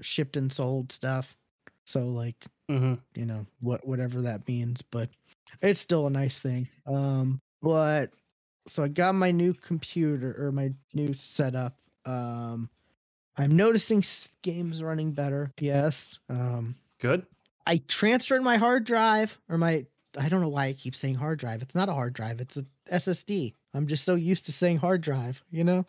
shipped 0.00 0.36
and 0.36 0.50
sold 0.50 0.92
stuff. 0.92 1.36
So 1.84 2.06
like, 2.06 2.44
hmm 2.70 2.94
you 3.14 3.26
know, 3.26 3.46
what 3.60 3.86
whatever 3.86 4.22
that 4.22 4.48
means, 4.48 4.80
but 4.82 5.10
it's 5.60 5.80
still 5.80 6.06
a 6.06 6.10
nice 6.10 6.38
thing. 6.38 6.68
Um, 6.86 7.40
but 7.62 8.12
so 8.66 8.82
I 8.82 8.88
got 8.88 9.14
my 9.14 9.30
new 9.30 9.52
computer 9.54 10.34
or 10.38 10.52
my 10.52 10.72
new 10.94 11.12
setup. 11.14 11.76
Um, 12.06 12.70
I'm 13.36 13.54
noticing 13.54 14.02
games 14.42 14.82
running 14.82 15.12
better. 15.12 15.52
Yes. 15.60 16.18
Um, 16.30 16.76
Good. 16.98 17.26
I 17.66 17.78
transferred 17.88 18.42
my 18.42 18.56
hard 18.56 18.84
drive 18.84 19.38
or 19.48 19.58
my 19.58 19.86
I 20.18 20.28
don't 20.28 20.40
know 20.40 20.48
why 20.48 20.66
I 20.66 20.72
keep 20.72 20.94
saying 20.94 21.14
hard 21.16 21.38
drive. 21.38 21.62
It's 21.62 21.74
not 21.74 21.88
a 21.88 21.92
hard 21.92 22.12
drive. 22.14 22.40
It's 22.40 22.56
a 22.56 22.64
SSD. 22.90 23.52
I'm 23.74 23.86
just 23.86 24.04
so 24.04 24.14
used 24.14 24.46
to 24.46 24.52
saying 24.52 24.78
hard 24.78 25.00
drive, 25.02 25.44
you 25.50 25.64
know? 25.64 25.86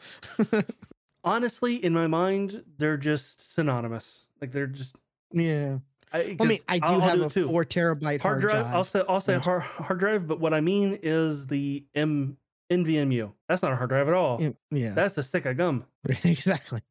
Honestly, 1.24 1.76
in 1.84 1.94
my 1.94 2.08
mind, 2.08 2.64
they're 2.78 2.98
just 2.98 3.54
synonymous. 3.54 4.26
Like 4.42 4.52
they're 4.52 4.68
just. 4.68 4.96
yeah. 5.32 5.80
I, 6.14 6.38
I 6.40 6.46
mean, 6.46 6.60
I 6.70 6.80
do 6.80 6.86
I'll- 6.86 6.94
I'll 6.94 7.00
have 7.02 7.22
a 7.22 7.30
too. 7.30 7.48
four 7.48 7.66
terabyte 7.66 8.22
hard 8.22 8.40
drive. 8.42 8.66
I'll 8.68 8.86
say 8.86 9.04
I'll 9.10 9.20
say 9.20 9.38
hard 9.40 9.62
hard 9.64 10.00
drive, 10.00 10.26
but 10.26 10.40
what 10.40 10.54
I 10.54 10.62
mean 10.62 11.00
is 11.04 11.48
the 11.48 11.84
M 11.94 12.38
NVMe. 12.72 13.30
That's 13.50 13.62
not 13.62 13.74
a 13.74 13.76
hard 13.76 13.90
drive 13.90 14.08
at 14.08 14.14
all. 14.14 14.42
Yeah, 14.42 14.50
yeah. 14.72 14.94
That's 14.94 15.18
a 15.18 15.24
stick 15.24 15.46
of 15.46 15.58
gum. 15.58 15.84
exactly. 16.24 16.82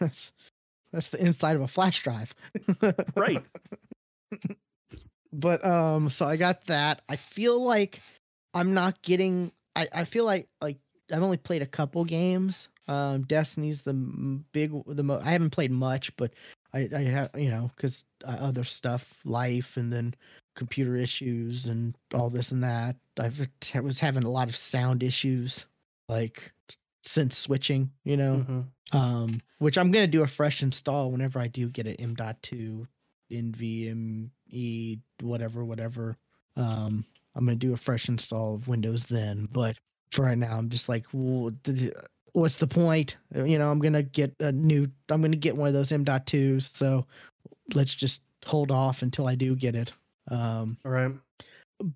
That's 0.00 0.32
that's 0.92 1.10
the 1.10 1.22
inside 1.22 1.56
of 1.56 1.62
a 1.62 1.66
flash 1.68 2.02
drive. 2.02 2.34
Right. 3.14 3.44
but 5.40 5.64
um 5.64 6.10
so 6.10 6.26
I 6.26 6.36
got 6.36 6.64
that. 6.66 7.02
I 7.08 7.16
feel 7.16 7.62
like 7.62 8.00
I'm 8.54 8.74
not 8.74 9.00
getting 9.02 9.52
I 9.76 9.88
I 9.92 10.04
feel 10.04 10.24
like 10.24 10.48
like 10.60 10.78
I've 11.12 11.22
only 11.22 11.36
played 11.36 11.62
a 11.62 11.66
couple 11.66 12.04
games. 12.04 12.68
Um 12.88 13.22
Destiny's 13.22 13.82
the 13.82 13.94
big 14.52 14.72
the 14.86 15.02
mo- 15.02 15.20
I 15.22 15.30
haven't 15.30 15.50
played 15.50 15.72
much, 15.72 16.14
but 16.16 16.32
I 16.72 16.88
I 16.94 17.00
have 17.02 17.30
you 17.36 17.50
know 17.50 17.70
cuz 17.76 18.04
uh, 18.24 18.36
other 18.40 18.64
stuff, 18.64 19.20
life 19.24 19.76
and 19.76 19.92
then 19.92 20.14
computer 20.56 20.94
issues 20.96 21.66
and 21.66 21.96
all 22.14 22.30
this 22.30 22.52
and 22.52 22.62
that. 22.62 22.96
I've 23.18 23.48
I 23.74 23.80
was 23.80 24.00
having 24.00 24.24
a 24.24 24.30
lot 24.30 24.48
of 24.48 24.56
sound 24.56 25.02
issues 25.02 25.66
like 26.08 26.52
since 27.02 27.36
switching, 27.36 27.90
you 28.04 28.16
know 28.16 28.44
Mhm. 28.48 28.96
um, 28.98 29.40
which 29.58 29.76
I'm 29.78 29.90
gonna 29.90 30.06
do 30.06 30.22
a 30.22 30.26
fresh 30.26 30.62
install 30.62 31.10
whenever 31.10 31.38
I 31.40 31.48
do 31.48 31.68
get 31.70 31.86
an 31.86 31.96
M.2 31.96 32.86
NVMe 33.32 34.30
E, 34.48 34.98
whatever, 35.20 35.64
whatever. 35.64 36.16
Um, 36.56 37.04
I'm 37.34 37.44
gonna 37.44 37.56
do 37.56 37.72
a 37.72 37.76
fresh 37.76 38.08
install 38.08 38.54
of 38.54 38.68
Windows 38.68 39.04
then, 39.04 39.48
but 39.52 39.76
for 40.10 40.26
right 40.26 40.38
now, 40.38 40.56
I'm 40.56 40.68
just 40.68 40.88
like, 40.88 41.06
well, 41.12 41.50
what's 42.32 42.56
the 42.56 42.66
point? 42.66 43.16
You 43.34 43.58
know, 43.58 43.70
I'm 43.70 43.80
gonna 43.80 44.02
get 44.02 44.34
a 44.40 44.52
new, 44.52 44.86
I'm 45.08 45.20
gonna 45.20 45.36
get 45.36 45.56
one 45.56 45.68
of 45.68 45.74
those 45.74 45.90
M.2s, 45.90 46.74
so 46.74 47.06
let's 47.74 47.94
just 47.94 48.22
hold 48.46 48.70
off 48.70 49.02
until 49.02 49.26
I 49.26 49.34
do 49.34 49.56
get 49.56 49.74
it. 49.74 49.92
Um, 50.28 50.76
All 50.84 50.92
right. 50.92 51.12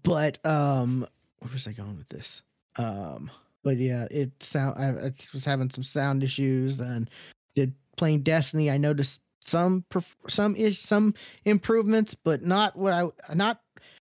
but 0.02 0.44
um 0.44 1.06
where 1.38 1.52
was 1.52 1.66
i 1.66 1.72
going 1.72 1.96
with 1.96 2.08
this 2.08 2.42
um 2.76 3.30
but 3.62 3.76
yeah 3.76 4.06
it 4.10 4.30
sound 4.42 4.76
I, 4.76 5.06
I 5.06 5.12
was 5.32 5.44
having 5.44 5.70
some 5.70 5.84
sound 5.84 6.22
issues 6.22 6.80
and 6.80 7.08
did 7.54 7.72
playing 7.96 8.22
destiny 8.22 8.70
i 8.70 8.76
noticed 8.76 9.22
some 9.40 9.84
some 10.28 10.56
ish 10.56 10.80
some 10.80 11.14
improvements 11.44 12.14
but 12.14 12.42
not 12.42 12.76
what 12.76 12.92
i 12.92 13.06
not 13.34 13.60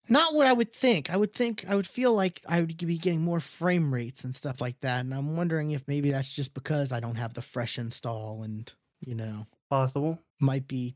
not 0.09 0.33
what 0.33 0.47
i 0.47 0.53
would 0.53 0.73
think 0.73 1.09
i 1.09 1.17
would 1.17 1.33
think 1.33 1.65
i 1.67 1.75
would 1.75 1.87
feel 1.87 2.13
like 2.13 2.41
i 2.47 2.59
would 2.59 2.75
be 2.77 2.97
getting 2.97 3.21
more 3.21 3.39
frame 3.39 3.93
rates 3.93 4.23
and 4.23 4.33
stuff 4.33 4.61
like 4.61 4.79
that 4.79 5.01
and 5.01 5.13
i'm 5.13 5.35
wondering 5.35 5.71
if 5.71 5.87
maybe 5.87 6.11
that's 6.11 6.33
just 6.33 6.53
because 6.53 6.91
i 6.91 6.99
don't 6.99 7.15
have 7.15 7.33
the 7.33 7.41
fresh 7.41 7.77
install 7.77 8.43
and 8.43 8.73
you 9.05 9.15
know 9.15 9.45
Possible. 9.69 10.17
might 10.39 10.67
be 10.67 10.95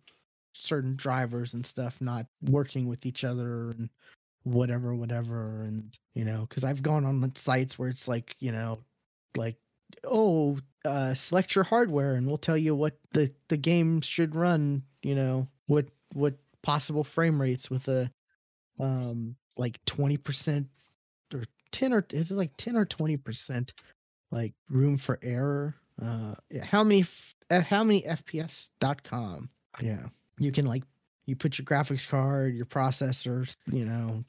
certain 0.54 0.96
drivers 0.96 1.54
and 1.54 1.66
stuff 1.66 2.00
not 2.02 2.26
working 2.50 2.88
with 2.88 3.06
each 3.06 3.24
other 3.24 3.72
and 3.72 3.90
whatever 4.44 4.96
whatever 4.96 5.62
and 5.62 5.98
you 6.16 6.26
know 6.26 6.46
because 6.50 6.64
i've 6.64 6.82
gone 6.82 7.06
on 7.06 7.36
sites 7.36 7.78
where 7.78 7.90
it's 7.90 8.08
like 8.08 8.36
you 8.40 8.52
know 8.52 8.80
like 9.38 9.56
oh 10.06 10.58
uh 10.86 11.14
select 11.14 11.56
your 11.56 11.64
hardware 11.64 12.16
and 12.16 12.28
we'll 12.28 12.38
tell 12.38 12.58
you 12.58 12.76
what 12.76 12.98
the 13.14 13.32
the 13.50 13.58
game 13.58 14.02
should 14.02 14.36
run 14.36 14.82
you 15.04 15.16
know 15.16 15.48
what 15.68 15.86
what 16.14 16.34
possible 16.62 17.04
frame 17.04 17.40
rates 17.42 17.70
with 17.70 17.88
a 17.88 18.10
um 18.80 19.36
like 19.58 19.84
20% 19.86 20.66
or 21.34 21.44
10 21.72 21.94
or 21.94 22.06
is 22.12 22.32
it 22.32 22.36
like 22.36 22.56
10 22.58 22.76
or 22.76 22.86
20% 22.86 23.70
like 24.32 24.54
room 24.70 24.98
for 24.98 25.20
error? 25.22 25.76
Uh 26.02 26.34
how 26.64 26.84
many 26.84 27.06
uh, 27.50 27.62
how 27.62 27.84
many 27.84 28.02
fps.com 28.04 29.50
yeah 29.82 30.06
you 30.40 30.52
can 30.52 30.66
like 30.66 30.84
you 31.26 31.36
put 31.36 31.58
your 31.58 31.66
graphics 31.66 32.08
card 32.08 32.56
your 32.56 32.66
processor 32.66 33.54
you 33.72 33.86
know 33.86 34.24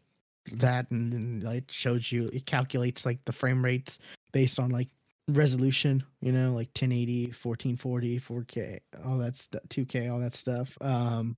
that 0.53 0.91
and 0.91 1.43
like, 1.45 1.59
it 1.59 1.71
shows 1.71 2.13
you 2.13 2.29
it 2.33 2.47
calculates 2.47 3.07
like 3.07 3.25
the 3.25 3.33
frame 3.33 3.65
rates 3.65 4.01
based 4.33 4.59
on 4.59 4.71
like 4.71 4.89
resolution 5.29 6.03
you 6.21 6.33
know 6.33 6.53
like 6.53 6.69
1080 6.69 7.27
1440 7.27 8.21
4k 8.21 8.81
all 9.05 9.19
that 9.19 9.37
stuff 9.37 9.63
2k 9.69 10.13
all 10.13 10.21
that 10.21 10.35
stuff. 10.35 10.77
Um 10.81 11.37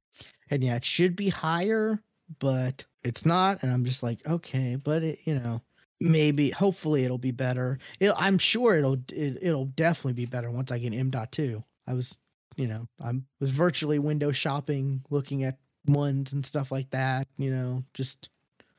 and 0.50 0.64
yeah 0.64 0.76
it 0.76 0.84
should 0.84 1.16
be 1.16 1.28
higher 1.28 2.00
but 2.38 2.84
it's 3.02 3.26
not. 3.26 3.62
And 3.62 3.72
i'm 3.72 3.84
just 3.84 4.02
like 4.02 4.26
okay 4.26 4.76
but 4.76 5.02
it 5.02 5.18
you 5.24 5.38
know 5.38 5.60
maybe 6.00 6.50
hopefully 6.50 7.04
it'll 7.04 7.18
be 7.18 7.30
better. 7.30 7.78
It, 8.00 8.12
i'm 8.16 8.38
sure 8.38 8.74
it'll 8.76 8.98
it, 9.12 9.38
it'll 9.42 9.66
definitely 9.66 10.14
be 10.14 10.26
better 10.26 10.50
once 10.50 10.72
i 10.72 10.78
get 10.78 10.94
m.2 10.94 11.62
i 11.86 11.92
was 11.94 12.18
you 12.56 12.66
know 12.66 12.86
i'm 13.02 13.26
was 13.40 13.50
virtually 13.50 13.98
window 13.98 14.32
shopping 14.32 15.02
looking 15.10 15.44
at 15.44 15.58
ones 15.86 16.32
and 16.32 16.44
stuff 16.44 16.72
like 16.72 16.90
that 16.90 17.28
you 17.36 17.50
know 17.50 17.82
just 17.92 18.30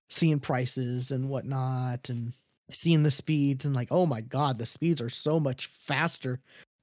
seeing 0.10 0.40
prices 0.40 1.12
and 1.12 1.30
whatnot 1.30 2.10
and 2.10 2.34
seeing 2.72 3.04
the 3.04 3.12
speeds 3.12 3.66
and 3.66 3.76
like 3.76 3.90
oh 3.92 4.06
my 4.06 4.22
god 4.22 4.58
the 4.58 4.66
speeds 4.66 5.02
are 5.02 5.10
so 5.10 5.40
much 5.40 5.68
faster 5.68 6.40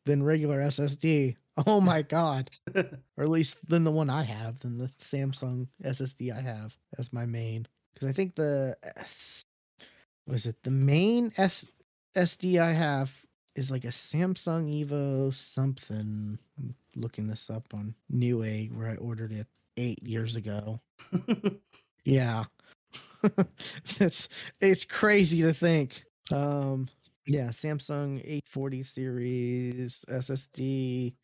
than 0.06 0.22
regular 0.22 0.60
ssd 0.62 1.36
oh 1.66 1.80
my 1.80 2.02
god. 2.16 2.50
Or 2.74 3.24
at 3.24 3.28
least 3.28 3.58
than 3.68 3.84
the 3.84 3.90
one 3.90 4.10
i 4.10 4.22
have 4.22 4.58
than 4.60 4.78
the 4.78 4.86
samsung 4.98 5.68
ssd 5.84 6.36
i 6.36 6.40
have 6.40 6.76
as 6.98 7.12
my 7.12 7.26
main. 7.26 7.66
Because 7.94 8.08
i 8.08 8.12
think 8.12 8.34
the 8.34 8.76
S- 8.96 9.44
was 10.26 10.46
it? 10.46 10.56
The 10.62 10.70
main 10.70 11.32
S- 11.36 11.66
sd 12.16 12.60
i 12.60 12.72
have 12.72 13.12
is 13.54 13.70
like 13.70 13.84
a 13.84 13.88
samsung 13.88 14.70
evo 14.86 15.32
something. 15.34 16.38
I'm 16.58 16.74
looking 16.96 17.26
this 17.26 17.50
up 17.50 17.66
on 17.74 17.94
newegg 18.12 18.72
where 18.74 18.88
i 18.88 18.96
ordered 18.96 19.32
it 19.32 19.46
eight 19.76 20.02
years 20.02 20.36
ago. 20.36 20.80
Yeah. 22.04 22.44
That's 23.98 24.28
it's 24.60 24.84
crazy 24.84 25.42
to 25.42 25.52
think. 25.52 26.04
Um 26.32 26.88
yeah, 27.26 27.48
Samsung 27.48 28.18
840 28.18 28.82
series 28.82 30.04
SSD 30.08 31.14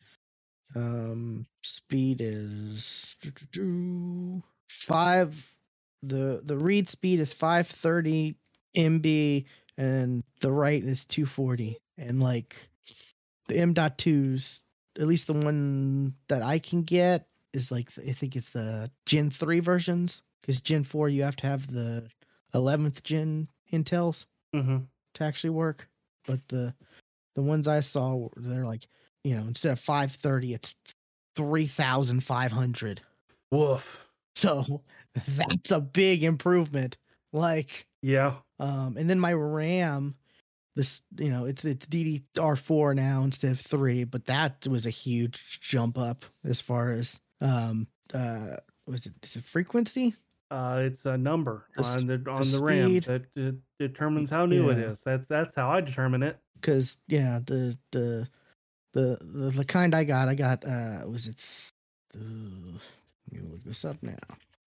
um 0.76 1.46
speed 1.62 2.20
is 2.20 3.16
5 4.68 5.54
the 6.02 6.40
the 6.44 6.56
read 6.56 6.88
speed 6.88 7.20
is 7.20 7.32
530 7.32 8.36
MB 8.76 9.44
and 9.76 10.24
the 10.40 10.52
write 10.52 10.84
is 10.84 11.06
240 11.06 11.78
and 11.96 12.22
like 12.22 12.68
the 13.48 13.56
M.2s 13.56 14.60
at 14.98 15.06
least 15.06 15.26
the 15.26 15.32
one 15.32 16.14
that 16.28 16.42
I 16.42 16.58
can 16.58 16.82
get 16.82 17.26
is 17.52 17.72
like 17.72 17.90
I 17.98 18.12
think 18.12 18.36
it's 18.36 18.50
the 18.50 18.90
Gen 19.06 19.30
3 19.30 19.60
versions 19.60 20.22
because 20.48 20.62
Gen 20.62 20.84
4 20.84 21.10
you 21.10 21.22
have 21.22 21.36
to 21.36 21.46
have 21.46 21.68
the 21.68 22.10
11th 22.54 23.04
gen 23.04 23.50
Intels 23.72 24.26
hmm 24.54 24.88
to 25.14 25.24
actually 25.24 25.50
work. 25.50 25.88
But 26.26 26.46
the 26.48 26.74
the 27.34 27.42
ones 27.42 27.68
I 27.68 27.80
saw 27.80 28.28
they're 28.36 28.66
like, 28.66 28.88
you 29.24 29.36
know, 29.36 29.42
instead 29.48 29.72
of 29.72 29.80
530 29.80 30.54
it's 30.54 30.76
3500. 31.36 33.02
Woof. 33.50 34.08
So 34.34 34.84
that's 35.26 35.70
a 35.70 35.80
big 35.80 36.22
improvement. 36.24 36.96
Like 37.32 37.86
Yeah. 38.02 38.42
um 38.60 38.96
and 38.98 39.10
then 39.10 39.20
my 39.20 39.32
RAM 39.32 40.16
this 40.76 41.02
you 41.18 41.30
know 41.30 41.46
it's 41.46 41.64
it's 41.64 41.86
DDR4 41.86 42.94
now 42.96 43.24
instead 43.24 43.52
of 43.52 43.60
3, 43.60 44.04
but 44.04 44.26
that 44.26 44.66
was 44.68 44.86
a 44.86 44.90
huge 44.90 45.60
jump 45.60 45.98
up 45.98 46.24
as 46.44 46.60
far 46.60 46.90
as 46.92 47.20
um 47.40 47.88
uh 48.14 48.56
was 48.86 49.06
it 49.06 49.14
is 49.22 49.36
it 49.36 49.44
frequency? 49.44 50.14
Uh, 50.50 50.80
it's 50.82 51.04
a 51.06 51.16
number 51.18 51.66
The 51.76 51.82
on 51.84 52.06
the 52.06 52.30
on 52.30 52.50
the, 52.50 52.56
the 52.58 52.62
RAM 52.62 53.00
that 53.00 53.58
determines 53.78 54.30
how 54.30 54.46
new 54.46 54.70
it 54.70 54.78
Yeah. 54.78 54.90
is. 54.90 55.02
That's 55.02 55.28
that's 55.28 55.54
how 55.54 55.70
I 55.70 55.80
determine 55.80 56.22
it. 56.22 56.38
because 56.60 56.96
yeah 57.08 57.40
the 57.46 57.76
the 57.92 58.28
the 58.94 59.18
the, 59.20 59.50
the 59.50 59.64
kind 59.64 59.94
i 59.94 60.02
got 60.02 60.28
i 60.28 60.34
got 60.34 60.64
uh 60.64 61.06
was 61.06 61.28
it 61.28 61.36
uh, 62.16 62.18
let 63.30 63.42
me 63.42 63.48
look 63.48 63.62
this 63.64 63.84
up 63.84 64.02
now 64.02 64.16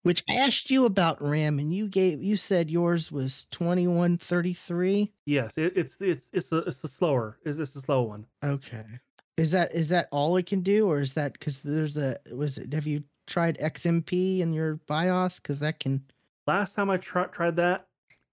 which 0.04 0.24
i 0.30 0.36
asked 0.36 0.70
you 0.70 0.86
about 0.86 1.22
ram 1.22 1.58
and 1.60 1.74
you 1.74 1.88
gave 1.88 2.22
you 2.24 2.36
said 2.38 2.70
yours 2.70 3.12
was 3.12 3.46
2133 3.52 5.12
Yes, 5.26 5.58
it, 5.58 5.74
it's 5.76 5.98
it's 6.00 6.30
it's 6.34 6.50
the 6.50 6.58
it's 6.60 6.82
the 6.82 6.88
slower. 6.88 7.38
It's, 7.44 7.58
it's 7.58 7.74
the 7.74 7.82
slow 7.82 8.04
one. 8.04 8.26
okay 8.44 8.86
is 9.38 9.52
that 9.52 9.74
is 9.74 9.90
that 9.90 10.08
all 10.12 10.38
it 10.38 10.46
can 10.46 10.62
do 10.62 10.88
or 10.88 11.00
is 11.00 11.14
that 11.16 11.34
because 11.34 11.62
there's 11.64 11.98
a 11.98 12.18
was 12.32 12.58
it 12.58 12.72
have 12.74 12.86
you 12.88 13.04
tried 13.32 13.58
xmp 13.60 14.40
in 14.40 14.54
your 14.54 14.76
bios 14.88 15.40
because 15.40 15.60
that 15.62 15.80
can 15.80 16.04
Last 16.48 16.76
time 16.76 16.90
I 16.90 16.98
tr- 16.98 17.22
tried 17.32 17.56
that, 17.58 17.88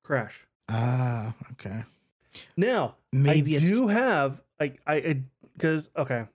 crash. 0.05 0.47
ah 0.69 1.33
okay 1.53 1.83
Now 2.57 2.97
maybe 3.12 3.55
I 3.55 3.57
it's 3.59 3.70
do 3.70 3.89
have 3.89 4.41
like 4.61 4.81
I 4.87 5.23
because 5.55 5.89
okay, 5.97 6.27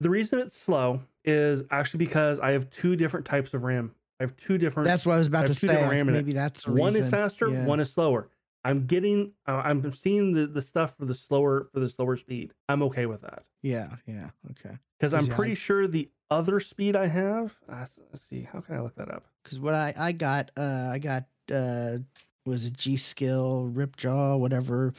the 0.00 0.10
reason 0.10 0.38
it's 0.38 0.56
slow 0.56 1.00
is 1.24 1.62
actually 1.70 1.98
because 1.98 2.40
I 2.40 2.52
have 2.52 2.70
two 2.70 2.96
different 2.96 3.26
types 3.26 3.52
of 3.54 3.62
RAM. 3.64 3.92
I 4.20 4.24
have 4.24 4.36
two 4.36 4.58
different. 4.58 4.86
that's 4.86 5.04
what 5.06 5.14
i 5.14 5.18
was 5.18 5.26
about 5.26 5.44
I 5.44 5.48
to 5.48 5.54
say 5.54 5.88
RAM 5.88 6.06
maybe 6.06 6.32
that's 6.32 6.66
one 6.66 6.96
is 6.96 7.08
faster, 7.08 7.48
Yeah. 7.50 7.66
one 7.66 7.80
is 7.80 7.92
slower. 7.92 8.28
I'm 8.64 8.86
getting, 8.86 9.32
uh, 9.46 9.62
I'm 9.64 9.92
seeing 9.92 10.32
the 10.32 10.46
the 10.46 10.60
stuff 10.62 10.96
for 10.96 11.04
the 11.04 11.14
slower 11.14 11.68
for 11.72 11.80
the 11.80 11.88
slower 11.88 12.16
speed. 12.16 12.52
I'm 12.68 12.82
okay 12.84 13.06
with 13.06 13.22
that 13.22 13.44
yeah 13.62 13.96
yeah 14.06 14.30
okay 14.52 14.76
Because 14.98 15.14
I'm 15.14 15.26
yeah, 15.26 15.32
I- 15.32 15.36
pretty 15.36 15.54
sure 15.56 15.86
the 15.86 16.08
other 16.30 16.60
speed 16.60 16.96
I 16.96 17.06
have. 17.06 17.56
Uh, 17.68 17.86
let's 18.10 18.22
see, 18.22 18.42
how 18.42 18.60
can 18.60 18.76
I 18.76 18.80
look 18.80 18.94
that 18.96 19.10
up? 19.10 19.24
because 19.42 19.60
what 19.60 19.74
I 19.74 19.94
I 19.96 20.12
got 20.12 20.50
uh 20.56 20.90
I 20.92 20.98
got 20.98 21.24
uh 21.52 21.98
was 22.44 22.66
a 22.66 22.70
G 22.70 22.96
Skill 22.96 23.70
Ripjaw 23.74 24.38
whatever 24.38 24.92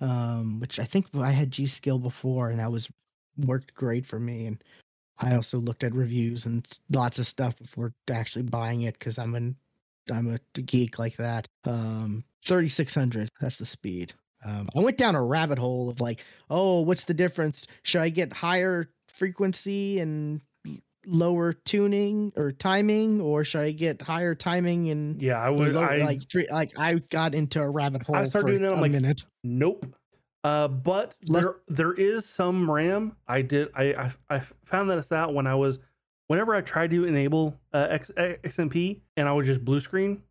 um, 0.00 0.60
which 0.60 0.78
I 0.78 0.84
think 0.84 1.06
I 1.14 1.30
had 1.30 1.50
G 1.50 1.66
Skill 1.66 1.98
before, 1.98 2.50
and 2.50 2.60
that 2.60 2.70
was 2.70 2.90
worked 3.38 3.74
great 3.74 4.06
for 4.06 4.18
me. 4.20 4.46
And 4.46 4.62
I 5.18 5.34
also 5.34 5.58
looked 5.58 5.84
at 5.84 5.94
reviews 5.94 6.46
and 6.46 6.66
lots 6.90 7.18
of 7.18 7.26
stuff 7.26 7.56
before 7.56 7.94
actually 8.10 8.42
buying 8.42 8.82
it 8.82 8.98
because 8.98 9.18
I'm 9.18 9.34
an 9.34 9.56
I'm 10.10 10.34
a 10.34 10.60
geek 10.60 10.98
like 10.98 11.16
that. 11.16 11.48
Um, 11.64 12.24
3600, 12.44 13.28
that's 13.40 13.58
the 13.58 13.66
speed. 13.66 14.12
Um, 14.44 14.68
I 14.76 14.80
went 14.80 14.98
down 14.98 15.16
a 15.16 15.24
rabbit 15.24 15.58
hole 15.58 15.88
of 15.88 16.00
like, 16.00 16.22
oh, 16.50 16.82
what's 16.82 17.04
the 17.04 17.14
difference? 17.14 17.66
Should 17.82 18.02
I 18.02 18.10
get 18.10 18.32
higher 18.32 18.90
frequency 19.08 19.98
and 19.98 20.40
lower 21.06 21.52
tuning 21.52 22.32
or 22.36 22.52
timing, 22.52 23.20
or 23.20 23.44
should 23.44 23.60
I 23.62 23.70
get 23.72 24.02
higher 24.02 24.34
timing 24.34 24.90
and 24.90 25.20
Yeah, 25.22 25.40
I 25.40 25.50
would. 25.50 25.72
lower, 25.72 25.90
I, 25.90 25.98
like 25.98 26.28
three? 26.30 26.46
Like 26.50 26.78
I 26.78 26.94
got 27.10 27.34
into 27.34 27.60
a 27.62 27.68
rabbit 27.70 28.02
hole. 28.02 28.16
I 28.16 28.24
started 28.24 28.46
for 28.46 28.50
doing 28.50 28.62
that, 28.62 28.72
I'm 28.72 28.78
a 28.78 28.82
like, 28.82 28.92
minute. 28.92 29.24
Nope. 29.44 29.86
Uh, 30.44 30.68
but 30.68 31.16
Let- 31.26 31.40
there 31.42 31.54
there 31.68 31.92
is 31.92 32.24
some 32.26 32.70
RAM. 32.70 33.16
I 33.26 33.42
did. 33.42 33.68
I 33.74 33.94
I, 33.94 34.12
I 34.36 34.38
found 34.64 34.90
this 34.90 35.10
out 35.12 35.34
when 35.34 35.46
I 35.46 35.54
was 35.54 35.78
whenever 36.28 36.54
I 36.54 36.60
tried 36.60 36.90
to 36.90 37.04
enable 37.04 37.58
uh, 37.72 37.86
X, 37.90 38.10
XMP 38.16 39.00
and 39.16 39.28
I 39.28 39.32
was 39.32 39.46
just 39.46 39.64
blue 39.64 39.80
screen. 39.80 40.22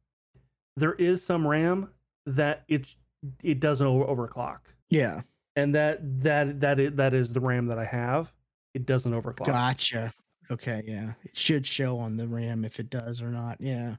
There 0.77 0.93
is 0.93 1.23
some 1.23 1.45
RAM 1.47 1.89
that 2.25 2.63
it's 2.67 2.95
it 3.43 3.59
doesn't 3.59 3.85
over, 3.85 4.05
overclock, 4.27 4.59
Yeah, 4.89 5.21
and 5.55 5.73
that 5.75 5.99
that 6.21 6.59
that 6.61 6.79
is, 6.79 6.91
that 6.93 7.13
is 7.13 7.33
the 7.33 7.39
RAM 7.39 7.67
that 7.67 7.79
I 7.79 7.85
have. 7.85 8.31
It 8.73 8.85
doesn't 8.85 9.11
overclock. 9.13 9.45
gotcha. 9.47 10.13
Okay, 10.51 10.83
yeah, 10.85 11.13
it 11.23 11.35
should 11.35 11.65
show 11.65 11.97
on 11.97 12.17
the 12.17 12.27
RAM 12.27 12.65
if 12.65 12.79
it 12.79 12.89
does 12.89 13.21
or 13.21 13.29
not. 13.29 13.57
Yeah, 13.59 13.95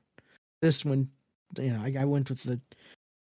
this 0.63 0.85
one, 0.85 1.09
you 1.59 1.71
know, 1.71 1.81
I, 1.83 1.95
I 2.01 2.05
went 2.05 2.31
with 2.31 2.43
the 2.43 2.61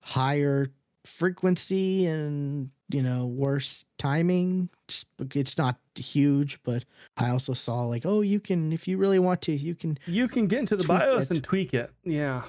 higher 0.02 0.70
frequency 1.04 2.06
and 2.06 2.70
you 2.90 3.02
know 3.02 3.26
worse 3.26 3.84
timing. 3.98 4.68
Just 4.88 5.06
it's 5.34 5.56
not 5.56 5.76
huge, 5.94 6.62
but 6.62 6.84
I 7.16 7.30
also 7.30 7.54
saw 7.54 7.82
like, 7.82 8.04
oh, 8.04 8.20
you 8.20 8.40
can 8.40 8.72
if 8.72 8.86
you 8.86 8.98
really 8.98 9.18
want 9.18 9.42
to, 9.42 9.52
you 9.52 9.74
can. 9.74 9.98
You 10.06 10.28
can 10.28 10.46
get 10.46 10.60
into 10.60 10.76
the 10.76 10.86
BIOS 10.86 11.30
it. 11.30 11.34
and 11.36 11.44
tweak 11.44 11.74
it. 11.74 11.90
Yeah, 12.04 12.42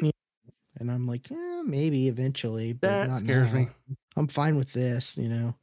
And 0.00 0.90
I'm 0.90 1.06
like, 1.06 1.30
eh, 1.30 1.62
maybe 1.64 2.08
eventually, 2.08 2.72
but 2.72 2.88
that 2.88 3.08
not 3.08 3.20
scares 3.20 3.52
now. 3.52 3.58
me. 3.60 3.68
I'm 4.16 4.28
fine 4.28 4.56
with 4.56 4.72
this, 4.72 5.16
you 5.16 5.28
know, 5.28 5.54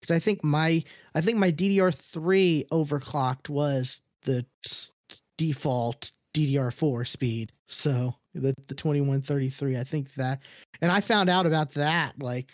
because 0.00 0.14
I 0.14 0.18
think 0.18 0.42
my 0.42 0.82
I 1.14 1.20
think 1.20 1.38
my 1.38 1.52
DDR3 1.52 2.68
overclocked 2.68 3.48
was 3.48 4.00
the 4.26 4.44
default 5.38 6.12
DDR4 6.34 7.06
speed. 7.06 7.52
So 7.66 8.14
the 8.34 8.54
the 8.68 8.74
2133, 8.74 9.78
I 9.78 9.84
think 9.84 10.12
that, 10.14 10.40
and 10.82 10.92
I 10.92 11.00
found 11.00 11.30
out 11.30 11.46
about 11.46 11.72
that 11.72 12.20
like 12.22 12.50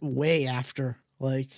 way 0.00 0.46
after, 0.46 0.96
like 1.18 1.50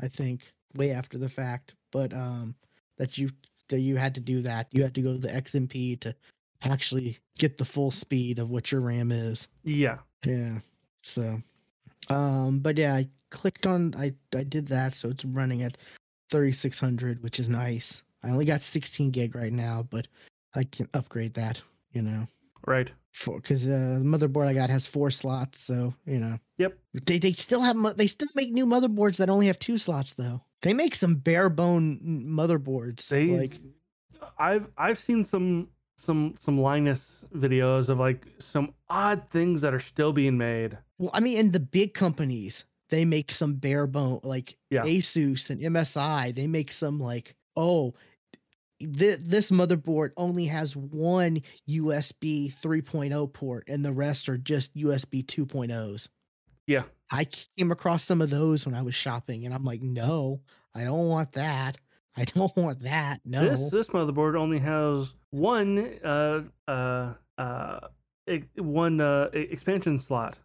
I 0.00 0.08
think 0.08 0.52
way 0.74 0.90
after 0.90 1.18
the 1.18 1.28
fact, 1.28 1.74
but 1.92 2.12
um 2.12 2.56
that 2.98 3.16
you 3.16 3.30
that 3.68 3.80
you 3.80 3.96
had 3.96 4.14
to 4.14 4.20
do 4.20 4.42
that. 4.42 4.68
You 4.72 4.82
had 4.82 4.94
to 4.94 5.02
go 5.02 5.12
to 5.12 5.18
the 5.18 5.28
XMP 5.28 5.98
to 6.00 6.14
actually 6.62 7.18
get 7.38 7.58
the 7.58 7.64
full 7.64 7.90
speed 7.90 8.38
of 8.38 8.50
what 8.50 8.70
your 8.70 8.80
RAM 8.80 9.10
is. 9.10 9.48
Yeah, 9.64 9.98
Yeah. 10.24 10.58
So, 11.02 11.42
um, 12.08 12.60
but 12.60 12.76
yeah, 12.76 12.94
I 12.94 13.08
clicked 13.30 13.66
on, 13.66 13.94
I, 13.96 14.12
I 14.36 14.44
did 14.44 14.68
that. 14.68 14.94
So 14.94 15.08
it's 15.08 15.24
running 15.24 15.62
at 15.62 15.76
3600, 16.30 17.22
which 17.22 17.40
is 17.40 17.48
nice. 17.48 18.02
I 18.24 18.30
only 18.30 18.44
got 18.44 18.62
16 18.62 19.10
gig 19.10 19.34
right 19.34 19.52
now, 19.52 19.86
but 19.90 20.06
I 20.54 20.64
can 20.64 20.88
upgrade 20.94 21.34
that, 21.34 21.60
you 21.92 22.02
know, 22.02 22.26
right. 22.66 22.92
for, 23.12 23.40
cause, 23.40 23.64
uh, 23.66 23.98
the 23.98 24.04
motherboard 24.04 24.46
I 24.46 24.52
got 24.54 24.70
has 24.70 24.86
four 24.86 25.10
slots. 25.10 25.58
So, 25.60 25.94
you 26.06 26.18
know, 26.18 26.38
Yep. 26.58 26.78
they, 27.06 27.18
they 27.18 27.32
still 27.32 27.60
have, 27.60 27.76
mo- 27.76 27.92
they 27.94 28.06
still 28.06 28.28
make 28.36 28.52
new 28.52 28.66
motherboards 28.66 29.16
that 29.16 29.28
only 29.30 29.46
have 29.48 29.58
two 29.58 29.78
slots 29.78 30.12
though. 30.14 30.40
They 30.62 30.72
make 30.74 30.94
some 30.94 31.16
bare 31.16 31.48
bone 31.48 31.98
motherboards. 32.26 33.08
They 33.08 33.26
like, 33.36 33.54
I've 34.38 34.68
I've 34.78 34.98
seen 35.00 35.24
some 35.24 35.68
some 35.96 36.34
some 36.38 36.56
Linus 36.58 37.24
videos 37.34 37.88
of 37.88 37.98
like 37.98 38.24
some 38.38 38.72
odd 38.88 39.28
things 39.30 39.60
that 39.62 39.74
are 39.74 39.80
still 39.80 40.12
being 40.12 40.38
made. 40.38 40.78
Well, 40.98 41.10
I 41.12 41.18
mean, 41.20 41.38
and 41.38 41.52
the 41.52 41.58
big 41.58 41.94
companies, 41.94 42.64
they 42.90 43.04
make 43.04 43.32
some 43.32 43.54
bare 43.54 43.88
bone, 43.88 44.20
like 44.22 44.56
Yeah. 44.70 44.82
Asus 44.82 45.50
and 45.50 45.60
MSI. 45.60 46.32
They 46.34 46.46
make 46.46 46.70
some 46.70 47.00
like, 47.00 47.34
oh, 47.56 47.94
th- 48.86 49.20
this 49.20 49.50
motherboard 49.50 50.10
only 50.16 50.46
has 50.46 50.76
one 50.76 51.40
USB 51.68 52.52
3.0 52.52 53.32
port, 53.32 53.64
and 53.68 53.84
the 53.84 53.92
rest 53.92 54.28
are 54.28 54.38
just 54.38 54.76
USB 54.76 55.24
2.0s. 55.24 56.08
Yeah. 56.66 56.82
I 57.10 57.24
came 57.24 57.72
across 57.72 58.04
some 58.04 58.22
of 58.22 58.30
those 58.30 58.64
when 58.64 58.74
I 58.74 58.82
was 58.82 58.94
shopping, 58.94 59.44
and 59.44 59.54
I'm 59.54 59.64
like, 59.64 59.82
no, 59.82 60.40
I 60.74 60.84
don't 60.84 61.08
want 61.08 61.32
that. 61.32 61.76
I 62.16 62.24
don't 62.24 62.54
want 62.56 62.82
that. 62.82 63.20
No. 63.24 63.40
This 63.40 63.70
this 63.70 63.86
motherboard 63.88 64.36
only 64.36 64.58
has 64.58 65.14
one 65.30 65.98
uh 66.04 66.42
uh 66.68 67.14
uh 67.38 67.80
one 68.56 69.00
uh 69.00 69.30
expansion 69.32 69.98
slot. 69.98 70.38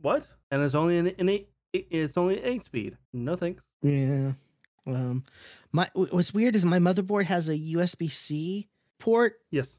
What? 0.00 0.26
And 0.50 0.62
it's 0.62 0.74
only 0.74 0.98
an, 0.98 1.06
an 1.18 1.28
eight. 1.28 1.48
It's 1.72 2.16
only 2.16 2.42
eight 2.42 2.64
speed. 2.64 2.96
No 3.12 3.36
thanks. 3.36 3.62
Yeah. 3.82 4.32
Um, 4.86 5.24
my 5.72 5.88
what's 5.94 6.32
weird 6.32 6.54
is 6.56 6.64
my 6.64 6.78
motherboard 6.78 7.24
has 7.24 7.48
a 7.48 7.58
USB 7.58 8.10
C 8.10 8.68
port, 8.98 9.40
Yes. 9.50 9.76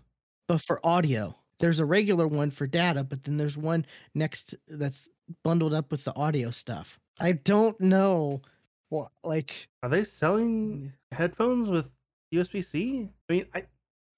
but 0.47 0.61
for 0.61 0.85
audio. 0.85 1.35
There's 1.59 1.79
a 1.79 1.85
regular 1.85 2.27
one 2.27 2.51
for 2.51 2.67
data, 2.67 3.03
but 3.03 3.23
then 3.23 3.37
there's 3.37 3.57
one 3.57 3.85
next 4.13 4.53
that's 4.67 5.09
bundled 5.43 5.73
up 5.73 5.89
with 5.91 6.03
the 6.03 6.15
audio 6.15 6.51
stuff. 6.51 6.99
I 7.19 7.31
don't 7.31 7.79
know 7.81 8.41
what 8.89 9.11
like 9.23 9.67
Are 9.81 9.89
they 9.89 10.03
selling 10.03 10.93
headphones 11.11 11.69
with 11.69 11.91
USB 12.33 12.63
C? 12.63 13.09
I 13.27 13.33
mean, 13.33 13.45
I 13.55 13.63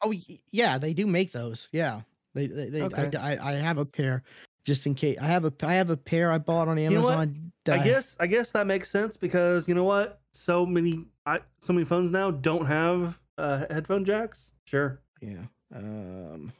oh 0.01 0.13
yeah, 0.51 0.77
they 0.77 0.93
do 0.93 1.07
make 1.07 1.31
those. 1.31 1.69
Yeah. 1.71 2.01
They 2.33 2.47
they, 2.47 2.69
they 2.69 2.81
Okay. 2.83 3.17
I, 3.17 3.35
I 3.35 3.51
I 3.51 3.53
have 3.53 3.77
a 3.77 3.85
pair 3.85 4.23
just 4.63 4.85
in 4.85 4.95
case. 4.95 5.17
I 5.21 5.25
have 5.25 5.45
a 5.45 5.53
I 5.63 5.73
have 5.73 5.89
a 5.89 5.97
pair 5.97 6.31
I 6.31 6.37
bought 6.37 6.67
on 6.67 6.75
know? 6.75 6.83
Amazon. 6.83 7.51
that 7.65 7.79
I 7.79 7.83
guess 7.83 8.17
I 8.19 8.27
guess 8.27 8.51
that 8.51 8.67
makes 8.67 8.89
sense 8.89 9.17
because 9.17 9.67
you 9.67 9.75
know 9.75 9.83
what? 9.83 10.21
So 10.31 10.65
many 10.65 11.05
I 11.25 11.39
so 11.61 11.73
many 11.73 11.85
phones 11.85 12.11
now 12.11 12.31
don't 12.31 12.65
have 12.65 13.19
uh, 13.37 13.65
headphone 13.69 14.05
jacks. 14.05 14.53
Sure. 14.65 15.01
Yeah. 15.21 15.45
Um 15.73 16.51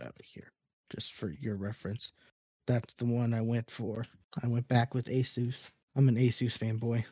over 0.00 0.12
here. 0.22 0.52
Just 0.90 1.14
for 1.14 1.30
your 1.40 1.56
reference. 1.56 2.12
That's 2.66 2.94
the 2.94 3.06
one 3.06 3.34
I 3.34 3.40
went 3.40 3.70
for. 3.70 4.06
I 4.42 4.46
went 4.46 4.68
back 4.68 4.94
with 4.94 5.06
Asus. 5.06 5.70
I'm 5.96 6.08
an 6.08 6.16
Asus 6.16 6.58
fanboy. 6.58 7.04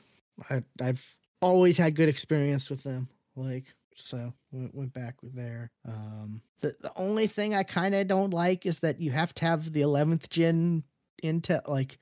I 0.51 0.63
I've 0.81 1.05
always 1.41 1.79
had 1.79 1.95
good 1.95 2.09
experience 2.09 2.71
with 2.71 2.83
them. 2.83 3.09
Like 3.35 3.75
so 3.97 4.33
went, 4.53 4.75
went 4.75 4.93
back 4.95 5.23
with 5.23 5.35
there. 5.35 5.71
Um 5.87 6.43
the, 6.61 6.77
the 6.81 6.93
only 6.97 7.27
thing 7.27 7.55
I 7.55 7.63
kind 7.65 7.95
of 7.95 8.07
don't 8.07 8.33
like 8.33 8.65
is 8.67 8.79
that 8.81 9.01
you 9.01 9.11
have 9.11 9.35
to 9.35 9.45
have 9.45 9.73
the 9.73 9.83
11th 9.83 10.29
gen 10.29 10.85
Intel 11.23 11.67
like 11.69 11.99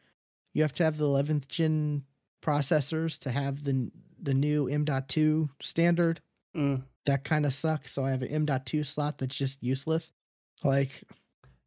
you 0.52 0.62
have 0.62 0.74
to 0.74 0.84
have 0.84 0.98
the 0.98 1.06
11th 1.06 1.48
gen 1.48 2.04
processors 2.42 3.18
to 3.20 3.30
have 3.30 3.62
the 3.64 3.90
the 4.20 4.34
new 4.34 4.68
M.2 4.68 5.48
standard 5.60 6.20
Mm. 6.56 6.82
that 7.06 7.24
kind 7.24 7.44
of 7.46 7.52
sucks. 7.52 7.90
So 7.92 8.04
I 8.04 8.10
have 8.10 8.22
an 8.22 8.28
M.2 8.28 8.86
slot 8.86 9.18
that's 9.18 9.34
just 9.36 9.60
useless. 9.62 10.12
Like, 10.62 11.02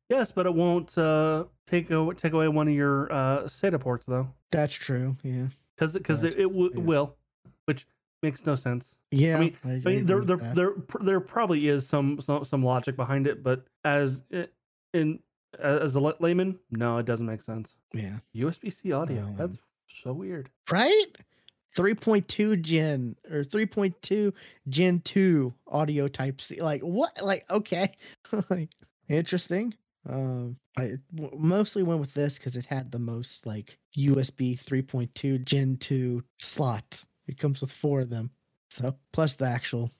Yes, 0.10 0.32
but 0.32 0.46
it 0.46 0.54
won't 0.56 0.98
uh, 0.98 1.44
take 1.66 1.92
a, 1.92 2.10
take 2.16 2.32
away 2.32 2.48
one 2.48 2.70
of 2.70 2.74
your 2.74 3.12
uh, 3.12 3.42
SATA 3.44 3.78
ports 3.82 4.06
though, 4.06 4.30
that's 4.50 4.72
true. 4.74 5.18
Yeah. 5.24 5.48
because 5.76 5.92
because 5.92 6.24
it, 6.24 6.40
it 6.40 6.44
w- 6.44 6.72
yeah. 6.74 6.82
will, 6.82 7.18
which 7.66 7.86
makes 8.28 8.46
no 8.46 8.56
sense. 8.56 8.96
Yeah. 9.12 9.40
mean- 9.40 9.58
I, 9.64 9.70
I 9.70 9.72
I 9.74 9.80
mean, 9.86 10.06
there 10.06 10.20
agree 10.20 10.36
there 10.38 10.54
there 10.54 10.74
there 11.02 11.20
probably 11.20 11.68
is 11.68 11.88
some 11.88 12.20
some 12.22 12.44
some 12.46 12.64
logic 12.64 12.96
behind 12.96 13.26
it, 13.28 13.42
but 13.44 13.66
as 13.84 14.24
it, 14.30 14.54
in 14.94 15.20
as 15.60 15.96
a 15.96 16.00
layman, 16.00 16.60
no, 16.72 16.98
it 16.98 17.06
doesn't 17.06 17.26
make 17.26 17.42
sense. 17.42 17.76
yeah. 17.94 18.18
USB 18.36 18.72
C 18.72 18.92
audio, 18.92 19.22
Um, 19.24 19.38
that's 19.38 19.58
so 19.88 20.14
weird. 20.14 20.50
Right? 20.70 21.06
3.2 21.78 22.62
gen 22.62 23.16
or 23.30 23.42
3.2 23.44 24.34
gen 24.70 25.00
2 25.02 25.54
audio 25.68 26.08
type 26.08 26.42
C. 26.42 26.62
Like, 26.62 26.82
what? 26.82 27.12
Like, 27.24 27.46
okay. 27.50 27.94
like, 28.50 28.70
interesting. 29.10 29.74
Um, 30.10 30.58
I 30.78 30.94
w- 31.16 31.38
mostly 31.38 31.84
went 31.84 32.00
with 32.00 32.14
this 32.14 32.38
because 32.38 32.56
it 32.56 32.66
had 32.66 32.92
the 32.92 33.00
most 33.00 33.46
like 33.46 33.78
USB 33.98 34.58
3.2 34.60 35.44
Gen 35.44 35.78
2 35.78 36.24
slots. 36.40 37.08
It 37.28 37.38
comes 37.38 37.62
with 37.62 37.72
four 37.72 38.02
of 38.02 38.10
them. 38.10 38.32
So 38.70 38.96
plus 39.12 39.36
the 39.36 39.46
actual 39.46 39.92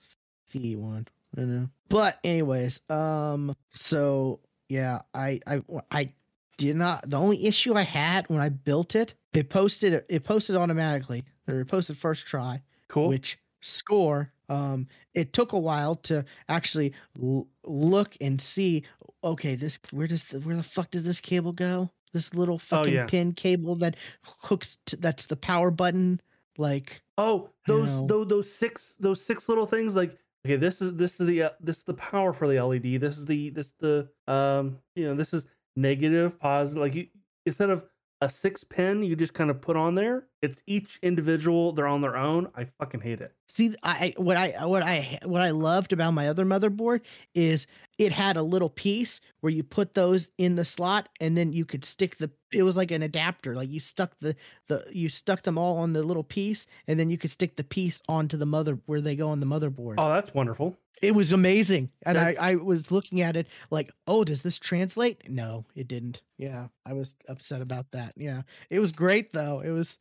C 0.46 0.76
one. 0.76 1.08
I 1.38 1.42
know. 1.42 1.70
But 1.90 2.18
anyways, 2.24 2.82
um, 2.90 3.56
so 3.70 4.40
yeah, 4.70 5.02
I 5.14 5.40
I 5.46 5.62
I 5.92 6.14
did 6.58 6.76
not. 6.76 7.10
The 7.10 7.18
only 7.18 7.46
issue 7.46 7.76
I 7.76 7.84
had 7.84 8.28
when 8.30 8.40
I 8.40 8.50
built 8.50 8.96
it, 8.96 9.14
it 9.34 9.50
posted 9.50 10.04
it 10.10 10.24
posted 10.24 10.56
automatically 10.56 11.24
or 11.48 11.60
it 11.62 11.66
posted 11.68 11.98
first 11.98 12.26
try 12.26 12.62
Cool. 12.88 13.10
which 13.10 13.38
score 13.62 14.32
um 14.50 14.88
it 15.14 15.34
took 15.34 15.52
a 15.52 15.60
while 15.60 15.96
to 15.96 16.24
actually 16.48 16.94
l- 17.22 17.48
look 17.66 18.16
and 18.22 18.40
see 18.40 18.84
okay 19.24 19.56
this 19.56 19.80
where 19.92 20.08
does 20.08 20.24
the 20.26 20.40
where 20.42 20.56
the 20.56 20.64
fuck 20.64 20.90
does 20.92 21.04
this 21.04 21.20
cable 21.20 21.52
go 21.52 21.90
This 22.14 22.34
little 22.34 22.58
fucking 22.60 22.94
yeah. 22.94 23.06
pin 23.08 23.34
cable 23.34 23.76
that 23.76 23.96
hooks. 24.24 24.78
To, 24.86 24.96
that's 24.98 25.26
the 25.26 25.36
power 25.36 25.70
button. 25.72 26.22
Like 26.58 27.02
Oh, 27.18 27.50
those 27.66 27.90
those 28.08 28.28
those 28.28 28.52
six 28.52 28.96
those 29.00 29.24
six 29.24 29.50
little 29.50 29.66
things 29.66 29.96
like 29.96 30.18
okay, 30.46 30.56
this 30.56 30.82
is 30.82 30.96
this 30.96 31.20
is 31.20 31.28
the 31.28 31.44
uh, 31.44 31.50
this 31.60 31.78
is 31.78 31.84
the 31.84 31.94
power 31.96 32.32
for 32.34 32.48
the 32.48 32.62
LED. 32.64 33.02
This 33.02 33.18
is 33.18 33.26
the 33.26 33.50
this 33.50 33.74
the 33.80 34.10
um 34.28 34.80
you 34.96 35.06
know, 35.06 35.16
this 35.16 35.34
is 35.34 35.46
negative, 35.76 36.40
positive 36.40 36.82
like 36.82 36.96
you 36.96 37.08
instead 37.46 37.70
of 37.70 37.86
a 38.22 38.30
six 38.30 38.64
pin 38.64 39.04
you 39.04 39.16
just 39.16 39.34
kind 39.34 39.50
of 39.50 39.62
put 39.62 39.76
on 39.76 39.96
there, 39.96 40.28
it's 40.42 40.62
each 40.68 41.00
individual, 41.02 41.72
they're 41.72 41.88
on 41.88 42.02
their 42.02 42.16
own. 42.16 42.50
I 42.56 42.66
fucking 42.80 43.02
hate 43.02 43.22
it. 43.22 43.34
See, 43.48 43.74
I 43.82 44.14
what 44.18 44.38
I 44.38 44.66
what 44.66 44.84
I 44.84 45.20
what 45.24 45.42
I 45.42 45.52
loved 45.52 45.94
about 45.94 46.14
my 46.14 46.28
other 46.28 46.46
motherboard 46.46 47.02
is 47.34 47.68
it 47.98 48.12
had 48.12 48.38
a 48.38 48.44
little 48.44 48.70
piece 48.70 49.22
where 49.42 49.52
you 49.52 49.64
put 49.64 49.94
those 49.94 50.30
in 50.38 50.56
the 50.56 50.66
slot, 50.66 51.10
and 51.20 51.38
then 51.38 51.54
you 51.54 51.66
could 51.66 51.84
stick 51.84 52.18
the. 52.18 52.30
It 52.54 52.64
was 52.64 52.78
like 52.78 52.92
an 52.92 53.04
adapter, 53.04 53.56
like 53.56 53.72
you 53.72 53.80
stuck 53.80 54.18
the 54.20 54.36
the 54.68 54.86
you 54.92 55.10
stuck 55.10 55.42
them 55.42 55.58
all 55.58 55.78
on 55.78 55.94
the 55.94 56.04
little 56.04 56.24
piece, 56.24 56.68
and 56.88 57.00
then 57.00 57.10
you 57.10 57.18
could 57.18 57.32
stick 57.32 57.56
the 57.56 57.64
piece 57.64 58.02
onto 58.08 58.38
the 58.38 58.46
mother 58.46 58.80
where 58.86 59.02
they 59.02 59.16
go 59.16 59.30
on 59.30 59.40
the 59.40 59.46
motherboard. 59.46 59.96
Oh, 59.98 60.10
that's 60.10 60.34
wonderful. 60.34 60.78
It 61.02 61.14
was 61.14 61.32
amazing, 61.32 61.92
and 62.04 62.18
I 62.18 62.36
I 62.40 62.56
was 62.56 62.92
looking 62.92 63.22
at 63.22 63.36
it 63.36 63.48
like, 63.70 63.92
oh, 64.08 64.24
does 64.24 64.42
this 64.42 64.58
translate? 64.58 65.30
No, 65.30 65.66
it 65.76 65.88
didn't. 65.88 66.24
Yeah, 66.38 66.68
I 66.86 66.94
was 66.94 67.16
upset 67.28 67.62
about 67.62 67.92
that. 67.92 68.14
Yeah, 68.18 68.42
it 68.70 68.80
was 68.80 68.92
great 68.92 69.32
though. 69.32 69.62
It 69.62 69.70
was, 69.70 70.00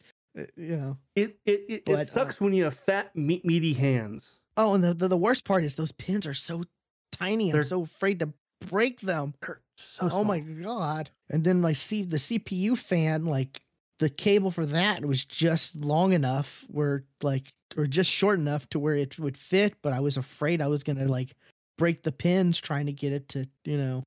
you 0.56 0.76
know. 0.76 0.96
It 1.14 1.38
it 1.46 1.64
it, 1.68 1.82
But, 1.86 1.94
uh, 1.96 1.98
it 1.98 2.08
sucks 2.08 2.40
when 2.40 2.52
you 2.52 2.64
have 2.64 2.74
fat 2.74 3.14
meat, 3.16 3.44
meaty 3.44 3.72
hands. 3.72 4.36
Oh, 4.56 4.74
and 4.74 4.82
the, 4.84 4.94
the 4.94 5.08
the 5.08 5.16
worst 5.16 5.44
part 5.44 5.64
is 5.64 5.74
those 5.74 5.92
pins 5.92 6.26
are 6.26 6.34
so 6.34 6.64
tiny. 7.12 7.50
I'm 7.50 7.54
They're- 7.54 7.62
so 7.64 7.82
afraid 7.82 8.20
to 8.20 8.32
break 8.68 9.00
them. 9.00 9.34
So 9.76 10.08
Oh 10.10 10.24
my 10.24 10.40
god! 10.40 11.10
And 11.30 11.44
then 11.44 11.60
my 11.60 11.72
C 11.74 12.02
the 12.02 12.16
CPU 12.16 12.76
fan, 12.78 13.26
like 13.26 13.60
the 13.98 14.08
cable 14.08 14.50
for 14.50 14.64
that 14.66 15.04
was 15.04 15.24
just 15.24 15.76
long 15.76 16.12
enough 16.12 16.64
where 16.68 17.04
like 17.22 17.48
or 17.76 17.86
just 17.86 18.10
short 18.10 18.38
enough 18.38 18.68
to 18.70 18.78
where 18.78 18.94
it 18.96 19.18
would 19.18 19.36
fit, 19.36 19.74
but 19.82 19.92
I 19.92 20.00
was 20.00 20.16
afraid 20.16 20.62
I 20.62 20.68
was 20.68 20.82
gonna 20.82 21.04
like 21.06 21.34
break 21.76 22.02
the 22.02 22.12
pins 22.12 22.58
trying 22.58 22.86
to 22.86 22.92
get 22.92 23.12
it 23.12 23.28
to 23.30 23.46
you 23.64 23.76
know 23.76 24.02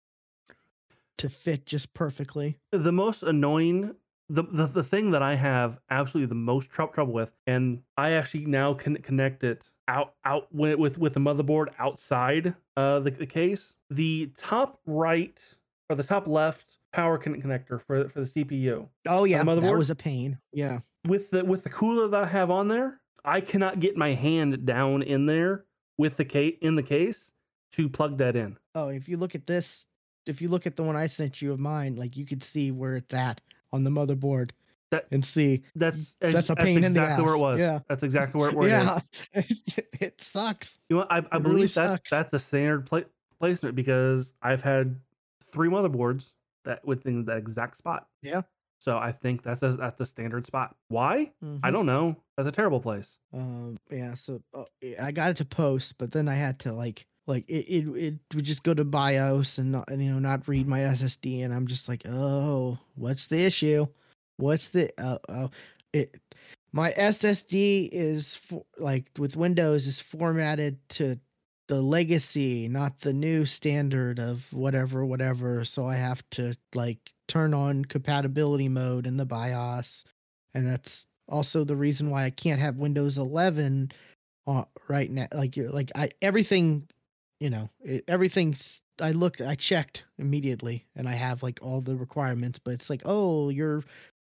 to 1.20 1.30
fit 1.30 1.66
just 1.66 1.94
perfectly. 1.94 2.58
the 2.72 2.92
most 2.92 3.24
annoying 3.24 3.94
the, 4.30 4.44
the 4.44 4.68
the 4.68 4.84
thing 4.84 5.12
that 5.12 5.22
I 5.24 5.36
have 5.36 5.80
absolutely 5.90 6.28
the 6.28 6.36
most 6.36 6.70
trou- 6.70 6.90
trouble 6.94 7.14
with, 7.14 7.34
and 7.48 7.82
I 7.98 8.12
actually 8.12 8.46
now 8.46 8.74
can 8.74 8.98
connect 8.98 9.44
it 9.44 9.70
out 9.88 10.14
out 10.24 10.48
with 10.54 10.78
with, 10.78 10.98
with 10.98 11.14
the 11.16 11.20
motherboard 11.20 11.68
outside 11.80 12.54
uh 12.78 13.00
the, 13.00 13.12
the 13.12 13.26
case. 13.26 13.76
The 13.90 14.32
top 14.38 14.80
right 14.86 15.44
or 15.90 15.96
the 15.96 16.04
top 16.04 16.28
left 16.28 16.78
power 16.94 17.18
con- 17.18 17.42
connector 17.42 17.82
for 17.82 18.08
for 18.10 18.20
the 18.22 18.28
CPU 18.28 18.88
Oh 19.08 19.24
yeah, 19.26 19.44
that 19.44 19.46
motherboard? 19.48 19.78
was 19.78 19.90
a 19.90 19.96
pain. 19.96 20.38
Yeah. 20.54 20.80
with 21.08 21.32
the 21.32 21.44
with 21.44 21.64
the 21.64 21.70
cooler 21.70 22.08
that 22.08 22.24
I 22.26 22.28
have 22.28 22.52
on 22.52 22.68
there, 22.68 23.02
I 23.26 23.42
cannot 23.42 23.80
get 23.80 23.98
my 23.98 24.14
hand 24.14 24.66
down 24.66 25.02
in 25.02 25.26
there 25.26 25.66
with 25.98 26.18
the 26.18 26.26
case 26.26 26.56
in 26.62 26.76
the 26.76 26.84
case 26.84 27.32
to 27.74 27.90
plug 27.90 28.18
that 28.20 28.36
in. 28.36 28.58
Oh, 28.76 28.90
if 28.90 29.10
you 29.10 29.18
look 29.18 29.34
at 29.36 29.48
this, 29.48 29.86
if 30.28 30.42
you 30.42 30.50
look 30.50 30.66
at 30.68 30.76
the 30.76 30.84
one 30.84 30.96
I 30.96 31.08
sent 31.08 31.42
you 31.42 31.52
of 31.52 31.60
mine, 31.60 31.96
like 31.96 32.16
you 32.16 32.26
could 32.26 32.44
see 32.44 32.72
where 32.72 32.96
it's 32.96 33.14
at 33.14 33.42
on 33.74 33.84
the 33.84 33.90
motherboard 33.90 34.52
That- 34.92 35.06
and 35.12 35.24
see. 35.24 35.64
That's 35.76 36.16
That's 36.20 36.50
a 36.50 36.56
pain 36.56 36.78
in 36.84 36.94
the 36.94 37.02
exactly 37.02 37.26
where 37.26 37.34
it 37.34 37.38
ass. 37.38 37.42
was. 37.42 37.60
Yeah. 37.60 37.80
that's 37.88 38.04
exactly 38.04 38.40
where, 38.42 38.50
it 38.50 38.58
is. 38.64 38.72
yeah, 38.72 39.00
it, 39.34 39.88
it 40.02 40.22
sucks. 40.22 40.80
You 40.90 40.98
know, 40.98 41.08
I, 41.10 41.18
I 41.18 41.20
It 41.20 41.26
really 41.34 41.44
believe 41.44 41.74
that 41.76 41.90
sucks. 41.90 42.10
that's 42.12 42.34
a 42.34 42.40
standard 42.40 42.86
pla- 42.86 43.02
placement 43.40 43.76
because 43.76 44.34
I've 44.42 44.64
had 44.64 45.00
three 45.52 45.70
motherboards 45.70 46.32
that 46.66 46.86
within 46.86 47.26
that 47.26 47.38
exact 47.38 47.78
spot. 47.78 48.08
Yeah. 48.22 48.42
So 48.82 48.98
I 48.98 49.12
think 49.12 49.44
that's 49.44 49.62
a 49.62 49.74
that's 49.74 50.00
a 50.00 50.06
standard 50.06 50.46
spot. 50.48 50.74
Why? 50.88 51.32
I 51.42 51.46
Mhm. 51.46 51.72
don't 51.74 51.86
know. 51.86 52.16
That's 52.38 52.48
a 52.48 52.52
terrible 52.52 52.80
place. 52.80 53.18
Um, 53.34 53.78
yeah. 53.92 54.14
So 54.16 54.42
uh, 54.54 54.64
I 55.02 55.12
got 55.12 55.32
it 55.32 55.38
to 55.38 55.46
post, 55.46 55.98
but 55.98 56.12
then 56.12 56.28
I 56.30 56.36
had 56.36 56.60
to 56.60 56.72
like 56.74 57.06
like 57.30 57.46
it 57.48 57.66
it, 57.68 57.88
it 57.96 58.16
would 58.34 58.44
just 58.44 58.64
go 58.64 58.74
to 58.74 58.84
BIOS 58.84 59.60
and, 59.60 59.72
not, 59.72 59.90
and 59.90 60.04
you 60.04 60.12
know 60.12 60.20
not 60.20 60.48
read 60.48 60.68
my 60.68 60.80
SSD, 60.80 61.46
and 61.46 61.54
I'm 61.54 61.68
just 61.68 61.88
like, 61.88 62.02
oh, 62.10 62.78
what's 62.96 63.28
the 63.28 63.46
issue? 63.46 63.86
What's 64.38 64.70
the 64.70 64.92
uh, 64.98 65.20
oh 65.30 65.52
it 65.94 66.16
my 66.72 66.92
SSD 66.92 67.90
is 67.92 68.36
for, 68.36 68.64
like 68.78 69.06
with 69.18 69.38
Windows 69.38 69.88
is 69.88 70.02
formatted 70.02 70.78
to 70.90 71.20
the 71.68 71.82
legacy, 71.82 72.68
not 72.68 73.00
the 73.00 73.14
new 73.14 73.46
standard 73.46 74.20
of 74.20 74.52
whatever, 74.52 75.06
whatever. 75.06 75.64
So 75.64 75.88
I 75.88 75.96
have 75.96 76.28
to 76.32 76.56
like 76.74 77.14
turn 77.28 77.54
on 77.54 77.86
compatibility 77.86 78.68
mode 78.68 79.06
in 79.06 79.18
the 79.18 79.26
BIOS, 79.26 80.04
and 80.54 80.68
that's 80.68 81.08
also 81.28 81.64
the 81.64 81.76
reason 81.76 82.10
why 82.10 82.26
I 82.26 82.32
can't 82.32 82.60
have 82.60 82.78
Windows 82.78 83.20
11 83.20 83.92
uh, 84.48 84.64
right 84.88 85.12
now. 85.12 85.28
Like 85.34 85.56
like 85.58 85.92
I 85.96 86.10
everything, 86.22 86.88
you 87.40 87.50
know, 87.50 87.70
it, 87.82 88.04
everything's. 88.08 88.82
I 89.02 89.12
looked, 89.12 89.40
I 89.42 89.56
checked 89.56 90.06
immediately, 90.18 90.86
and 90.96 91.08
I 91.08 91.14
have 91.14 91.42
like 91.44 91.60
all 91.62 91.82
the 91.82 91.96
requirements. 91.96 92.60
But 92.60 92.74
it's 92.74 92.90
like, 92.90 93.02
oh, 93.06 93.50
your 93.50 93.84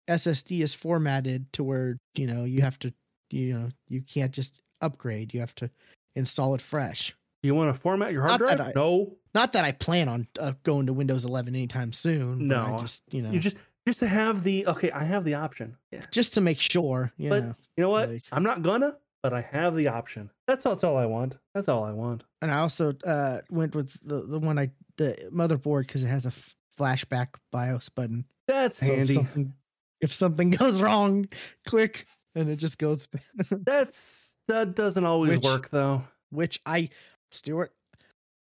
SSD 0.08 0.60
is 0.62 0.74
formatted 0.74 1.52
to 1.54 1.64
where 1.64 1.98
you 2.14 2.26
know 2.26 2.44
you 2.44 2.62
have 2.62 2.78
to, 2.80 2.92
you 3.30 3.54
know, 3.54 3.68
you 3.88 4.02
can't 4.02 4.32
just 4.32 4.60
upgrade. 4.80 5.34
You 5.34 5.40
have 5.40 5.54
to 5.56 5.70
install 6.14 6.54
it 6.54 6.60
fresh. 6.60 7.14
Do 7.42 7.48
you 7.48 7.54
want 7.56 7.74
to 7.74 7.80
format 7.80 8.12
your 8.12 8.22
hard 8.22 8.40
Not 8.40 8.56
drive? 8.56 8.60
I- 8.68 8.72
no. 8.76 9.16
Not 9.34 9.54
that 9.54 9.64
I 9.64 9.72
plan 9.72 10.08
on 10.10 10.28
uh, 10.38 10.52
going 10.62 10.86
to 10.86 10.92
Windows 10.92 11.24
11 11.24 11.54
anytime 11.56 11.92
soon. 11.94 12.48
but 12.48 12.58
I 12.58 12.70
No, 12.72 12.78
just 12.78 13.02
you 13.10 13.22
know, 13.22 13.30
You 13.30 13.40
just 13.40 13.56
just 13.88 13.98
to 14.00 14.06
have 14.06 14.44
the 14.44 14.66
okay. 14.68 14.90
I 14.92 15.02
have 15.04 15.24
the 15.24 15.34
option. 15.34 15.76
Yeah. 15.90 16.02
just 16.12 16.34
to 16.34 16.40
make 16.42 16.60
sure. 16.60 17.10
Yeah. 17.16 17.30
But 17.30 17.44
you 17.76 17.82
know 17.82 17.88
what? 17.90 18.10
like- 18.10 18.24
I'm 18.30 18.42
not 18.44 18.62
gonna, 18.62 18.96
but 19.22 19.32
I 19.32 19.40
have 19.42 19.76
the 19.76 19.88
option. 19.88 20.30
That's 20.46 20.66
all. 20.66 20.74
That's 20.74 20.84
all 20.84 20.96
I 20.96 21.06
want. 21.06 21.38
That's 21.54 21.68
all 21.68 21.84
I 21.84 21.92
want. 21.92 22.24
and 22.40 22.50
I 22.50 22.58
also 22.58 22.94
uh 23.06 23.38
went 23.50 23.74
with 23.74 23.92
the 24.06 24.22
the 24.22 24.38
one 24.38 24.58
I 24.58 24.70
the 24.96 25.16
motherboard 25.32 25.86
because 25.86 26.04
it 26.04 26.08
has 26.08 26.24
a 26.26 26.28
f- 26.28 26.56
flashback 26.78 27.28
BIOS 27.50 27.88
button. 27.88 28.24
That's 28.48 28.78
So 28.78 28.86
if 28.86 28.90
handy. 28.98 29.14
something 29.14 29.54
if 30.00 30.12
something 30.12 30.50
goes 30.62 30.82
wrong, 30.82 31.28
click 31.66 32.06
and 32.34 32.48
it 32.48 32.56
just 32.56 32.78
goes. 32.78 33.08
That's 33.50 34.36
that 34.48 34.74
doesn't 34.74 35.04
always 35.04 35.30
Which- 35.36 35.44
work 35.44 35.70
though. 35.70 36.02
Which 36.30 36.60
I, 36.64 36.88
Stuart, 37.30 37.72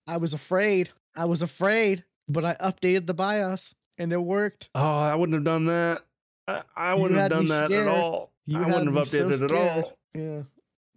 I 0.06 0.18
was 0.18 0.34
afraid. 0.34 0.90
I 1.16 1.24
was 1.24 1.40
afraid, 1.40 2.04
but 2.28 2.44
I 2.44 2.54
updated 2.56 3.06
the 3.06 3.14
BIOS 3.14 3.74
and 3.98 4.12
it 4.12 4.18
worked. 4.20 4.68
Oh, 4.74 4.80
I 4.98 5.14
wouldn't 5.14 5.34
have 5.34 5.44
done 5.44 5.64
that. 5.66 6.02
I, 6.46 6.62
I 6.76 6.94
wouldn't 6.94 7.18
have 7.18 7.30
done 7.30 7.46
that 7.48 7.66
scared. 7.66 7.88
at 7.88 7.94
all. 7.96 8.32
You 8.44 8.58
I 8.58 8.66
wouldn't 8.66 8.86
have 8.86 8.94
me 8.94 9.04
so 9.06 9.28
updated 9.30 9.42
it 9.42 9.50
at 9.50 9.52
all. 9.52 9.98
Yeah, 10.14 10.42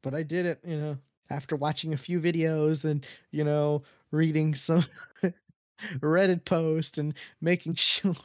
but 0.03 0.13
I 0.13 0.21
did 0.21 0.45
it. 0.45 0.59
You 0.63 0.77
know, 0.77 0.97
after 1.31 1.55
watching 1.55 1.93
a 1.93 1.97
few 1.97 2.19
videos 2.19 2.85
and 2.85 3.03
you 3.31 3.43
know 3.43 3.81
reading 4.11 4.53
some 4.53 4.85
Reddit 5.99 6.45
posts 6.45 6.97
and 6.97 7.13
making 7.41 7.73
sure. 7.75 8.15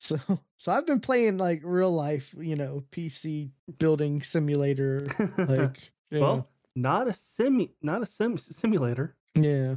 So, 0.00 0.16
so 0.58 0.72
I've 0.72 0.86
been 0.86 1.00
playing 1.00 1.38
like 1.38 1.60
real 1.64 1.90
life, 1.92 2.32
you 2.38 2.54
know, 2.56 2.84
PC 2.92 3.50
building 3.78 4.22
simulator. 4.22 5.06
Like, 5.38 5.90
Well, 6.12 6.36
know, 6.36 6.46
not 6.76 7.08
a 7.08 7.12
sim, 7.12 7.68
not 7.82 8.02
a 8.02 8.06
sim 8.06 8.38
simulator. 8.38 9.16
yeah. 9.34 9.74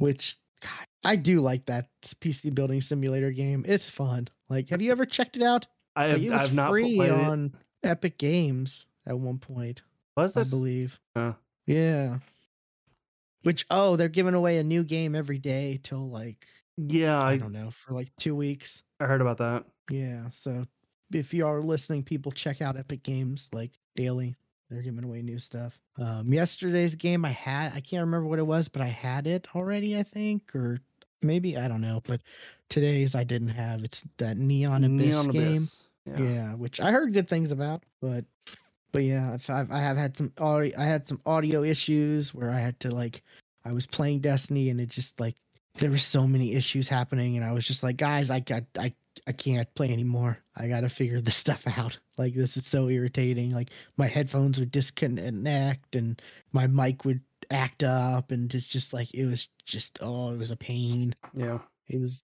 Which 0.00 0.36
God, 0.60 0.86
I 1.04 1.14
do 1.16 1.40
like 1.40 1.66
that 1.66 1.88
PC 2.20 2.52
building 2.54 2.80
simulator 2.80 3.30
game. 3.30 3.64
It's 3.68 3.88
fun. 3.88 4.26
Like, 4.48 4.70
have 4.70 4.82
you 4.82 4.90
ever 4.90 5.06
checked 5.06 5.36
it 5.36 5.42
out? 5.42 5.66
I 5.94 6.08
Like, 6.08 6.10
have, 6.10 6.24
it 6.24 6.30
was 6.32 6.42
I've 6.42 6.54
not 6.54 6.70
free 6.70 6.96
played 6.96 7.10
it. 7.12 7.20
on 7.20 7.54
Epic 7.84 8.18
Games 8.18 8.86
at 9.06 9.16
one 9.18 9.38
point. 9.38 9.82
Was 10.16 10.36
I 10.36 10.44
believe. 10.44 10.98
Oh. 11.16 11.34
Yeah. 11.66 12.18
Which 13.42 13.66
oh, 13.70 13.96
they're 13.96 14.08
giving 14.08 14.34
away 14.34 14.58
a 14.58 14.64
new 14.64 14.84
game 14.84 15.14
every 15.14 15.38
day 15.38 15.78
till 15.82 16.08
like 16.08 16.46
Yeah, 16.76 17.20
I 17.20 17.32
I, 17.32 17.36
don't 17.36 17.52
know 17.52 17.70
for 17.70 17.94
like 17.94 18.08
two 18.18 18.34
weeks. 18.34 18.82
I 19.00 19.06
heard 19.06 19.20
about 19.20 19.38
that. 19.38 19.64
Yeah. 19.90 20.24
So 20.30 20.64
if 21.12 21.34
you 21.34 21.46
are 21.46 21.60
listening, 21.60 22.02
people 22.02 22.32
check 22.32 22.62
out 22.62 22.76
Epic 22.76 23.02
Games 23.02 23.50
like 23.52 23.72
daily. 23.96 24.36
They're 24.70 24.82
giving 24.82 25.04
away 25.04 25.20
new 25.22 25.38
stuff. 25.38 25.78
Um, 25.98 26.32
yesterday's 26.32 26.94
game 26.94 27.24
I 27.24 27.30
had 27.30 27.72
I 27.74 27.80
can't 27.80 28.04
remember 28.04 28.26
what 28.26 28.38
it 28.38 28.46
was, 28.46 28.68
but 28.68 28.82
I 28.82 28.86
had 28.86 29.26
it 29.26 29.46
already. 29.54 29.98
I 29.98 30.02
think 30.02 30.54
or 30.54 30.78
maybe 31.22 31.56
I 31.56 31.68
don't 31.68 31.82
know. 31.82 32.02
But 32.06 32.22
today's 32.70 33.14
I 33.14 33.24
didn't 33.24 33.48
have. 33.48 33.84
It's 33.84 34.04
that 34.18 34.38
Neon 34.38 34.84
Abyss 34.84 35.26
Neon 35.26 35.28
game. 35.28 35.56
Abyss. 35.56 35.82
Yeah. 36.06 36.18
Yeah. 36.18 36.54
which 36.54 36.80
I 36.80 36.90
heard 36.92 37.12
good 37.12 37.28
things 37.28 37.52
about, 37.52 37.82
but 38.00 38.24
but 38.94 39.02
yeah, 39.02 39.32
I've, 39.32 39.50
I've 39.50 39.72
I 39.72 39.80
have 39.80 39.96
had 39.96 40.16
some 40.16 40.32
audio, 40.38 40.72
I 40.78 40.84
had 40.84 41.04
some 41.04 41.20
audio 41.26 41.64
issues 41.64 42.32
where 42.32 42.48
I 42.48 42.60
had 42.60 42.78
to 42.80 42.94
like 42.94 43.24
I 43.64 43.72
was 43.72 43.88
playing 43.88 44.20
Destiny 44.20 44.70
and 44.70 44.80
it 44.80 44.88
just 44.88 45.18
like 45.18 45.34
there 45.74 45.90
were 45.90 45.98
so 45.98 46.28
many 46.28 46.54
issues 46.54 46.86
happening 46.86 47.36
and 47.36 47.44
I 47.44 47.50
was 47.50 47.66
just 47.66 47.82
like, 47.82 47.96
guys, 47.96 48.30
I 48.30 48.38
got 48.38 48.62
I 48.78 48.94
I 49.26 49.32
can't 49.32 49.72
play 49.74 49.92
anymore. 49.92 50.38
I 50.56 50.68
got 50.68 50.82
to 50.82 50.88
figure 50.88 51.20
this 51.20 51.34
stuff 51.44 51.66
out. 51.76 51.98
Like 52.16 52.34
this 52.34 52.56
is 52.56 52.68
so 52.68 52.88
irritating. 52.88 53.50
Like 53.50 53.70
my 53.96 54.06
headphones 54.06 54.60
would 54.60 54.70
disconnect 54.70 55.96
and 55.96 56.22
my 56.52 56.68
mic 56.68 57.04
would 57.04 57.20
act 57.50 57.82
up 57.82 58.30
and 58.30 58.54
it's 58.54 58.68
just 58.68 58.92
like 58.92 59.12
it 59.12 59.26
was 59.26 59.48
just 59.66 59.98
oh, 60.02 60.32
it 60.32 60.38
was 60.38 60.52
a 60.52 60.56
pain 60.56 61.16
Yeah. 61.34 61.58
it 61.88 62.00
was 62.00 62.22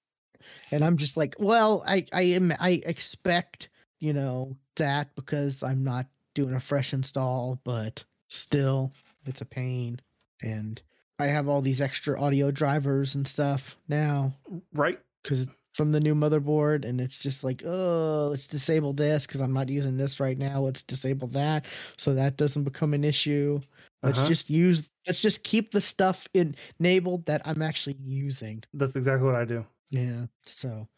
and 0.71 0.85
I'm 0.85 0.97
just 0.97 1.17
like, 1.17 1.35
well, 1.41 1.83
I 1.85 2.07
I 2.13 2.23
am 2.23 2.53
I 2.61 2.81
expect 2.87 3.71
you 3.99 4.13
know 4.13 4.57
that 4.77 5.17
because 5.17 5.65
I'm 5.65 5.83
not 5.83 6.07
doing 6.35 6.55
a 6.55 6.61
fresh 6.61 6.93
install, 6.93 7.61
but 7.65 8.05
still, 8.29 8.93
it's 9.27 9.41
a 9.41 9.47
pain, 9.47 10.01
and 10.43 10.81
I 11.19 11.27
have 11.27 11.49
all 11.49 11.61
these 11.61 11.81
extra 11.81 12.21
audio 12.21 12.51
drivers 12.51 13.15
and 13.15 13.27
stuff 13.29 13.77
now 13.89 14.35
Right? 14.73 14.99
because 15.23 15.47
from 15.75 15.93
the 15.93 16.01
new 16.01 16.15
motherboard 16.15 16.85
and 16.85 17.01
it's 17.01 17.15
just 17.17 17.45
like 17.45 17.63
oh 17.65 18.29
let's 18.31 18.49
disable 18.49 18.93
this 18.93 19.27
because 19.27 19.41
i'm 19.41 19.53
not 19.53 19.69
using 19.69 19.97
this 19.97 20.19
right 20.19 20.37
now 20.37 20.61
let's 20.61 20.83
disable 20.83 21.29
that 21.29 21.67
so 21.97 22.13
that 22.15 22.37
doesn't 22.37 22.65
become 22.65 22.93
an 22.95 23.05
issue 23.05 23.61
let's 24.03 24.19
Uh-huh. 24.19 24.27
just 24.29 24.51
use 24.51 24.91
let's 25.07 25.21
just 25.21 25.45
keep 25.45 25.71
the 25.71 25.81
stuff 25.81 26.27
in, 26.35 26.57
enabled 26.81 27.25
that 27.27 27.41
i'm 27.47 27.63
actually 27.63 27.97
using 28.03 28.65
That's 28.75 28.97
exactly 28.97 29.27
what 29.27 29.37
I 29.37 29.45
do. 29.45 29.65
yeah 29.91 30.27
so 30.45 30.89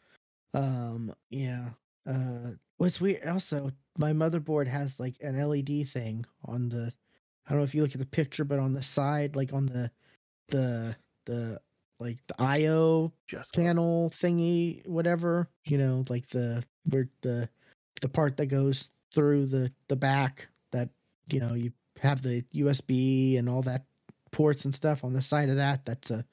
um 0.53 1.13
yeah 1.29 1.69
uh 2.07 2.51
what's 2.77 3.01
weird 3.01 3.27
also 3.27 3.71
my 3.97 4.11
motherboard 4.11 4.67
has 4.67 4.99
like 4.99 5.15
an 5.21 5.37
led 5.37 5.87
thing 5.87 6.25
on 6.45 6.69
the 6.69 6.91
i 7.45 7.49
don't 7.49 7.59
know 7.59 7.63
if 7.63 7.75
you 7.75 7.81
look 7.81 7.93
at 7.93 7.99
the 7.99 8.05
picture 8.05 8.43
but 8.43 8.59
on 8.59 8.73
the 8.73 8.81
side 8.81 9.35
like 9.35 9.53
on 9.53 9.65
the 9.67 9.89
the 10.49 10.95
the 11.25 11.59
like 11.99 12.17
the 12.27 12.35
io 12.41 13.13
Just 13.27 13.53
panel 13.53 14.09
thingy, 14.09 14.85
whatever. 14.87 15.47
You 15.65 15.77
know, 15.77 16.03
like 16.09 16.27
the 16.27 16.61
where 16.89 17.07
the 17.21 17.47
the 18.01 18.09
part 18.09 18.35
that 18.37 18.47
goes 18.47 18.91
through 19.13 19.45
the 19.45 19.71
the 19.87 19.95
back 19.95 20.47
that 20.71 20.89
you 21.31 21.39
know 21.39 21.53
you 21.53 21.71
have 22.01 22.21
the 22.21 22.43
USB 22.53 23.37
and 23.37 23.47
all 23.47 23.61
that 23.61 23.85
ports 24.31 24.65
and 24.65 24.75
stuff 24.75 25.05
on 25.05 25.13
the 25.13 25.21
side 25.21 25.47
of 25.49 25.55
that. 25.55 25.85
That's 25.85 26.11
a 26.11 26.25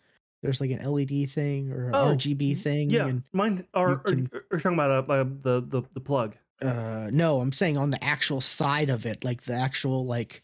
there's 0.42 0.60
like 0.60 0.70
an 0.70 0.82
LED 0.90 1.30
thing 1.30 1.70
or 1.70 1.88
an 1.90 1.94
Oh, 1.94 2.14
RGB 2.16 2.58
thing. 2.58 2.90
Yeah, 2.90 3.12
mine 3.32 3.64
are. 3.74 3.90
you 3.90 3.94
Are, 3.94 3.98
can- 3.98 4.30
are 4.32 4.42
you 4.52 4.58
talking 4.58 4.74
about 4.74 5.08
uh, 5.08 5.12
uh, 5.12 5.24
the 5.40 5.60
the 5.60 5.82
the 5.92 6.00
plug? 6.00 6.36
Uh 6.62 7.08
no, 7.12 7.40
I'm 7.40 7.52
saying 7.52 7.76
on 7.78 7.90
the 7.90 8.02
actual 8.04 8.40
side 8.40 8.90
of 8.90 9.06
it, 9.06 9.24
like 9.24 9.42
the 9.44 9.54
actual 9.54 10.06
like 10.06 10.42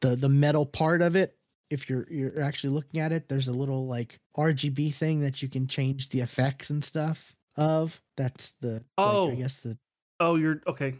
the 0.00 0.16
the 0.16 0.28
metal 0.28 0.66
part 0.66 1.02
of 1.02 1.16
it. 1.16 1.36
If 1.70 1.90
you're 1.90 2.06
you're 2.10 2.40
actually 2.40 2.70
looking 2.74 3.00
at 3.00 3.12
it, 3.12 3.28
there's 3.28 3.48
a 3.48 3.52
little 3.52 3.86
like 3.86 4.18
RGB 4.36 4.94
thing 4.94 5.20
that 5.20 5.42
you 5.42 5.48
can 5.48 5.66
change 5.66 6.10
the 6.10 6.20
effects 6.20 6.70
and 6.70 6.82
stuff 6.84 7.34
of. 7.56 8.00
That's 8.16 8.52
the 8.60 8.72
like, 8.74 8.82
Oh. 8.98 9.30
I 9.30 9.34
guess 9.34 9.56
the 9.58 9.76
Oh, 10.20 10.36
you're 10.36 10.62
okay. 10.66 10.94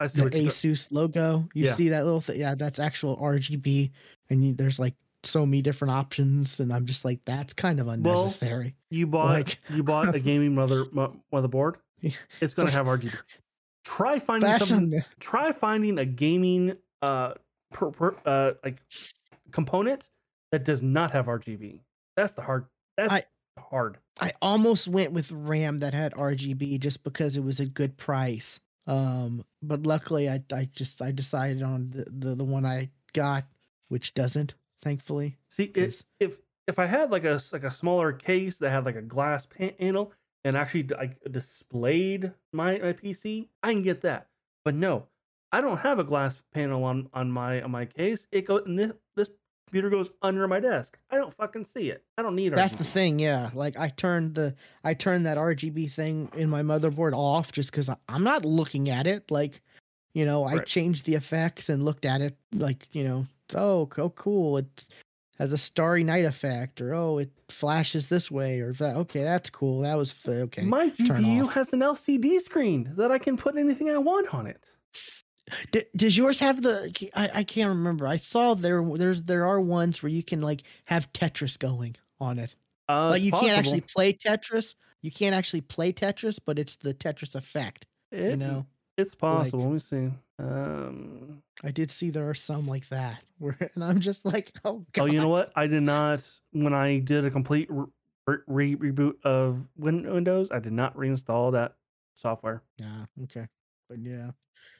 I 0.00 0.06
see 0.08 0.22
the 0.22 0.30
Asus 0.30 0.88
logo. 0.92 1.48
You 1.54 1.66
Yeah. 1.66 1.74
see 1.74 1.88
that 1.90 2.04
little 2.04 2.20
thing? 2.20 2.38
Yeah, 2.40 2.54
that's 2.54 2.78
actual 2.78 3.16
RGB, 3.16 3.90
and 4.30 4.44
you, 4.44 4.54
there's 4.54 4.78
like 4.78 4.94
so 5.24 5.44
many 5.44 5.60
different 5.62 5.90
options, 5.92 6.60
and 6.60 6.72
I'm 6.72 6.86
just 6.86 7.04
like, 7.04 7.18
that's 7.24 7.52
kind 7.52 7.80
of 7.80 7.88
unnecessary. 7.88 8.74
You 8.90 9.06
bought 9.08 9.30
Like- 9.30 9.58
you 9.70 9.82
bought 9.82 10.14
a 10.14 10.20
gaming 10.20 10.54
mother 10.54 10.86
mo- 10.92 11.16
motherboard. 11.32 11.74
It's 12.02 12.54
gonna 12.54 12.66
like- 12.66 12.74
have 12.74 12.86
RGB. 12.86 13.14
Try 13.88 14.18
finding 14.18 14.48
that's 14.50 14.68
something. 14.68 15.02
Try 15.18 15.52
finding 15.52 15.98
a 15.98 16.04
gaming 16.04 16.76
uh, 17.02 17.34
per, 17.72 17.90
per, 17.90 18.16
uh 18.26 18.52
like 18.64 18.82
component 19.50 20.08
that 20.52 20.64
does 20.64 20.82
not 20.82 21.10
have 21.12 21.26
RGB. 21.26 21.80
That's 22.16 22.34
the 22.34 22.42
hard. 22.42 22.66
That's 22.96 23.12
I- 23.12 23.24
hard. 23.58 23.98
I 24.20 24.32
almost 24.42 24.88
went 24.88 25.12
with 25.12 25.30
RAM 25.32 25.78
that 25.78 25.94
had 25.94 26.12
RGB 26.14 26.78
just 26.80 27.02
because 27.04 27.36
it 27.36 27.42
was 27.44 27.60
a 27.60 27.66
good 27.66 27.96
price. 27.96 28.60
Um, 28.86 29.44
but 29.62 29.84
luckily, 29.86 30.28
I 30.28 30.42
I 30.52 30.68
just 30.72 31.00
I 31.02 31.10
decided 31.12 31.62
on 31.62 31.90
the 31.90 32.04
the, 32.10 32.34
the 32.34 32.44
one 32.44 32.64
I 32.66 32.90
got, 33.14 33.44
which 33.88 34.14
doesn't, 34.14 34.54
thankfully. 34.82 35.36
See, 35.48 35.68
'cause- 35.68 36.04
if 36.20 36.38
if 36.66 36.78
I 36.78 36.86
had 36.86 37.10
like 37.10 37.24
a 37.24 37.40
like 37.52 37.64
a 37.64 37.70
smaller 37.70 38.12
case 38.12 38.58
that 38.58 38.70
had 38.70 38.84
like 38.84 38.96
a 38.96 39.02
glass 39.02 39.46
pa- 39.46 39.70
panel 39.78 40.12
and 40.48 40.56
actually 40.56 40.88
I 40.98 41.14
displayed 41.30 42.32
my, 42.52 42.78
my 42.78 42.92
PC, 42.92 43.48
I 43.62 43.72
can 43.72 43.82
get 43.82 44.00
that. 44.02 44.28
But 44.64 44.74
no, 44.74 45.06
I 45.52 45.60
don't 45.60 45.78
have 45.78 45.98
a 45.98 46.04
glass 46.04 46.42
panel 46.52 46.84
on 46.84 47.08
on 47.14 47.30
my 47.30 47.62
on 47.62 47.70
my 47.70 47.84
case. 47.86 48.26
It 48.32 48.46
goes 48.46 48.62
and 48.66 48.78
this, 48.78 48.92
this 49.16 49.30
computer 49.66 49.90
goes 49.90 50.10
under 50.22 50.48
my 50.48 50.60
desk. 50.60 50.98
I 51.10 51.16
don't 51.16 51.34
fucking 51.34 51.64
see 51.64 51.90
it. 51.90 52.04
I 52.16 52.22
don't 52.22 52.34
need 52.34 52.52
it. 52.52 52.56
That's 52.56 52.74
the 52.74 52.84
thing, 52.84 53.18
yeah. 53.18 53.50
Like 53.54 53.78
I 53.78 53.88
turned 53.88 54.34
the 54.34 54.54
I 54.84 54.94
turned 54.94 55.26
that 55.26 55.36
RGB 55.38 55.90
thing 55.92 56.30
in 56.36 56.48
my 56.50 56.62
motherboard 56.62 57.14
off 57.14 57.52
just 57.52 57.70
because 57.70 57.90
I'm 58.08 58.24
not 58.24 58.44
looking 58.44 58.88
at 58.90 59.06
it. 59.06 59.30
Like, 59.30 59.62
you 60.14 60.24
know, 60.24 60.44
I 60.44 60.56
Right. 60.56 60.66
changed 60.66 61.04
the 61.06 61.14
effects 61.14 61.68
and 61.68 61.84
looked 61.84 62.04
at 62.04 62.20
it 62.20 62.36
like, 62.54 62.88
you 62.92 63.04
know, 63.04 63.26
oh, 63.54 63.86
co- 63.86 64.10
cool. 64.10 64.58
It 64.58 64.88
has 65.38 65.52
a 65.52 65.58
starry 65.58 66.02
night 66.02 66.24
effect, 66.24 66.80
or 66.80 66.94
oh, 66.94 67.18
it 67.18 67.30
flashes 67.48 68.08
this 68.08 68.30
way, 68.30 68.60
or 68.60 68.72
that. 68.74 68.96
Okay, 68.96 69.22
that's 69.22 69.50
cool. 69.50 69.82
That 69.82 69.94
was 69.94 70.14
okay. 70.26 70.62
My 70.62 70.90
GPU 70.90 71.50
has 71.52 71.72
an 71.72 71.80
LCD 71.80 72.40
screen 72.40 72.92
that 72.96 73.10
I 73.10 73.18
can 73.18 73.36
put 73.36 73.56
anything 73.56 73.88
I 73.88 73.98
want 73.98 74.34
on 74.34 74.46
it. 74.46 74.70
D- 75.70 75.84
does 75.96 76.16
yours 76.16 76.40
have 76.40 76.62
the? 76.62 76.92
I, 77.14 77.30
I 77.36 77.44
can't 77.44 77.70
remember. 77.70 78.06
I 78.06 78.16
saw 78.16 78.54
there 78.54 78.82
there's 78.82 79.22
there 79.22 79.46
are 79.46 79.60
ones 79.60 80.02
where 80.02 80.10
you 80.10 80.22
can 80.22 80.40
like 80.40 80.64
have 80.86 81.12
Tetris 81.12 81.58
going 81.58 81.96
on 82.20 82.38
it. 82.38 82.54
Uh, 82.88 83.10
like 83.10 83.22
you 83.22 83.30
possible. 83.30 83.48
can't 83.48 83.58
actually 83.58 83.80
play 83.82 84.12
Tetris. 84.12 84.74
You 85.02 85.12
can't 85.12 85.34
actually 85.34 85.60
play 85.60 85.92
Tetris, 85.92 86.40
but 86.44 86.58
it's 86.58 86.76
the 86.76 86.94
Tetris 86.94 87.34
effect. 87.34 87.86
It- 88.10 88.30
you 88.30 88.36
know, 88.36 88.66
it's 88.98 89.14
possible. 89.14 89.58
like- 89.60 89.66
Let 89.66 89.72
me 89.72 89.78
see. 89.78 90.10
Um, 90.40 91.42
I 91.64 91.70
did 91.72 91.90
see 91.90 92.10
there 92.10 92.28
are 92.28 92.34
some 92.34 92.66
like 92.66 92.88
that 92.90 93.22
where, 93.38 93.56
and 93.74 93.82
I'm 93.82 94.00
just 94.00 94.24
like, 94.24 94.52
oh 94.64 94.84
god. 94.92 95.02
Oh, 95.02 95.06
you 95.06 95.20
know 95.20 95.28
what? 95.28 95.52
I 95.56 95.66
did 95.66 95.82
not 95.82 96.22
when 96.52 96.74
I 96.74 96.98
did 96.98 97.24
a 97.24 97.30
complete 97.30 97.68
re- 97.70 97.86
re- 98.46 98.76
reboot 98.76 99.14
of 99.24 99.66
Win- 99.76 100.08
Windows. 100.12 100.50
I 100.52 100.58
did 100.58 100.72
not 100.72 100.94
reinstall 100.96 101.52
that 101.52 101.74
software. 102.16 102.62
Yeah. 102.78 103.06
Okay. 103.24 103.46
But 103.88 103.98
yeah, 104.00 104.30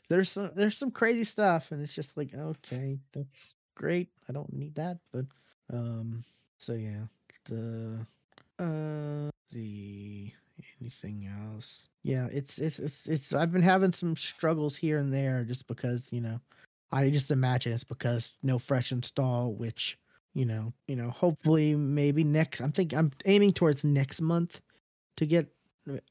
there's 0.09 0.31
some 0.31 0.51
there's 0.55 0.77
some 0.77 0.90
crazy 0.90 1.24
stuff, 1.24 1.73
and 1.73 1.82
it's 1.82 1.95
just 1.95 2.16
like, 2.16 2.35
okay, 2.35 2.99
that's 3.12 3.55
great. 3.74 4.11
I 4.28 4.32
don't 4.32 4.53
need 4.53 4.74
that, 4.77 4.99
but 5.12 5.24
um. 5.73 6.24
So 6.59 6.74
yeah, 6.74 7.05
the 7.45 8.05
uh 8.59 9.31
the 9.53 10.31
anything 10.80 11.28
else? 11.51 11.89
Yeah, 12.02 12.28
it's 12.32 12.59
it's 12.59 12.78
it's 12.78 13.06
it's. 13.06 13.35
I've 13.35 13.52
been 13.52 13.62
having 13.62 13.93
some 13.93 14.16
struggles 14.16 14.76
here 14.76 14.98
and 14.98 15.12
there 15.12 15.44
just 15.44 15.66
because 15.66 16.09
you 16.12 16.20
know, 16.20 16.40
I 16.93 17.10
just 17.10 17.30
imagine 17.30 17.72
it's 17.72 17.85
because 17.85 18.39
no 18.43 18.59
fresh 18.59 18.93
install, 18.93 19.55
which 19.55 19.98
you 20.35 20.44
know, 20.44 20.72
you 20.86 20.97
know, 20.97 21.10
hopefully 21.10 21.74
maybe 21.74 22.24
next. 22.24 22.60
I'm 22.60 22.72
thinking 22.72 22.98
I'm 22.98 23.12
aiming 23.24 23.52
towards 23.52 23.85
next 23.85 24.20
month 24.20 24.60
to 25.16 25.26
get 25.26 25.48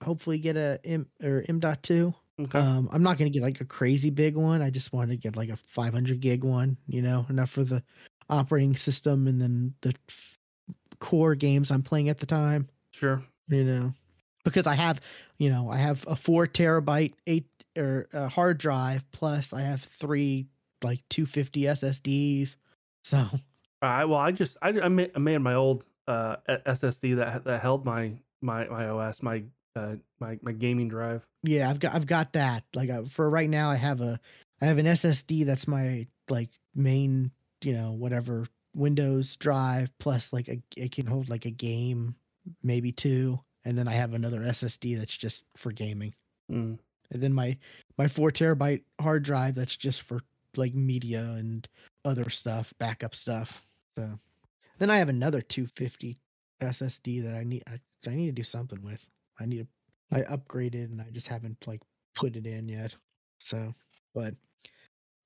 hopefully 0.03 0.39
get 0.39 0.57
a 0.57 0.79
M 0.83 1.07
or 1.23 1.43
M 1.47 1.59
dot 1.59 1.83
two. 1.83 2.13
Okay. 2.39 2.59
Um, 2.59 2.87
I'm 2.91 3.01
not 3.01 3.17
gonna 3.17 3.29
get 3.29 3.41
like 3.41 3.61
a 3.61 3.65
crazy 3.65 4.09
big 4.09 4.35
one. 4.35 4.61
I 4.61 4.69
just 4.69 4.93
wanted 4.93 5.11
to 5.11 5.17
get 5.17 5.35
like 5.35 5.49
a 5.49 5.55
500 5.55 6.19
gig 6.19 6.43
one, 6.43 6.77
you 6.87 7.01
know, 7.01 7.25
enough 7.29 7.49
for 7.49 7.63
the 7.63 7.81
operating 8.29 8.75
system 8.75 9.27
and 9.27 9.41
then 9.41 9.73
the 9.81 9.93
f- 10.09 10.37
core 10.99 11.35
games 11.35 11.71
I'm 11.71 11.81
playing 11.81 12.09
at 12.09 12.19
the 12.19 12.25
time, 12.25 12.67
sure. 12.91 13.23
you 13.47 13.63
know, 13.63 13.93
because 14.49 14.67
I 14.67 14.75
have, 14.75 15.01
you 15.37 15.49
know, 15.49 15.69
I 15.69 15.77
have 15.77 16.05
a 16.07 16.15
four 16.15 16.47
terabyte 16.47 17.13
eight 17.25 17.47
or 17.77 18.07
a 18.13 18.27
hard 18.27 18.57
drive 18.57 19.09
plus 19.11 19.53
I 19.53 19.61
have 19.61 19.81
three 19.81 20.47
like 20.83 21.01
250 21.09 21.61
SSDs. 21.63 22.55
So 23.03 23.17
All 23.17 23.39
right. 23.81 24.05
Well, 24.05 24.19
I 24.19 24.31
just 24.31 24.57
I, 24.61 24.69
I, 24.69 24.87
made, 24.87 25.11
I 25.15 25.19
made 25.19 25.37
my 25.39 25.53
old 25.53 25.85
uh, 26.07 26.37
SSD 26.47 27.17
that 27.17 27.43
that 27.43 27.61
held 27.61 27.85
my 27.85 28.13
my 28.41 28.65
my 28.67 28.87
OS 28.89 29.21
my 29.21 29.43
uh, 29.75 29.95
my 30.19 30.39
my 30.41 30.51
gaming 30.51 30.87
drive. 30.87 31.25
yeah, 31.43 31.69
I've 31.69 31.79
got 31.79 31.93
I've 31.93 32.07
got 32.07 32.33
that. 32.33 32.63
Like 32.73 32.89
I, 32.89 33.03
for 33.03 33.29
right 33.29 33.49
now, 33.49 33.69
I 33.69 33.75
have 33.75 34.01
a 34.01 34.19
I 34.61 34.65
have 34.65 34.77
an 34.77 34.85
SSD 34.85 35.45
that's 35.45 35.67
my 35.67 36.07
like 36.29 36.49
main, 36.75 37.31
you 37.63 37.73
know, 37.73 37.91
whatever 37.91 38.45
Windows 38.73 39.35
drive 39.35 39.91
plus 39.99 40.33
like 40.33 40.47
a 40.47 40.61
it 40.75 40.91
can 40.91 41.05
hold 41.05 41.29
like 41.29 41.45
a 41.45 41.51
game, 41.51 42.15
maybe 42.63 42.91
two, 42.91 43.39
and 43.67 43.77
then 43.77 43.87
I 43.87 43.93
have 43.93 44.13
another 44.13 44.39
SSD 44.41 44.97
that's 44.97 45.17
just 45.17 45.45
for 45.57 45.73
gaming, 45.73 46.15
Mm. 46.51 46.79
and 47.11 47.21
then 47.21 47.33
my 47.33 47.57
my 47.97 48.07
four 48.07 48.31
terabyte 48.31 48.83
hard 49.01 49.23
drive 49.23 49.55
that's 49.55 49.75
just 49.77 50.03
for 50.03 50.21
like 50.55 50.73
media 50.73 51.21
and 51.37 51.67
other 52.05 52.29
stuff, 52.29 52.73
backup 52.79 53.13
stuff. 53.13 53.67
So 53.97 54.17
then 54.77 54.89
I 54.89 54.97
have 54.97 55.09
another 55.09 55.41
250 55.41 56.17
SSD 56.61 57.21
that 57.23 57.35
I 57.35 57.43
need 57.43 57.63
I, 57.67 57.79
I 58.09 58.15
need 58.15 58.27
to 58.27 58.31
do 58.31 58.43
something 58.43 58.81
with. 58.83 59.07
I 59.39 59.45
need 59.45 59.59
to 59.59 59.67
I 60.17 60.21
upgraded 60.23 60.85
and 60.85 61.01
I 61.01 61.09
just 61.11 61.27
haven't 61.27 61.67
like 61.67 61.81
put 62.15 62.37
it 62.37 62.47
in 62.47 62.69
yet. 62.69 62.95
So, 63.39 63.75
but 64.15 64.35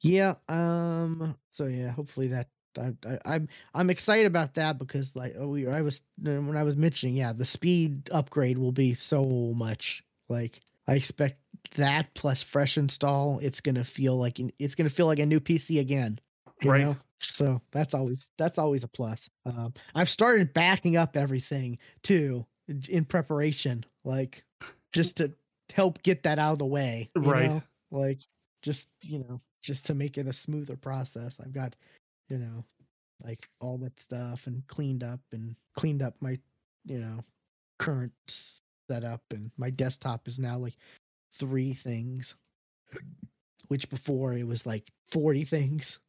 yeah, 0.01 0.35
um 0.49 1.37
so 1.51 1.67
yeah, 1.67 1.91
hopefully 1.91 2.27
that 2.29 2.49
I, 2.77 2.93
I 3.05 3.19
I'm 3.25 3.47
I'm 3.73 3.89
excited 3.89 4.25
about 4.25 4.53
that 4.55 4.77
because 4.77 5.15
like 5.15 5.35
oh, 5.37 5.47
we 5.49 5.67
I 5.67 5.81
was 5.81 6.03
when 6.21 6.55
I 6.57 6.63
was 6.63 6.75
mentioning 6.75 7.15
yeah, 7.15 7.33
the 7.33 7.45
speed 7.45 8.09
upgrade 8.11 8.57
will 8.57 8.71
be 8.71 8.93
so 8.93 9.25
much 9.55 10.03
like 10.29 10.59
I 10.87 10.95
expect 10.95 11.37
that 11.75 12.13
plus 12.15 12.41
fresh 12.41 12.77
install 12.77 13.39
it's 13.39 13.61
going 13.61 13.75
to 13.75 13.83
feel 13.83 14.17
like 14.17 14.39
it's 14.59 14.75
to 14.75 14.89
feel 14.89 15.05
like 15.05 15.19
a 15.19 15.25
new 15.25 15.39
PC 15.39 15.79
again. 15.79 16.19
Right. 16.63 16.85
know? 16.85 16.97
So 17.21 17.61
that's 17.71 17.93
always 17.93 18.31
that's 18.37 18.57
always 18.57 18.83
a 18.83 18.87
plus. 18.87 19.29
Um, 19.45 19.73
I've 19.95 20.09
started 20.09 20.53
backing 20.53 20.97
up 20.97 21.15
everything 21.15 21.77
too 22.03 22.45
in 22.89 23.05
preparation. 23.05 23.85
like 24.03 24.43
just 24.93 25.17
to 25.17 25.31
help 25.73 26.01
get 26.03 26.23
that 26.23 26.39
out 26.39 26.53
of 26.53 26.59
the 26.59 26.65
way. 26.65 27.09
you 27.15 27.21
Right. 27.21 27.49
know? 27.49 27.63
Like 27.91 28.21
just, 28.61 28.89
you 29.01 29.19
know, 29.19 29.41
just 29.61 29.85
to 29.87 29.93
make 29.93 30.17
it 30.17 30.27
a 30.27 30.33
smoother 30.33 30.75
process. 30.75 31.37
I've 31.39 31.53
got, 31.53 31.75
you 32.31 32.37
know, 32.37 32.63
like 33.21 33.49
all 33.59 33.77
that 33.79 33.99
stuff 33.99 34.47
and 34.47 34.65
cleaned 34.67 35.03
up 35.03 35.19
and 35.33 35.55
cleaned 35.75 36.01
up 36.01 36.15
my, 36.21 36.37
you 36.85 36.97
know, 36.97 37.19
current 37.77 38.13
setup 38.87 39.21
and 39.31 39.51
my 39.57 39.69
desktop 39.69 40.27
is 40.27 40.39
now 40.39 40.57
like 40.57 40.75
three 41.31 41.73
things 41.73 42.35
which 43.67 43.89
before 43.89 44.33
it 44.33 44.45
was 44.45 44.65
like 44.65 44.91
40 45.07 45.43
things 45.45 45.99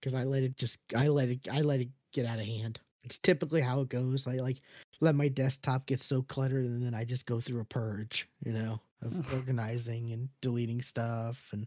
because 0.00 0.14
I 0.14 0.24
let 0.24 0.42
it 0.42 0.56
just 0.56 0.78
I 0.96 1.08
let 1.08 1.28
it 1.28 1.48
I 1.50 1.62
let 1.62 1.80
it 1.80 1.88
get 2.12 2.26
out 2.26 2.38
of 2.38 2.46
hand. 2.46 2.80
It's 3.02 3.18
typically 3.18 3.60
how 3.60 3.80
it 3.80 3.88
goes. 3.88 4.26
I 4.26 4.34
like 4.34 4.58
let 5.00 5.14
my 5.14 5.28
desktop 5.28 5.86
get 5.86 6.00
so 6.00 6.22
cluttered 6.22 6.66
and 6.66 6.84
then 6.84 6.94
I 6.94 7.04
just 7.04 7.26
go 7.26 7.40
through 7.40 7.60
a 7.60 7.64
purge, 7.64 8.28
you 8.44 8.52
know, 8.52 8.80
of 9.02 9.34
organizing 9.34 10.12
and 10.12 10.28
deleting 10.40 10.82
stuff 10.82 11.50
and 11.52 11.66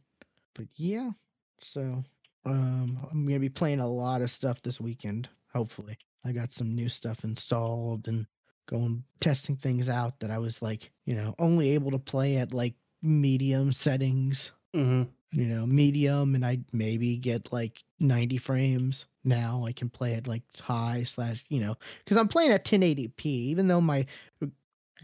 but 0.54 0.68
yeah. 0.76 1.12
So 1.60 2.04
um 2.45 3.07
I'm 3.11 3.26
gonna 3.26 3.39
be 3.39 3.49
playing 3.49 3.80
a 3.80 3.88
lot 3.88 4.22
of 4.22 4.31
stuff 4.31 4.61
this 4.61 4.80
weekend, 4.81 5.30
hopefully. 5.53 5.97
I 6.26 6.31
got 6.31 6.51
some 6.51 6.76
new 6.76 6.89
stuff 6.89 7.23
installed 7.23 8.07
and 8.07 8.26
going 8.68 9.03
testing 9.22 9.55
things 9.55 9.88
out 9.88 10.19
that 10.19 10.31
I 10.31 10.38
was 10.38 10.61
like, 10.61 10.91
you 11.05 11.15
know, 11.15 11.35
only 11.39 11.69
able 11.69 11.91
to 11.91 11.99
play 11.99 12.38
at 12.38 12.53
like 12.53 12.76
medium 13.01 13.72
settings 13.72 14.51
hmm 14.73 15.03
you 15.31 15.45
know, 15.45 15.65
medium, 15.65 16.35
and 16.35 16.45
I 16.45 16.59
maybe 16.72 17.18
get 17.18 17.51
like 17.51 17.84
90 17.99 18.38
frames. 18.38 19.07
Now 19.23 19.65
I 19.65 19.73
can 19.73 19.89
play 19.89 20.14
at 20.14 20.27
like 20.27 20.43
high 20.59 21.03
slash, 21.03 21.43
you 21.49 21.59
know, 21.59 21.76
because 21.99 22.18
I'm 22.18 22.30
playing 22.30 22.51
at 22.51 22.64
1080p, 22.64 23.26
even 23.26 23.68
though 23.68 23.81
my 23.81 24.05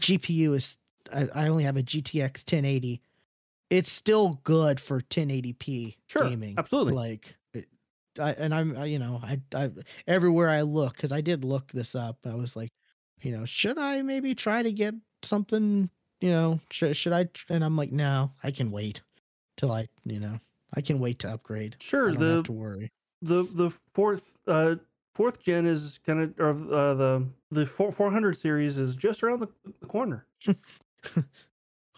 GPU 0.00 0.54
is, 0.54 0.78
I, 1.12 1.28
I 1.34 1.48
only 1.48 1.64
have 1.64 1.76
a 1.76 1.82
GTX 1.82 2.50
1080. 2.50 3.02
It's 3.70 3.90
still 3.90 4.40
good 4.44 4.78
for 4.80 5.00
1080p 5.00 5.96
Sure. 6.08 6.28
gaming. 6.28 6.54
Absolutely. 6.58 6.92
Like, 6.94 7.36
I, 8.20 8.32
and 8.34 8.54
I'm, 8.54 8.76
I, 8.76 8.84
you 8.84 8.98
know, 8.98 9.20
I, 9.22 9.40
I, 9.54 9.70
everywhere 10.06 10.48
I 10.48 10.62
look, 10.62 10.94
because 10.94 11.10
I 11.12 11.20
did 11.20 11.44
look 11.44 11.72
this 11.72 11.94
up, 11.94 12.18
I 12.26 12.34
was 12.34 12.54
like, 12.54 12.70
you 13.22 13.36
know, 13.36 13.44
should 13.44 13.78
I 13.78 14.02
maybe 14.02 14.34
try 14.34 14.62
to 14.62 14.70
get 14.72 14.94
something, 15.22 15.90
you 16.20 16.30
know, 16.30 16.60
should, 16.70 16.96
should 16.96 17.12
I? 17.12 17.28
And 17.48 17.64
I'm 17.64 17.76
like, 17.76 17.90
no, 17.90 18.30
I 18.42 18.50
can 18.52 18.70
wait 18.70 19.02
till 19.56 19.72
I, 19.72 19.88
you 20.04 20.20
know, 20.20 20.38
I 20.74 20.80
can 20.80 21.00
wait 21.00 21.18
to 21.20 21.30
upgrade. 21.32 21.76
Sure. 21.80 22.08
I 22.08 22.12
don't 22.12 22.20
The 22.20 22.34
have 22.36 22.42
to 22.44 22.52
worry. 22.52 22.92
the 23.22 23.42
the 23.44 23.70
fourth 23.94 24.36
uh 24.46 24.76
fourth 25.14 25.42
gen 25.42 25.66
is 25.66 25.98
kind 26.04 26.20
of 26.20 26.34
or 26.38 26.50
uh, 26.74 26.94
the 26.94 27.26
the 27.50 27.66
four, 27.66 27.90
400 27.90 28.36
series 28.36 28.78
is 28.78 28.94
just 28.94 29.22
around 29.22 29.40
the, 29.40 29.48
the 29.80 29.86
corner. 29.86 30.26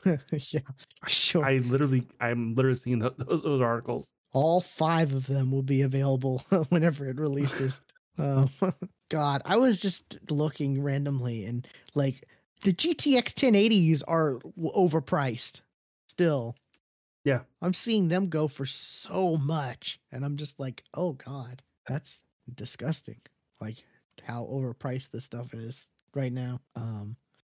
yeah, 0.52 0.60
sure. 1.06 1.44
I 1.44 1.54
literally 1.54 2.06
I'm 2.20 2.54
literally 2.54 2.76
seeing 2.76 2.98
tho- 3.00 3.14
those, 3.18 3.42
those 3.42 3.60
articles. 3.60 4.06
All 4.32 4.60
five 4.60 5.14
of 5.14 5.26
them 5.26 5.50
will 5.50 5.62
be 5.62 5.82
available 5.82 6.38
whenever 6.68 7.08
it 7.08 7.18
releases. 7.18 7.80
Oh 8.18 8.50
God, 9.10 9.42
I 9.44 9.56
was 9.56 9.80
just 9.80 10.18
looking 10.30 10.82
randomly 10.82 11.44
and 11.44 11.66
like 11.94 12.24
the 12.62 12.72
GTX 12.72 13.34
1080s 13.34 14.02
are 14.06 14.34
w- 14.34 14.72
overpriced 14.74 15.60
still. 16.06 16.56
Yeah. 17.24 17.40
I'm 17.60 17.74
seeing 17.74 18.08
them 18.08 18.28
go 18.28 18.46
for 18.46 18.66
so 18.66 19.36
much, 19.36 19.98
and 20.12 20.24
I'm 20.24 20.36
just 20.36 20.60
like, 20.60 20.84
oh 20.94 21.12
God, 21.14 21.60
that's 21.86 22.22
disgusting. 22.54 23.20
Like 23.60 23.78
how 24.22 24.44
overpriced 24.44 25.10
this 25.10 25.24
stuff 25.24 25.52
is 25.52 25.90
right 26.14 26.32
now. 26.32 26.60
Um, 26.76 27.16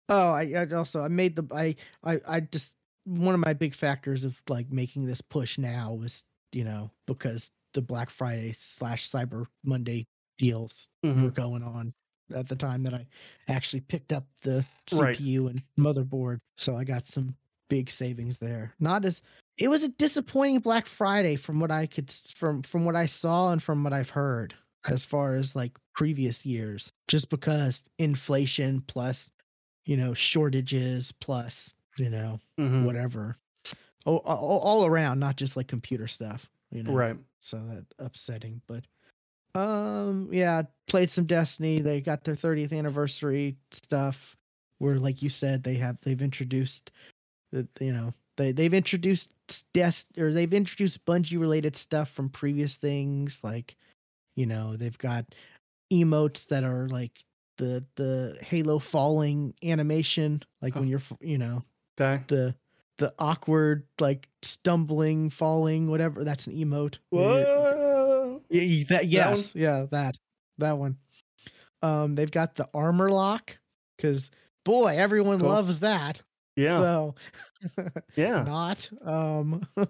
oh, 0.10 0.30
I, 0.32 0.54
I 0.56 0.76
also 0.76 1.02
I 1.04 1.08
made 1.08 1.36
the 1.36 1.46
I 1.54 1.76
I 2.04 2.20
I 2.28 2.40
just 2.42 2.76
one 3.06 3.34
of 3.34 3.40
my 3.40 3.54
big 3.54 3.74
factors 3.74 4.26
of 4.26 4.42
like 4.50 4.72
making 4.72 5.06
this 5.06 5.22
push 5.22 5.58
now 5.58 5.94
was 5.94 6.24
you 6.52 6.64
know 6.64 6.92
because 7.08 7.52
the 7.74 7.82
Black 7.82 8.10
Friday 8.10 8.54
slash 8.54 9.10
Cyber 9.10 9.46
Monday 9.64 10.06
deals 10.38 10.88
Mhm. 11.06 11.24
were 11.24 11.32
going 11.32 11.64
on 11.64 11.94
at 12.36 12.48
the 12.48 12.56
time 12.56 12.84
that 12.84 12.94
I 12.94 13.08
actually 13.48 13.82
picked 13.82 14.12
up 14.12 14.26
the 14.42 14.66
Right. 14.92 15.18
CPU 15.18 15.48
and 15.50 15.64
motherboard. 15.80 16.40
So 16.58 16.76
I 16.78 16.84
got 16.84 17.06
some 17.06 17.36
big 17.70 17.90
savings 17.90 18.38
there. 18.38 18.74
Not 18.80 19.06
as 19.06 19.22
it 19.60 19.70
was 19.70 19.84
a 19.84 19.90
disappointing 19.90 20.60
Black 20.60 20.86
Friday 20.86 21.36
from 21.36 21.60
what 21.60 21.72
I 21.72 21.88
could 21.88 22.12
from 22.12 22.62
from 22.64 22.86
what 22.86 22.96
I 22.96 23.06
saw 23.06 23.52
and 23.52 23.62
from 23.62 23.84
what 23.84 23.94
I've 23.94 24.10
heard 24.10 24.54
as 24.90 25.04
far 25.06 25.34
as 25.34 25.56
like 25.56 25.78
previous 25.96 26.46
years 26.46 26.92
just 27.08 27.30
because 27.30 27.84
inflation 27.98 28.82
plus 28.82 29.32
you 29.88 29.98
know 29.98 30.14
shortages 30.14 31.12
plus 31.12 31.74
you 31.98 32.10
know 32.10 32.40
Mhm. 32.60 32.84
whatever 32.84 33.36
oh, 34.06 34.18
all, 34.18 34.60
all 34.60 34.86
around 34.86 35.20
not 35.20 35.38
just 35.38 35.58
like 35.58 35.68
computer 35.68 36.08
stuff 36.08 36.50
you 36.72 36.84
know 36.84 36.94
Right. 36.94 37.18
so 37.40 37.58
that 37.58 37.86
upsetting 37.98 38.62
but 38.68 38.86
um 39.60 40.30
yeah 40.32 40.62
played 40.88 41.10
some 41.10 41.26
destiny 41.26 41.80
they 41.80 42.02
got 42.02 42.24
their 42.24 42.36
30th 42.36 42.78
anniversary 42.78 43.58
stuff 43.72 44.38
where 44.78 45.00
like 45.00 45.22
you 45.22 45.30
said 45.30 45.64
they 45.64 45.76
have 45.76 45.98
they've 46.02 46.22
introduced 46.22 46.92
the 47.52 47.68
you 47.80 47.94
know 47.94 48.14
they 48.36 48.52
they've 48.52 48.74
introduced 48.74 49.34
dest 49.74 50.08
or 50.18 50.32
they've 50.32 50.54
introduced 50.54 51.06
Bungie 51.06 51.40
related 51.40 51.76
stuff 51.76 52.10
from 52.12 52.30
previous 52.30 52.76
things 52.76 53.42
like 53.44 53.78
you 54.36 54.46
know 54.46 54.76
they've 54.76 54.98
got 54.98 55.26
emotes 55.92 56.46
that 56.48 56.64
are 56.64 56.88
like 56.90 57.24
the 57.58 57.84
the 57.96 58.38
halo 58.42 58.80
falling 58.80 59.54
animation 59.64 60.42
like 60.62 60.76
when 60.76 60.86
Oh. 60.86 60.88
you're 60.88 61.02
you 61.22 61.38
know 61.38 61.64
Okay. 62.00 62.24
the 62.28 62.56
the 63.00 63.14
awkward 63.20 63.86
like 64.00 64.28
stumbling 64.42 65.30
falling 65.30 65.90
whatever 65.90 66.24
that's 66.24 66.48
an 66.48 66.54
emote 66.54 66.98
Whoa. 67.12 68.42
yeah, 68.50 68.84
that, 68.90 69.08
yes, 69.08 69.54
yeah, 69.56 69.86
that 69.92 70.18
that 70.58 70.78
one. 70.78 70.98
Um, 71.84 72.16
they've 72.16 72.32
got 72.32 72.56
the 72.56 72.68
armor 72.74 73.10
lock 73.12 73.58
because 73.96 74.32
boy, 74.66 74.96
everyone 74.98 75.40
Cool. 75.40 75.50
loves 75.50 75.82
that. 75.82 76.22
Yeah. 76.56 76.80
So 76.80 77.16
yeah. 78.16 78.42
not 78.44 78.90
um 79.06 79.62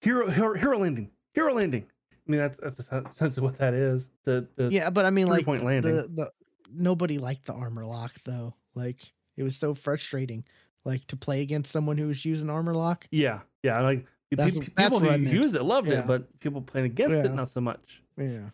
Hero, 0.00 0.30
hero 0.30 0.54
hero 0.54 0.78
landing. 0.78 1.10
Hero 1.34 1.52
landing. 1.52 1.84
I 2.26 2.30
mean 2.30 2.40
that's 2.40 2.58
that's 2.58 2.78
essentially 2.78 3.44
what 3.44 3.58
that 3.58 3.74
is. 3.74 4.08
The, 4.24 4.46
the 4.56 4.70
yeah, 4.72 4.88
but 4.88 5.04
I 5.04 5.10
mean 5.10 5.26
like 5.26 5.44
three-point 5.44 5.64
landing. 5.64 5.94
the 5.96 6.02
the 6.08 6.30
nobody 6.72 7.18
liked 7.18 7.46
the 7.46 7.52
armor 7.54 7.84
lock 7.84 8.14
though. 8.24 8.54
Like 8.74 9.00
it 9.36 9.42
was 9.42 9.56
so 9.56 9.74
frustrating. 9.74 10.44
Like 10.84 11.06
to 11.08 11.16
play 11.16 11.42
against 11.42 11.70
someone 11.72 11.98
who 11.98 12.08
was 12.08 12.24
using 12.24 12.48
armor 12.50 12.74
lock. 12.74 13.06
Yeah. 13.10 13.40
Yeah. 13.62 13.80
Like 13.80 14.06
That's- 14.30 14.58
peop- 14.58 14.74
that's 14.76 14.98
people 14.98 15.08
what 15.08 15.20
who 15.20 15.26
used 15.28 15.54
it 15.56 15.62
loved 15.64 15.88
Yeah. 15.88 16.00
it, 16.00 16.06
but 16.06 16.38
people 16.40 16.62
playing 16.62 16.86
against 16.86 17.16
Yeah. 17.16 17.24
it 17.24 17.34
not 17.34 17.48
so 17.48 17.60
much. 17.60 18.02
Yeah. 18.16 18.50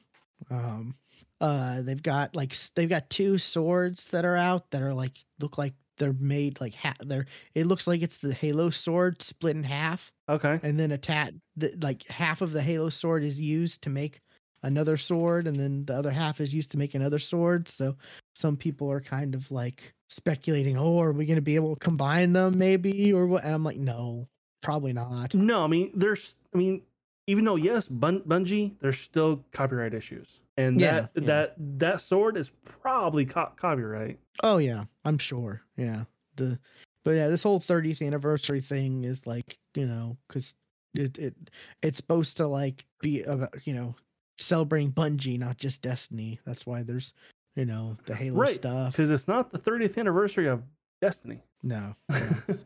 Um 0.51 0.95
uh 1.41 1.83
they've 1.83 2.03
got 2.03 2.35
like 2.35 2.55
they've 2.75 2.89
got 2.89 3.11
two 3.11 3.37
swords 3.39 4.09
that 4.11 4.25
are 4.25 4.37
out 4.37 4.71
that 4.71 4.81
are 4.81 4.95
like 4.95 5.19
look 5.41 5.59
like 5.59 5.75
they're 5.99 6.15
made 6.15 6.61
like 6.61 6.75
ha- 6.75 6.95
they're 7.01 7.27
it 7.55 7.67
looks 7.67 7.87
like 7.87 8.03
it's 8.03 8.19
the 8.19 8.33
Halo 8.35 8.71
sword 8.71 9.21
split 9.23 9.55
in 9.57 9.63
half 9.63 10.11
Okay. 10.29 10.59
and 10.63 10.79
then 10.81 10.93
a 10.93 10.99
tat 10.99 11.35
the, 11.57 11.75
like 11.81 12.07
half 12.09 12.41
of 12.43 12.53
the 12.53 12.63
Halo 12.63 12.89
sword 12.89 13.23
is 13.23 13.41
used 13.41 13.83
to 13.83 13.91
make 13.91 14.21
another 14.63 14.97
sword 14.97 15.47
and 15.47 15.59
then 15.59 15.85
the 15.85 15.95
other 15.95 16.11
half 16.11 16.41
is 16.41 16.55
used 16.55 16.71
to 16.71 16.79
make 16.79 16.95
another 16.95 17.19
sword 17.19 17.69
so 17.69 17.95
some 18.35 18.57
people 18.57 18.91
are 18.91 19.01
kind 19.01 19.35
of 19.35 19.51
like 19.51 19.93
speculating 20.09 20.77
oh 20.77 21.01
are 21.01 21.13
we 21.13 21.27
going 21.27 21.37
to 21.37 21.43
be 21.43 21.57
able 21.57 21.75
to 21.75 21.81
combine 21.81 22.33
them 22.33 22.57
maybe 22.59 23.13
or 23.13 23.27
what 23.27 23.45
and 23.45 23.55
I'm 23.55 23.65
like 23.65 23.77
no 23.77 24.29
probably 24.63 24.93
not 24.93 25.35
No, 25.35 25.63
I 25.65 25.67
mean 25.67 25.91
there's 25.95 26.37
I 26.55 26.59
mean 26.59 26.83
even 27.29 27.45
though 27.45 27.57
yes, 27.57 27.89
Bun- 27.89 28.23
Bungie, 28.23 28.73
there's 28.81 29.01
still 29.01 29.45
copyright 29.53 29.95
issues. 29.95 30.41
And 30.57 30.81
Yeah, 30.81 31.01
that 31.01 31.11
yeah. 31.17 31.27
that 31.27 31.55
that 31.79 32.01
sword 32.01 32.37
is 32.37 32.53
probably 32.65 33.27
co- 33.27 33.51
copyright. 33.57 34.19
Oh 34.45 34.59
yeah, 34.59 34.85
I'm 35.05 35.19
sure. 35.19 35.61
Yeah. 35.77 36.05
The 36.37 36.59
but 37.05 37.13
yeah, 37.13 37.27
this 37.29 37.43
whole 37.43 37.61
30th 37.61 38.05
anniversary 38.07 38.61
thing 38.61 39.05
is 39.05 39.27
like, 39.27 39.59
you 39.75 39.87
know, 39.87 40.17
cuz 40.29 40.55
it 40.95 41.19
it 41.19 41.35
it's 41.83 41.97
supposed 41.97 42.37
to 42.39 42.47
like 42.47 42.87
be 43.01 43.23
about, 43.23 43.67
you 43.67 43.75
know, 43.75 43.95
celebrating 44.39 44.93
Bungie, 44.93 45.39
not 45.39 45.57
just 45.59 45.83
Destiny. 45.83 46.39
That's 46.45 46.67
why 46.67 46.83
there's, 46.83 47.15
you 47.55 47.65
know, 47.65 47.97
the 48.07 48.15
Halo 48.15 48.39
Right, 48.41 48.51
stuff. 48.51 48.93
Because 48.93 49.11
it's 49.11 49.29
not 49.29 49.51
the 49.51 49.59
30th 49.59 49.97
anniversary 49.99 50.47
of 50.49 50.63
Destiny. 51.01 51.43
No. 51.63 51.95
no, 52.09 52.19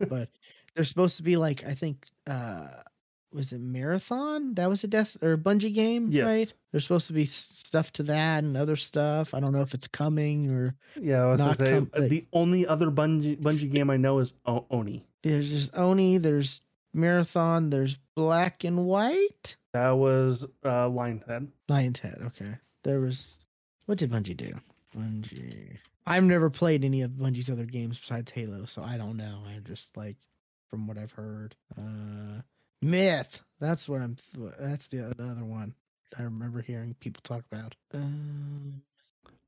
but 0.09 0.29
there's 0.75 0.89
supposed 0.89 1.17
to 1.17 1.23
be 1.23 1.37
like 1.37 1.65
I 1.65 1.73
think 1.73 2.07
uh 2.27 2.67
was 3.33 3.53
it 3.53 3.61
Marathon? 3.61 4.53
That 4.55 4.67
was 4.69 4.83
a 4.83 4.87
Des 4.87 5.15
or 5.21 5.37
Bungie 5.37 5.73
game, 5.73 6.09
Yes. 6.11 6.25
right? 6.25 6.53
There's 6.71 6.83
supposed 6.83 7.07
to 7.07 7.13
be 7.13 7.25
stuff 7.25 7.91
to 7.93 8.03
that 8.03 8.43
and 8.43 8.57
other 8.57 8.75
stuff. 8.75 9.33
I 9.33 9.39
don't 9.39 9.53
know 9.53 9.61
if 9.61 9.73
it's 9.73 9.87
coming 9.87 10.51
or 10.51 10.75
yeah, 10.99 11.23
I 11.23 11.25
was 11.31 11.37
gonna 11.39 11.49
Not 11.51 11.57
say 11.57 11.69
com- 11.71 11.91
uh, 11.95 11.99
like- 12.01 12.09
the 12.09 12.25
only 12.33 12.67
other 12.67 12.91
Bungie 12.91 13.39
Bungie 13.39 13.71
game 13.73 13.89
I 13.89 13.97
know 13.97 14.19
is 14.19 14.33
o- 14.45 14.65
Oni. 14.69 15.05
there's 15.23 15.49
just 15.49 15.75
Oni, 15.77 16.17
there's 16.17 16.61
Marathon, 16.93 17.69
there's 17.69 17.97
Black 18.15 18.63
and 18.63 18.85
White. 18.85 19.57
That 19.73 19.91
was 19.91 20.43
uh, 20.63 20.87
Lionhead. 20.89 21.47
Lion's 21.69 21.99
Head, 21.99 22.19
okay. 22.27 22.55
There 22.83 22.99
was 22.99 23.39
what 23.85 23.97
did 23.97 24.11
Bungie 24.11 24.35
do? 24.35 24.53
Bungie. 24.95 25.77
I've 26.05 26.23
never 26.23 26.49
played 26.49 26.83
any 26.83 27.01
of 27.01 27.11
Bungie's 27.11 27.49
other 27.49 27.65
games 27.65 27.99
besides 27.99 28.31
Halo, 28.31 28.65
so 28.65 28.83
I 28.83 28.97
don't 28.97 29.17
know. 29.17 29.39
I 29.47 29.59
just 29.59 29.95
like 29.95 30.17
from 30.69 30.87
what 30.87 30.97
I've 30.97 31.11
heard. 31.11 31.55
Uh 31.77 32.41
Myth. 32.81 33.41
That's 33.59 33.87
what 33.87 34.01
I'm 34.01 34.17
that's 34.59 34.87
the 34.87 35.05
other 35.07 35.45
one. 35.45 35.73
I 36.17 36.23
remember 36.23 36.61
hearing 36.61 36.95
people 36.99 37.21
talk 37.23 37.43
about. 37.51 37.75
Um 37.93 38.81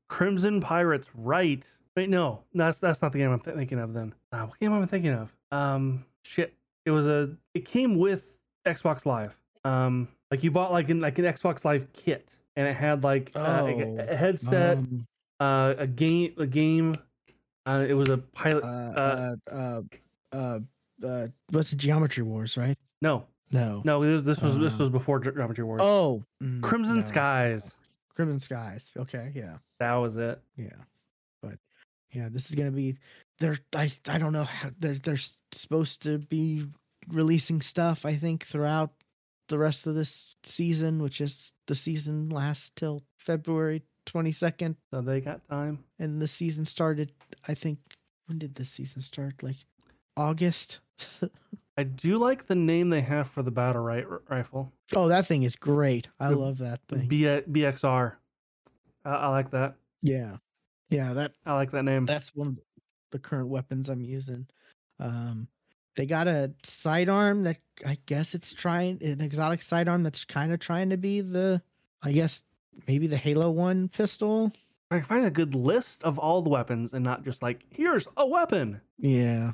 Crimson 0.08 0.60
Pirates, 0.60 1.08
right? 1.14 1.68
Wait, 1.96 2.08
no, 2.08 2.42
that's 2.54 2.78
that's 2.78 3.02
not 3.02 3.12
the 3.12 3.18
game 3.18 3.32
I'm 3.32 3.40
th- 3.40 3.56
thinking 3.56 3.78
of. 3.78 3.94
Then, 3.94 4.14
uh, 4.32 4.46
what 4.46 4.58
game 4.60 4.72
am 4.72 4.82
I 4.82 4.86
thinking 4.86 5.12
of? 5.12 5.34
Um, 5.50 6.04
shit, 6.22 6.54
it 6.84 6.90
was 6.90 7.06
a. 7.08 7.36
It 7.54 7.64
came 7.66 7.96
with 7.98 8.36
Xbox 8.66 9.06
Live. 9.06 9.36
Um, 9.64 10.08
like 10.30 10.42
you 10.44 10.50
bought 10.50 10.72
like 10.72 10.90
an 10.90 11.00
like 11.00 11.18
an 11.18 11.24
Xbox 11.24 11.64
Live 11.64 11.92
kit, 11.92 12.36
and 12.56 12.66
it 12.66 12.74
had 12.74 13.04
like 13.04 13.30
uh, 13.34 13.60
oh, 13.62 13.66
a, 13.66 13.96
a 14.12 14.16
headset, 14.16 14.78
um, 14.78 15.06
uh, 15.40 15.74
a 15.78 15.86
game, 15.86 16.34
a 16.38 16.46
game. 16.46 16.94
Uh, 17.66 17.84
it 17.88 17.94
was 17.94 18.10
a 18.10 18.18
pilot. 18.18 18.62
uh, 18.62 18.66
uh, 18.66 19.36
uh, 19.50 19.80
uh, 20.32 20.58
uh, 21.02 21.26
what's 21.50 21.70
the 21.70 21.76
Geometry 21.76 22.22
Wars, 22.22 22.56
right? 22.58 22.76
no, 23.00 23.24
No. 23.52 23.80
no, 23.84 24.04
this, 24.04 24.22
this 24.26 24.42
was 24.42 24.58
this 24.58 24.74
Uh, 24.74 24.78
was 24.80 24.90
before 24.90 25.18
Geometry 25.20 25.64
Wars. 25.64 25.80
Oh, 25.82 26.22
mm, 26.42 26.60
Crimson 26.62 26.96
no. 26.96 27.00
Skies. 27.02 27.76
Crimson 28.14 28.38
Skies. 28.38 28.92
Okay, 28.98 29.32
yeah, 29.34 29.56
That 29.78 29.94
was 29.94 30.16
it. 30.18 30.40
yeah, 30.56 30.68
but 31.42 31.58
yeah, 32.12 32.28
this 32.30 32.50
is 32.50 32.54
gonna 32.54 32.70
be. 32.70 32.96
They're 33.40 33.58
I 33.74 33.92
I 34.08 34.18
don't 34.18 34.32
know 34.32 34.44
how 34.44 34.70
they're 34.78 34.94
they're 34.94 35.18
supposed 35.52 36.02
to 36.04 36.18
be 36.18 36.66
releasing 37.08 37.60
stuff. 37.60 38.06
I 38.06 38.14
think 38.14 38.44
throughout 38.46 38.92
the 39.48 39.58
rest 39.58 39.86
of 39.86 39.94
this 39.94 40.36
season, 40.44 41.02
which 41.02 41.20
is 41.20 41.52
the 41.66 41.74
season 41.74 42.28
lasts 42.30 42.70
till 42.76 43.02
February 43.18 43.82
twenty 44.06 44.32
second, 44.32 44.76
So 44.92 45.00
they 45.00 45.20
got 45.20 45.46
time. 45.48 45.82
and 45.98 46.20
the 46.20 46.28
season 46.28 46.64
started. 46.64 47.12
I 47.48 47.54
think 47.54 47.78
when 48.26 48.38
did 48.38 48.54
the 48.54 48.64
season 48.64 49.02
start? 49.02 49.42
Like 49.42 49.56
August. 50.16 50.80
I 51.76 51.82
do 51.82 52.18
like 52.18 52.46
the 52.46 52.54
name 52.54 52.88
they 52.88 53.00
have 53.00 53.28
for 53.28 53.42
the 53.42 53.50
battle 53.50 53.82
right 53.82 54.04
rifle. 54.30 54.72
oh, 54.94 55.08
that 55.08 55.26
thing 55.26 55.42
is 55.42 55.56
great. 55.56 56.06
I 56.20 56.28
The 56.30 56.36
love 56.36 56.58
that 56.58 56.80
thing. 56.88 57.08
B- 57.08 57.22
BXR. 57.24 58.12
I, 59.04 59.10
I 59.10 59.26
like 59.28 59.50
that. 59.50 59.74
yeah, 60.02 60.36
yeah. 60.88 61.12
That 61.14 61.32
I 61.44 61.54
like 61.54 61.72
that 61.72 61.82
name. 61.82 62.06
that's 62.06 62.32
one 62.34 62.46
of 62.48 62.58
the 63.14 63.18
current 63.20 63.48
weapons 63.48 63.88
I'm 63.88 64.02
using. 64.02 64.44
Um, 64.98 65.46
they 65.94 66.04
got 66.04 66.26
a 66.26 66.52
sidearm 66.64 67.44
that 67.44 67.58
I 67.86 67.96
guess 68.06 68.34
it's 68.34 68.52
trying 68.52 69.00
an 69.02 69.20
exotic 69.20 69.62
sidearm 69.62 70.02
that's 70.02 70.24
kind 70.24 70.52
of 70.52 70.58
trying 70.58 70.90
to 70.90 70.96
be 70.96 71.20
the, 71.20 71.62
I 72.02 72.10
guess 72.10 72.42
maybe 72.88 73.06
the 73.06 73.16
Halo 73.16 73.50
One 73.52 73.88
pistol. 73.88 74.52
I 74.90 74.96
can 74.96 75.04
find 75.04 75.24
a 75.24 75.30
good 75.30 75.54
list 75.54 76.02
of 76.02 76.18
all 76.18 76.42
the 76.42 76.50
weapons 76.50 76.92
and 76.92 77.04
not 77.04 77.24
just 77.24 77.40
like 77.40 77.60
here's 77.70 78.08
a 78.16 78.26
weapon. 78.26 78.80
Yeah, 78.98 79.52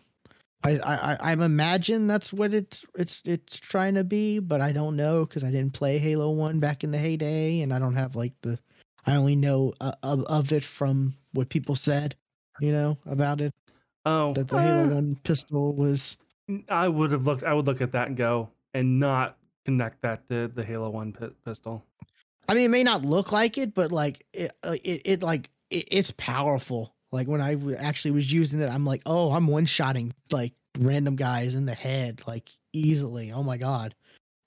I 0.64 0.78
I 0.78 0.94
I- 1.12 1.32
I'm 1.32 1.42
imagine 1.42 2.06
that's 2.06 2.32
what 2.32 2.54
it's 2.54 2.86
it's 2.94 3.20
it's 3.26 3.60
trying 3.60 3.94
to 3.96 4.04
be, 4.04 4.38
but 4.38 4.62
I 4.62 4.72
don't 4.72 4.96
know 4.96 5.26
because 5.26 5.44
I 5.44 5.50
didn't 5.50 5.74
play 5.74 5.98
Halo 5.98 6.30
One 6.30 6.60
back 6.60 6.82
in 6.82 6.90
the 6.92 6.98
heyday, 6.98 7.60
and 7.60 7.74
I 7.74 7.78
don't 7.78 7.94
have 7.94 8.16
like 8.16 8.32
the. 8.40 8.58
I 9.06 9.16
only 9.16 9.36
know 9.36 9.72
uh, 9.80 9.92
of, 10.02 10.24
of 10.24 10.52
it 10.52 10.64
from 10.64 11.14
what 11.32 11.48
people 11.48 11.74
said, 11.74 12.14
you 12.60 12.72
know, 12.72 12.98
about 13.06 13.40
it. 13.40 13.54
Oh, 14.04 14.30
That 14.30 14.48
the 14.48 14.56
eh, 14.56 14.60
Halo 14.60 14.94
One 14.94 15.16
pistol 15.22 15.74
was 15.74 16.16
I 16.68 16.88
would 16.88 17.12
have 17.12 17.26
looked. 17.26 17.44
I 17.44 17.52
would 17.54 17.66
look 17.66 17.80
at 17.80 17.92
that 17.92 18.08
and 18.08 18.16
go 18.16 18.50
and 18.74 18.98
not 18.98 19.36
connect 19.64 20.02
that 20.02 20.28
to 20.28 20.48
the 20.48 20.64
Halo 20.64 20.90
One 20.90 21.12
pi- 21.12 21.30
pistol. 21.44 21.84
I 22.48 22.54
mean, 22.54 22.64
it 22.64 22.68
may 22.70 22.82
not 22.82 23.04
look 23.04 23.30
like 23.30 23.58
it, 23.58 23.74
but 23.74 23.92
like 23.92 24.26
it, 24.32 24.52
uh, 24.62 24.76
it, 24.82 25.02
it 25.04 25.22
like 25.22 25.50
it, 25.70 25.86
it's 25.90 26.10
powerful. 26.12 26.94
Like 27.12 27.28
when 27.28 27.40
I 27.40 27.54
w- 27.54 27.76
actually 27.76 28.12
was 28.12 28.32
using 28.32 28.60
it, 28.60 28.70
I'm 28.70 28.84
like, 28.84 29.02
oh, 29.06 29.32
I'm 29.32 29.46
one 29.46 29.66
shotting 29.66 30.12
like 30.30 30.52
random 30.78 31.16
guys 31.16 31.54
in 31.54 31.66
the 31.66 31.74
head 31.74 32.22
like 32.26 32.50
easily. 32.72 33.32
Oh 33.32 33.42
my 33.42 33.56
god, 33.56 33.94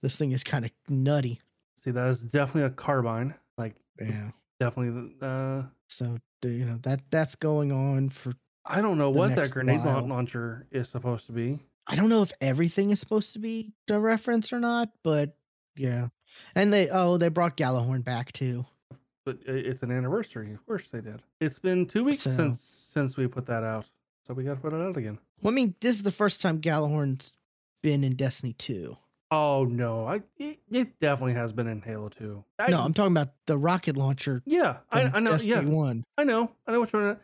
this 0.02 0.15
thing 0.15 0.31
is 0.31 0.44
kind 0.44 0.65
of 0.65 0.72
nutty. 0.90 1.40
See, 1.84 1.91
that 1.91 2.07
is 2.07 2.22
definitely 2.22 2.64
a 2.64 2.69
carbine. 2.72 3.35
Like 3.57 3.76
Yeah. 4.02 4.31
definitely. 4.60 5.14
Uh, 5.22 5.64
So 5.94 6.18
you 6.44 6.65
know 6.65 6.78
that 6.84 7.02
that's 7.10 7.36
going 7.36 7.72
on 7.72 8.10
for. 8.10 8.34
I 8.65 8.82
don't 8.82 8.98
know 8.98 9.10
what 9.10 9.36
that 9.36 9.52
grenade 9.52 9.84
while. 9.84 10.06
launcher 10.07 10.68
is 10.72 10.90
supposed 10.90 11.26
to 11.28 11.32
be. 11.32 11.60
I 11.86 11.95
don't 11.95 12.10
know 12.10 12.22
if 12.22 12.32
everything 12.40 12.91
is 12.91 12.99
supposed 12.99 13.34
to 13.34 13.40
be 13.40 13.74
a 13.90 13.99
reference 13.99 14.53
or 14.53 14.60
not, 14.60 14.90
but 15.03 15.36
yeah. 15.76 16.07
And 16.56 16.72
they 16.72 16.90
oh 16.90 17.18
they 17.18 17.30
brought 17.30 17.57
Gjallarhorn 17.57 18.03
back 18.03 18.32
too. 18.32 18.65
But 19.26 19.40
it's 19.45 19.84
an 19.84 19.91
anniversary. 19.91 20.52
Of 20.53 20.65
course 20.65 20.88
they 20.90 21.02
did. 21.02 21.22
It's 21.40 21.60
been 21.60 21.86
two 21.86 22.03
weeks 22.03 22.20
So- 22.20 22.36
since 22.36 22.61
since 22.61 23.18
we 23.18 23.28
put 23.28 23.45
that 23.48 23.64
out, 23.64 23.90
so 24.28 24.34
we 24.34 24.44
got 24.44 24.56
to 24.56 24.60
put 24.60 24.74
it 24.74 24.82
out 24.82 24.95
again. 24.98 25.18
Well, 25.41 25.52
I 25.52 25.56
mean, 25.56 25.76
this 25.82 25.95
is 25.95 26.03
the 26.03 26.11
first 26.11 26.41
time 26.41 26.61
Gjallarhorn's 26.61 27.36
been 27.82 28.03
in 28.03 28.15
Destiny 28.15 28.53
two. 28.53 28.98
Oh 29.35 29.65
no, 29.65 30.05
I 30.07 30.22
it, 30.38 30.60
it 30.69 30.99
definitely 30.99 31.34
has 31.34 31.51
been 31.51 31.65
in 31.65 31.81
Halo 31.81 32.10
Two. 32.10 32.43
I, 32.60 32.69
no, 32.69 32.81
I'm 32.81 32.93
talking 32.93 33.14
about 33.14 33.34
the 33.47 33.57
rocket 33.57 33.97
launcher 33.97 34.43
yeah, 34.45 34.77
I, 34.91 35.03
I 35.05 35.19
know. 35.19 35.31
Destiny 35.31 35.53
Yeah, 35.53 35.61
one. 35.76 36.03
I 36.19 36.23
know. 36.23 36.51
I 36.68 36.72
know 36.72 36.81
which 36.81 36.93
one. 36.93 37.18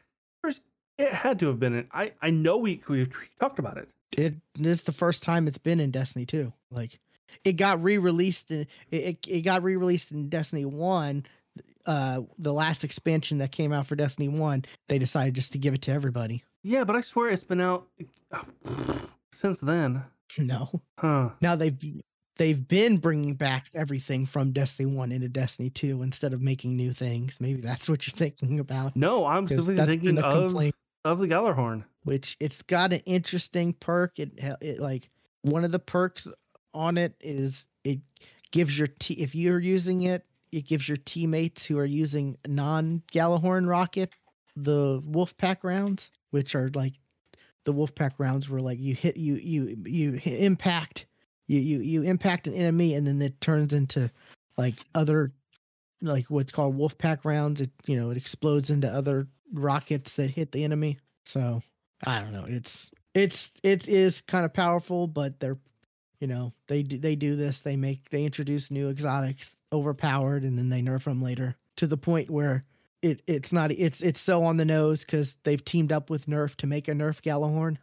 First, 0.44 0.61
it 0.98 1.14
had 1.14 1.40
to 1.41 1.48
have 1.48 1.60
been 1.60 1.76
in. 1.76 1.88
I 1.91 2.14
I 2.19 2.31
know 2.31 2.57
we 2.57 2.81
we 2.88 3.07
talked 3.40 3.60
about 3.60 3.77
it. 3.77 3.90
It 4.11 4.34
is 4.56 4.81
the 4.81 4.91
first 4.91 5.22
time 5.22 5.48
it's 5.48 5.60
been 5.60 5.80
in 5.80 5.91
Destiny 5.91 6.26
2. 6.26 6.52
Like 6.72 6.99
it 7.45 7.53
got 7.53 7.84
re-released 7.84 8.49
in 8.49 8.61
it, 8.90 8.98
it, 8.98 9.27
it 9.27 9.41
got 9.41 9.61
re-released 9.61 10.11
in 10.11 10.30
Destiny 10.30 10.65
1. 10.65 11.26
Uh 11.86 12.22
the 12.40 12.53
last 12.53 12.84
expansion 12.84 13.38
that 13.38 13.52
came 13.52 13.72
out 13.72 13.86
for 13.86 13.95
Destiny 13.95 14.30
1, 14.30 14.65
they 14.88 14.98
decided 14.98 15.36
just 15.36 15.52
to 15.52 15.60
give 15.60 15.76
it 15.76 15.84
to 15.84 15.91
everybody. 15.91 16.44
Yeah, 16.64 16.86
but 16.86 16.95
I 16.95 17.02
swear 17.02 17.30
it's 17.30 17.44
been 17.44 17.61
out 17.61 17.88
since 19.31 19.60
then. 19.60 20.06
No. 20.38 20.81
Huh? 20.99 21.30
Now 21.41 21.56
they've 21.56 21.77
they've 22.38 22.68
been 22.68 22.97
bringing 22.97 23.35
back 23.35 23.69
everything 23.73 24.26
from 24.26 24.51
Destiny 24.51 24.93
1 24.93 25.11
into 25.11 25.27
Destiny 25.27 25.69
2 25.69 26.01
instead 26.01 26.34
of 26.34 26.41
making 26.41 26.76
new 26.76 26.91
things. 26.91 27.39
Maybe 27.41 27.61
that's 27.61 27.89
what 27.89 28.07
you're 28.07 28.11
thinking 28.15 28.60
about. 28.60 28.95
No, 28.95 29.26
I'm 29.26 29.47
simply 29.47 29.76
thinking 29.76 30.18
a 30.18 30.22
of 30.22 30.34
complaint. 30.34 30.76
of 31.06 31.19
the 31.19 31.27
Gjallarhorn. 31.27 31.84
which 32.03 32.38
it's 32.39 32.61
got 32.61 32.93
an 32.93 33.01
interesting 33.06 33.73
perk. 33.73 34.19
It, 34.19 34.31
it 34.61 34.80
like 34.80 35.10
one 35.41 35.64
of 35.64 35.72
the 35.72 35.80
perks 35.80 36.27
on 36.73 36.97
it 36.97 37.15
is 37.19 37.68
it 37.84 37.99
gives 38.51 38.77
your 38.77 38.88
t 38.99 39.15
if 39.15 39.35
you're 39.35 39.60
using 39.60 40.03
it, 40.03 40.26
it 40.51 40.65
gives 40.65 40.88
your 40.88 40.97
teammates 40.97 41.65
who 41.65 41.77
are 41.77 41.85
using 41.85 42.38
non 42.47 43.01
Gjallarhorn 43.11 43.68
rocket 43.68 44.11
the 44.56 45.01
wolf 45.06 45.38
pack 45.38 45.64
rounds, 45.64 46.11
which 46.31 46.56
are 46.56 46.69
like 46.73 46.93
the 47.70 47.74
Wolfpack 47.74 48.14
rounds 48.18 48.50
where 48.50 48.60
like 48.60 48.80
you 48.80 48.96
hit 48.96 49.16
you 49.16 49.36
you 49.36 49.78
you 49.86 50.14
hit 50.14 50.40
impact 50.41 51.06
you 51.48 51.60
you 51.60 51.82
you 51.82 52.02
impact 52.02 52.48
an 52.48 52.56
enemy 52.56 52.96
and 52.96 53.06
then 53.06 53.22
it 53.22 53.40
turns 53.41 53.74
into 53.74 54.10
like 54.58 54.74
other 54.96 55.32
like 56.02 56.26
what's 56.30 56.52
called 56.52 56.78
Wolfpack 56.78 57.20
rounds. 57.24 57.62
It 57.62 57.70
you 57.86 58.00
know 58.00 58.10
it 58.10 58.18
explodes 58.18 58.72
into 58.72 58.90
other 58.90 59.28
rockets 59.54 60.16
that 60.16 60.32
hit 60.32 60.52
the 60.52 60.64
enemy. 60.64 60.98
So 61.26 61.62
I 62.06 62.20
don't 62.20 62.34
know. 62.34 62.46
It's 62.48 62.90
it's 63.14 63.52
it 63.62 63.88
is 63.88 64.22
kind 64.22 64.46
of 64.46 64.54
powerful, 64.54 65.06
but 65.06 65.40
they're 65.40 65.60
you 66.20 66.28
know 66.28 66.54
they 66.68 66.82
they 66.82 67.16
do 67.16 67.36
this. 67.36 67.62
They 67.62 67.76
make 67.76 68.10
they 68.10 68.26
introduce 68.26 68.72
new 68.72 68.90
exotics 68.90 69.56
overpowered, 69.72 70.44
and 70.44 70.58
then 70.58 70.70
they 70.70 70.82
nerf 70.82 71.04
them 71.04 71.22
later 71.22 71.56
to 71.78 71.86
the 71.86 71.98
point 71.98 72.32
where 72.32 72.64
it 73.02 73.22
it's 73.28 73.54
not 73.54 73.72
it's 73.72 74.02
it's 74.02 74.20
so 74.20 74.44
on 74.44 74.58
the 74.58 74.66
nose 74.66 75.06
because 75.06 75.38
they've 75.44 75.64
teamed 75.64 75.92
up 75.92 76.10
with 76.10 76.26
Nerf 76.26 76.56
to 76.58 76.68
make 76.68 76.88
a 76.88 76.92
Nerf 76.92 77.22
Gjallarhorn. 77.22 77.78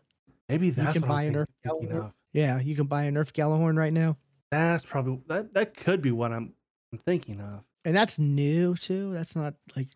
Maybe 0.49 0.71
that's 0.71 0.93
can 0.95 1.03
what 1.03 1.09
buy 1.09 1.23
I'm 1.25 1.35
a 1.35 1.39
Nerf 1.39 1.47
Gjallarhorn. 1.67 2.07
of. 2.07 2.13
Yeah, 2.33 2.61
you 2.61 2.77
can 2.77 2.87
buy 2.87 3.05
a 3.05 3.11
Nerf 3.11 3.33
Gjallarhorn 3.33 3.79
right 3.79 3.93
now, 3.93 4.17
That's 4.51 4.85
probably 4.85 5.21
that. 5.29 5.55
That 5.55 5.75
could 5.77 6.03
be 6.03 6.13
what 6.13 6.33
I'm, 6.33 6.53
I'm 6.93 6.99
thinking 6.99 7.41
of. 7.41 7.61
and 7.85 7.97
that's 7.97 8.19
new 8.19 8.75
too. 8.75 9.13
That's 9.13 9.35
not 9.35 9.55
like 9.75 9.89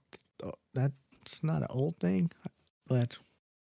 oh, 0.43 0.55
that's 0.75 1.43
not 1.43 1.63
an 1.63 1.69
old 1.71 1.97
thing, 1.99 2.31
but 2.87 3.17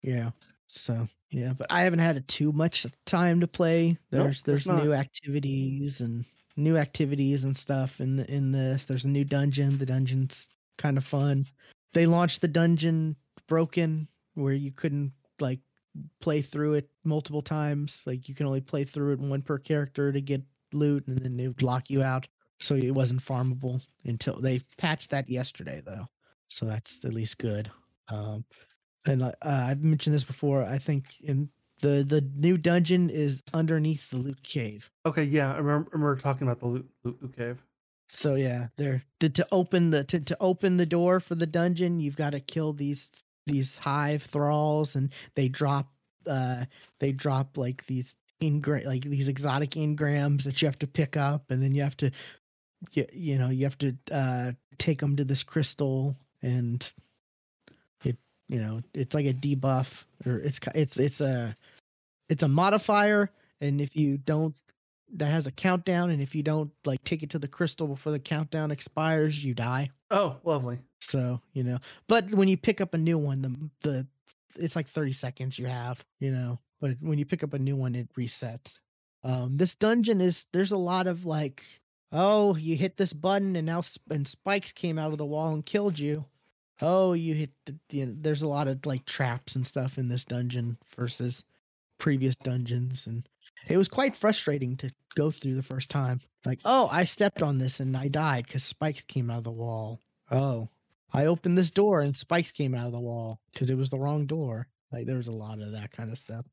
yeah. 0.02 0.30
So 0.68 1.06
yeah, 1.30 1.52
but 1.56 1.66
I 1.70 1.82
haven't 1.82 1.98
had 1.98 2.26
too 2.28 2.52
much 2.52 2.86
time 3.04 3.40
to 3.40 3.46
play. 3.46 3.98
There's 4.10 4.42
there's 4.42 4.64
there's 4.64 4.82
new 4.82 4.90
not. 4.90 4.98
activities 4.98 6.00
and 6.00 6.24
new 6.56 6.76
activities 6.76 7.44
and 7.44 7.56
stuff 7.56 8.00
in 8.00 8.16
the, 8.16 8.30
in 8.30 8.52
this. 8.52 8.86
There's 8.86 9.04
a 9.04 9.08
new 9.08 9.24
dungeon. 9.24 9.78
The 9.78 9.86
dungeon's 9.86 10.48
kind 10.82 10.98
of 10.98 11.04
fun. 11.04 11.46
They 11.94 12.06
launched 12.06 12.40
the 12.40 12.48
dungeon 12.48 13.16
broken 13.46 14.08
where 14.34 14.52
you 14.52 14.72
couldn't 14.72 15.12
like 15.40 15.60
play 16.20 16.42
through 16.42 16.74
it 16.74 16.90
multiple 17.04 17.42
times. 17.42 18.02
Like 18.06 18.28
you 18.28 18.34
can 18.34 18.46
only 18.46 18.60
play 18.60 18.84
through 18.84 19.12
it 19.12 19.20
one 19.20 19.42
per 19.42 19.58
character 19.58 20.12
to 20.12 20.20
get 20.20 20.42
loot, 20.72 21.06
and 21.06 21.18
then 21.18 21.36
they 21.36 21.48
would 21.48 21.62
lock 21.62 21.88
you 21.88 22.02
out. 22.02 22.26
So 22.58 22.74
it 22.74 22.94
wasn't 22.94 23.22
farmable 23.22 23.86
until 24.04 24.40
they 24.40 24.60
patched 24.78 25.10
that 25.10 25.28
yesterday, 25.28 25.82
though. 25.84 26.06
So 26.48 26.66
that's 26.66 27.04
at 27.04 27.14
least 27.14 27.38
good. 27.38 27.70
Um, 28.08 28.44
and 29.06 29.22
uh, 29.22 29.32
I've 29.42 29.82
mentioned 29.82 30.14
this 30.14 30.24
before. 30.24 30.64
I 30.64 30.78
think 30.78 31.06
in 31.22 31.48
the 31.80 32.04
the 32.08 32.28
new 32.36 32.56
dungeon 32.56 33.10
is 33.10 33.42
underneath 33.52 34.10
the 34.10 34.18
loot 34.18 34.42
cave. 34.42 34.90
Okay, 35.06 35.24
yeah, 35.24 35.52
I 35.52 35.58
remember, 35.58 35.90
remember 35.92 36.16
talking 36.16 36.46
about 36.46 36.60
the 36.60 36.66
loot, 36.66 36.88
loot 37.04 37.36
cave. 37.36 37.62
So 38.08 38.34
yeah, 38.34 38.68
there 38.76 39.02
to, 39.20 39.30
to 39.30 39.46
open 39.50 39.90
the 39.90 40.04
to, 40.04 40.20
to 40.20 40.36
open 40.40 40.76
the 40.76 40.86
door 40.86 41.20
for 41.20 41.34
the 41.34 41.46
dungeon, 41.46 42.00
you've 42.00 42.16
got 42.16 42.30
to 42.30 42.40
kill 42.40 42.72
these 42.72 43.10
these 43.46 43.76
hive 43.76 44.22
thralls 44.22 44.96
and 44.96 45.10
they 45.34 45.48
drop 45.48 45.90
uh 46.26 46.64
they 47.00 47.12
drop 47.12 47.56
like 47.56 47.84
these 47.86 48.16
ingra- 48.40 48.86
like 48.86 49.02
these 49.02 49.28
exotic 49.28 49.76
ingrams 49.76 50.44
that 50.44 50.60
you 50.60 50.66
have 50.66 50.78
to 50.78 50.86
pick 50.86 51.16
up 51.16 51.50
and 51.50 51.62
then 51.62 51.74
you 51.74 51.82
have 51.82 51.96
to 51.96 52.10
you, 52.92 53.06
you 53.12 53.38
know 53.38 53.48
you 53.48 53.64
have 53.64 53.78
to 53.78 53.96
uh 54.12 54.52
take 54.78 55.00
them 55.00 55.16
to 55.16 55.24
this 55.24 55.42
crystal 55.42 56.16
and 56.42 56.92
it 58.04 58.16
you 58.48 58.60
know 58.60 58.80
it's 58.94 59.14
like 59.14 59.26
a 59.26 59.34
debuff 59.34 60.04
or 60.26 60.38
it's 60.38 60.60
it's 60.74 60.98
it's 60.98 61.20
a 61.20 61.56
it's 62.28 62.42
a 62.42 62.48
modifier 62.48 63.30
and 63.60 63.80
if 63.80 63.96
you 63.96 64.18
don't 64.18 64.54
that 65.14 65.30
has 65.30 65.46
a 65.46 65.52
countdown 65.52 66.10
and 66.10 66.22
if 66.22 66.34
you 66.34 66.42
don't 66.42 66.70
like 66.84 67.02
take 67.04 67.22
it 67.22 67.30
to 67.30 67.38
the 67.38 67.48
crystal 67.48 67.86
before 67.86 68.12
the 68.12 68.18
countdown 68.18 68.70
expires 68.70 69.44
you 69.44 69.54
die. 69.54 69.90
Oh, 70.10 70.36
lovely. 70.44 70.78
so 71.00 71.40
you 71.52 71.64
know 71.64 71.78
but 72.08 72.30
when 72.32 72.48
you 72.48 72.56
pick 72.56 72.80
up 72.80 72.94
a 72.94 72.98
new 72.98 73.18
one 73.18 73.42
the 73.42 73.70
the 73.88 74.06
it's 74.56 74.76
like 74.76 74.86
30 74.88 75.12
seconds 75.12 75.58
you 75.58 75.66
have 75.66 76.04
you 76.20 76.30
know 76.30 76.58
but 76.80 76.96
when 77.00 77.18
you 77.18 77.24
pick 77.24 77.42
up 77.42 77.54
a 77.54 77.58
new 77.58 77.76
one 77.76 77.94
it 77.94 78.12
resets. 78.14 78.78
Um 79.24 79.56
this 79.56 79.74
dungeon 79.74 80.20
is 80.20 80.46
there's 80.52 80.72
a 80.72 80.78
lot 80.78 81.06
of 81.06 81.24
like 81.24 81.62
oh 82.12 82.56
you 82.56 82.76
hit 82.76 82.96
this 82.96 83.12
button 83.12 83.56
and 83.56 83.66
now 83.66 83.80
sp- 83.80 84.10
and 84.10 84.26
spikes 84.28 84.72
came 84.72 84.98
out 84.98 85.12
of 85.12 85.18
the 85.18 85.26
wall 85.26 85.54
and 85.54 85.64
killed 85.64 85.98
you. 85.98 86.24
Oh 86.80 87.12
you 87.12 87.34
hit 87.34 87.50
the, 87.66 87.76
you 87.90 88.06
know, 88.06 88.14
there's 88.18 88.42
a 88.42 88.48
lot 88.48 88.68
of 88.68 88.84
like 88.84 89.04
traps 89.06 89.56
and 89.56 89.66
stuff 89.66 89.96
in 89.98 90.08
this 90.08 90.24
dungeon 90.24 90.76
versus 90.96 91.44
previous 91.98 92.34
dungeons 92.36 93.06
and 93.06 93.26
it 93.68 93.76
was 93.76 93.88
quite 93.88 94.16
frustrating 94.16 94.76
to 94.78 94.90
go 95.14 95.30
through 95.30 95.54
the 95.54 95.62
first 95.62 95.90
time. 95.90 96.20
Like 96.44 96.60
oh 96.64 96.88
i 96.90 97.04
stepped 97.04 97.42
on 97.42 97.58
this 97.58 97.78
and 97.80 97.96
i 97.96 98.08
died 98.08 98.46
because 98.46 98.64
spikes 98.64 99.02
came 99.02 99.30
out 99.30 99.38
of 99.38 99.44
the 99.44 99.50
wall. 99.50 100.00
Oh. 100.30 100.68
I 101.14 101.26
opened 101.26 101.58
this 101.58 101.70
door 101.70 102.00
and 102.00 102.16
spikes 102.16 102.52
came 102.52 102.74
out 102.74 102.86
of 102.86 102.92
the 102.92 103.00
wall 103.00 103.38
because 103.52 103.70
it 103.70 103.76
was 103.76 103.90
the 103.90 103.98
wrong 103.98 104.26
door. 104.26 104.66
Like 104.90 105.06
there 105.06 105.18
was 105.18 105.28
a 105.28 105.32
lot 105.32 105.60
of 105.60 105.72
that 105.72 105.90
kind 105.90 106.10
of 106.10 106.18
stuff. 106.18 106.46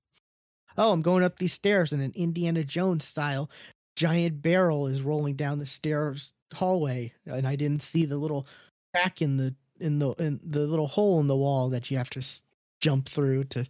Oh 0.78 0.92
i'm 0.92 1.02
going 1.02 1.24
up 1.24 1.38
these 1.38 1.54
stairs 1.54 1.94
in 1.94 2.00
an 2.02 2.14
indiana 2.16 2.64
jones 2.64 3.06
style 3.06 3.50
giant 3.96 4.42
barrel 4.42 4.88
is 4.88 5.02
rolling 5.02 5.36
down 5.36 5.60
the 5.60 5.66
stairs 5.66 6.34
hallway 6.54 7.12
and 7.26 7.46
i 7.48 7.56
didn't 7.56 7.82
see 7.82 8.06
the 8.06 8.18
little 8.18 8.48
crack 8.94 9.22
in 9.22 9.36
the 9.36 9.54
in 9.80 10.00
the 10.00 10.12
in 10.14 10.40
the 10.44 10.62
little 10.68 10.88
hole 10.88 11.20
in 11.20 11.28
the 11.28 11.36
wall 11.36 11.70
that 11.70 11.90
you 11.90 11.98
have 11.98 12.10
to 12.12 12.20
s- 12.20 12.44
jump 12.82 13.08
through 13.08 13.44
to 13.46 13.66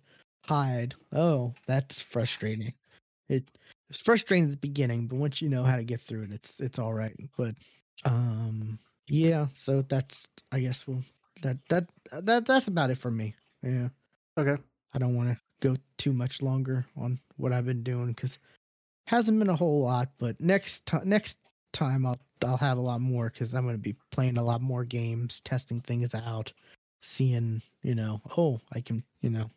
hide. 0.46 0.96
Oh 1.14 1.54
that's 1.68 2.02
frustrating 2.02 2.74
it 3.30 3.50
it's 3.90 4.00
frustrating 4.00 4.46
at 4.46 4.52
the 4.52 4.58
beginning 4.58 5.08
but 5.08 5.18
once 5.18 5.42
you 5.42 5.50
know 5.50 5.64
how 5.64 5.76
to 5.76 5.84
get 5.84 6.02
through 6.02 6.24
it 6.24 6.32
it's 6.32 6.60
it's 6.60 6.80
all 6.80 6.94
right 6.94 7.16
but 7.38 7.56
um 8.06 8.78
yeah 9.08 9.48
so 9.52 9.82
that's 9.84 10.28
i 10.52 10.60
guess 10.60 10.88
we'll 10.88 11.04
that 11.42 11.58
that 11.70 11.92
that 12.12 12.46
that's 12.46 12.68
about 12.68 12.90
it 12.90 12.98
for 12.98 13.12
me 13.12 13.34
yeah 13.64 13.88
Okay. 14.38 14.62
i 14.94 15.00
don't 15.00 15.16
want 15.16 15.30
to 15.30 15.38
go 15.62 15.76
too 15.98 16.14
much 16.14 16.42
longer 16.42 16.86
on 16.98 17.20
what 17.38 17.54
i've 17.54 17.66
been 17.66 17.84
doing 17.84 18.08
because 18.08 18.40
hasn't 19.08 19.40
been 19.40 19.50
a 19.50 19.56
whole 19.56 19.82
lot 19.82 20.10
but 20.18 20.40
next 20.40 20.86
time 20.86 21.08
next 21.08 21.40
time 21.74 22.06
i'll 22.06 22.20
i'll 22.46 22.58
have 22.58 22.78
a 22.78 22.82
lot 22.82 23.02
more 23.02 23.30
because 23.30 23.54
i'm 23.54 23.64
going 23.64 23.76
to 23.76 23.82
be 23.82 23.96
playing 24.12 24.38
a 24.38 24.44
lot 24.44 24.62
more 24.62 24.86
games 24.86 25.42
testing 25.42 25.82
things 25.82 26.14
out 26.16 26.54
seeing 27.02 27.62
you 27.82 27.96
know 27.96 28.22
oh 28.38 28.60
i 28.74 28.80
can 28.80 29.04
you 29.22 29.30
know 29.30 29.50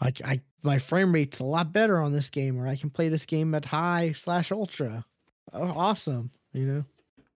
I, 0.00 0.12
I 0.24 0.40
my 0.62 0.78
frame 0.78 1.12
rate's 1.12 1.40
a 1.40 1.44
lot 1.44 1.72
better 1.72 2.00
on 2.00 2.12
this 2.12 2.28
game 2.30 2.60
or 2.60 2.66
i 2.66 2.76
can 2.76 2.90
play 2.90 3.08
this 3.08 3.26
game 3.26 3.54
at 3.54 3.64
high 3.64 4.12
slash 4.12 4.50
ultra 4.52 5.04
oh, 5.52 5.72
awesome 5.76 6.30
you 6.52 6.64
know 6.64 6.84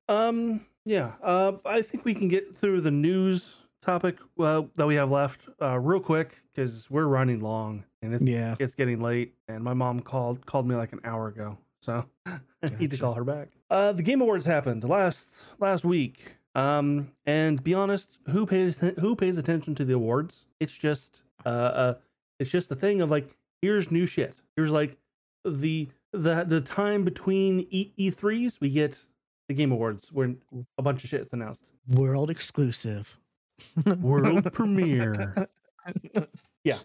Um. 0.08 0.66
Yeah. 0.84 1.12
Uh. 1.22 1.52
I 1.64 1.82
think 1.82 2.04
we 2.04 2.12
can 2.14 2.28
get 2.28 2.54
through 2.56 2.80
the 2.80 2.90
news 2.90 3.56
topic 3.80 4.18
uh, 4.38 4.62
that 4.76 4.86
we 4.86 4.96
have 4.96 5.10
left 5.10 5.48
uh, 5.60 5.78
real 5.78 6.00
quick 6.00 6.36
because 6.52 6.90
we're 6.90 7.06
running 7.06 7.40
long 7.40 7.84
and 8.02 8.14
it's 8.14 8.22
yeah 8.24 8.56
it's 8.58 8.74
getting 8.74 9.00
late. 9.00 9.34
And 9.48 9.62
my 9.62 9.74
mom 9.74 10.00
called 10.00 10.44
called 10.44 10.66
me 10.66 10.74
like 10.74 10.92
an 10.92 11.00
hour 11.04 11.28
ago, 11.28 11.56
so 11.80 12.04
I 12.26 12.40
need 12.78 12.90
to 12.90 12.98
call 12.98 13.14
her 13.14 13.24
back. 13.24 13.48
Uh. 13.70 13.92
The 13.92 14.02
Game 14.02 14.20
Awards 14.20 14.44
happened 14.46 14.82
last 14.84 15.46
last 15.60 15.84
week. 15.84 16.34
Um. 16.56 17.12
And 17.24 17.62
be 17.62 17.74
honest, 17.74 18.18
who 18.30 18.44
pays 18.44 18.80
who 18.80 19.14
pays 19.14 19.38
attention 19.38 19.76
to 19.76 19.84
the 19.84 19.94
awards? 19.94 20.46
It's 20.58 20.76
just 20.76 21.22
uh. 21.46 21.48
uh 21.48 21.94
it's 22.42 22.50
just 22.50 22.68
the 22.68 22.76
thing 22.76 23.00
of 23.00 23.10
like 23.10 23.28
here's 23.62 23.90
new 23.90 24.04
shit. 24.06 24.34
Here's 24.56 24.70
like 24.70 24.96
the 25.44 25.88
the 26.12 26.44
the 26.46 26.60
time 26.60 27.04
between 27.04 27.66
E 27.70 27.90
E3s 27.98 28.60
we 28.60 28.68
get 28.70 29.02
the 29.48 29.54
Game 29.54 29.72
Awards 29.72 30.12
where 30.12 30.34
a 30.78 30.82
bunch 30.82 31.02
of 31.04 31.10
shit's 31.10 31.32
announced. 31.32 31.70
world 31.88 32.28
exclusive 32.30 33.18
World 34.00 34.52
premiere. 34.58 35.48
Yeah. 36.64 36.78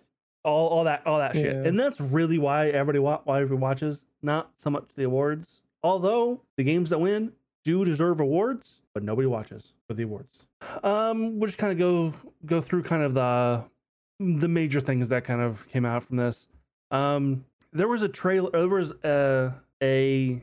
All 0.43 0.69
all 0.69 0.83
that 0.85 1.05
all 1.05 1.17
that 1.19 1.33
shit. 1.33 1.65
And 1.67 1.79
that's 1.79 1.99
really 1.99 2.37
why 2.37 2.67
everybody 2.69 2.99
wa- 2.99 3.21
why 3.25 3.41
everybody 3.41 3.59
watches, 3.61 4.05
not 4.21 4.51
so 4.55 4.69
much 4.69 4.85
the 4.95 5.03
awards. 5.03 5.61
Although 5.83 6.41
the 6.55 6.63
games 6.63 6.89
that 6.89 6.99
win 6.99 7.33
do 7.65 7.83
deserve 7.83 8.19
awards, 8.21 8.81
but 8.93 9.03
nobody 9.03 9.27
watches 9.27 9.73
for 9.87 9.93
the 9.93 10.03
awards. 10.03 10.39
Um 10.83 11.37
we'll 11.39 11.47
just 11.47 11.57
kind 11.57 11.73
of 11.73 11.77
go 11.77 12.13
go 12.45 12.61
through 12.61 12.83
kind 12.83 13.03
of 13.03 13.13
the 13.13 13.63
the 14.19 14.47
major 14.47 14.79
things 14.81 15.09
that 15.09 15.23
kind 15.23 15.41
of 15.41 15.67
came 15.69 15.85
out 15.85 16.03
from 16.03 16.17
this. 16.17 16.47
Um 16.91 17.45
there 17.73 17.87
was 17.87 18.01
a 18.01 18.09
trailer 18.09 18.49
there 18.51 18.67
was 18.67 18.91
a 19.03 19.53
a 19.81 20.41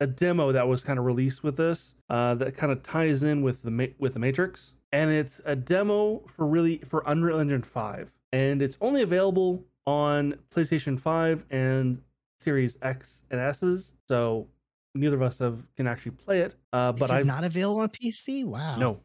a 0.00 0.06
demo 0.06 0.50
that 0.52 0.66
was 0.66 0.82
kind 0.82 0.98
of 0.98 1.04
released 1.04 1.44
with 1.44 1.56
this 1.56 1.94
uh, 2.10 2.34
that 2.34 2.56
kind 2.56 2.72
of 2.72 2.82
ties 2.82 3.22
in 3.22 3.42
with 3.42 3.62
the 3.62 3.70
Ma- 3.70 3.94
with 3.98 4.14
the 4.14 4.18
Matrix, 4.18 4.74
and 4.90 5.10
it's 5.10 5.40
a 5.44 5.54
demo 5.54 6.22
for 6.26 6.46
really 6.46 6.78
for 6.78 7.04
Unreal 7.06 7.38
Engine 7.38 7.62
Five, 7.62 8.10
and 8.32 8.60
it's 8.60 8.76
only 8.80 9.02
available 9.02 9.64
on 9.86 10.34
PlayStation 10.50 10.98
Five 10.98 11.46
and 11.50 12.02
Series 12.40 12.76
X 12.82 13.22
and 13.30 13.40
S's. 13.40 13.92
So 14.08 14.48
neither 14.94 15.16
of 15.16 15.22
us 15.22 15.38
have 15.38 15.66
can 15.76 15.86
actually 15.86 16.12
play 16.12 16.40
it. 16.40 16.56
Uh, 16.72 16.92
but 16.92 17.10
I've 17.10 17.24
not 17.24 17.44
available 17.44 17.80
on 17.80 17.88
pc 17.88 18.44
wow 18.44 18.76
no, 18.76 19.00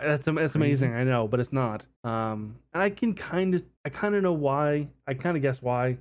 that's 0.00 0.26
that's 0.28 0.54
amazing. 0.54 0.94
I 0.94 1.04
know, 1.04 1.28
but 1.28 1.40
it's 1.40 1.52
not. 1.52 1.86
Um, 2.04 2.56
and 2.72 2.82
I 2.82 2.90
can 2.90 3.14
kind 3.14 3.54
of 3.54 3.62
I 3.84 3.88
kind 3.90 4.14
of 4.14 4.22
know 4.22 4.32
why. 4.32 4.88
I 5.06 5.14
kind 5.14 5.36
of 5.36 5.42
guess 5.42 5.62
why, 5.62 5.98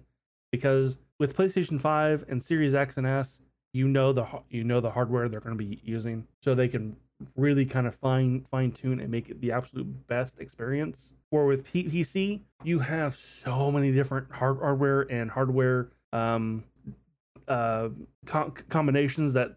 because 0.52 0.98
with 1.20 1.36
PlayStation 1.36 1.80
Five 1.80 2.26
and 2.28 2.42
Series 2.42 2.74
X 2.74 2.98
and 2.98 3.06
S, 3.06 3.42
you 3.74 3.88
know 3.88 4.14
the 4.14 4.26
you 4.50 4.64
know 4.64 4.80
the 4.80 4.92
hardware 4.92 5.30
they're 5.30 5.40
going 5.40 5.58
to 5.58 5.64
be 5.64 5.80
using, 5.84 6.28
so 6.42 6.56
they 6.56 6.68
can 6.68 6.96
really 7.36 7.66
kind 7.66 7.86
of 7.86 7.96
fine 7.96 8.46
fine 8.50 8.72
tune 8.72 9.00
and 9.00 9.10
make 9.10 9.30
it 9.30 9.40
the 9.42 9.52
absolute 9.52 10.08
best 10.08 10.40
experience. 10.40 11.14
Or 11.30 11.46
with 11.46 11.66
PC, 11.66 12.42
you 12.64 12.80
have 12.80 13.16
so 13.16 13.72
many 13.72 13.92
different 13.92 14.32
hard- 14.32 14.60
hardware 14.60 15.02
and 15.10 15.32
hardware 15.32 15.90
um, 16.12 16.66
uh, 17.48 17.90
co- 18.26 18.54
combinations 18.70 19.34
that 19.34 19.56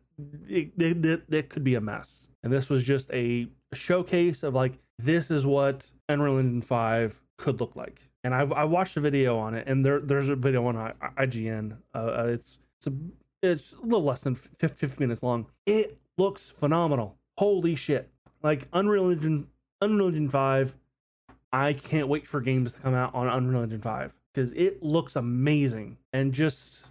it, 0.48 0.72
it, 0.78 1.22
it 1.28 1.48
could 1.48 1.64
be 1.64 1.74
a 1.74 1.81
mess. 1.81 2.28
And 2.44 2.52
this 2.52 2.68
was 2.68 2.85
just 2.85 3.10
a 3.10 3.48
showcase 3.74 4.42
of 4.42 4.55
like 4.55 4.78
this 4.98 5.30
is 5.30 5.46
what 5.46 5.90
Unreal 6.09 6.38
Engine 6.38 6.62
5 6.62 7.20
could 7.36 7.60
look 7.60 7.76
like. 7.76 8.01
And 8.22 8.34
I've 8.34 8.52
I 8.52 8.64
watched 8.64 8.96
a 8.96 9.01
video 9.01 9.36
on 9.36 9.55
it, 9.55 9.66
and 9.66 9.84
there 9.84 10.01
there's 10.01 10.28
a 10.28 10.36
video 10.36 10.66
on 10.66 10.76
I- 10.76 10.92
IGN. 11.18 11.76
Uh, 11.94 11.98
uh, 11.98 12.26
it's 12.28 12.59
it's 12.78 12.86
a, 12.86 12.92
it's 13.42 13.72
a 13.74 13.82
little 13.82 14.05
less 14.05 14.22
than 14.22 14.34
50, 14.34 14.66
50 14.86 15.05
minutes 15.05 15.22
long. 15.22 15.46
It 15.66 15.98
looks 16.16 16.48
phenomenal. 16.48 17.16
Holy 17.36 17.74
shit! 17.74 18.10
Like 18.42 18.68
Unreal 18.72 19.10
Engine 19.10 19.48
Unreal 19.82 20.09
Engine 20.09 20.30
5. 20.30 20.74
I 21.52 21.74
can't 21.74 22.09
wait 22.09 22.26
for 22.26 22.40
games 22.40 22.72
to 22.72 22.80
come 22.80 22.94
out 22.94 23.14
on 23.14 23.28
Unreal 23.28 23.62
Engine 23.62 23.80
5 23.80 24.14
because 24.32 24.51
it 24.52 24.82
looks 24.82 25.14
amazing 25.14 25.98
and 26.12 26.32
just 26.32 26.88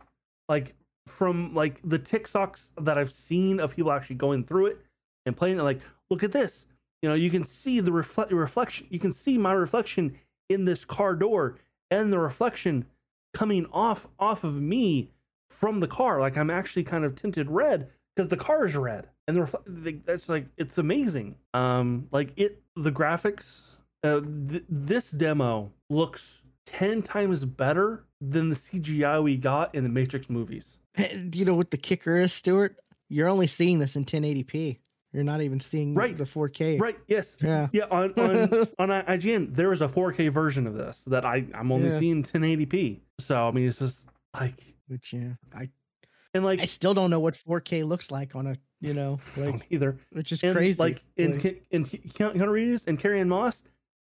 like 0.48 0.76
from 1.08 1.54
like 1.54 1.82
the 1.84 2.00
TikToks 2.00 2.70
that 2.80 2.98
I've 2.98 3.12
seen 3.12 3.60
of 3.60 3.76
people 3.76 3.92
actually 3.92 4.16
going 4.18 4.46
through 4.46 4.68
it 4.68 4.82
and 5.26 5.36
playing 5.36 5.60
it, 5.60 5.64
like, 5.64 5.82
look 6.10 6.24
at 6.24 6.32
this. 6.32 6.66
You 7.04 7.10
know, 7.10 7.16
you 7.16 7.30
can 7.30 7.44
see 7.44 7.82
the 7.82 7.92
reflect 7.92 8.32
reflection. 8.32 8.88
You 8.90 8.98
can 8.98 9.12
see 9.12 9.38
my 9.38 9.52
reflection 9.52 10.18
in 10.48 10.64
this 10.64 10.86
car 10.86 11.16
door 11.16 11.60
and 11.92 12.14
the 12.14 12.18
reflection 12.18 12.86
coming 13.34 13.66
off 13.74 14.08
off 14.18 14.46
of 14.46 14.62
me 14.62 15.12
from 15.50 15.82
the 15.82 15.88
car. 15.88 16.22
Like 16.22 16.38
I'm 16.38 16.50
actually 16.50 16.86
kind 16.86 17.04
of 17.04 17.16
tinted 17.16 17.52
red 17.52 17.90
because 18.16 18.30
the 18.30 18.38
car 18.38 18.66
is 18.66 18.78
red, 18.78 19.10
and 19.28 19.36
the 19.36 19.42
refle- 19.42 20.06
that's 20.06 20.30
like 20.30 20.46
it's 20.56 20.78
amazing. 20.78 21.36
Um, 21.54 22.08
like 22.12 22.32
it, 22.38 22.62
the 22.78 22.92
graphics. 22.92 23.72
Uh, 24.02 24.22
th- 24.22 24.64
this 24.70 25.12
demo 25.12 25.74
looks 25.90 26.44
ten 26.66 27.02
times 27.02 27.44
better 27.44 28.06
than 28.22 28.48
the 28.48 28.56
CGI 28.56 29.22
we 29.22 29.36
got 29.36 29.76
in 29.76 29.84
the 29.84 29.90
Matrix 29.90 30.30
movies. 30.30 30.78
Do 30.96 31.38
you 31.38 31.44
know 31.44 31.56
what 31.56 31.72
the 31.72 31.78
kicker 31.78 32.18
is, 32.18 32.32
Stuart? 32.32 32.78
You're 33.10 33.28
only 33.28 33.48
seeing 33.48 33.80
this 33.80 33.98
in 33.98 34.06
1080p. 34.06 34.78
You're 35.14 35.24
not 35.24 35.42
even 35.42 35.60
seeing 35.60 35.94
Right. 35.94 36.18
the 36.18 36.24
4K. 36.26 36.80
Right? 36.80 36.98
Yes. 37.08 37.38
Yeah. 37.42 37.68
Yeah. 37.72 37.86
On 37.92 38.12
on 38.18 38.68
on 38.80 38.92
uh, 38.92 39.04
I- 39.08 39.18
IGN, 39.18 39.56
there 39.56 39.72
is 39.72 39.82
a 39.82 39.88
4K 39.88 40.32
version 40.32 40.66
of 40.68 40.74
this 40.74 41.04
that 41.06 41.24
I 41.26 41.46
I'm 41.54 41.72
only 41.72 41.90
Yeah. 41.90 42.00
seeing 42.00 42.24
1080p. 42.24 43.00
So 43.20 43.48
I 43.48 43.52
mean, 43.52 43.68
it's 43.68 43.78
just 43.80 44.08
like 44.40 44.56
Which 44.88 45.14
yeah, 45.14 45.34
I 45.56 45.70
and 46.34 46.44
like 46.44 46.60
I 46.60 46.66
still 46.66 46.94
don't 46.96 47.12
know 47.12 47.20
what 47.20 47.36
4K 47.36 47.86
looks 47.88 48.10
like 48.12 48.36
on 48.36 48.48
a 48.48 48.56
you 48.82 48.94
know 48.96 49.20
like 49.38 49.66
either. 49.70 49.96
which 50.12 50.32
is 50.32 50.44
And 50.44 50.56
crazy. 50.56 50.78
like 50.80 51.02
in 51.16 51.34
Like, 51.34 51.42
Ke- 51.42 51.64
in 51.72 51.86
Ke- 51.86 52.14
Keanu 52.14 52.50
Reeves 52.50 52.86
and 52.88 52.98
Carrie-Anne 53.00 53.30
Moss, 53.30 53.64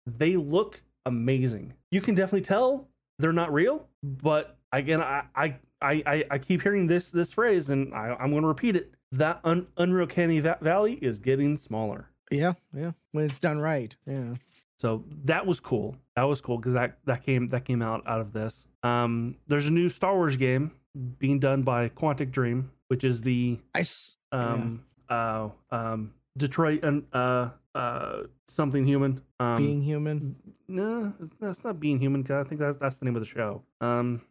they 0.08 0.36
look 0.36 0.82
amazing. 1.06 1.74
You 1.92 2.02
can 2.02 2.16
definitely 2.16 2.42
tell 2.42 2.88
they're 3.20 3.32
not 3.34 3.54
real, 3.54 3.88
but 4.04 4.58
again, 4.72 5.02
I 5.02 5.24
I 5.36 5.56
I, 5.80 6.26
I 6.32 6.38
keep 6.40 6.64
hearing 6.64 6.88
this 6.88 7.12
this 7.12 7.32
phrase, 7.32 7.70
and 7.70 7.94
I, 7.94 8.16
I'm 8.20 8.32
going 8.32 8.42
to 8.42 8.48
repeat 8.48 8.76
it. 8.76 8.94
That 9.12 9.40
un, 9.44 9.68
Unreal 9.78 10.08
Canny 10.08 10.40
Va- 10.40 10.58
Valley 10.62 10.94
is 10.96 11.20
getting 11.20 11.56
smaller. 11.58 12.10
Yeah, 12.30 12.54
yeah. 12.74 12.92
When 13.14 13.26
it's 13.26 13.40
done 13.40 13.58
right. 13.60 13.96
Yeah. 14.06 14.36
So 14.80 15.06
that 15.26 15.46
was 15.48 15.60
cool. 15.60 15.96
That 16.16 16.24
was 16.24 16.42
cool 16.42 16.58
because 16.58 16.74
that 16.74 17.00
that 17.06 17.24
came 17.24 17.48
that 17.48 17.66
came 17.66 17.82
out 17.82 18.04
out 18.06 18.20
of 18.22 18.34
this. 18.34 18.68
Um, 18.84 19.38
there's 19.48 19.68
a 19.68 19.72
new 19.72 19.90
Star 19.90 20.14
Wars 20.14 20.36
game 20.36 20.72
being 21.20 21.40
done 21.40 21.64
by 21.64 21.90
Quantic 21.90 22.32
Dream, 22.32 22.70
which 22.90 23.04
is 23.04 23.22
the 23.22 23.60
I 23.74 23.80
s- 23.80 24.18
um 24.32 24.84
uh 25.10 25.50
um 25.72 26.14
Detroit 26.38 26.84
and 26.84 27.06
uh 27.14 27.50
uh 27.74 28.24
something 28.48 28.86
human. 28.86 29.22
Um, 29.40 29.56
being 29.58 29.82
human. 29.82 30.36
no, 30.68 31.14
that's 31.40 31.64
not 31.64 31.80
being 31.80 31.98
human. 32.00 32.24
'cause 32.24 32.46
I 32.46 32.48
think 32.50 32.60
that's 32.60 32.78
that's 32.78 32.98
the 32.98 33.06
name 33.06 33.16
of 33.16 33.22
the 33.22 33.28
show. 33.28 33.64
Um, 33.82 34.22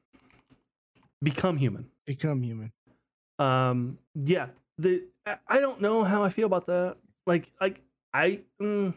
become 1.22 1.56
human. 1.56 1.86
Become 2.04 2.42
human. 2.42 2.72
Um, 3.38 3.98
yeah. 4.14 4.48
The 4.78 5.02
I, 5.48 5.60
don't 5.60 5.80
know 5.80 6.04
how 6.04 6.22
I 6.22 6.30
feel 6.30 6.46
about 6.46 6.66
that. 6.66 6.96
Like 7.26 7.50
like 7.60 7.80
I 8.14 8.40
mm, 8.60 8.94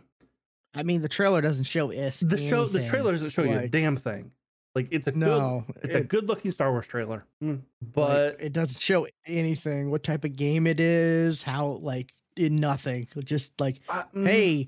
I 0.76 0.84
mean, 0.84 1.02
the 1.02 1.10
trailer 1.10 1.42
doesn't 1.42 1.64
show 1.66 1.92
us 1.92 2.20
the 2.20 2.38
show 2.38 2.66
the 2.66 2.86
trailer 2.88 3.12
doesn't 3.14 3.30
show 3.32 3.44
you 3.44 3.58
a 3.58 3.68
damn 3.68 3.96
thing. 3.98 4.32
Like 4.76 4.88
it's 4.92 5.08
a 5.08 5.12
good 5.12 5.20
No, 5.20 5.66
it's 5.82 5.94
a 5.96 6.00
it- 6.00 6.08
good 6.10 6.28
looking 6.28 6.52
Star 6.52 6.72
Wars 6.72 6.86
trailer. 6.88 7.26
Mm, 7.44 7.50
like, 7.50 7.94
But 7.94 8.36
it 8.40 8.54
doesn't 8.54 8.80
show 8.80 9.08
anything. 9.26 9.90
What 9.90 10.04
type 10.04 10.24
of 10.26 10.36
game 10.36 10.68
it 10.68 10.80
is? 10.80 11.42
How 11.42 11.66
like 11.82 12.14
in 12.38 12.58
nothing. 12.58 13.08
Just 13.24 13.60
like, 13.60 13.80
mm, 13.88 14.28
hey, 14.28 14.68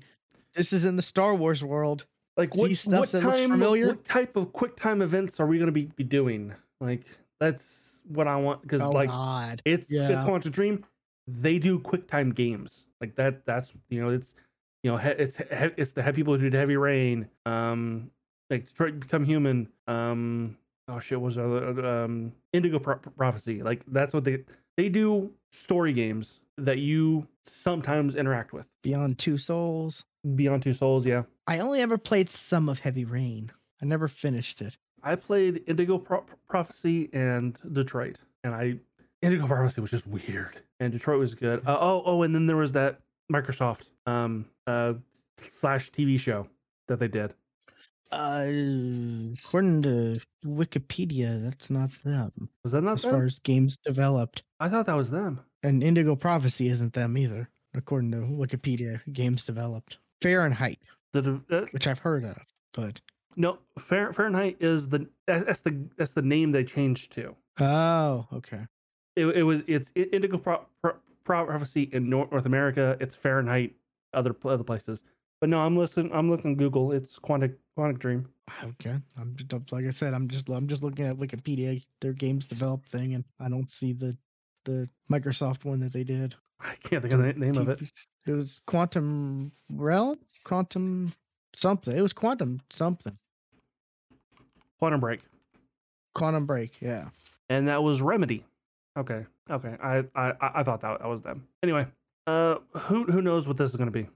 this 0.54 0.72
is 0.72 0.84
in 0.84 0.96
the 0.96 1.02
Star 1.02 1.34
Wars 1.34 1.62
world. 1.62 2.04
like 2.36 2.54
what, 2.56 2.70
what 2.86 3.10
time 3.12 3.50
familiar? 3.50 3.88
what 3.88 4.04
type 4.04 4.34
of 4.36 4.52
quick 4.52 4.74
time 4.76 5.02
events 5.02 5.38
are 5.38 5.46
we 5.46 5.58
going 5.58 5.66
to 5.66 5.72
be, 5.72 5.84
be 5.94 6.04
doing? 6.04 6.52
Like 6.80 7.04
that's 7.38 8.02
what 8.08 8.26
I 8.26 8.36
want 8.36 8.62
because 8.62 8.82
Oh 8.82 8.90
like 8.90 9.08
God. 9.08 9.62
it's 9.64 9.88
Yeah. 9.90 10.08
it's 10.08 10.24
Quantum 10.24 10.50
Dream. 10.50 10.84
They 11.26 11.58
do 11.58 11.78
quick 11.78 12.08
time 12.08 12.32
games 12.32 12.84
like 13.00 13.14
that. 13.16 13.46
That's 13.46 13.72
you 13.88 14.00
know 14.02 14.10
it's 14.10 14.34
you 14.82 14.90
know 14.90 14.96
it's 14.96 15.40
it's 15.50 15.92
the 15.92 16.12
people 16.12 16.36
who 16.36 16.50
did 16.50 16.54
Heavy 16.54 16.76
Rain. 16.76 17.28
Um, 17.46 18.10
like 18.50 18.68
Detroit 18.68 19.00
Become 19.00 19.24
Human. 19.24 19.68
Um, 19.86 20.56
oh 20.88 20.98
shit, 20.98 21.20
was 21.20 21.36
the 21.36 21.44
other 21.44 21.86
um 21.86 22.32
Indigo 22.52 22.78
Pro- 22.78 22.96
Prophecy? 22.96 23.62
Like 23.62 23.84
that's 23.86 24.14
what 24.14 24.24
they 24.24 24.44
they 24.76 24.88
do 24.88 25.32
story 25.50 25.92
games 25.92 26.40
that 26.58 26.78
you 26.78 27.26
sometimes 27.44 28.16
interact 28.16 28.52
with. 28.52 28.66
Beyond 28.82 29.18
Two 29.18 29.38
Souls. 29.38 30.04
Beyond 30.34 30.62
Two 30.62 30.74
Souls, 30.74 31.06
yeah. 31.06 31.22
I 31.46 31.58
only 31.58 31.80
ever 31.80 31.98
played 31.98 32.28
some 32.28 32.68
of 32.68 32.78
Heavy 32.78 33.04
Rain. 33.04 33.50
I 33.82 33.86
never 33.86 34.06
finished 34.06 34.62
it. 34.62 34.76
I 35.02 35.16
played 35.16 35.64
Indigo 35.66 35.98
Pro- 35.98 36.24
Prophecy 36.48 37.10
and 37.12 37.58
Detroit, 37.72 38.20
and 38.44 38.54
I 38.54 38.76
Indigo 39.22 39.46
Prophecy 39.46 39.80
was 39.80 39.90
just 39.90 40.06
weird, 40.06 40.60
and 40.80 40.92
Detroit 40.92 41.18
was 41.18 41.34
good. 41.34 41.60
Uh, 41.66 41.76
oh, 41.80 42.02
oh, 42.04 42.22
and 42.22 42.34
then 42.34 42.46
there 42.46 42.56
was 42.56 42.72
that 42.72 43.00
Microsoft 43.32 43.88
um 44.06 44.46
uh 44.66 44.94
slash 45.38 45.90
TV 45.90 46.18
show 46.18 46.46
that 46.88 46.98
they 46.98 47.08
did. 47.08 47.32
Uh, 48.10 48.44
according 49.38 49.82
to 49.82 50.20
Wikipedia, 50.44 51.42
that's 51.42 51.70
not 51.70 51.90
them. 52.04 52.50
Was 52.62 52.72
that 52.72 52.82
not 52.82 52.94
As 52.96 53.02
them? 53.02 53.10
far 53.12 53.24
as 53.24 53.38
games 53.38 53.78
developed, 53.84 54.42
I 54.60 54.68
thought 54.68 54.86
that 54.86 54.96
was 54.96 55.10
them. 55.10 55.40
and 55.62 55.82
Indigo 55.82 56.14
Prophecy 56.16 56.68
isn't 56.68 56.92
them 56.92 57.16
either, 57.16 57.48
according 57.74 58.10
to 58.10 58.18
Wikipedia. 58.18 59.00
Games 59.12 59.46
developed 59.46 59.98
Fahrenheit, 60.20 60.78
The 61.12 61.40
uh, 61.50 61.66
which 61.70 61.86
I've 61.86 62.00
heard 62.00 62.24
of, 62.24 62.44
but 62.74 63.00
no 63.36 63.58
Fahrenheit 63.78 64.56
is 64.60 64.88
the 64.90 65.08
that's, 65.26 65.44
that's 65.44 65.62
the 65.62 65.88
that's 65.96 66.12
the 66.12 66.22
name 66.22 66.50
they 66.50 66.64
changed 66.64 67.12
to. 67.12 67.34
oh, 67.60 68.26
okay. 68.32 68.66
It, 69.16 69.26
it 69.26 69.42
was 69.42 69.62
it's 69.66 69.92
Indigo 69.94 70.38
Pro- 70.38 70.66
Pro- 70.82 70.96
Prophecy 71.24 71.88
in 71.92 72.08
North, 72.08 72.30
North 72.32 72.46
America. 72.46 72.96
It's 73.00 73.14
Fahrenheit 73.14 73.74
other 74.14 74.34
other 74.44 74.64
places. 74.64 75.02
But 75.40 75.50
no, 75.50 75.60
I'm 75.60 75.76
listening. 75.76 76.10
I'm 76.12 76.30
looking 76.30 76.56
Google. 76.56 76.92
It's 76.92 77.18
Quantic 77.18 77.54
Quantic 77.78 77.98
Dream. 77.98 78.28
Ah, 78.48 78.66
okay, 78.66 78.96
I'm 79.18 79.34
just 79.36 79.72
like 79.72 79.84
I 79.86 79.90
said, 79.90 80.14
I'm 80.14 80.28
just 80.28 80.48
I'm 80.48 80.66
just 80.68 80.82
looking 80.82 81.04
at 81.06 81.16
Wikipedia, 81.16 81.82
their 82.00 82.12
games 82.12 82.46
developed 82.46 82.88
thing, 82.88 83.14
and 83.14 83.24
I 83.40 83.48
don't 83.48 83.70
see 83.70 83.92
the 83.92 84.16
the 84.64 84.88
Microsoft 85.10 85.64
one 85.64 85.80
that 85.80 85.92
they 85.92 86.04
did. 86.04 86.34
I 86.60 86.74
can't 86.84 87.02
think 87.02 87.12
of 87.14 87.20
the 87.20 87.32
name 87.32 87.56
of 87.56 87.68
it. 87.68 87.80
It 88.24 88.32
was 88.32 88.60
Quantum 88.68 89.50
Realm, 89.68 90.16
Quantum 90.44 91.12
something. 91.56 91.96
It 91.96 92.02
was 92.02 92.12
Quantum 92.12 92.60
something. 92.70 93.16
Quantum 94.78 95.00
Break. 95.00 95.20
Quantum 96.14 96.46
Break. 96.46 96.80
Yeah. 96.80 97.08
and 97.48 97.66
that 97.68 97.82
was 97.82 98.00
Remedy. 98.00 98.44
Okay, 98.96 99.24
okay. 99.50 99.76
I 99.82 100.04
I 100.14 100.32
I 100.40 100.62
thought 100.62 100.80
that, 100.82 101.00
that 101.00 101.08
was 101.08 101.22
them. 101.22 101.46
Anyway, 101.62 101.86
uh, 102.26 102.56
who 102.74 103.04
who 103.04 103.22
knows 103.22 103.46
what 103.46 103.56
this 103.56 103.70
is 103.70 103.76
going 103.76 103.90
to 103.90 104.02
be? 104.02 104.08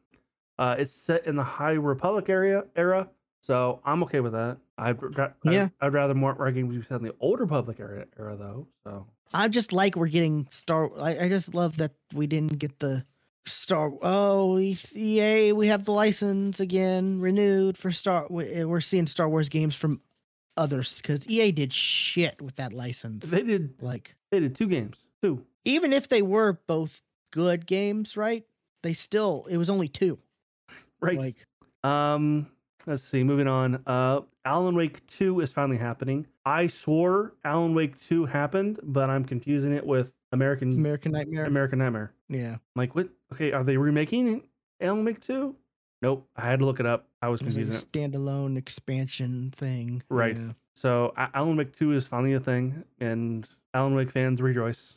Uh, 0.58 0.76
it's 0.78 0.90
set 0.92 1.26
in 1.26 1.36
the 1.36 1.42
High 1.42 1.72
Republic 1.72 2.28
area 2.28 2.64
era, 2.74 3.08
so 3.40 3.80
I'm 3.84 4.02
okay 4.04 4.20
with 4.20 4.32
that. 4.32 4.58
I'd, 4.78 5.02
ra- 5.02 5.30
I'd 5.44 5.52
Yeah. 5.52 5.68
I'd, 5.80 5.92
rather 5.92 6.14
more 6.14 6.36
our 6.38 6.50
games 6.50 6.74
be 6.74 6.82
set 6.82 6.96
in 6.96 7.02
the 7.04 7.14
Old 7.20 7.40
Republic 7.40 7.78
era 7.78 8.06
era 8.18 8.36
though. 8.36 8.66
So 8.84 9.06
I 9.32 9.48
just 9.48 9.72
like 9.72 9.96
we're 9.96 10.08
getting 10.08 10.46
Star. 10.50 10.90
I, 10.98 11.24
I 11.24 11.28
just 11.28 11.54
love 11.54 11.76
that 11.78 11.92
we 12.14 12.26
didn't 12.26 12.58
get 12.58 12.78
the 12.78 13.04
Star. 13.46 13.92
Oh, 14.02 14.58
EA, 14.58 15.52
we 15.52 15.68
have 15.68 15.84
the 15.84 15.92
license 15.92 16.58
again 16.58 17.20
renewed 17.20 17.78
for 17.78 17.90
Star. 17.90 18.26
We're 18.28 18.80
seeing 18.80 19.06
Star 19.06 19.28
Wars 19.28 19.48
games 19.48 19.76
from 19.76 20.00
others 20.56 20.96
because 21.00 21.28
EA 21.28 21.52
did 21.52 21.72
shit 21.72 22.40
with 22.42 22.56
that 22.56 22.72
license. 22.72 23.30
they 23.30 23.42
did 23.42 23.74
Like 23.80 24.15
they 24.30 24.40
did 24.40 24.54
two 24.54 24.66
games, 24.68 24.96
two. 25.22 25.44
even 25.64 25.92
if 25.92 26.08
they 26.08 26.22
were 26.22 26.60
both 26.66 27.02
good 27.32 27.66
games, 27.66 28.16
right? 28.16 28.44
They 28.82 28.92
still 28.92 29.46
it 29.50 29.56
was 29.56 29.70
only 29.70 29.88
two. 29.88 30.18
Right. 31.00 31.18
Like 31.18 31.46
Um, 31.84 32.46
let's 32.86 33.02
see. 33.02 33.22
Moving 33.22 33.48
on. 33.48 33.82
Uh, 33.86 34.22
Alan 34.44 34.74
Wake 34.74 35.06
Two 35.06 35.40
is 35.40 35.52
finally 35.52 35.76
happening. 35.78 36.26
I 36.44 36.68
swore 36.68 37.34
Alan 37.44 37.74
Wake 37.74 37.98
Two 38.00 38.24
happened, 38.26 38.80
but 38.82 39.10
I'm 39.10 39.24
confusing 39.24 39.72
it 39.72 39.84
with 39.84 40.12
American 40.32 40.72
American 40.74 41.12
Nightmare. 41.12 41.44
American 41.44 41.78
Nightmare. 41.78 42.12
yeah. 42.28 42.52
I'm 42.52 42.60
like, 42.76 42.94
what? 42.94 43.08
Okay, 43.32 43.52
are 43.52 43.64
they 43.64 43.76
remaking 43.76 44.42
Alan 44.80 45.04
Wake 45.04 45.20
2? 45.20 45.54
Nope. 46.02 46.28
I 46.36 46.42
had 46.42 46.58
to 46.60 46.64
look 46.64 46.80
it 46.80 46.86
up. 46.86 47.08
I 47.22 47.28
was 47.28 47.40
It 47.40 47.46
was 47.46 47.56
like 47.56 47.68
a 47.68 47.70
standalone 47.70 48.56
expansion 48.56 49.50
thing. 49.54 50.02
Right. 50.08 50.36
Yeah. 50.36 50.52
So 50.76 51.14
Alan 51.16 51.56
Wake 51.56 51.74
2 51.74 51.92
is 51.92 52.06
finally 52.06 52.34
a 52.34 52.40
thing, 52.40 52.84
and 53.00 53.48
Alan 53.72 53.94
Wake 53.94 54.10
fans 54.10 54.42
rejoice. 54.42 54.94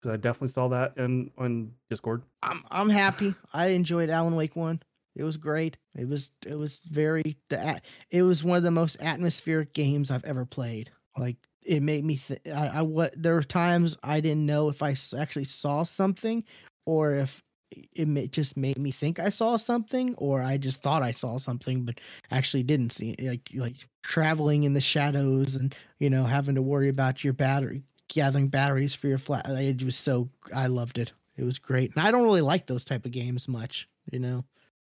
Because 0.00 0.14
I 0.14 0.16
definitely 0.18 0.48
saw 0.48 0.68
that 0.68 0.96
in 0.96 1.30
on 1.36 1.72
Discord. 1.90 2.22
I'm 2.42 2.62
I'm 2.70 2.88
happy. 2.88 3.34
I 3.52 3.68
enjoyed 3.68 4.08
Alan 4.08 4.36
Wake 4.36 4.54
one. 4.54 4.80
It 5.16 5.24
was 5.24 5.36
great. 5.36 5.78
It 5.96 6.08
was 6.08 6.30
it 6.46 6.54
was 6.54 6.80
very 6.90 7.36
the 7.48 7.80
it 8.10 8.22
was 8.22 8.44
one 8.44 8.58
of 8.58 8.62
the 8.62 8.70
most 8.70 8.98
atmospheric 9.00 9.72
games 9.72 10.10
I've 10.10 10.24
ever 10.24 10.44
played. 10.44 10.90
Like 11.18 11.38
it 11.64 11.82
made 11.82 12.04
me 12.04 12.16
th- 12.16 12.40
I, 12.54 12.68
I 12.68 12.82
what 12.82 13.20
there 13.20 13.34
were 13.34 13.42
times 13.42 13.96
I 14.02 14.20
didn't 14.20 14.46
know 14.46 14.68
if 14.68 14.82
I 14.82 14.94
actually 15.18 15.44
saw 15.44 15.82
something 15.82 16.44
or 16.84 17.14
if 17.14 17.42
it 17.72 18.32
just 18.32 18.56
made 18.56 18.78
me 18.78 18.90
think 18.90 19.18
I 19.18 19.28
saw 19.28 19.56
something 19.56 20.14
or 20.16 20.42
I 20.42 20.56
just 20.56 20.82
thought 20.82 21.02
I 21.02 21.10
saw 21.10 21.36
something 21.36 21.84
but 21.84 22.00
actually 22.30 22.62
didn't 22.62 22.92
see 22.92 23.10
it. 23.10 23.24
like 23.28 23.50
like 23.54 23.88
traveling 24.02 24.62
in 24.62 24.72
the 24.72 24.80
shadows 24.80 25.56
and 25.56 25.74
you 25.98 26.08
know 26.08 26.24
having 26.24 26.54
to 26.54 26.62
worry 26.62 26.88
about 26.88 27.24
your 27.24 27.32
battery 27.32 27.82
gathering 28.08 28.48
batteries 28.48 28.94
for 28.94 29.08
your 29.08 29.18
flat 29.18 29.46
it 29.48 29.82
was 29.82 29.96
so 29.96 30.28
I 30.54 30.68
loved 30.68 30.98
it. 30.98 31.12
It 31.36 31.44
was 31.44 31.58
great. 31.58 31.94
And 31.94 32.06
I 32.06 32.10
don't 32.10 32.24
really 32.24 32.40
like 32.40 32.66
those 32.66 32.84
type 32.84 33.04
of 33.04 33.12
games 33.12 33.48
much, 33.48 33.88
you 34.10 34.18
know. 34.18 34.44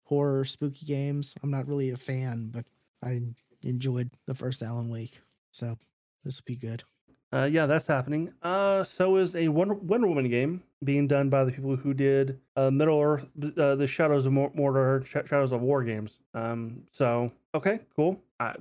Horror, 0.03 0.45
spooky 0.45 0.85
games. 0.85 1.35
I'm 1.43 1.51
not 1.51 1.67
really 1.67 1.91
a 1.91 1.97
fan, 1.97 2.49
but 2.51 2.65
I 3.03 3.21
enjoyed 3.61 4.09
the 4.25 4.33
first 4.33 4.63
Alan 4.63 4.89
Wake. 4.89 5.19
So 5.51 5.77
this 6.23 6.39
will 6.39 6.45
be 6.45 6.55
good. 6.55 6.83
Uh, 7.31 7.43
yeah, 7.51 7.65
that's 7.67 7.85
happening. 7.87 8.33
Uh, 8.41 8.83
so 8.83 9.17
is 9.17 9.35
a 9.35 9.49
Wonder, 9.49 9.75
Wonder 9.75 10.07
Woman 10.07 10.29
game 10.29 10.63
being 10.83 11.07
done 11.07 11.29
by 11.29 11.43
the 11.43 11.51
people 11.51 11.75
who 11.75 11.93
did 11.93 12.39
uh, 12.55 12.71
Middle 12.71 12.99
Earth, 12.99 13.29
uh, 13.57 13.75
the 13.75 13.85
Shadows 13.85 14.25
of 14.25 14.33
Mor- 14.33 14.51
Mordor, 14.51 15.05
Sh- 15.05 15.29
Shadows 15.29 15.51
of 15.51 15.61
War 15.61 15.83
games. 15.83 16.19
Um, 16.33 16.83
so 16.91 17.27
okay, 17.53 17.81
cool. 17.95 18.19
I, 18.39 18.55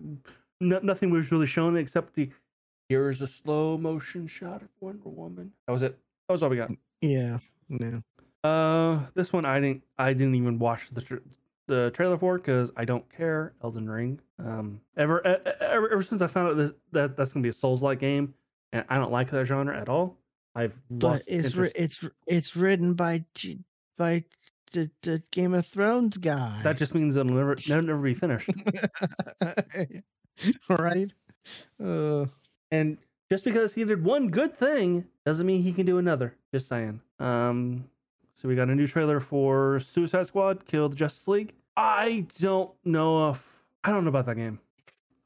no, 0.61 0.81
nothing 0.83 1.11
was 1.11 1.31
really 1.33 1.47
shown 1.47 1.77
except 1.77 2.15
the 2.15 2.31
here's 2.89 3.23
a 3.23 3.27
slow 3.27 3.79
motion 3.79 4.27
shot 4.27 4.63
of 4.63 4.69
Wonder 4.81 5.09
Woman. 5.09 5.53
That 5.67 5.73
was 5.73 5.83
it. 5.83 5.99
That 6.29 6.33
was 6.33 6.43
all 6.43 6.51
we 6.51 6.57
got. 6.57 6.71
Yeah. 7.01 7.39
No. 7.69 8.03
Uh, 8.45 9.01
this 9.15 9.33
one 9.33 9.45
I 9.45 9.61
didn't. 9.61 9.83
I 9.99 10.13
didn't 10.13 10.35
even 10.35 10.59
watch 10.59 10.91
the 10.91 11.01
tr- 11.01 11.17
the 11.69 11.91
trailer 11.95 12.19
for 12.19 12.37
because 12.39 12.71
I 12.77 12.85
don't 12.85 13.09
care. 13.15 13.53
Elden 13.63 13.89
Ring. 13.89 14.21
Um, 14.39 14.81
ever, 14.97 15.25
ever 15.61 15.91
ever 15.93 16.03
since 16.03 16.23
I 16.23 16.27
found 16.27 16.49
out 16.51 16.57
this, 16.57 16.73
that 16.93 17.17
that's 17.17 17.33
gonna 17.33 17.43
be 17.43 17.49
a 17.51 17.53
Souls 17.53 17.83
like 17.83 17.99
game, 17.99 18.35
and 18.73 18.85
I 18.89 18.97
don't 18.97 19.13
like 19.13 19.31
that 19.31 19.45
genre 19.47 19.77
at 19.79 19.89
all. 19.89 20.17
I've 20.55 20.79
But 20.91 21.07
lost 21.07 21.23
it's 21.29 21.55
ri- 21.55 21.73
it's 21.75 22.05
it's 22.27 22.57
written 22.57 22.95
by 22.95 23.25
G- 23.35 23.61
by 23.97 24.25
the, 24.73 24.91
the 25.03 25.23
Game 25.31 25.55
of 25.55 25.67
Thrones 25.67 26.17
guy. 26.17 26.61
That 26.63 26.77
just 26.79 26.95
means 26.95 27.17
it'll 27.17 27.33
never 27.33 27.55
never, 27.69 27.83
never 27.83 28.03
be 28.03 28.15
finished. 28.15 28.51
right? 30.69 31.13
Uh, 31.83 32.27
And 32.71 32.99
just 33.31 33.45
because 33.45 33.75
he 33.75 33.85
did 33.85 34.05
one 34.05 34.29
good 34.29 34.55
thing 34.57 35.07
doesn't 35.25 35.47
mean 35.47 35.63
he 35.63 35.73
can 35.73 35.87
do 35.87 35.99
another. 35.99 36.35
Just 36.53 36.69
saying. 36.69 37.01
Um, 37.19 37.89
so 38.35 38.49
we 38.49 38.55
got 38.55 38.69
a 38.69 38.75
new 38.75 38.87
trailer 38.87 39.21
for 39.21 39.81
Suicide 39.81 40.27
Squad: 40.27 40.67
Kill 40.67 40.89
the 40.89 40.97
Justice 40.97 41.27
League. 41.29 41.55
I 41.77 42.27
don't 42.41 42.71
know 42.85 43.31
if 43.31 43.63
I 43.85 43.91
don't 43.93 44.05
know 44.05 44.11
about 44.11 44.27
that 44.27 44.37
game. 44.37 44.61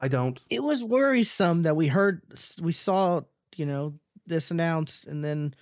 I 0.01 0.07
don't. 0.09 0.39
it 0.49 0.61
was 0.61 0.83
worrisome 0.83 1.63
that 1.63 1.75
we 1.77 1.87
heard, 1.87 2.21
we 2.61 2.73
saw, 2.73 3.21
you 3.57 3.65
know, 3.65 3.93
this 4.25 4.51
announced, 4.51 5.05
and 5.07 5.23
then 5.23 5.53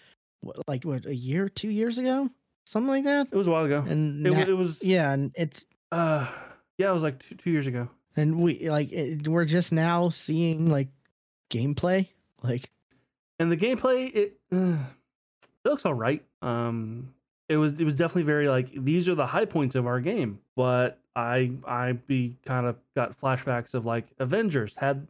what, 0.42 0.58
like 0.68 0.84
what 0.84 1.06
a 1.06 1.16
year, 1.16 1.50
two 1.50 1.70
years 1.70 1.98
ago, 1.98 2.30
something 2.66 2.90
like 2.90 3.04
that. 3.06 3.28
It 3.32 3.36
was 3.36 3.48
a 3.48 3.52
while 3.52 3.66
ago. 3.66 3.84
And 3.88 4.26
It, 4.26 4.50
it 4.50 4.54
was 4.54 4.84
yeah, 4.84 5.12
and 5.12 5.32
it's 5.36 5.66
Uh, 5.92 6.28
yeah, 6.78 6.90
it 6.90 6.94
was 6.94 7.04
like 7.04 7.20
two, 7.20 7.36
two 7.36 7.52
years 7.52 7.68
ago. 7.68 7.90
and 8.16 8.40
we 8.40 8.70
like 8.70 8.92
it, 8.92 9.28
we're 9.28 9.46
just 9.46 9.72
now 9.72 10.10
seeing 10.10 10.70
like 10.70 10.90
gameplay, 11.50 12.08
like 12.44 12.70
and 13.40 13.52
the 13.52 13.58
gameplay 13.58 14.14
it 14.14 14.40
uh, 14.54 14.78
it 15.44 15.70
looks 15.70 15.86
all 15.86 15.94
right 15.94 16.24
um 16.42 17.14
it 17.50 17.58
was 17.58 17.80
it 17.80 17.84
was 17.84 17.96
definitely 17.96 18.24
very 18.24 18.48
like 18.48 18.70
these 18.74 19.10
are 19.10 19.16
the 19.16 19.26
high 19.26 19.46
points 19.46 19.76
of 19.76 19.88
our 19.88 20.00
game 20.00 20.40
but 20.56 21.00
i 21.16 21.52
i 21.68 21.92
be 21.92 22.38
kind 22.46 22.66
of 22.68 22.76
got 22.96 23.20
flashbacks 23.20 23.74
of 23.74 23.86
like 23.86 24.06
avengers 24.20 24.76
had 24.78 25.08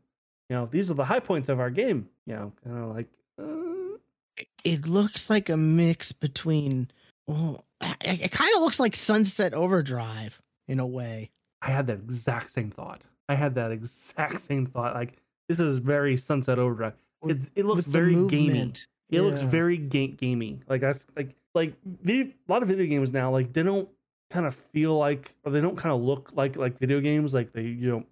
you 0.50 0.56
know 0.56 0.66
these 0.72 0.90
are 0.90 0.94
the 0.94 1.06
high 1.06 1.20
points 1.20 1.50
of 1.50 1.60
our 1.60 1.70
game 1.70 2.08
you 2.32 2.38
know 2.38 2.52
kind 2.64 2.78
of 2.78 2.96
like 2.96 3.08
uh, 3.40 4.44
it 4.64 4.88
looks 4.88 5.30
like 5.30 5.50
a 5.50 5.58
mix 5.58 6.12
between. 6.12 6.90
Well, 7.28 7.64
it, 7.82 8.22
it 8.22 8.32
kind 8.32 8.50
of 8.56 8.62
looks 8.62 8.80
like 8.80 8.96
Sunset 8.96 9.54
Overdrive 9.54 10.42
in 10.68 10.80
a 10.80 10.88
way. 10.88 11.30
i 11.62 11.70
had 11.70 11.88
that 11.88 12.00
exact 12.00 12.50
same 12.50 12.72
thought 12.72 13.02
i 13.28 13.36
had 13.36 13.56
that 13.56 13.72
exact 13.72 14.40
same 14.40 14.66
thought 14.66 14.94
like 14.94 15.18
this 15.50 15.60
is 15.60 15.78
very 15.78 16.16
sunset 16.16 16.58
overdrive 16.58 16.94
it's, 17.24 17.52
it 17.56 17.66
looks 17.66 17.86
very 17.86 18.28
gamey. 18.28 18.74
It 19.10 19.22
looks 19.22 19.42
very 19.44 19.78
ga- 19.78 20.08
gamey. 20.08 20.62
Like 20.68 20.82
that's 20.82 21.06
like 21.16 21.36
like 21.54 21.74
video, 21.86 22.32
a 22.48 22.52
lot 22.52 22.64
of 22.64 22.70
video 22.70 22.86
games 22.86 23.12
now. 23.12 23.30
Like 23.32 23.54
they 23.54 23.64
don't 23.64 23.90
kind 24.30 24.46
of 24.46 24.56
feel 24.56 24.98
like, 24.98 25.36
or 25.44 25.52
they 25.52 25.62
don't 25.62 25.78
kind 25.78 25.94
of 25.94 26.02
look 26.02 26.32
like 26.34 26.56
like 26.56 26.80
video 26.80 27.00
games. 27.02 27.34
Like 27.34 27.52
they 27.54 27.64
you 27.64 27.90
know 27.90 28.06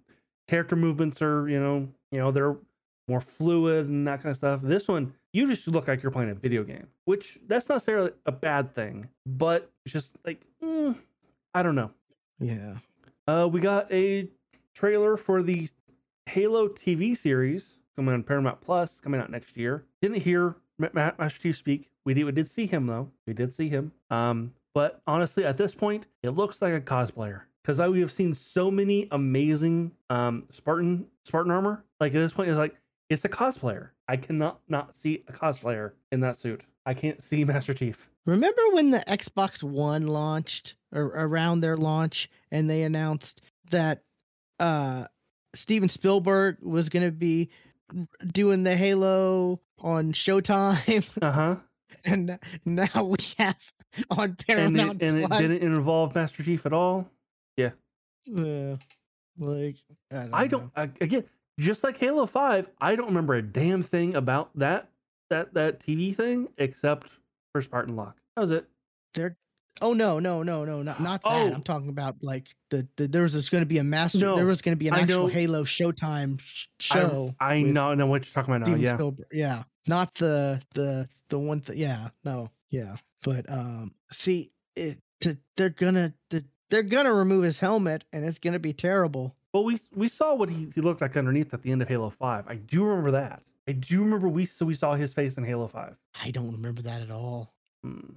character 0.48 0.76
movements 0.76 1.22
are 1.22 1.48
you 1.48 1.58
know 1.58 1.88
you 2.12 2.18
know 2.18 2.30
they're 2.30 2.56
more 3.10 3.20
fluid 3.20 3.88
and 3.88 4.06
that 4.06 4.22
kind 4.22 4.30
of 4.30 4.36
stuff. 4.36 4.60
This 4.62 4.88
one 4.88 5.14
you 5.32 5.46
just 5.46 5.66
look 5.68 5.88
like 5.88 6.02
you're 6.02 6.12
playing 6.12 6.30
a 6.30 6.34
video 6.34 6.64
game, 6.64 6.88
which 7.04 7.38
that's 7.46 7.68
not 7.68 7.76
necessarily 7.76 8.12
a 8.26 8.32
bad 8.32 8.74
thing, 8.74 9.08
but 9.26 9.70
it's 9.84 9.92
just 9.92 10.16
like 10.24 10.44
mm, 10.62 10.96
I 11.54 11.62
don't 11.62 11.74
know. 11.74 11.90
Yeah. 12.38 12.76
Uh, 13.26 13.48
we 13.50 13.60
got 13.60 13.90
a 13.92 14.28
trailer 14.74 15.16
for 15.16 15.42
the 15.42 15.68
Halo 16.26 16.68
TV 16.68 17.16
series 17.16 17.76
coming 17.96 18.14
on 18.14 18.22
Paramount 18.22 18.60
Plus, 18.60 19.00
coming 19.00 19.20
out 19.20 19.30
next 19.30 19.56
year. 19.56 19.84
Didn't 20.00 20.18
hear 20.22 20.56
Ma- 20.78 20.88
Ma- 20.92 21.12
Master 21.18 21.40
Chief 21.40 21.56
speak. 21.56 21.90
We 22.04 22.14
did, 22.14 22.24
we 22.24 22.32
did 22.32 22.48
see 22.48 22.66
him 22.66 22.86
though. 22.86 23.10
We 23.26 23.34
did 23.34 23.52
see 23.52 23.68
him. 23.68 23.92
Um, 24.10 24.54
but 24.74 25.02
honestly, 25.06 25.44
at 25.44 25.56
this 25.56 25.74
point, 25.74 26.06
it 26.22 26.30
looks 26.30 26.62
like 26.62 26.72
a 26.72 26.80
cosplayer 26.80 27.42
because 27.62 27.78
we 27.78 28.00
have 28.00 28.12
seen 28.12 28.34
so 28.34 28.70
many 28.70 29.06
amazing 29.10 29.92
um 30.08 30.44
Spartan 30.50 31.06
Spartan 31.24 31.52
armor. 31.52 31.84
Like 31.98 32.14
at 32.14 32.20
this 32.20 32.32
point, 32.32 32.48
it's 32.48 32.58
like 32.58 32.74
it's 33.10 33.24
a 33.24 33.28
cosplayer. 33.28 33.90
I 34.08 34.16
cannot 34.16 34.60
not 34.68 34.96
see 34.96 35.24
a 35.28 35.32
cosplayer 35.32 35.92
in 36.10 36.20
that 36.20 36.36
suit. 36.38 36.62
I 36.86 36.94
can't 36.94 37.20
see 37.22 37.44
Master 37.44 37.74
Chief. 37.74 38.08
Remember 38.26 38.62
when 38.72 38.90
the 38.90 39.00
Xbox 39.00 39.62
One 39.62 40.06
launched 40.06 40.74
or 40.92 41.02
around 41.02 41.60
their 41.60 41.76
launch 41.76 42.30
and 42.50 42.70
they 42.70 42.82
announced 42.82 43.42
that 43.70 44.02
uh 44.58 45.06
Steven 45.54 45.88
Spielberg 45.88 46.58
was 46.62 46.88
going 46.88 47.04
to 47.04 47.10
be 47.12 47.50
doing 48.26 48.62
the 48.62 48.76
Halo 48.76 49.60
on 49.80 50.12
Showtime 50.12 51.08
Uh 51.22 51.32
huh. 51.32 51.56
and 52.04 52.38
now 52.64 53.02
we 53.04 53.16
have 53.38 53.72
on 54.10 54.20
And, 54.20 54.30
it, 54.40 54.46
Paramount 54.46 55.02
and 55.02 55.18
it 55.24 55.30
didn't 55.30 55.62
involve 55.62 56.14
Master 56.14 56.42
Chief 56.44 56.64
at 56.66 56.72
all. 56.72 57.08
Yeah. 57.56 57.70
Yeah. 58.26 58.76
like 59.38 59.76
I 60.12 60.16
don't, 60.26 60.34
I 60.34 60.46
don't 60.46 60.72
I- 60.76 60.90
again 61.00 61.24
just 61.58 61.82
like 61.84 61.98
Halo 61.98 62.26
5, 62.26 62.68
I 62.80 62.96
don't 62.96 63.06
remember 63.08 63.34
a 63.34 63.42
damn 63.42 63.82
thing 63.82 64.14
about 64.14 64.50
that 64.56 64.88
that 65.30 65.54
that 65.54 65.80
TV 65.80 66.14
thing 66.14 66.48
except 66.58 67.10
for 67.52 67.62
Spartan 67.62 67.96
Locke. 67.96 68.16
That 68.36 68.40
was 68.42 68.50
it. 68.50 68.66
They're 69.14 69.36
Oh 69.82 69.92
no, 69.94 70.18
no, 70.18 70.42
no, 70.42 70.64
no, 70.64 70.82
not 70.82 71.00
not 71.00 71.22
that. 71.22 71.30
Oh. 71.32 71.52
I'm 71.54 71.62
talking 71.62 71.88
about 71.88 72.16
like 72.22 72.48
the, 72.70 72.86
the 72.96 73.06
there 73.08 73.22
was 73.22 73.48
going 73.48 73.62
to 73.62 73.66
be 73.66 73.78
a 73.78 73.84
master. 73.84 74.18
No, 74.18 74.36
there 74.36 74.44
was 74.46 74.60
going 74.62 74.74
to 74.76 74.78
be 74.78 74.88
an 74.88 74.94
I 74.94 75.00
actual 75.00 75.22
know- 75.22 75.26
Halo 75.28 75.64
Showtime 75.64 76.40
sh- 76.42 76.66
show. 76.80 77.34
I 77.40 77.62
with 77.62 77.72
know 77.72 77.94
know 77.94 78.06
what 78.06 78.26
you're 78.26 78.32
talking 78.34 78.54
about 78.54 78.66
now. 78.66 78.72
Steven 78.74 78.82
Yeah. 78.82 78.94
Spielberg. 78.94 79.26
Yeah, 79.32 79.62
not 79.86 80.14
the 80.16 80.60
the 80.74 81.08
the 81.28 81.38
one. 81.38 81.60
Th- 81.60 81.78
yeah, 81.78 82.08
no, 82.24 82.48
yeah. 82.70 82.96
But 83.22 83.50
um, 83.50 83.94
see, 84.10 84.50
it 84.76 84.98
they're 85.56 85.70
gonna 85.70 86.12
th- 86.30 86.44
they're 86.70 86.82
gonna 86.82 87.14
remove 87.14 87.44
his 87.44 87.58
helmet, 87.60 88.04
and 88.12 88.24
it's 88.24 88.38
gonna 88.38 88.58
be 88.58 88.72
terrible. 88.72 89.34
Well, 89.52 89.64
we 89.64 89.78
we 89.94 90.08
saw 90.08 90.34
what 90.34 90.50
he, 90.50 90.68
he 90.74 90.80
looked 90.80 91.00
like 91.00 91.16
underneath 91.16 91.52
at 91.52 91.62
the 91.62 91.72
end 91.72 91.82
of 91.82 91.88
Halo 91.88 92.10
5. 92.10 92.44
I 92.46 92.54
do 92.54 92.84
remember 92.84 93.10
that. 93.12 93.42
I 93.66 93.72
do 93.72 94.00
remember 94.00 94.28
we 94.28 94.44
so 94.44 94.64
we 94.64 94.74
saw 94.74 94.94
his 94.94 95.12
face 95.12 95.36
in 95.38 95.44
Halo 95.44 95.66
5. 95.66 95.96
I 96.22 96.30
don't 96.30 96.52
remember 96.52 96.82
that 96.82 97.02
at 97.02 97.10
all. 97.10 97.52
Hmm. 97.82 98.14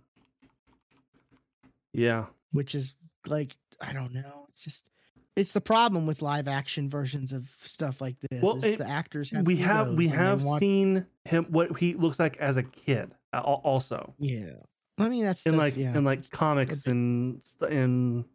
Yeah. 1.94 2.26
Which 2.52 2.76
is 2.76 2.96
like 3.26 3.56
I 3.82 3.94
don't 3.94 4.14
know. 4.14 4.46
It's 4.50 4.64
just 4.64 4.90
it's 5.36 5.52
the 5.52 5.62
problem 5.62 6.06
with 6.06 6.22
live 6.22 6.48
action 6.48 6.90
versions 6.90 7.32
of 7.32 7.50
stuff 7.58 8.02
like 8.02 8.16
this. 8.30 8.42
Well, 8.42 8.64
and 8.64 8.78
the 8.78 8.88
actors 8.88 9.32
have 9.32 9.46
we 9.46 9.58
have 9.58 9.94
we 9.94 10.06
egos 10.06 10.12
and 10.12 10.20
they 10.20 10.26
have 10.26 10.44
want- 10.44 10.60
seen 10.60 11.06
him 11.26 11.46
what 11.50 11.80
he 11.80 11.96
looks 11.96 12.20
like 12.20 12.38
as 12.38 12.58
a 12.58 12.64
kid 12.64 13.12
uh, 13.34 13.40
also. 13.40 14.14
yeah. 14.20 14.54
I 15.00 15.10
mean 15.10 15.24
that's 15.24 15.44
in 15.48 15.58
like 15.58 15.76
yeah. 15.76 15.98
in 15.98 16.04
like 16.04 16.30
comics 16.30 16.86
and 16.86 17.42
and 17.68 18.26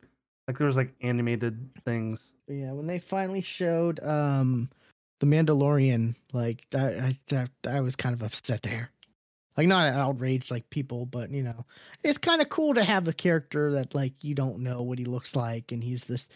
like 0.49 0.59
there 0.59 0.66
was 0.66 0.77
like 0.77 0.93
animated 1.03 1.70
things. 1.85 2.33
Yeah, 2.49 2.73
when 2.73 2.87
they 2.89 2.99
finally 2.99 3.43
showed 3.43 4.01
um 4.03 4.69
the 5.20 5.27
Mandalorian, 5.27 6.15
like 6.33 6.66
I 6.75 7.12
I, 7.33 7.47
I 7.69 7.81
was 7.81 7.95
kind 7.95 8.15
of 8.15 8.23
upset 8.23 8.62
there. 8.62 8.91
Like 9.57 9.66
not 9.66 9.93
outraged 9.93 10.51
like 10.51 10.70
people, 10.70 11.05
but 11.07 11.31
you 11.31 11.43
know, 11.43 11.65
it's 12.05 12.19
kind 12.19 12.41
of 12.41 12.49
cool 12.49 12.75
to 12.75 12.83
have 12.85 13.07
a 13.09 13.12
character 13.12 13.73
that 13.73 13.95
like 13.95 14.15
you 14.23 14.35
don't 14.35 14.61
know 14.61 14.83
what 14.83 14.99
he 14.99 15.05
looks 15.05 15.37
like, 15.37 15.70
and 15.73 15.83
he's 15.85 16.05
this 16.05 16.29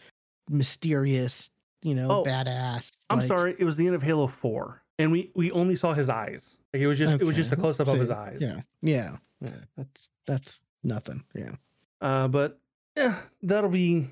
mysterious, 0.50 1.50
you 1.82 1.94
know, 1.94 2.08
Oh, 2.10 2.24
badass. 2.24 2.96
I'm 3.10 3.18
like- 3.18 3.28
sorry, 3.28 3.54
it 3.58 3.64
was 3.64 3.76
the 3.76 3.86
end 3.86 3.94
of 3.96 4.02
Halo 4.02 4.26
4 4.26 4.82
and 4.98 5.10
we 5.10 5.30
we 5.34 5.50
only 5.52 5.74
saw 5.76 5.94
his 5.94 6.10
eyes. 6.10 6.56
Like 6.72 6.82
it 6.82 6.86
was 6.86 6.98
just 6.98 7.14
it 7.14 7.24
was 7.26 7.36
just 7.36 7.50
a 7.52 7.56
close 7.56 7.80
up 7.80 7.88
of 7.88 7.98
his 7.98 8.10
eyes. 8.10 8.38
Yeah, 8.40 8.60
yeah, 8.82 9.16
yeah. 9.40 9.50
That's 9.76 10.10
that's 10.26 10.60
nothing. 10.84 11.24
Yeah. 11.34 11.52
Uh 12.00 12.28
but 12.28 12.58
yeah, 12.96 13.16
that'll 13.42 13.70
be 13.70 14.08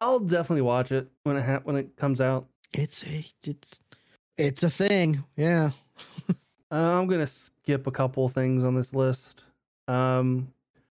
I'll 0.00 0.20
definitely 0.20 0.62
watch 0.62 0.92
it 0.92 1.08
when 1.22 1.36
it 1.36 1.44
ha- 1.44 1.60
when 1.64 1.76
it 1.76 1.96
comes 1.96 2.20
out. 2.20 2.46
It's 2.72 3.04
a 3.04 3.24
it's 3.44 3.80
it's 4.36 4.62
a 4.62 4.70
thing. 4.70 5.24
Yeah. 5.36 5.70
Uh, 6.72 6.98
I'm 6.98 7.06
gonna 7.06 7.26
skip 7.26 7.86
a 7.86 7.90
couple 7.92 8.26
things 8.28 8.64
on 8.64 8.74
this 8.74 8.92
list. 8.92 9.44
Um, 9.86 10.48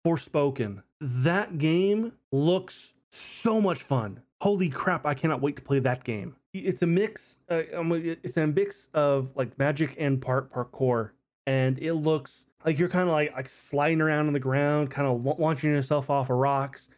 Forspoken. 0.06 0.84
That 1.00 1.58
game 1.58 2.12
looks 2.30 2.94
so 3.10 3.60
much 3.60 3.82
fun. 3.82 4.20
Holy 4.42 4.68
crap! 4.68 5.04
I 5.06 5.14
cannot 5.14 5.40
wait 5.40 5.56
to 5.56 5.62
play 5.62 5.80
that 5.80 6.04
game. 6.04 6.36
It's 6.54 6.82
a 6.82 6.86
mix. 6.86 7.38
Uh, 7.50 7.62
um, 7.74 7.90
it's 7.92 8.36
a 8.36 8.46
mix 8.46 8.90
of 8.94 9.34
like 9.34 9.58
magic 9.58 9.96
and 9.98 10.22
part 10.22 10.52
parkour, 10.52 11.10
and 11.48 11.80
it 11.80 11.94
looks 11.94 12.44
like 12.64 12.78
you're 12.78 12.88
kind 12.88 13.08
of 13.08 13.14
like 13.14 13.32
like 13.34 13.48
sliding 13.48 14.00
around 14.00 14.26
on 14.26 14.32
the 14.32 14.40
ground, 14.40 14.90
kind 14.90 15.08
of 15.08 15.38
launching 15.38 15.70
yourself 15.70 16.10
off 16.10 16.30
of 16.30 16.36
rocks, 16.36 16.88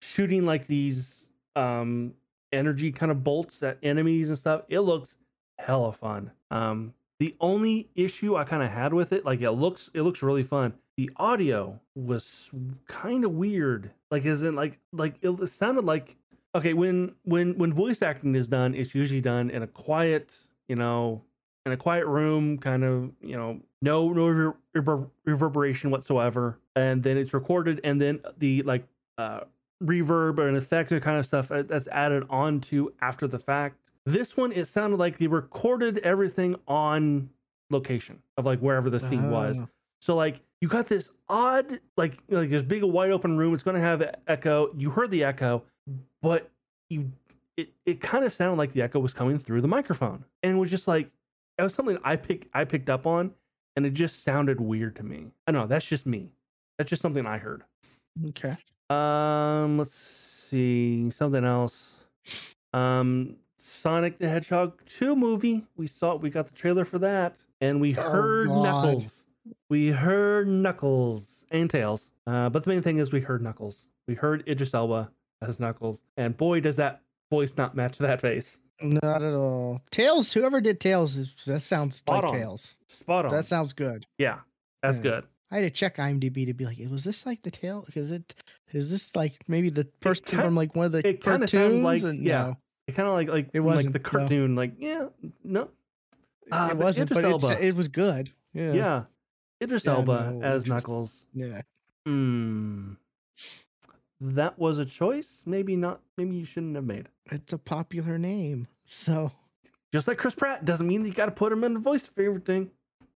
shooting 0.00 0.46
like 0.46 0.66
these 0.66 1.28
um 1.56 2.14
energy 2.52 2.92
kind 2.92 3.12
of 3.12 3.24
bolts 3.24 3.62
at 3.62 3.78
enemies 3.82 4.28
and 4.28 4.38
stuff. 4.38 4.62
It 4.68 4.80
looks 4.80 5.16
hella 5.58 5.92
fun. 5.92 6.30
Um, 6.50 6.94
the 7.18 7.34
only 7.40 7.90
issue 7.94 8.36
I 8.36 8.44
kind 8.44 8.62
of 8.62 8.70
had 8.70 8.94
with 8.94 9.12
it, 9.12 9.24
like 9.24 9.40
it 9.40 9.50
looks, 9.50 9.90
it 9.92 10.02
looks 10.02 10.22
really 10.22 10.44
fun. 10.44 10.74
The 10.96 11.10
audio 11.16 11.80
was 11.94 12.50
kind 12.86 13.24
of 13.24 13.32
weird. 13.32 13.90
Like, 14.10 14.24
isn't 14.24 14.54
like 14.54 14.78
like 14.92 15.16
it 15.22 15.48
sounded 15.48 15.84
like 15.84 16.16
okay 16.54 16.74
when 16.74 17.14
when 17.24 17.58
when 17.58 17.72
voice 17.72 18.02
acting 18.02 18.34
is 18.34 18.48
done, 18.48 18.74
it's 18.74 18.94
usually 18.94 19.20
done 19.20 19.50
in 19.50 19.62
a 19.62 19.66
quiet, 19.66 20.36
you 20.68 20.76
know, 20.76 21.22
in 21.66 21.72
a 21.72 21.76
quiet 21.76 22.06
room, 22.06 22.58
kind 22.58 22.84
of 22.84 23.12
you 23.20 23.36
know, 23.36 23.60
no 23.82 24.12
no 24.12 24.28
rever- 24.28 24.56
rever- 24.74 25.10
reverberation 25.24 25.90
whatsoever, 25.90 26.58
and 26.74 27.02
then 27.02 27.16
it's 27.16 27.34
recorded, 27.34 27.80
and 27.84 28.00
then 28.00 28.20
the 28.38 28.62
like 28.62 28.84
uh 29.18 29.40
reverb 29.82 30.38
and 30.38 30.56
effects 30.56 30.90
and 30.90 31.02
kind 31.02 31.18
of 31.18 31.26
stuff 31.26 31.50
uh, 31.50 31.62
that's 31.62 31.88
added 31.88 32.24
on 32.30 32.60
to 32.60 32.92
after 33.00 33.26
the 33.26 33.38
fact. 33.38 33.76
This 34.04 34.36
one, 34.36 34.52
it 34.52 34.66
sounded 34.66 34.98
like 34.98 35.18
they 35.18 35.26
recorded 35.26 35.98
everything 35.98 36.56
on 36.66 37.30
location 37.70 38.22
of 38.36 38.46
like 38.46 38.60
wherever 38.60 38.88
the 38.90 39.00
scene 39.00 39.30
was. 39.30 39.60
Oh. 39.60 39.68
So 40.00 40.16
like 40.16 40.40
you 40.60 40.68
got 40.68 40.86
this 40.86 41.10
odd 41.28 41.70
like 41.96 42.18
like 42.28 42.50
this 42.50 42.62
big 42.62 42.82
wide 42.82 43.10
open 43.10 43.36
room. 43.36 43.54
It's 43.54 43.62
going 43.62 43.76
to 43.76 43.80
have 43.80 44.02
echo. 44.26 44.72
You 44.76 44.90
heard 44.90 45.10
the 45.10 45.24
echo, 45.24 45.64
but 46.22 46.50
you 46.88 47.12
it, 47.56 47.70
it 47.84 48.00
kind 48.00 48.24
of 48.24 48.32
sounded 48.32 48.56
like 48.56 48.72
the 48.72 48.82
echo 48.82 49.00
was 49.00 49.12
coming 49.12 49.38
through 49.38 49.60
the 49.60 49.68
microphone, 49.68 50.24
and 50.42 50.56
it 50.56 50.58
was 50.58 50.70
just 50.70 50.88
like 50.88 51.10
it 51.58 51.62
was 51.62 51.74
something 51.74 51.98
I 52.04 52.16
picked 52.16 52.48
I 52.54 52.64
picked 52.64 52.88
up 52.90 53.06
on, 53.06 53.32
and 53.76 53.84
it 53.86 53.90
just 53.94 54.22
sounded 54.22 54.60
weird 54.60 54.96
to 54.96 55.02
me. 55.02 55.32
I 55.46 55.50
know 55.52 55.66
that's 55.66 55.86
just 55.86 56.06
me. 56.06 56.30
That's 56.78 56.90
just 56.90 57.02
something 57.02 57.26
I 57.26 57.38
heard. 57.38 57.64
Okay. 58.28 58.56
Um, 58.90 59.78
let's 59.78 59.94
see 59.94 61.10
something 61.10 61.44
else. 61.44 62.00
Um, 62.72 63.36
Sonic 63.56 64.18
the 64.18 64.28
Hedgehog 64.28 64.80
2 64.86 65.16
movie. 65.16 65.66
We 65.76 65.86
saw 65.86 66.14
we 66.16 66.30
got 66.30 66.46
the 66.46 66.54
trailer 66.54 66.84
for 66.84 66.98
that, 67.00 67.36
and 67.60 67.80
we 67.80 67.96
Oh, 67.96 68.02
heard. 68.02 68.48
Knuckles. 68.48 69.26
We 69.68 69.88
heard 69.88 70.46
Knuckles 70.48 71.44
and 71.50 71.68
Tails. 71.70 72.10
Uh, 72.26 72.48
but 72.50 72.64
the 72.64 72.70
main 72.70 72.82
thing 72.82 72.98
is 72.98 73.10
we 73.12 73.20
heard 73.20 73.42
Knuckles. 73.42 73.88
We 74.06 74.14
heard 74.14 74.46
Idris 74.48 74.74
Elba 74.74 75.10
as 75.42 75.58
Knuckles, 75.58 76.02
and 76.16 76.36
boy, 76.36 76.60
does 76.60 76.76
that 76.76 77.00
voice 77.30 77.56
not 77.56 77.74
match 77.74 77.98
that 77.98 78.20
face. 78.20 78.60
Not 78.80 79.22
at 79.22 79.34
all. 79.34 79.80
Tails. 79.90 80.32
Whoever 80.32 80.60
did 80.60 80.80
Tails 80.80 81.34
that 81.46 81.60
sounds 81.60 81.96
Spot 81.96 82.22
like 82.24 82.32
on. 82.32 82.38
Tails. 82.38 82.74
Spot 82.86 83.24
on. 83.26 83.32
That 83.32 83.44
sounds 83.44 83.72
good. 83.72 84.06
yeah, 84.18 84.38
that's 84.82 84.98
Yeah. 84.98 85.02
good. 85.02 85.24
I 85.50 85.56
had 85.56 85.62
to 85.62 85.70
check 85.70 85.96
IMDb 85.96 86.44
to 86.46 86.52
be 86.54 86.66
like, 86.66 86.76
was 86.90 87.04
this 87.04 87.24
like 87.24 87.42
the 87.42 87.50
tail? 87.50 87.82
Because 87.86 88.12
it 88.12 88.34
is 88.72 88.90
this 88.90 89.16
like 89.16 89.32
maybe 89.48 89.70
the 89.70 89.86
person 90.00 90.24
kin- 90.26 90.40
from 90.40 90.54
like 90.54 90.76
one 90.76 90.86
of 90.86 90.92
the 90.92 91.06
it 91.06 91.22
cartoons? 91.22 91.82
like- 91.82 92.02
and, 92.02 92.22
yeah. 92.22 92.44
no, 92.48 92.56
It 92.86 92.94
kind 92.94 93.08
of 93.08 93.14
like 93.14 93.28
like 93.28 93.46
It 93.54 93.60
from, 93.60 93.64
like 93.66 93.92
the 93.92 93.98
no. 93.98 94.04
cartoon. 94.04 94.56
Like 94.56 94.74
yeah, 94.78 95.08
no, 95.42 95.70
Ah, 96.52 96.66
it 96.66 96.74
but 96.74 96.84
wasn't, 96.84 97.10
but 97.10 97.24
Elba. 97.24 97.66
it 97.66 97.74
was 97.74 97.88
good. 97.88 98.30
Yeah. 98.52 98.72
yeah. 98.72 99.02
Idris 99.62 99.84
Yeah, 99.86 99.94
Elba 99.94 100.30
no, 100.32 100.42
as 100.46 100.66
Knuckles. 100.66 101.24
Yeah. 101.32 101.62
Hmm. 102.06 102.92
That 104.20 104.58
was 104.58 104.78
a 104.78 104.84
choice. 104.84 105.44
Maybe 105.46 105.76
not. 105.76 106.00
Maybe 106.16 106.36
you 106.36 106.44
shouldn't 106.44 106.74
have 106.74 106.84
made. 106.84 107.08
It's 107.30 107.52
a 107.52 107.58
popular 107.58 108.18
name. 108.18 108.66
So 108.84 109.30
Just 109.92 110.08
like 110.08 110.18
Chris 110.18 110.34
Pratt 110.34 110.64
doesn't 110.64 110.86
mean 110.86 111.02
that 111.02 111.08
you 111.08 111.14
got 111.14 111.26
to 111.26 111.32
put 111.32 111.52
him 111.52 111.64
in 111.64 111.74
the 111.74 111.80
voice 111.80 112.08
of 112.08 112.18
everything. 112.18 112.70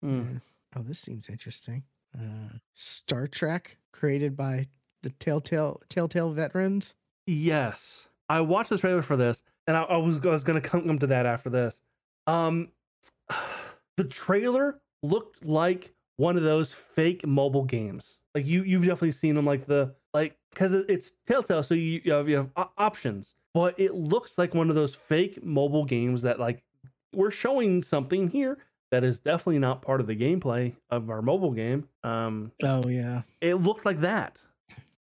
Hmm. 0.03 0.19
yeah. 0.21 0.39
oh, 0.77 0.83
this 0.83 0.99
seems 0.99 1.29
interesting. 1.29 1.85
Uh, 2.19 2.59
Star 2.75 3.27
Trek, 3.27 3.77
created 3.93 4.37
by 4.37 4.67
the 5.03 5.11
Telltale 5.11 5.81
Telltale 5.89 6.31
veterans. 6.33 6.95
Yes, 7.27 8.09
I 8.29 8.41
watched 8.41 8.71
the 8.71 8.79
trailer 8.79 9.03
for 9.03 9.17
this, 9.17 9.43
and 9.67 9.77
I, 9.77 9.83
I 9.83 9.97
was 9.99 10.19
I 10.25 10.29
was 10.29 10.45
gonna 10.45 10.61
come, 10.61 10.87
come 10.87 10.99
to 10.99 11.07
that 11.09 11.27
after 11.27 11.51
this. 11.51 11.83
Um, 12.27 12.69
the 13.97 14.05
trailer 14.05 14.81
looked 15.03 15.45
like 15.45 15.95
one 16.19 16.37
of 16.37 16.43
those 16.43 16.75
fake 16.75 17.27
mobile 17.27 17.65
games. 17.65 18.19
Like 18.35 18.45
you, 18.47 18.63
you've 18.63 18.83
definitely 18.83 19.13
seen 19.13 19.35
them, 19.35 19.47
like 19.47 19.65
the 19.65 19.95
like 20.13 20.37
because 20.51 20.75
it's 20.75 21.13
Telltale, 21.27 21.63
so 21.63 21.75
you, 21.75 22.01
you 22.05 22.13
have 22.13 22.29
you 22.29 22.37
have 22.37 22.51
options, 22.77 23.35
but 23.55 23.79
it 23.81 23.95
looks 23.95 24.37
like 24.37 24.55
one 24.55 24.69
of 24.69 24.77
those 24.77 24.95
fake 24.95 25.43
mobile 25.43 25.85
games 25.85 26.23
that 26.23 26.39
like 26.39 26.63
we're 27.15 27.31
showing 27.31 27.83
something 27.83 28.29
here 28.29 28.59
that 28.91 29.05
is 29.05 29.21
definitely 29.21 29.59
not 29.59 29.83
part 29.83 30.01
of 30.01 30.07
the 30.07 30.17
gameplay 30.17 30.75
of 30.91 31.09
our 31.11 31.23
mobile 31.23 31.53
game. 31.53 31.89
Um, 32.05 32.53
Oh 32.63 32.87
yeah. 32.89 33.23
it 33.41 33.55
looked 33.55 33.85
like 33.87 34.01
that. 34.01 34.43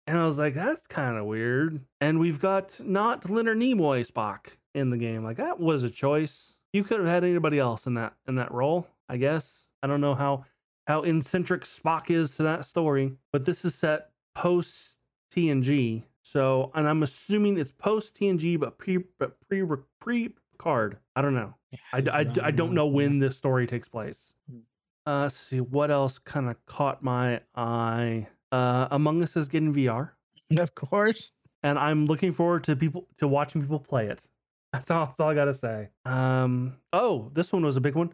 And 0.07 0.19
I 0.19 0.25
was 0.25 0.37
like, 0.37 0.53
that's 0.53 0.85
kind 0.85 1.17
of 1.17 1.25
weird. 1.25 1.81
And 1.99 2.19
we've 2.19 2.39
got 2.39 2.79
not 2.79 3.27
Leonard 3.29 3.57
Nimoy 3.57 4.05
Spock 4.09 4.53
in 4.75 4.91
the 4.91 4.97
game. 4.97 5.23
Like 5.23 5.37
that 5.37 5.59
was 5.59 5.83
a 5.83 5.89
choice. 5.89 6.53
You 6.73 6.83
could 6.83 6.99
have 6.99 7.07
had 7.07 7.23
anybody 7.23 7.57
else 7.57 7.87
in 7.87 7.95
that 7.95 8.13
in 8.27 8.35
that 8.35 8.51
role, 8.51 8.87
I 9.09 9.17
guess. 9.17 9.65
I 9.81 9.87
don't 9.87 10.01
know 10.01 10.13
how 10.15 10.45
how 10.87 11.01
eccentric 11.03 11.63
Spock 11.63 12.09
is 12.09 12.35
to 12.37 12.43
that 12.43 12.65
story, 12.65 13.13
but 13.31 13.45
this 13.45 13.65
is 13.65 13.75
set 13.75 14.09
post 14.33 14.99
TNG. 15.33 16.03
So, 16.23 16.71
and 16.73 16.87
I'm 16.87 17.03
assuming 17.03 17.57
it's 17.57 17.71
post 17.71 18.15
TNG, 18.19 18.59
but 18.59 18.77
pre 18.77 18.97
but 19.19 19.37
pre 19.47 19.63
pre 19.99 20.33
card. 20.57 20.97
I 21.15 21.21
don't 21.21 21.35
know. 21.35 21.53
I, 21.93 21.97
I, 22.11 22.25
I 22.43 22.51
don't 22.51 22.73
know 22.73 22.87
when 22.87 23.19
this 23.19 23.37
story 23.37 23.67
takes 23.67 23.87
place. 23.87 24.33
Hmm. 24.49 24.59
Uh, 25.05 25.29
see 25.29 25.59
what 25.61 25.91
else 25.91 26.17
kind 26.17 26.49
of 26.49 26.55
caught 26.65 27.03
my 27.03 27.41
eye. 27.53 28.27
Uh, 28.51 28.87
Among 28.91 29.21
Us 29.21 29.35
is 29.35 29.47
getting 29.47 29.73
VR, 29.73 30.11
Of 30.57 30.73
course. 30.73 31.31
and 31.61 31.77
I'm 31.77 32.05
looking 32.05 32.31
forward 32.31 32.63
to 32.65 32.75
people 32.75 33.07
to 33.17 33.27
watching 33.27 33.61
people 33.61 33.79
play 33.79 34.07
it. 34.07 34.27
That's 34.73 34.89
all, 34.91 35.05
that's 35.05 35.19
all 35.19 35.29
I 35.29 35.35
gotta 35.35 35.53
say. 35.53 35.89
Um, 36.05 36.77
oh, 36.91 37.29
this 37.33 37.53
one 37.53 37.63
was 37.63 37.77
a 37.77 37.81
big 37.81 37.95
one. 37.95 38.11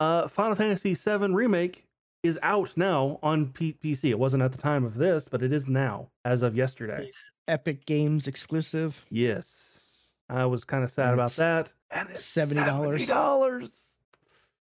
Uh, 0.00 0.26
Final 0.28 0.54
Fantasy 0.54 0.94
VII 0.94 1.32
remake 1.34 1.84
is 2.22 2.38
out 2.42 2.76
now 2.76 3.18
on 3.22 3.48
P- 3.52 3.76
PC. 3.82 4.10
It 4.10 4.18
wasn't 4.18 4.42
at 4.42 4.52
the 4.52 4.58
time 4.58 4.84
of 4.84 4.94
this, 4.96 5.28
but 5.30 5.42
it 5.42 5.52
is 5.52 5.68
now 5.68 6.10
as 6.24 6.42
of 6.42 6.56
yesterday. 6.56 7.10
Epic 7.46 7.86
Games 7.86 8.26
exclusive. 8.26 9.04
Yes, 9.10 10.12
I 10.28 10.44
was 10.44 10.64
kind 10.64 10.84
of 10.84 10.90
sad 10.90 11.14
about 11.14 11.30
that. 11.32 11.72
And 11.90 12.08
it's 12.10 12.22
$70. 12.22 13.08
dollars. 13.08 13.84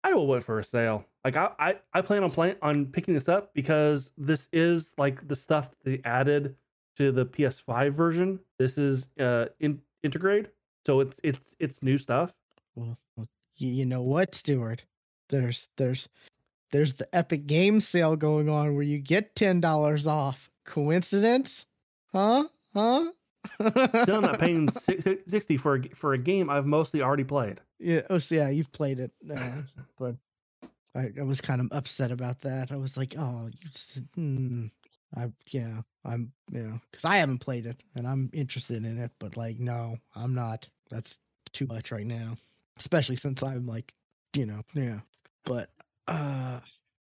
I 0.03 0.14
will 0.14 0.27
wait 0.27 0.44
for 0.44 0.60
a 0.60 0.64
sale. 0.64 1.03
Like 1.23 1.36
I, 1.36 1.49
I, 1.57 1.80
I 1.94 2.02
plan 2.02 2.23
on 2.23 2.30
playing 2.30 2.57
on 2.61 2.86
picking 2.86 3.15
this 3.15 3.27
up 3.27 3.56
because 3.56 4.11
this 4.18 4.48
is 4.53 4.94
like 4.99 5.27
the 5.27 5.36
stuff 5.36 5.72
they 5.84 5.99
added 6.06 6.56
to 6.98 7.11
the 7.11 7.26
PS5 7.26 7.91
version. 7.91 8.40
This 8.60 8.77
is 8.77 9.10
uh 9.19 9.48
in, 9.60 9.82
integrate, 10.03 10.49
so 10.86 10.99
it's 10.99 11.19
it's 11.23 11.56
it's 11.60 11.82
new 11.82 11.98
stuff. 11.98 12.36
Well, 12.76 12.95
you 13.56 13.86
know 13.88 14.03
what, 14.03 14.36
Stuart? 14.36 14.86
There's 15.30 15.69
there's 15.77 16.07
there's 16.76 16.95
the 16.95 17.07
Epic 17.15 17.47
Game 17.47 17.80
sale 17.80 18.18
going 18.18 18.49
on 18.49 18.76
where 18.76 18.84
you 18.84 18.99
get 18.99 19.34
ten 19.34 19.61
dollars 19.61 20.07
off. 20.07 20.52
Coincidence? 20.65 21.68
Huh? 22.11 22.49
Huh? 22.73 23.11
Still 24.03 24.22
not 24.22 24.39
paying 24.41 24.69
si- 24.69 24.99
si- 24.99 25.19
sixty 25.26 25.56
for 25.56 25.76
a, 25.76 25.89
for 25.89 26.14
a 26.14 26.18
game 26.18 26.49
I've 26.49 26.65
mostly 26.65 27.02
already 27.02 27.23
played. 27.23 27.61
Yeah. 27.80 28.02
Oh, 28.10 28.18
so 28.18 28.35
yeah, 28.35 28.49
you've 28.49 28.73
played 28.73 28.99
it, 28.99 29.11
uh, 29.34 29.61
but 29.97 30.15
I, 30.95 31.11
I 31.18 31.23
was 31.23 31.39
kind 31.39 31.61
of 31.61 31.69
upset 31.72 32.11
about 32.11 32.41
that. 32.41 32.73
I 32.73 32.76
was 32.76 32.97
like, 32.97 33.15
oh, 33.18 33.47
you 33.47 33.69
just, 33.69 34.02
hmm. 34.15 34.65
I 35.15 35.31
yeah, 35.52 35.81
I'm 36.03 36.34
yeah, 36.52 36.73
because 36.91 37.06
I 37.06 37.18
haven't 37.18 37.39
played 37.39 37.68
it 37.68 37.81
and 37.95 38.06
I'm 38.06 38.30
interested 38.34 38.84
in 38.84 38.97
it, 38.97 39.11
but 39.18 39.38
like, 39.38 39.60
no, 39.60 39.95
I'm 40.14 40.35
not. 40.35 40.68
That's 40.91 41.19
too 41.53 41.68
much 41.68 41.93
right 41.93 42.06
now, 42.06 42.35
especially 42.77 43.15
since 43.15 43.43
I'm 43.43 43.65
like, 43.65 43.93
you 44.35 44.45
know, 44.45 44.61
yeah. 44.73 44.99
But 45.45 45.69
uh, 46.07 46.60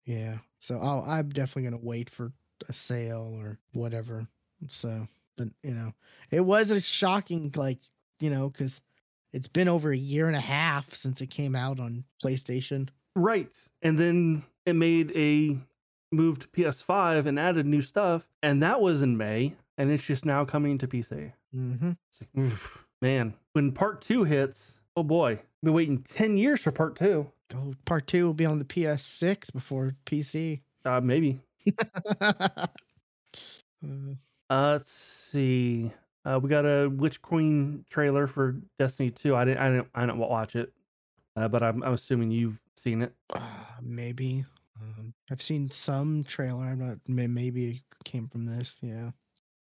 yeah. 0.05 0.37
So 0.59 0.79
I'll, 0.79 1.03
I'm 1.07 1.29
definitely 1.29 1.69
gonna 1.69 1.83
wait 1.83 2.09
for 2.09 2.31
a 2.69 2.73
sale 2.73 3.33
or 3.39 3.57
whatever. 3.73 4.27
So, 4.67 5.07
but 5.37 5.49
you 5.63 5.73
know, 5.73 5.93
it 6.29 6.41
was 6.41 6.71
a 6.71 6.81
shocking, 6.81 7.51
like, 7.55 7.79
you 8.19 8.29
know, 8.29 8.49
because 8.49 8.81
it's 9.33 9.47
been 9.47 9.67
over 9.67 9.91
a 9.91 9.97
year 9.97 10.27
and 10.27 10.35
a 10.35 10.41
half 10.41 10.93
since 10.93 11.21
it 11.21 11.29
came 11.29 11.55
out 11.55 11.79
on 11.79 12.03
PlayStation. 12.23 12.89
Right, 13.15 13.57
and 13.81 13.97
then 13.97 14.43
it 14.65 14.73
made 14.73 15.11
a 15.15 15.57
move 16.11 16.39
to 16.39 16.47
PS5 16.47 17.25
and 17.25 17.39
added 17.39 17.65
new 17.65 17.81
stuff, 17.81 18.27
and 18.43 18.61
that 18.61 18.81
was 18.81 19.01
in 19.01 19.17
May, 19.17 19.55
and 19.77 19.91
it's 19.91 20.05
just 20.05 20.25
now 20.25 20.45
coming 20.45 20.77
to 20.77 20.87
PC. 20.87 21.33
Mm-hmm. 21.55 21.91
It's 22.09 22.21
like, 22.35 22.53
man, 23.01 23.33
when 23.53 23.71
part 23.71 24.01
two 24.01 24.23
hits, 24.23 24.79
oh 24.95 25.03
boy, 25.03 25.39
been 25.63 25.73
waiting 25.73 25.99
10 25.99 26.37
years 26.37 26.61
for 26.61 26.71
part 26.71 26.95
two. 26.95 27.31
Oh, 27.55 27.73
part 27.85 28.07
two 28.07 28.25
will 28.25 28.33
be 28.33 28.45
on 28.45 28.59
the 28.59 28.65
PS6 28.65 29.51
before 29.53 29.95
PC. 30.05 30.61
Uh, 30.85 31.01
maybe. 31.01 31.39
Uh, 33.83 34.73
let's 34.73 34.91
see. 34.91 35.91
Uh, 36.25 36.39
we 36.41 36.49
got 36.49 36.65
a 36.65 36.87
Witch 36.89 37.21
Queen 37.21 37.85
trailer 37.89 38.27
for 38.27 38.57
Destiny 38.77 39.09
2. 39.09 39.35
I 39.35 39.45
didn't, 39.45 39.57
I 39.59 39.69
didn't, 39.69 39.87
I 39.95 40.01
didn't 40.01 40.17
watch 40.17 40.55
it, 40.55 40.73
uh, 41.37 41.47
but 41.47 41.63
I'm, 41.63 41.81
I'm 41.81 41.93
assuming 41.93 42.31
you've 42.31 42.59
seen 42.75 43.01
it. 43.01 43.13
uh, 43.33 43.39
maybe. 43.81 44.45
Um, 44.79 45.13
I've 45.31 45.41
seen 45.41 45.71
some 45.71 46.23
trailer. 46.25 46.65
I'm 46.65 46.79
not. 46.79 46.97
Maybe 47.07 47.69
it 47.69 48.03
came 48.03 48.27
from 48.27 48.45
this. 48.45 48.77
Yeah, 48.81 49.11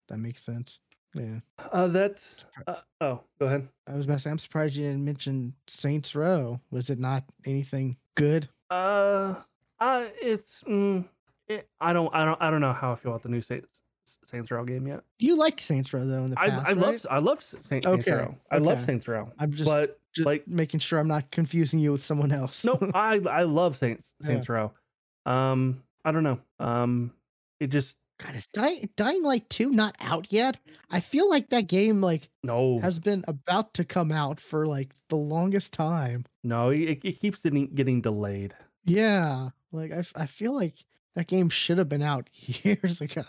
that 0.08 0.18
makes 0.18 0.44
sense. 0.44 0.80
Yeah, 1.16 1.40
Uh, 1.72 1.88
that. 1.88 2.46
Uh, 2.68 2.76
oh, 3.00 3.22
go 3.40 3.46
ahead. 3.46 3.68
I 3.88 3.94
was 3.96 4.06
about 4.06 4.16
to 4.16 4.20
say. 4.20 4.30
I'm 4.30 4.38
surprised 4.38 4.76
you 4.76 4.86
didn't 4.86 5.06
mention 5.06 5.54
Saints 5.66 6.14
Row. 6.14 6.60
Was 6.72 6.90
it 6.90 7.00
not 7.00 7.24
anything 7.46 7.96
good? 8.16 8.50
Uh, 8.70 9.36
uh, 9.80 10.06
it's. 10.22 10.62
Mm, 10.64 11.06
it, 11.48 11.70
I 11.80 11.94
don't, 11.94 12.14
I 12.14 12.26
don't, 12.26 12.42
I 12.42 12.52
don't 12.52 12.60
know 12.62 12.74
how 12.74 12.92
I 12.92 12.96
feel 12.96 13.12
about 13.12 13.24
the 13.24 13.30
new 13.30 13.42
Saints, 13.42 13.82
Saints 14.26 14.52
Row 14.52 14.66
game 14.66 14.88
yet. 14.88 15.04
You 15.20 15.38
like 15.38 15.62
Saints 15.62 15.94
Row 15.94 16.06
though 16.06 16.26
in 16.26 16.32
the 16.32 16.40
I, 16.40 16.50
past, 16.50 16.68
I 16.68 16.72
love, 16.74 16.84
right? 16.94 17.06
I 17.10 17.18
love 17.20 17.42
Saints, 17.42 17.68
Saints 17.68 17.88
Okay, 17.88 18.12
Row. 18.12 18.36
I 18.52 18.58
love. 18.58 18.84
Saints 18.84 19.08
Row. 19.08 19.32
I'm 19.40 19.54
just, 19.54 19.72
but 19.72 20.00
just 20.14 20.26
like, 20.26 20.46
making 20.48 20.82
sure 20.82 21.00
I'm 21.00 21.08
not 21.08 21.32
confusing 21.32 21.80
you 21.80 21.92
with 21.94 22.04
someone 22.04 22.32
else. 22.34 22.66
no, 22.66 22.78
I, 22.94 23.22
I 23.30 23.44
love 23.44 23.78
Saints, 23.78 24.14
Yeah. 24.22 24.28
Saints 24.28 24.50
Row. 24.50 24.74
Um, 25.26 25.84
I 26.04 26.12
don't 26.12 26.24
know. 26.24 26.40
Um, 26.60 27.14
it 27.60 27.68
just 27.68 27.98
God, 28.18 28.36
is 28.36 28.48
Dying, 28.48 28.90
Dying 28.96 29.24
Light 29.24 29.50
2 29.50 29.72
not 29.72 29.96
out 30.00 30.28
yet? 30.32 30.58
I 30.90 31.00
feel 31.02 31.30
like 31.30 31.50
that 31.50 31.68
game 31.68 32.02
like 32.02 32.30
no, 32.44 32.80
has 32.80 32.98
been 33.00 33.24
about 33.28 33.74
to 33.74 33.84
come 33.84 34.12
out 34.12 34.40
for 34.40 34.66
like 34.68 34.90
the 35.10 35.18
longest 35.18 35.74
time. 35.74 36.26
no. 36.44 36.70
It, 36.70 37.00
it 37.04 37.20
keeps 37.20 37.42
getting 37.42 37.68
getting 37.76 38.02
delayed. 38.02 38.56
Yeah, 38.86 39.50
like 39.72 39.92
I, 39.92 40.04
I 40.16 40.26
feel 40.28 40.54
like 40.56 40.76
That 41.16 41.28
game 41.28 41.50
should 41.50 41.78
have 41.78 41.90
been 41.90 42.04
out 42.04 42.30
years 42.64 43.02
ago. 43.02 43.24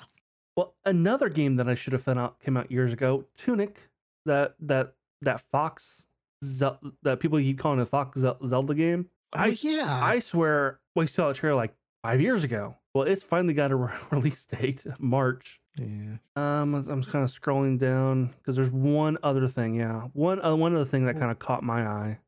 Well, 0.57 0.75
another 0.85 1.29
game 1.29 1.57
that 1.57 1.69
I 1.69 1.75
should 1.75 1.93
have 1.93 2.03
found 2.03 2.19
out 2.19 2.41
came 2.41 2.57
out 2.57 2.71
years 2.71 2.93
ago, 2.93 3.25
Tunic, 3.37 3.79
that 4.25 4.55
that 4.61 4.95
that 5.23 5.41
Fox 5.41 6.07
Zel- 6.45 6.81
that 7.03 7.21
people 7.21 7.39
keep 7.39 7.59
calling 7.59 7.81
a 7.81 7.87
Fox 7.87 8.21
Zelda 8.47 8.75
game. 8.75 9.09
Oh, 9.35 9.41
I 9.41 9.47
yeah. 9.61 10.01
I 10.03 10.21
swear 10.21 10.79
we 10.95 11.07
saw 11.09 11.31
a 11.31 11.35
trailer 11.35 11.57
like 11.57 11.75
five 12.03 12.21
years 12.21 12.45
ago. 12.45 12.77
Well, 12.97 13.07
it's 13.07 13.23
finally 13.23 13.53
got 13.53 13.73
a 13.73 13.77
re- 13.77 13.93
release 14.11 14.47
date, 14.47 14.87
March. 14.99 15.61
yeah. 15.79 16.17
Um, 16.35 16.75
I'm 16.75 17.03
just 17.03 17.13
kind 17.13 17.23
of 17.23 17.31
scrolling 17.31 17.79
down 17.79 18.31
because 18.39 18.57
there's 18.57 18.71
one 18.71 19.19
other 19.23 19.47
thing. 19.49 19.75
Yeah, 19.75 20.05
one 20.15 20.43
uh, 20.43 20.57
one 20.57 20.75
other 20.75 20.87
thing 20.87 21.05
that 21.05 21.19
kind 21.19 21.31
of 21.31 21.39
caught 21.39 21.63
my 21.63 21.87
eye. 21.87 22.19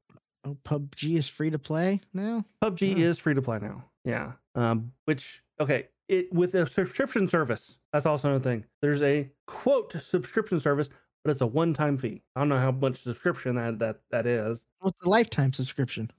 Oh, 0.44 0.58
PUBG 0.64 1.16
is 1.16 1.26
free 1.26 1.48
to 1.48 1.58
play 1.58 2.02
now. 2.12 2.44
PUBG 2.62 2.98
is 2.98 3.18
free 3.18 3.32
to 3.32 3.40
play 3.40 3.58
now. 3.62 3.84
Yeah. 4.04 4.32
Um, 4.54 4.92
which 5.06 5.42
okay, 5.58 5.88
it 6.06 6.30
with 6.34 6.54
a 6.54 6.66
subscription 6.66 7.28
service. 7.28 7.78
That's 7.94 8.04
also 8.04 8.28
another 8.28 8.44
thing. 8.44 8.66
There's 8.82 9.00
a 9.00 9.30
quote 9.46 9.94
subscription 9.98 10.60
service, 10.60 10.90
but 11.24 11.30
it's 11.30 11.40
a 11.40 11.46
one-time 11.46 11.96
fee. 11.96 12.20
I 12.36 12.40
don't 12.40 12.50
know 12.50 12.58
how 12.58 12.72
much 12.72 13.02
subscription 13.04 13.54
that 13.54 13.78
that 13.78 14.00
that 14.10 14.26
is. 14.26 14.66
What's 14.80 14.98
a 15.02 15.08
lifetime 15.08 15.54
subscription? 15.54 16.10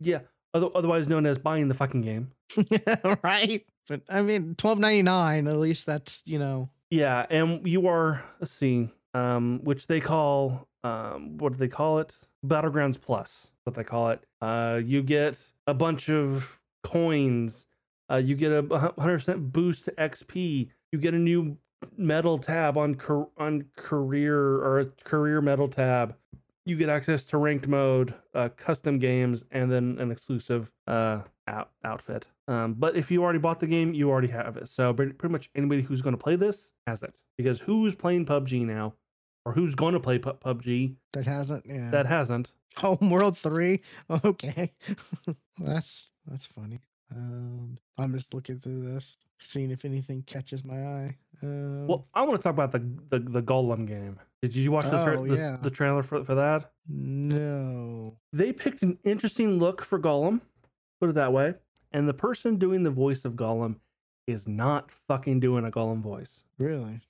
Yeah. 0.00 0.22
Other, 0.54 0.68
otherwise 0.74 1.08
known 1.08 1.26
as 1.26 1.36
buying 1.36 1.68
the 1.68 1.74
fucking 1.74 2.02
game. 2.02 2.30
right. 3.24 3.66
But 3.88 4.02
I 4.08 4.22
mean, 4.22 4.54
twelve 4.54 4.78
ninety 4.78 5.02
nine. 5.02 5.46
At 5.48 5.56
least 5.56 5.84
that's 5.84 6.22
you 6.24 6.38
know. 6.38 6.70
Yeah, 6.90 7.26
and 7.28 7.66
you 7.66 7.88
are 7.88 8.22
let's 8.40 8.52
see, 8.52 8.88
um, 9.12 9.60
which 9.64 9.88
they 9.88 10.00
call 10.00 10.68
um, 10.84 11.38
what 11.38 11.52
do 11.52 11.58
they 11.58 11.68
call 11.68 11.98
it? 11.98 12.16
Battlegrounds 12.46 13.00
Plus, 13.00 13.50
what 13.64 13.74
they 13.74 13.84
call 13.84 14.10
it. 14.10 14.20
Uh, 14.40 14.80
you 14.84 15.02
get 15.02 15.50
a 15.66 15.74
bunch 15.74 16.08
of 16.08 16.60
coins. 16.84 17.66
Uh, 18.10 18.16
you 18.16 18.36
get 18.36 18.52
a 18.52 18.92
hundred 18.98 19.18
percent 19.18 19.52
boost 19.52 19.86
to 19.86 19.92
XP. 19.92 20.68
You 20.92 20.98
get 20.98 21.14
a 21.14 21.18
new 21.18 21.56
medal 21.96 22.38
tab 22.38 22.76
on 22.76 22.94
car- 22.94 23.28
on 23.38 23.64
career 23.76 24.38
or 24.38 24.80
a 24.80 24.86
career 24.86 25.40
medal 25.40 25.68
tab. 25.68 26.14
You 26.66 26.76
get 26.76 26.88
access 26.88 27.24
to 27.24 27.36
ranked 27.38 27.68
mode, 27.68 28.14
uh, 28.34 28.48
custom 28.56 28.98
games, 28.98 29.44
and 29.50 29.70
then 29.70 29.96
an 29.98 30.10
exclusive 30.10 30.72
uh, 30.86 31.20
out- 31.46 31.70
outfit. 31.84 32.26
Um, 32.48 32.74
but 32.74 32.96
if 32.96 33.10
you 33.10 33.22
already 33.22 33.38
bought 33.38 33.60
the 33.60 33.66
game, 33.66 33.92
you 33.92 34.10
already 34.10 34.28
have 34.28 34.56
it. 34.56 34.68
So 34.68 34.92
pretty, 34.94 35.28
much 35.28 35.50
anybody 35.54 35.82
who's 35.82 36.00
going 36.00 36.16
to 36.16 36.22
play 36.22 36.36
this 36.36 36.70
has 36.86 37.02
it. 37.02 37.14
Because 37.36 37.60
who's 37.60 37.94
playing 37.94 38.24
PUBG 38.26 38.64
now, 38.64 38.94
or 39.44 39.52
who's 39.52 39.74
going 39.74 39.92
to 39.92 40.00
play 40.00 40.18
Pu- 40.18 40.34
PUBG 40.34 40.94
That 41.12 41.26
hasn't. 41.26 41.66
Yeah. 41.66 41.90
that 41.90 42.06
hasn't? 42.06 42.54
Homeworld 42.76 43.36
three. 43.36 43.82
Okay. 44.24 44.72
that's 45.58 46.12
that's 46.26 46.46
funny. 46.46 46.80
Um, 47.10 47.76
I'm 47.98 48.12
just 48.12 48.34
looking 48.34 48.58
through 48.58 48.80
this, 48.92 49.16
seeing 49.38 49.70
if 49.70 49.84
anything 49.84 50.22
catches 50.22 50.64
my 50.64 50.74
eye. 50.84 51.16
Um, 51.42 51.86
Well, 51.86 52.06
I 52.14 52.22
want 52.22 52.36
to 52.36 52.42
talk 52.42 52.52
about 52.54 52.72
the 52.72 52.80
the, 53.10 53.18
the 53.18 53.42
Gollum 53.42 53.86
game. 53.86 54.18
Did 54.42 54.54
you 54.54 54.72
watch 54.72 54.84
the, 54.86 55.02
tra- 55.04 55.20
Oh, 55.20 55.26
the, 55.26 55.36
yeah. 55.36 55.56
the 55.62 55.70
trailer 55.70 56.02
for, 56.02 56.22
for 56.24 56.34
that? 56.34 56.70
no. 56.88 58.16
They 58.32 58.52
picked 58.52 58.82
an 58.82 58.98
interesting 59.04 59.58
look 59.58 59.82
for 59.82 59.98
Gollum, 59.98 60.40
put 61.00 61.08
it 61.10 61.14
that 61.14 61.32
way. 61.32 61.54
And 61.92 62.08
the 62.08 62.14
person 62.14 62.56
doing 62.56 62.82
the 62.82 62.90
voice 62.90 63.24
of 63.24 63.34
Gollum 63.34 63.76
is 64.26 64.48
not 64.48 64.90
fucking 64.90 65.40
doing 65.40 65.64
a 65.64 65.70
Gollum 65.70 66.00
voice. 66.02 66.44
Really? 66.58 67.00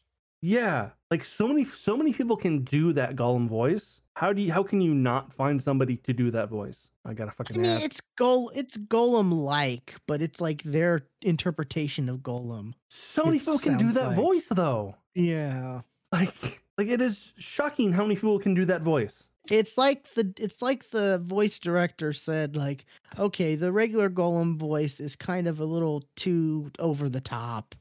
Yeah, 0.42 0.90
like 1.10 1.24
so 1.24 1.48
many 1.48 1.64
so 1.64 1.96
many 1.96 2.12
people 2.12 2.36
can 2.36 2.64
do 2.64 2.92
that 2.92 3.16
Gollum 3.16 3.48
voice. 3.48 4.00
How 4.14 4.32
do 4.32 4.42
you 4.42 4.52
how 4.52 4.62
can 4.62 4.80
you 4.80 4.94
not 4.94 5.32
find 5.32 5.60
somebody 5.60 5.96
to 5.98 6.12
do 6.12 6.30
that 6.30 6.48
voice? 6.48 6.88
I 7.04 7.14
got 7.14 7.26
to 7.26 7.32
fucking. 7.32 7.58
I 7.58 7.60
mean, 7.60 7.82
it's 7.82 8.00
Gol. 8.16 8.50
It's 8.54 8.76
Gollum 8.76 9.32
like, 9.32 9.96
but 10.06 10.22
it's 10.22 10.40
like 10.40 10.62
their 10.62 11.06
interpretation 11.20 12.08
of 12.08 12.18
Gollum. 12.18 12.74
So 12.88 13.24
many 13.24 13.38
people 13.40 13.58
can 13.58 13.76
do 13.76 13.90
that 13.92 14.08
like- 14.08 14.16
voice 14.16 14.46
though. 14.50 14.96
Yeah. 15.14 15.80
Like 16.12 16.62
like 16.78 16.86
it 16.86 17.00
is 17.00 17.32
shocking 17.38 17.92
how 17.92 18.02
many 18.04 18.14
people 18.14 18.38
can 18.38 18.54
do 18.54 18.64
that 18.66 18.82
voice. 18.82 19.28
It's 19.50 19.76
like 19.76 20.08
the 20.14 20.32
it's 20.38 20.62
like 20.62 20.90
the 20.90 21.18
voice 21.18 21.58
director 21.58 22.12
said 22.12 22.56
like, 22.56 22.84
okay, 23.18 23.56
the 23.56 23.72
regular 23.72 24.08
Gollum 24.08 24.56
voice 24.56 25.00
is 25.00 25.16
kind 25.16 25.48
of 25.48 25.58
a 25.58 25.64
little 25.64 26.04
too 26.14 26.70
over 26.78 27.08
the 27.08 27.20
top. 27.20 27.74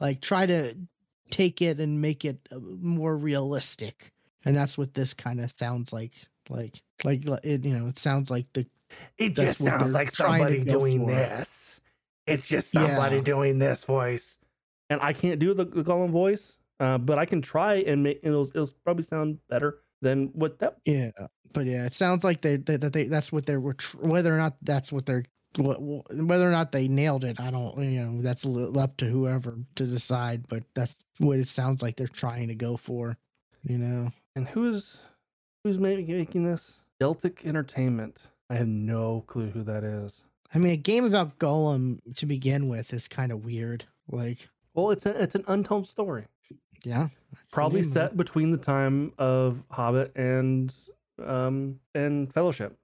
Like 0.00 0.22
try 0.22 0.46
to 0.46 0.74
take 1.30 1.60
it 1.60 1.78
and 1.78 2.00
make 2.00 2.24
it 2.24 2.38
uh, 2.50 2.58
more 2.58 3.16
realistic. 3.16 4.12
And 4.44 4.54
that's 4.56 4.78
what 4.78 4.94
this 4.94 5.14
kind 5.14 5.40
of 5.40 5.50
sounds 5.50 5.92
like. 5.92 6.14
Like 6.50 6.82
like 7.04 7.26
it 7.44 7.64
you 7.64 7.76
know, 7.78 7.88
it 7.88 7.98
sounds 7.98 8.30
like 8.30 8.46
the 8.54 8.66
It 9.18 9.34
just 9.36 9.58
sounds 9.58 9.92
like 9.92 10.10
somebody 10.10 10.60
doing 10.64 11.00
for. 11.00 11.12
this. 11.12 11.80
It's 12.26 12.46
just 12.46 12.70
somebody 12.72 13.16
Yeah. 13.16 13.22
doing 13.22 13.58
this 13.58 13.84
voice. 13.84 14.38
And 14.90 15.00
I 15.02 15.12
can't 15.12 15.38
do 15.38 15.52
the, 15.52 15.64
the 15.66 15.82
Gollum 15.84 16.10
voice, 16.10 16.56
uh, 16.80 16.96
but 16.98 17.18
I 17.18 17.26
can 17.26 17.42
try 17.42 17.74
and 17.76 18.02
make 18.02 18.20
it'll, 18.22 18.46
it'll 18.48 18.70
probably 18.84 19.02
sound 19.02 19.38
better 19.50 19.80
than 20.00 20.28
what 20.28 20.58
that. 20.60 20.78
yeah, 20.86 21.10
but 21.52 21.66
yeah, 21.66 21.84
it 21.84 21.92
sounds 21.92 22.24
like 22.24 22.40
they 22.40 22.56
that 22.56 22.80
they, 22.80 22.88
they 22.88 23.04
that's 23.04 23.30
what 23.32 23.44
they 23.44 23.56
were 23.58 23.74
tr- 23.74 23.98
whether 23.98 24.32
or 24.32 24.38
not 24.38 24.56
that's 24.62 24.90
what 24.92 25.04
they're 25.04 25.24
what, 25.56 25.78
whether 25.80 26.46
or 26.48 26.50
not 26.52 26.72
they 26.72 26.88
nailed 26.88 27.24
it, 27.24 27.40
I 27.40 27.50
don't 27.50 27.76
you 27.82 28.02
know 28.04 28.22
that's 28.22 28.44
a 28.46 28.70
up 28.78 28.96
to 28.98 29.06
whoever 29.06 29.58
to 29.76 29.84
decide. 29.86 30.48
But 30.48 30.64
that's 30.74 31.04
what 31.18 31.38
it 31.38 31.48
sounds 31.48 31.82
like 31.82 31.96
they're 31.96 32.06
trying 32.06 32.48
to 32.48 32.54
go 32.54 32.76
for. 32.78 33.18
You 33.64 33.78
know, 33.78 34.10
And 34.36 34.46
who's 34.48 35.00
who's 35.64 35.78
ma- 35.78 35.88
making 35.88 36.44
this? 36.44 36.80
Daedalic 37.00 37.44
Entertainment. 37.44 38.22
I 38.50 38.54
have 38.54 38.68
no 38.68 39.24
clue 39.26 39.50
who 39.50 39.62
that 39.64 39.84
is. 39.84 40.24
I 40.54 40.58
mean, 40.58 40.72
a 40.72 40.76
game 40.76 41.04
about 41.04 41.38
Gollum 41.38 41.98
to 42.16 42.26
begin 42.26 42.68
with 42.68 42.92
is 42.94 43.06
kind 43.08 43.30
of 43.30 43.44
weird. 43.44 43.84
Like, 44.10 44.48
Well, 44.74 44.90
it's 44.90 45.04
a, 45.04 45.22
it's 45.22 45.34
an 45.34 45.44
untold 45.48 45.86
story. 45.86 46.24
yeah, 46.84 47.08
probably 47.52 47.82
set 47.82 48.16
between 48.16 48.50
the 48.50 48.56
time 48.56 49.12
of 49.18 49.62
Hobbit 49.70 50.12
and 50.16 50.74
um 51.24 51.78
and 51.94 52.32
Fellowship. 52.32 52.78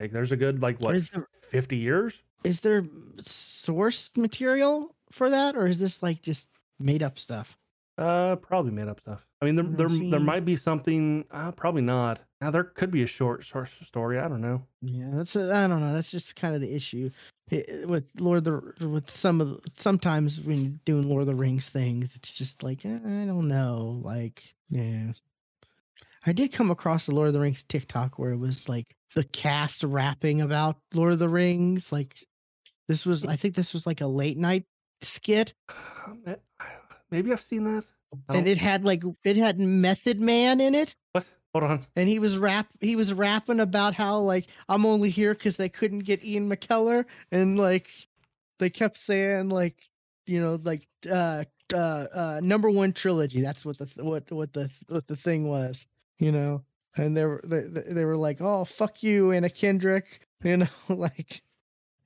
Like 0.00 0.12
there's 0.12 0.32
a 0.32 0.36
good 0.36 0.62
like 0.62 0.80
what 0.80 0.94
Is 0.96 1.10
there, 1.10 1.26
fifty 1.42 1.76
years. 1.76 2.22
is 2.44 2.60
there 2.60 2.84
source 3.20 4.10
material 4.16 4.94
for 5.10 5.28
that, 5.30 5.56
or 5.56 5.66
is 5.66 5.78
this 5.78 6.02
like 6.02 6.22
just 6.22 6.48
made 6.78 7.02
up 7.02 7.18
stuff? 7.18 7.58
Uh, 7.98 8.36
probably 8.36 8.70
made 8.70 8.86
up 8.86 9.00
stuff. 9.00 9.26
I 9.42 9.44
mean, 9.44 9.56
there 9.56 9.64
Mm, 9.64 9.76
there, 9.76 10.10
there 10.10 10.20
might 10.20 10.44
be 10.44 10.54
something. 10.56 11.24
Uh, 11.32 11.50
probably 11.52 11.82
not. 11.82 12.20
Now 12.40 12.50
there 12.52 12.62
could 12.64 12.90
be 12.92 13.02
a 13.02 13.06
short 13.06 13.44
short 13.44 13.68
story. 13.68 14.18
I 14.18 14.28
don't 14.28 14.40
know. 14.40 14.62
Yeah, 14.82 15.10
that's 15.12 15.36
I 15.36 15.64
I 15.64 15.68
don't 15.68 15.80
know. 15.80 15.92
That's 15.92 16.10
just 16.10 16.36
kind 16.36 16.54
of 16.54 16.60
the 16.60 16.72
issue 16.74 17.10
It- 17.50 17.68
it- 17.68 17.88
with 17.88 18.12
Lord 18.20 18.38
of 18.38 18.44
the 18.78 18.88
with 18.88 19.10
some 19.10 19.40
of 19.40 19.48
the, 19.48 19.70
sometimes 19.74 20.40
when 20.40 20.78
doing 20.84 21.08
Lord 21.08 21.22
of 21.22 21.26
the 21.26 21.34
Rings 21.34 21.68
things, 21.68 22.14
it's 22.14 22.30
just 22.30 22.62
like 22.62 22.84
eh, 22.86 22.94
I 23.04 23.24
don't 23.26 23.48
know. 23.48 24.00
Like, 24.04 24.54
yeah, 24.68 25.12
I 26.26 26.32
did 26.32 26.52
come 26.52 26.70
across 26.70 27.06
the 27.06 27.14
Lord 27.14 27.28
of 27.28 27.34
the 27.34 27.40
Rings 27.40 27.64
TikTok 27.64 28.18
where 28.18 28.30
it 28.30 28.38
was 28.38 28.68
like 28.68 28.86
the 29.16 29.24
cast 29.24 29.82
rapping 29.82 30.40
about 30.40 30.76
Lord 30.94 31.12
of 31.12 31.18
the 31.18 31.28
Rings. 31.28 31.90
Like, 31.90 32.24
this 32.86 33.04
was 33.06 33.24
I 33.24 33.34
think 33.36 33.54
this 33.56 33.72
was 33.72 33.86
like 33.88 34.00
a 34.02 34.06
late 34.06 34.38
night 34.38 34.64
skit, 35.00 35.54
Maybe 37.10 37.32
I've 37.32 37.40
seen 37.42 37.64
that. 37.64 37.84
And 38.28 38.46
it 38.48 38.58
had 38.58 38.84
like 38.84 39.02
it 39.24 39.36
had 39.36 39.58
Method 39.60 40.20
Man 40.20 40.60
in 40.60 40.74
it. 40.74 40.94
what? 41.12 41.30
Hold 41.54 41.64
on. 41.64 41.86
and 41.96 42.08
he 42.08 42.18
was 42.18 42.36
rap 42.36 42.68
he 42.80 42.94
was 42.94 43.12
rapping 43.14 43.60
about 43.60 43.94
how 43.94 44.18
like 44.18 44.46
I'm 44.68 44.84
only 44.84 45.08
here 45.08 45.32
because 45.32 45.56
they 45.56 45.70
couldn't 45.70 46.00
get 46.00 46.22
Ian 46.24 46.48
McKellen 46.48 47.06
and 47.32 47.58
like 47.58 47.88
they 48.58 48.68
kept 48.68 48.98
saying 48.98 49.48
like 49.48 49.76
you 50.26 50.42
know 50.42 50.58
like 50.62 50.86
uh 51.10 51.44
uh 51.72 52.06
uh 52.14 52.40
number 52.42 52.70
one 52.70 52.92
trilogy 52.92 53.40
that's 53.40 53.64
what 53.64 53.78
the 53.78 53.86
th- 53.86 54.04
what 54.04 54.30
what 54.30 54.52
the 54.52 54.70
what 54.88 55.06
the 55.06 55.16
thing 55.16 55.48
was 55.48 55.86
you 56.18 56.30
know 56.32 56.62
and 56.98 57.16
they 57.16 57.24
were 57.24 57.40
they, 57.44 57.62
they 57.62 58.04
were 58.04 58.16
like 58.18 58.42
oh 58.42 58.66
fuck 58.66 59.02
you 59.02 59.32
Anna 59.32 59.48
Kendrick 59.48 60.20
you 60.44 60.58
know 60.58 60.66
like 60.90 61.40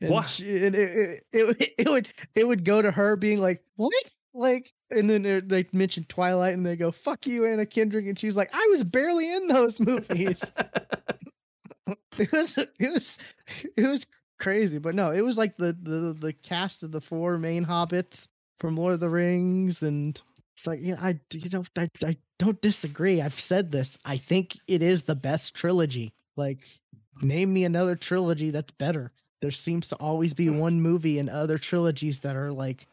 and 0.01 0.11
What? 0.11 0.29
she- 0.29 0.65
and 0.66 0.77
it, 0.77 1.20
it, 1.33 1.61
it, 1.61 1.74
it 1.79 1.89
would 1.89 2.09
it 2.37 2.47
would 2.47 2.65
go 2.65 2.81
to 2.81 2.93
her 2.93 3.16
being 3.16 3.41
like 3.41 3.62
what 3.74 3.93
like 4.35 4.73
and 4.91 5.09
then 5.09 5.23
they- 5.23 5.41
they 5.41 5.65
mention 5.73 6.05
Twilight 6.09 6.55
and 6.55 6.65
they 6.65 6.77
go 6.77 6.91
fuck 6.91 7.27
you 7.27 7.45
Anna 7.47 7.67
Kendrick 7.67 8.07
and 8.07 8.19
she's 8.19 8.37
like 8.37 8.51
I 8.53 8.67
was 8.71 8.85
barely 8.85 9.33
in 9.33 9.49
those 9.49 9.79
movies. 9.81 10.51
It 12.19 12.31
was 12.31 12.57
it 12.59 12.93
was 12.93 13.19
it 13.77 13.87
was 13.87 14.07
crazy 14.39 14.79
but 14.79 14.95
no 14.95 15.11
it 15.13 15.23
was 15.23 15.39
like 15.39 15.57
the 15.57 15.77
the 15.83 16.15
the 16.19 16.33
cast 16.33 16.83
of 16.83 16.93
the 16.93 17.01
four 17.01 17.39
main 17.39 17.65
hobbits 17.65 18.29
from 18.59 18.77
Lord 18.77 18.95
of 18.95 19.01
the 19.01 19.09
Rings 19.09 19.83
and 19.83 20.21
it's 20.55 20.67
like 20.67 20.81
you 20.81 20.95
know 20.95 21.01
I 21.01 21.19
you 21.33 21.51
know 21.51 21.65
I, 21.77 21.89
I 22.05 22.17
don't 22.39 22.61
disagree 22.61 23.21
I've 23.21 23.39
said 23.39 23.73
this 23.73 23.97
I 24.05 24.17
think 24.17 24.59
it 24.69 24.83
is 24.83 25.03
the 25.03 25.17
best 25.17 25.55
trilogy 25.55 26.13
like 26.37 26.61
name 27.23 27.53
me 27.53 27.65
another 27.65 27.97
trilogy 27.97 28.51
that's 28.51 28.73
better 28.73 29.11
there 29.41 29.51
seems 29.51 29.89
to 29.89 29.97
always 29.97 30.35
be 30.35 30.47
mm. 30.47 30.59
one 30.59 30.81
movie 30.81 31.19
in 31.19 31.29
other 31.29 31.59
trilogies 31.59 32.21
that 32.21 32.37
are 32.37 32.53
like 32.53 32.87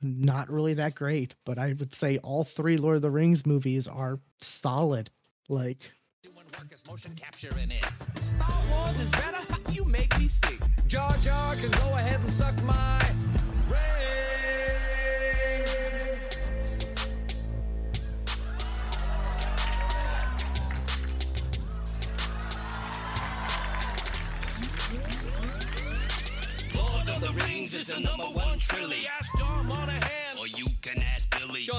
not 0.00 0.50
really 0.50 0.74
that 0.74 0.94
great, 0.94 1.34
but 1.44 1.58
I 1.58 1.74
would 1.78 1.92
say 1.92 2.18
all 2.18 2.44
three 2.44 2.76
Lord 2.76 2.96
of 2.96 3.02
the 3.02 3.10
Rings 3.10 3.46
movies 3.46 3.88
are 3.88 4.20
solid. 4.38 5.10
Like 5.48 5.90
doing 6.22 6.34
work 6.36 6.72
is 6.72 6.86
motion 6.86 7.14
it. 7.14 8.20
Star 8.20 8.50
Wars 8.70 9.00
is 9.00 9.08
better, 9.10 9.38
you 9.72 9.84
make 9.84 10.16
me 10.18 10.26
sick. 10.26 10.60
Jar 10.86 11.14
Jar 11.22 11.56
can 11.56 11.70
go 11.70 11.96
ahead 11.96 12.20
and 12.20 12.30
suck 12.30 12.60
my 12.62 12.98
Lord 26.74 27.08
of 27.08 27.20
the 27.20 27.44
Rings 27.44 27.74
is 27.74 27.86
the 27.88 28.00
number 28.00 28.24
one 28.24 28.58
trilly 28.58 29.06
Ray 29.68 30.00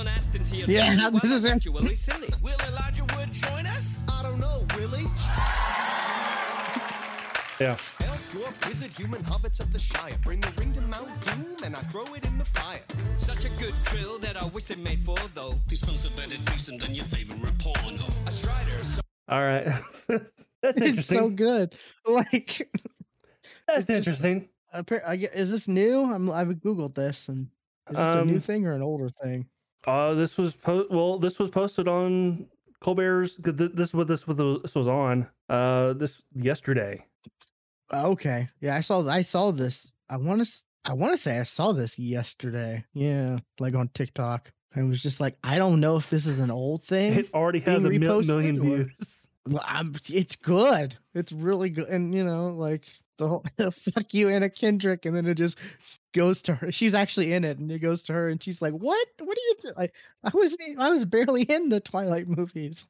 Listen 0.03 0.43
to 0.43 0.55
your 0.55 0.67
Yeah, 0.69 0.97
thoughts 1.09 1.21
this 1.23 1.31
is 1.31 1.45
it. 1.45 1.51
actually 1.51 1.95
silly. 1.95 2.27
Will 2.41 2.57
Elijah 2.67 3.05
Wood 3.17 3.31
join 3.33 3.65
us? 3.65 4.03
I 4.07 4.21
don't 4.23 4.39
know, 4.39 4.65
really. 4.77 5.03
Yeah. 7.59 7.71
Elf, 8.01 8.65
wizard, 8.65 8.91
human, 8.97 9.21
hobbits 9.23 9.59
of 9.59 9.73
the 9.73 9.79
Shire. 9.79 10.17
Bring 10.23 10.39
the 10.39 10.51
ring 10.57 10.71
to 10.73 10.81
Mount 10.81 11.09
Doom, 11.25 11.45
and 11.63 11.75
I 11.75 11.79
throw 11.91 12.03
it 12.13 12.25
in 12.25 12.37
the 12.37 12.45
fire. 12.45 12.81
Such 13.17 13.43
a 13.45 13.49
good 13.59 13.73
drill 13.85 14.17
that 14.19 14.37
I 14.41 14.45
wish 14.45 14.65
they 14.65 14.75
made 14.75 15.01
four, 15.03 15.17
though. 15.33 15.55
This 15.67 15.83
one's 15.83 16.05
a 16.05 16.09
better 16.15 16.37
decent 16.51 16.81
than 16.81 16.93
your 16.95 17.05
favorite 17.05 17.57
porno. 17.59 18.03
A 18.27 18.31
Strider, 18.31 18.83
so 18.83 19.01
All 19.27 19.41
right. 19.43 19.65
That's 20.07 20.77
interesting. 20.77 20.97
It's 20.97 21.07
so 21.07 21.29
good. 21.29 21.75
Like, 22.07 22.69
That's 23.67 23.89
it's 23.89 24.05
just- 24.05 24.23
interesting. 24.23 24.49
appar- 24.73 25.05
I 25.05 25.15
get, 25.17 25.33
is 25.33 25.51
this 25.51 25.67
new? 25.67 26.01
I'm 26.03 26.29
I've 26.31 26.47
googled 26.49 26.93
this, 26.95 27.27
and 27.27 27.47
is 27.91 27.97
this 27.97 28.15
a 28.15 28.25
new 28.25 28.33
Um, 28.35 28.39
thing 28.39 28.65
or 28.65 28.73
an 28.73 28.81
older 28.81 29.09
thing? 29.09 29.47
Uh, 29.87 30.13
this 30.13 30.37
was 30.37 30.55
po- 30.55 30.87
well, 30.89 31.17
this 31.19 31.39
was 31.39 31.49
posted 31.49 31.87
on 31.87 32.47
Colbert's. 32.81 33.35
th- 33.37 33.55
This 33.73 33.89
is 33.89 33.93
what 33.93 34.07
this 34.07 34.27
was 34.27 34.37
this 34.61 34.75
was 34.75 34.87
on. 34.87 35.27
Uh, 35.47 35.93
this 35.93 36.21
yesterday. 36.33 37.05
Okay, 37.93 38.47
yeah, 38.61 38.75
I 38.75 38.81
saw 38.81 39.07
I 39.07 39.21
saw 39.23 39.51
this. 39.51 39.91
I 40.09 40.17
want 40.17 40.45
to 40.45 40.51
I 40.85 40.93
want 40.93 41.11
to 41.13 41.17
say 41.17 41.39
I 41.39 41.43
saw 41.43 41.71
this 41.71 41.97
yesterday. 41.97 42.83
Yeah, 42.93 43.37
like 43.59 43.75
on 43.75 43.87
TikTok. 43.89 44.51
I 44.75 44.83
was 44.83 45.01
just 45.01 45.19
like, 45.19 45.35
I 45.43 45.57
don't 45.57 45.79
know 45.79 45.97
if 45.97 46.11
this 46.11 46.27
is 46.27 46.39
an 46.39 46.51
old 46.51 46.83
thing. 46.83 47.13
It 47.13 47.33
already 47.33 47.59
has 47.61 47.83
a 47.85 47.89
mil- 47.89 48.21
million 48.21 48.59
or- 48.59 48.61
views. 48.85 49.27
I'm, 49.63 49.95
it's 50.09 50.35
good. 50.35 50.95
It's 51.15 51.31
really 51.31 51.71
good, 51.71 51.87
and 51.87 52.13
you 52.13 52.23
know, 52.23 52.49
like 52.49 52.85
the 53.17 53.27
whole 53.27 53.43
"fuck 53.71 54.13
you" 54.13 54.29
Anna 54.29 54.49
Kendrick, 54.49 55.05
and 55.05 55.15
then 55.15 55.25
it 55.25 55.35
just 55.35 55.57
goes 56.13 56.41
to 56.43 56.55
her. 56.55 56.71
She's 56.71 56.93
actually 56.93 57.33
in 57.33 57.43
it, 57.43 57.57
and 57.59 57.71
it 57.71 57.79
goes 57.79 58.03
to 58.03 58.13
her, 58.13 58.29
and 58.29 58.41
she's 58.41 58.61
like, 58.61 58.73
"What? 58.73 59.07
What 59.19 59.37
are 59.37 59.41
you 59.49 59.55
doing?" 59.61 59.75
Like, 59.77 59.95
I 60.23 60.31
was 60.33 60.57
I 60.77 60.89
was 60.89 61.05
barely 61.05 61.43
in 61.43 61.69
the 61.69 61.79
Twilight 61.79 62.27
movies. 62.27 62.87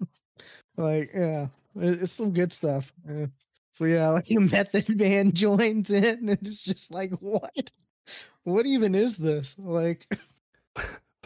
like, 0.76 1.10
yeah, 1.14 1.48
it- 1.76 2.02
it's 2.02 2.12
some 2.12 2.32
good 2.32 2.52
stuff. 2.52 2.92
Yeah. 3.08 3.26
So 3.74 3.84
yeah, 3.86 4.08
like 4.08 4.30
a 4.30 4.38
Method 4.38 4.88
Man 4.98 5.32
joins 5.32 5.90
in, 5.90 6.28
and 6.28 6.38
it's 6.46 6.62
just 6.62 6.92
like, 6.92 7.12
what? 7.20 7.70
What 8.44 8.66
even 8.66 8.94
is 8.94 9.16
this? 9.16 9.54
Like, 9.58 10.06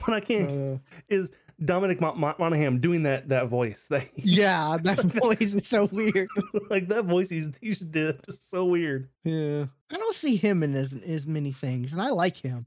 What 0.04 0.14
I 0.14 0.20
can't 0.20 0.50
uh, 0.50 0.78
is 1.08 1.32
Dominic 1.64 2.00
Mon- 2.00 2.18
Mon- 2.20 2.34
Monaghan 2.38 2.80
doing 2.80 3.04
that 3.04 3.28
that 3.30 3.48
voice. 3.48 3.86
That 3.90 4.02
he- 4.14 4.32
yeah, 4.40 4.76
that 4.82 5.00
voice 5.00 5.54
is 5.54 5.66
so 5.66 5.86
weird. 5.86 6.28
like 6.70 6.88
that 6.88 7.04
voice 7.06 7.28
he's 7.30 7.50
he 7.60 7.70
just 7.70 7.90
did 7.90 8.20
is 8.28 8.40
so 8.40 8.64
weird. 8.66 9.08
Yeah, 9.24 9.66
I 9.92 9.96
don't 9.96 10.14
see 10.14 10.36
him 10.36 10.62
in 10.62 10.74
as 10.74 10.94
as 10.94 11.26
many 11.26 11.52
things, 11.52 11.92
and 11.92 12.02
I 12.02 12.10
like 12.10 12.36
him. 12.36 12.66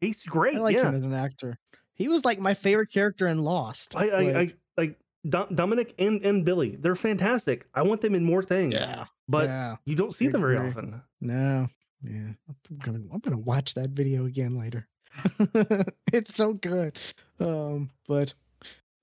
He's 0.00 0.22
great. 0.22 0.56
I 0.56 0.60
like 0.60 0.76
yeah. 0.76 0.88
him 0.88 0.94
as 0.94 1.04
an 1.04 1.14
actor. 1.14 1.58
He 1.94 2.06
was 2.06 2.24
like 2.24 2.38
my 2.38 2.54
favorite 2.54 2.92
character 2.92 3.26
in 3.26 3.38
Lost. 3.42 3.96
I, 3.96 4.08
I, 4.10 4.22
Like, 4.22 4.36
I 4.36 4.54
like 4.80 4.98
Dom- 5.28 5.52
Dominic 5.52 5.94
and, 5.98 6.24
and 6.24 6.44
Billy. 6.44 6.76
They're 6.76 6.94
fantastic. 6.94 7.66
I 7.74 7.82
want 7.82 8.00
them 8.02 8.14
in 8.14 8.22
more 8.22 8.40
things. 8.44 8.74
yeah, 8.74 9.06
But 9.28 9.46
yeah, 9.48 9.76
you 9.84 9.96
don't 9.96 10.14
see 10.14 10.28
I 10.28 10.30
them 10.30 10.42
very 10.42 10.56
agree. 10.58 10.68
often. 10.68 11.02
no, 11.20 11.66
yeah. 12.04 12.30
I'm 12.70 12.76
gonna 12.78 13.00
I'm 13.12 13.18
gonna 13.18 13.38
watch 13.38 13.74
that 13.74 13.90
video 13.90 14.26
again 14.26 14.56
later. 14.56 14.86
it's 16.12 16.34
so 16.34 16.52
good. 16.54 16.96
Um, 17.40 17.90
but 18.06 18.34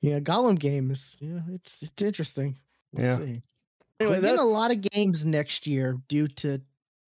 yeah, 0.01 0.19
Gollum 0.19 0.59
game 0.59 0.91
is 0.91 1.17
yeah, 1.19 1.39
it's 1.51 1.81
it's 1.83 2.01
interesting. 2.01 2.57
We'll 2.93 3.05
Yeah. 3.05 3.17
see. 3.17 3.41
Anyway, 3.99 4.19
We're 4.21 4.35
a 4.39 4.43
lot 4.43 4.71
of 4.71 4.81
games 4.81 5.25
next 5.25 5.65
year 5.67 5.97
due 6.09 6.27
to 6.27 6.61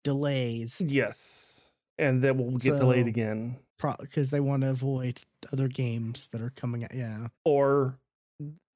delays, 0.04 0.80
Yes. 0.80 1.70
And 1.98 2.22
then 2.22 2.36
we'll 2.38 2.58
get 2.58 2.78
delayed 2.78 3.06
So- 3.06 3.08
again. 3.08 3.56
because 4.00 4.30
they 4.30 4.40
want 4.40 4.62
to 4.62 4.70
avoid 4.70 5.20
other 5.52 5.66
games 5.68 6.28
that 6.28 6.40
are 6.40 6.50
coming 6.50 6.84
out. 6.84 6.94
Yeah, 6.94 7.26
Or 7.44 7.98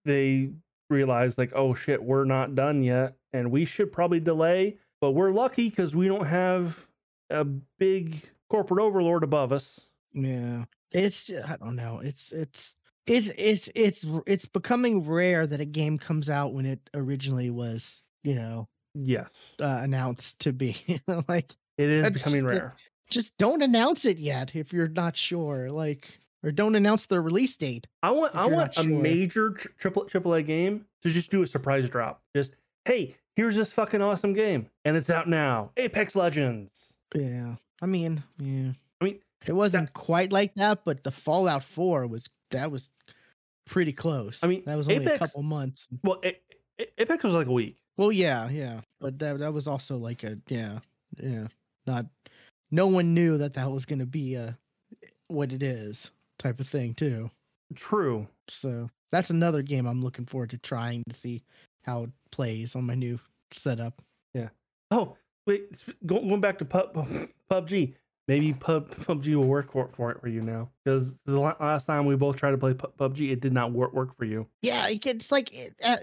they 0.04 0.50
realize 0.88 1.38
like, 1.38 1.52
oh 1.54 1.72
shit, 1.74 2.02
we're 2.02 2.24
not 2.24 2.54
done 2.54 2.82
yet. 2.82 3.14
And 3.32 3.50
we 3.52 3.64
should 3.64 3.92
probably 3.92 4.18
delay. 4.20 4.78
But 5.00 5.12
we're 5.12 5.30
lucky 5.30 5.70
because 5.70 5.94
we 5.94 6.08
don't 6.08 6.26
have 6.26 6.86
a 7.30 7.44
big 7.44 8.22
corporate 8.48 8.80
overlord 8.80 9.22
above 9.22 9.52
us. 9.52 9.86
Yeah. 10.12 10.64
It's 10.92 11.26
ju- 11.26 11.40
I 11.46 11.56
don't 11.56 11.76
know. 11.76 12.00
It's 12.02 12.32
it's 12.32 12.76
it's 13.06 13.30
it's 13.38 13.68
it's 13.74 14.04
it's 14.26 14.46
becoming 14.46 15.06
rare 15.06 15.46
that 15.46 15.60
a 15.60 15.64
game 15.64 15.98
comes 15.98 16.28
out 16.30 16.52
when 16.52 16.66
it 16.66 16.80
originally 16.94 17.50
was, 17.50 18.02
you 18.24 18.34
know, 18.34 18.68
Yes. 18.94 19.28
uh, 19.60 19.78
announced 19.82 20.40
to 20.40 20.52
be. 20.52 20.76
like 21.28 21.54
It 21.78 21.88
is 21.90 22.10
becoming 22.10 22.42
just- 22.42 22.50
rare. 22.60 22.74
just 23.10 23.36
don't 23.38 23.62
announce 23.62 24.04
it 24.04 24.18
yet 24.18 24.54
if 24.56 24.72
you're 24.72 24.88
not 24.88 25.16
sure. 25.16 25.70
Like 25.70 26.18
or 26.42 26.50
don't 26.50 26.74
announce 26.74 27.06
the 27.06 27.20
release 27.20 27.56
date. 27.56 27.86
I 28.02 28.10
want 28.10 28.34
I 28.34 28.46
want 28.46 28.76
a 28.76 28.82
sure. 28.82 28.90
major 29.00 29.50
triple 29.78 30.04
triple 30.06 30.34
A 30.34 30.42
game 30.42 30.86
to 31.02 31.10
just 31.10 31.30
do 31.30 31.42
a 31.42 31.46
surprise 31.46 31.88
drop. 31.88 32.22
Just 32.34 32.54
hey, 32.84 33.16
here's 33.36 33.54
this 33.56 33.72
fucking 33.72 34.02
awesome 34.02 34.32
game, 34.32 34.68
and 34.84 34.96
it's 34.96 35.10
out 35.10 35.28
now. 35.28 35.70
Apex 35.76 36.16
Legends. 36.16 36.94
Yeah. 37.14 37.56
I 37.82 37.86
mean, 37.86 38.22
yeah. 38.38 38.72
It 39.46 39.52
wasn't 39.52 39.92
quite 39.94 40.32
like 40.32 40.54
that, 40.56 40.84
but 40.84 41.02
the 41.02 41.10
Fallout 41.10 41.62
4 41.62 42.06
was 42.06 42.28
that 42.50 42.70
was 42.70 42.90
pretty 43.66 43.92
close. 43.92 44.42
I 44.44 44.48
mean, 44.48 44.62
that 44.66 44.76
was 44.76 44.88
only 44.88 45.06
a 45.06 45.18
couple 45.18 45.42
months. 45.42 45.88
Well, 46.02 46.20
A- 46.24 46.38
A- 46.78 47.02
Apex 47.02 47.24
was 47.24 47.34
like 47.34 47.46
a 47.46 47.52
week. 47.52 47.76
Well, 47.96 48.12
yeah, 48.12 48.48
yeah, 48.48 48.80
but 49.00 49.18
that 49.18 49.38
that 49.38 49.52
was 49.52 49.66
also 49.66 49.96
like 49.98 50.24
a 50.24 50.38
yeah, 50.48 50.78
yeah. 51.18 51.46
Not 51.86 52.06
no 52.70 52.86
one 52.86 53.14
knew 53.14 53.38
that 53.38 53.54
that 53.54 53.70
was 53.70 53.84
going 53.86 53.98
to 53.98 54.06
be 54.06 54.34
a 54.34 54.56
what 55.28 55.52
it 55.52 55.62
is 55.62 56.10
type 56.38 56.60
of 56.60 56.66
thing 56.66 56.94
too. 56.94 57.30
True. 57.74 58.26
So 58.48 58.90
that's 59.10 59.30
another 59.30 59.62
game 59.62 59.86
I'm 59.86 60.02
looking 60.02 60.26
forward 60.26 60.50
to 60.50 60.58
trying 60.58 61.02
to 61.08 61.14
see 61.14 61.42
how 61.84 62.04
it 62.04 62.10
plays 62.30 62.74
on 62.74 62.84
my 62.86 62.94
new 62.94 63.18
setup. 63.52 64.00
Yeah. 64.34 64.48
Oh 64.90 65.16
wait, 65.46 65.84
going 66.06 66.40
back 66.40 66.58
to 66.58 66.64
pub, 66.64 66.94
PUBG. 67.50 67.94
Maybe 68.28 68.52
pub, 68.52 68.90
PUBG 68.94 69.34
will 69.34 69.48
work 69.48 69.72
for, 69.72 69.88
for 69.88 70.10
it 70.12 70.20
for 70.20 70.28
you 70.28 70.40
now 70.40 70.70
because 70.84 71.14
the 71.26 71.38
last 71.38 71.86
time 71.86 72.06
we 72.06 72.16
both 72.16 72.36
tried 72.36 72.52
to 72.52 72.58
play 72.58 72.74
PUBG, 72.74 73.32
it 73.32 73.40
did 73.40 73.52
not 73.52 73.72
work 73.72 73.92
work 73.92 74.16
for 74.16 74.24
you. 74.24 74.46
Yeah, 74.62 74.88
it's 74.88 75.32
like 75.32 75.52
it, 75.52 75.74
uh, 75.82 75.96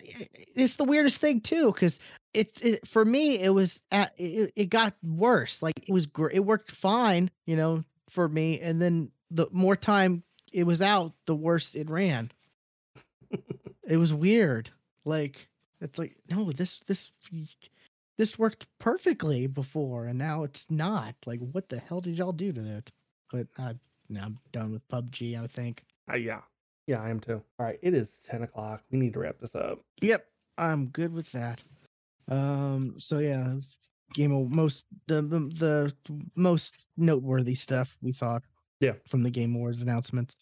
it's 0.56 0.76
the 0.76 0.84
weirdest 0.84 1.20
thing 1.20 1.42
too 1.42 1.72
because 1.72 2.00
it's 2.34 2.60
it, 2.62 2.88
for 2.88 3.06
me 3.06 3.40
it 3.40 3.54
was 3.54 3.82
at, 3.92 4.14
it, 4.18 4.52
it 4.56 4.66
got 4.70 4.94
worse. 5.04 5.62
Like 5.62 5.80
it 5.88 5.92
was 5.92 6.06
great, 6.06 6.36
it 6.36 6.40
worked 6.42 6.72
fine, 6.72 7.32
you 7.46 7.56
know, 7.56 7.84
for 8.10 8.28
me, 8.28 8.60
and 8.60 8.82
then 8.82 9.12
the 9.32 9.48
more 9.52 9.76
time 9.76 10.24
it 10.52 10.64
was 10.64 10.82
out, 10.82 11.14
the 11.26 11.36
worse 11.36 11.76
it 11.76 11.90
ran. 11.90 12.32
it 13.88 13.98
was 13.98 14.14
weird. 14.14 14.70
Like 15.06 15.48
it's 15.82 15.98
like 15.98 16.16
no, 16.30 16.52
this 16.52 16.80
this 16.82 17.12
this 18.18 18.38
worked 18.40 18.68
perfectly 18.80 19.48
before, 19.48 20.08
and 20.08 20.18
now 20.18 20.44
it's 20.44 20.70
not. 20.70 21.16
Like 21.26 21.40
what 21.40 21.70
the 21.70 21.80
hell 21.80 22.02
did 22.02 22.18
y'all 22.18 22.32
do 22.32 22.52
to 22.52 22.62
that? 22.62 22.92
But 23.32 23.48
I 23.58 23.76
now 24.10 24.26
I'm 24.26 24.40
done 24.52 24.72
with 24.72 24.88
PUBG. 24.88 25.42
I 25.42 25.48
think. 25.48 25.84
Uh, 26.12 26.16
yeah, 26.16 26.42
yeah, 26.88 27.02
I 27.02 27.10
am 27.10 27.20
too. 27.20 27.42
All 27.60 27.66
right, 27.66 27.80
it 27.82 27.94
is 27.94 28.26
ten 28.26 28.44
o'clock. 28.44 28.84
We 28.92 29.00
need 29.00 29.14
to 29.14 29.20
wrap 29.20 29.40
this 29.40 29.56
up. 29.56 29.80
Yep, 30.02 30.26
I'm 30.58 30.88
good 30.88 31.14
with 31.14 31.32
that. 31.34 31.62
Um, 32.30 32.96
so 32.98 33.20
yeah, 33.20 33.54
game 34.14 34.32
of 34.32 34.50
most 34.50 34.86
the 35.08 35.22
the, 35.22 35.40
the 35.40 35.94
most 36.36 36.88
noteworthy 36.98 37.56
stuff 37.56 37.98
we 38.02 38.12
thought. 38.12 38.44
Yeah. 38.80 38.94
from 39.08 39.24
the 39.24 39.32
Game 39.32 39.56
Awards 39.56 39.82
announcements. 39.82 40.36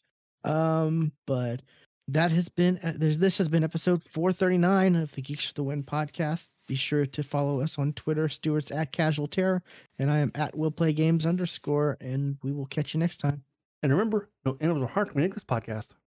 Um, 0.43 1.13
but 1.25 1.61
that 2.07 2.31
has 2.31 2.49
been 2.49 2.79
uh, 2.83 2.93
there's 2.95 3.17
this 3.17 3.37
has 3.37 3.49
been 3.49 3.63
episode 3.63 4.03
439 4.03 4.95
of 4.95 5.11
the 5.13 5.21
Geeks 5.21 5.47
for 5.47 5.53
the 5.53 5.63
Win 5.63 5.83
podcast. 5.83 6.49
Be 6.67 6.75
sure 6.75 7.05
to 7.05 7.23
follow 7.23 7.61
us 7.61 7.79
on 7.79 7.93
Twitter, 7.93 8.29
Stuart's 8.29 8.71
at 8.71 8.91
Casual 8.91 9.27
Terror, 9.27 9.63
and 9.97 10.11
I 10.11 10.19
am 10.19 10.31
at 10.35 10.55
Will 10.55 10.71
Play 10.71 10.93
Games 10.93 11.25
underscore, 11.25 11.97
and 11.99 12.37
we 12.43 12.51
will 12.51 12.65
catch 12.67 12.93
you 12.93 12.99
next 12.99 13.17
time. 13.17 13.43
And 13.81 13.91
remember, 13.91 14.29
no 14.45 14.57
animals 14.61 14.83
are 14.83 14.93
hard 14.93 15.09
to 15.09 15.17
make 15.17 15.33
this 15.33 15.43
podcast. 15.43 15.89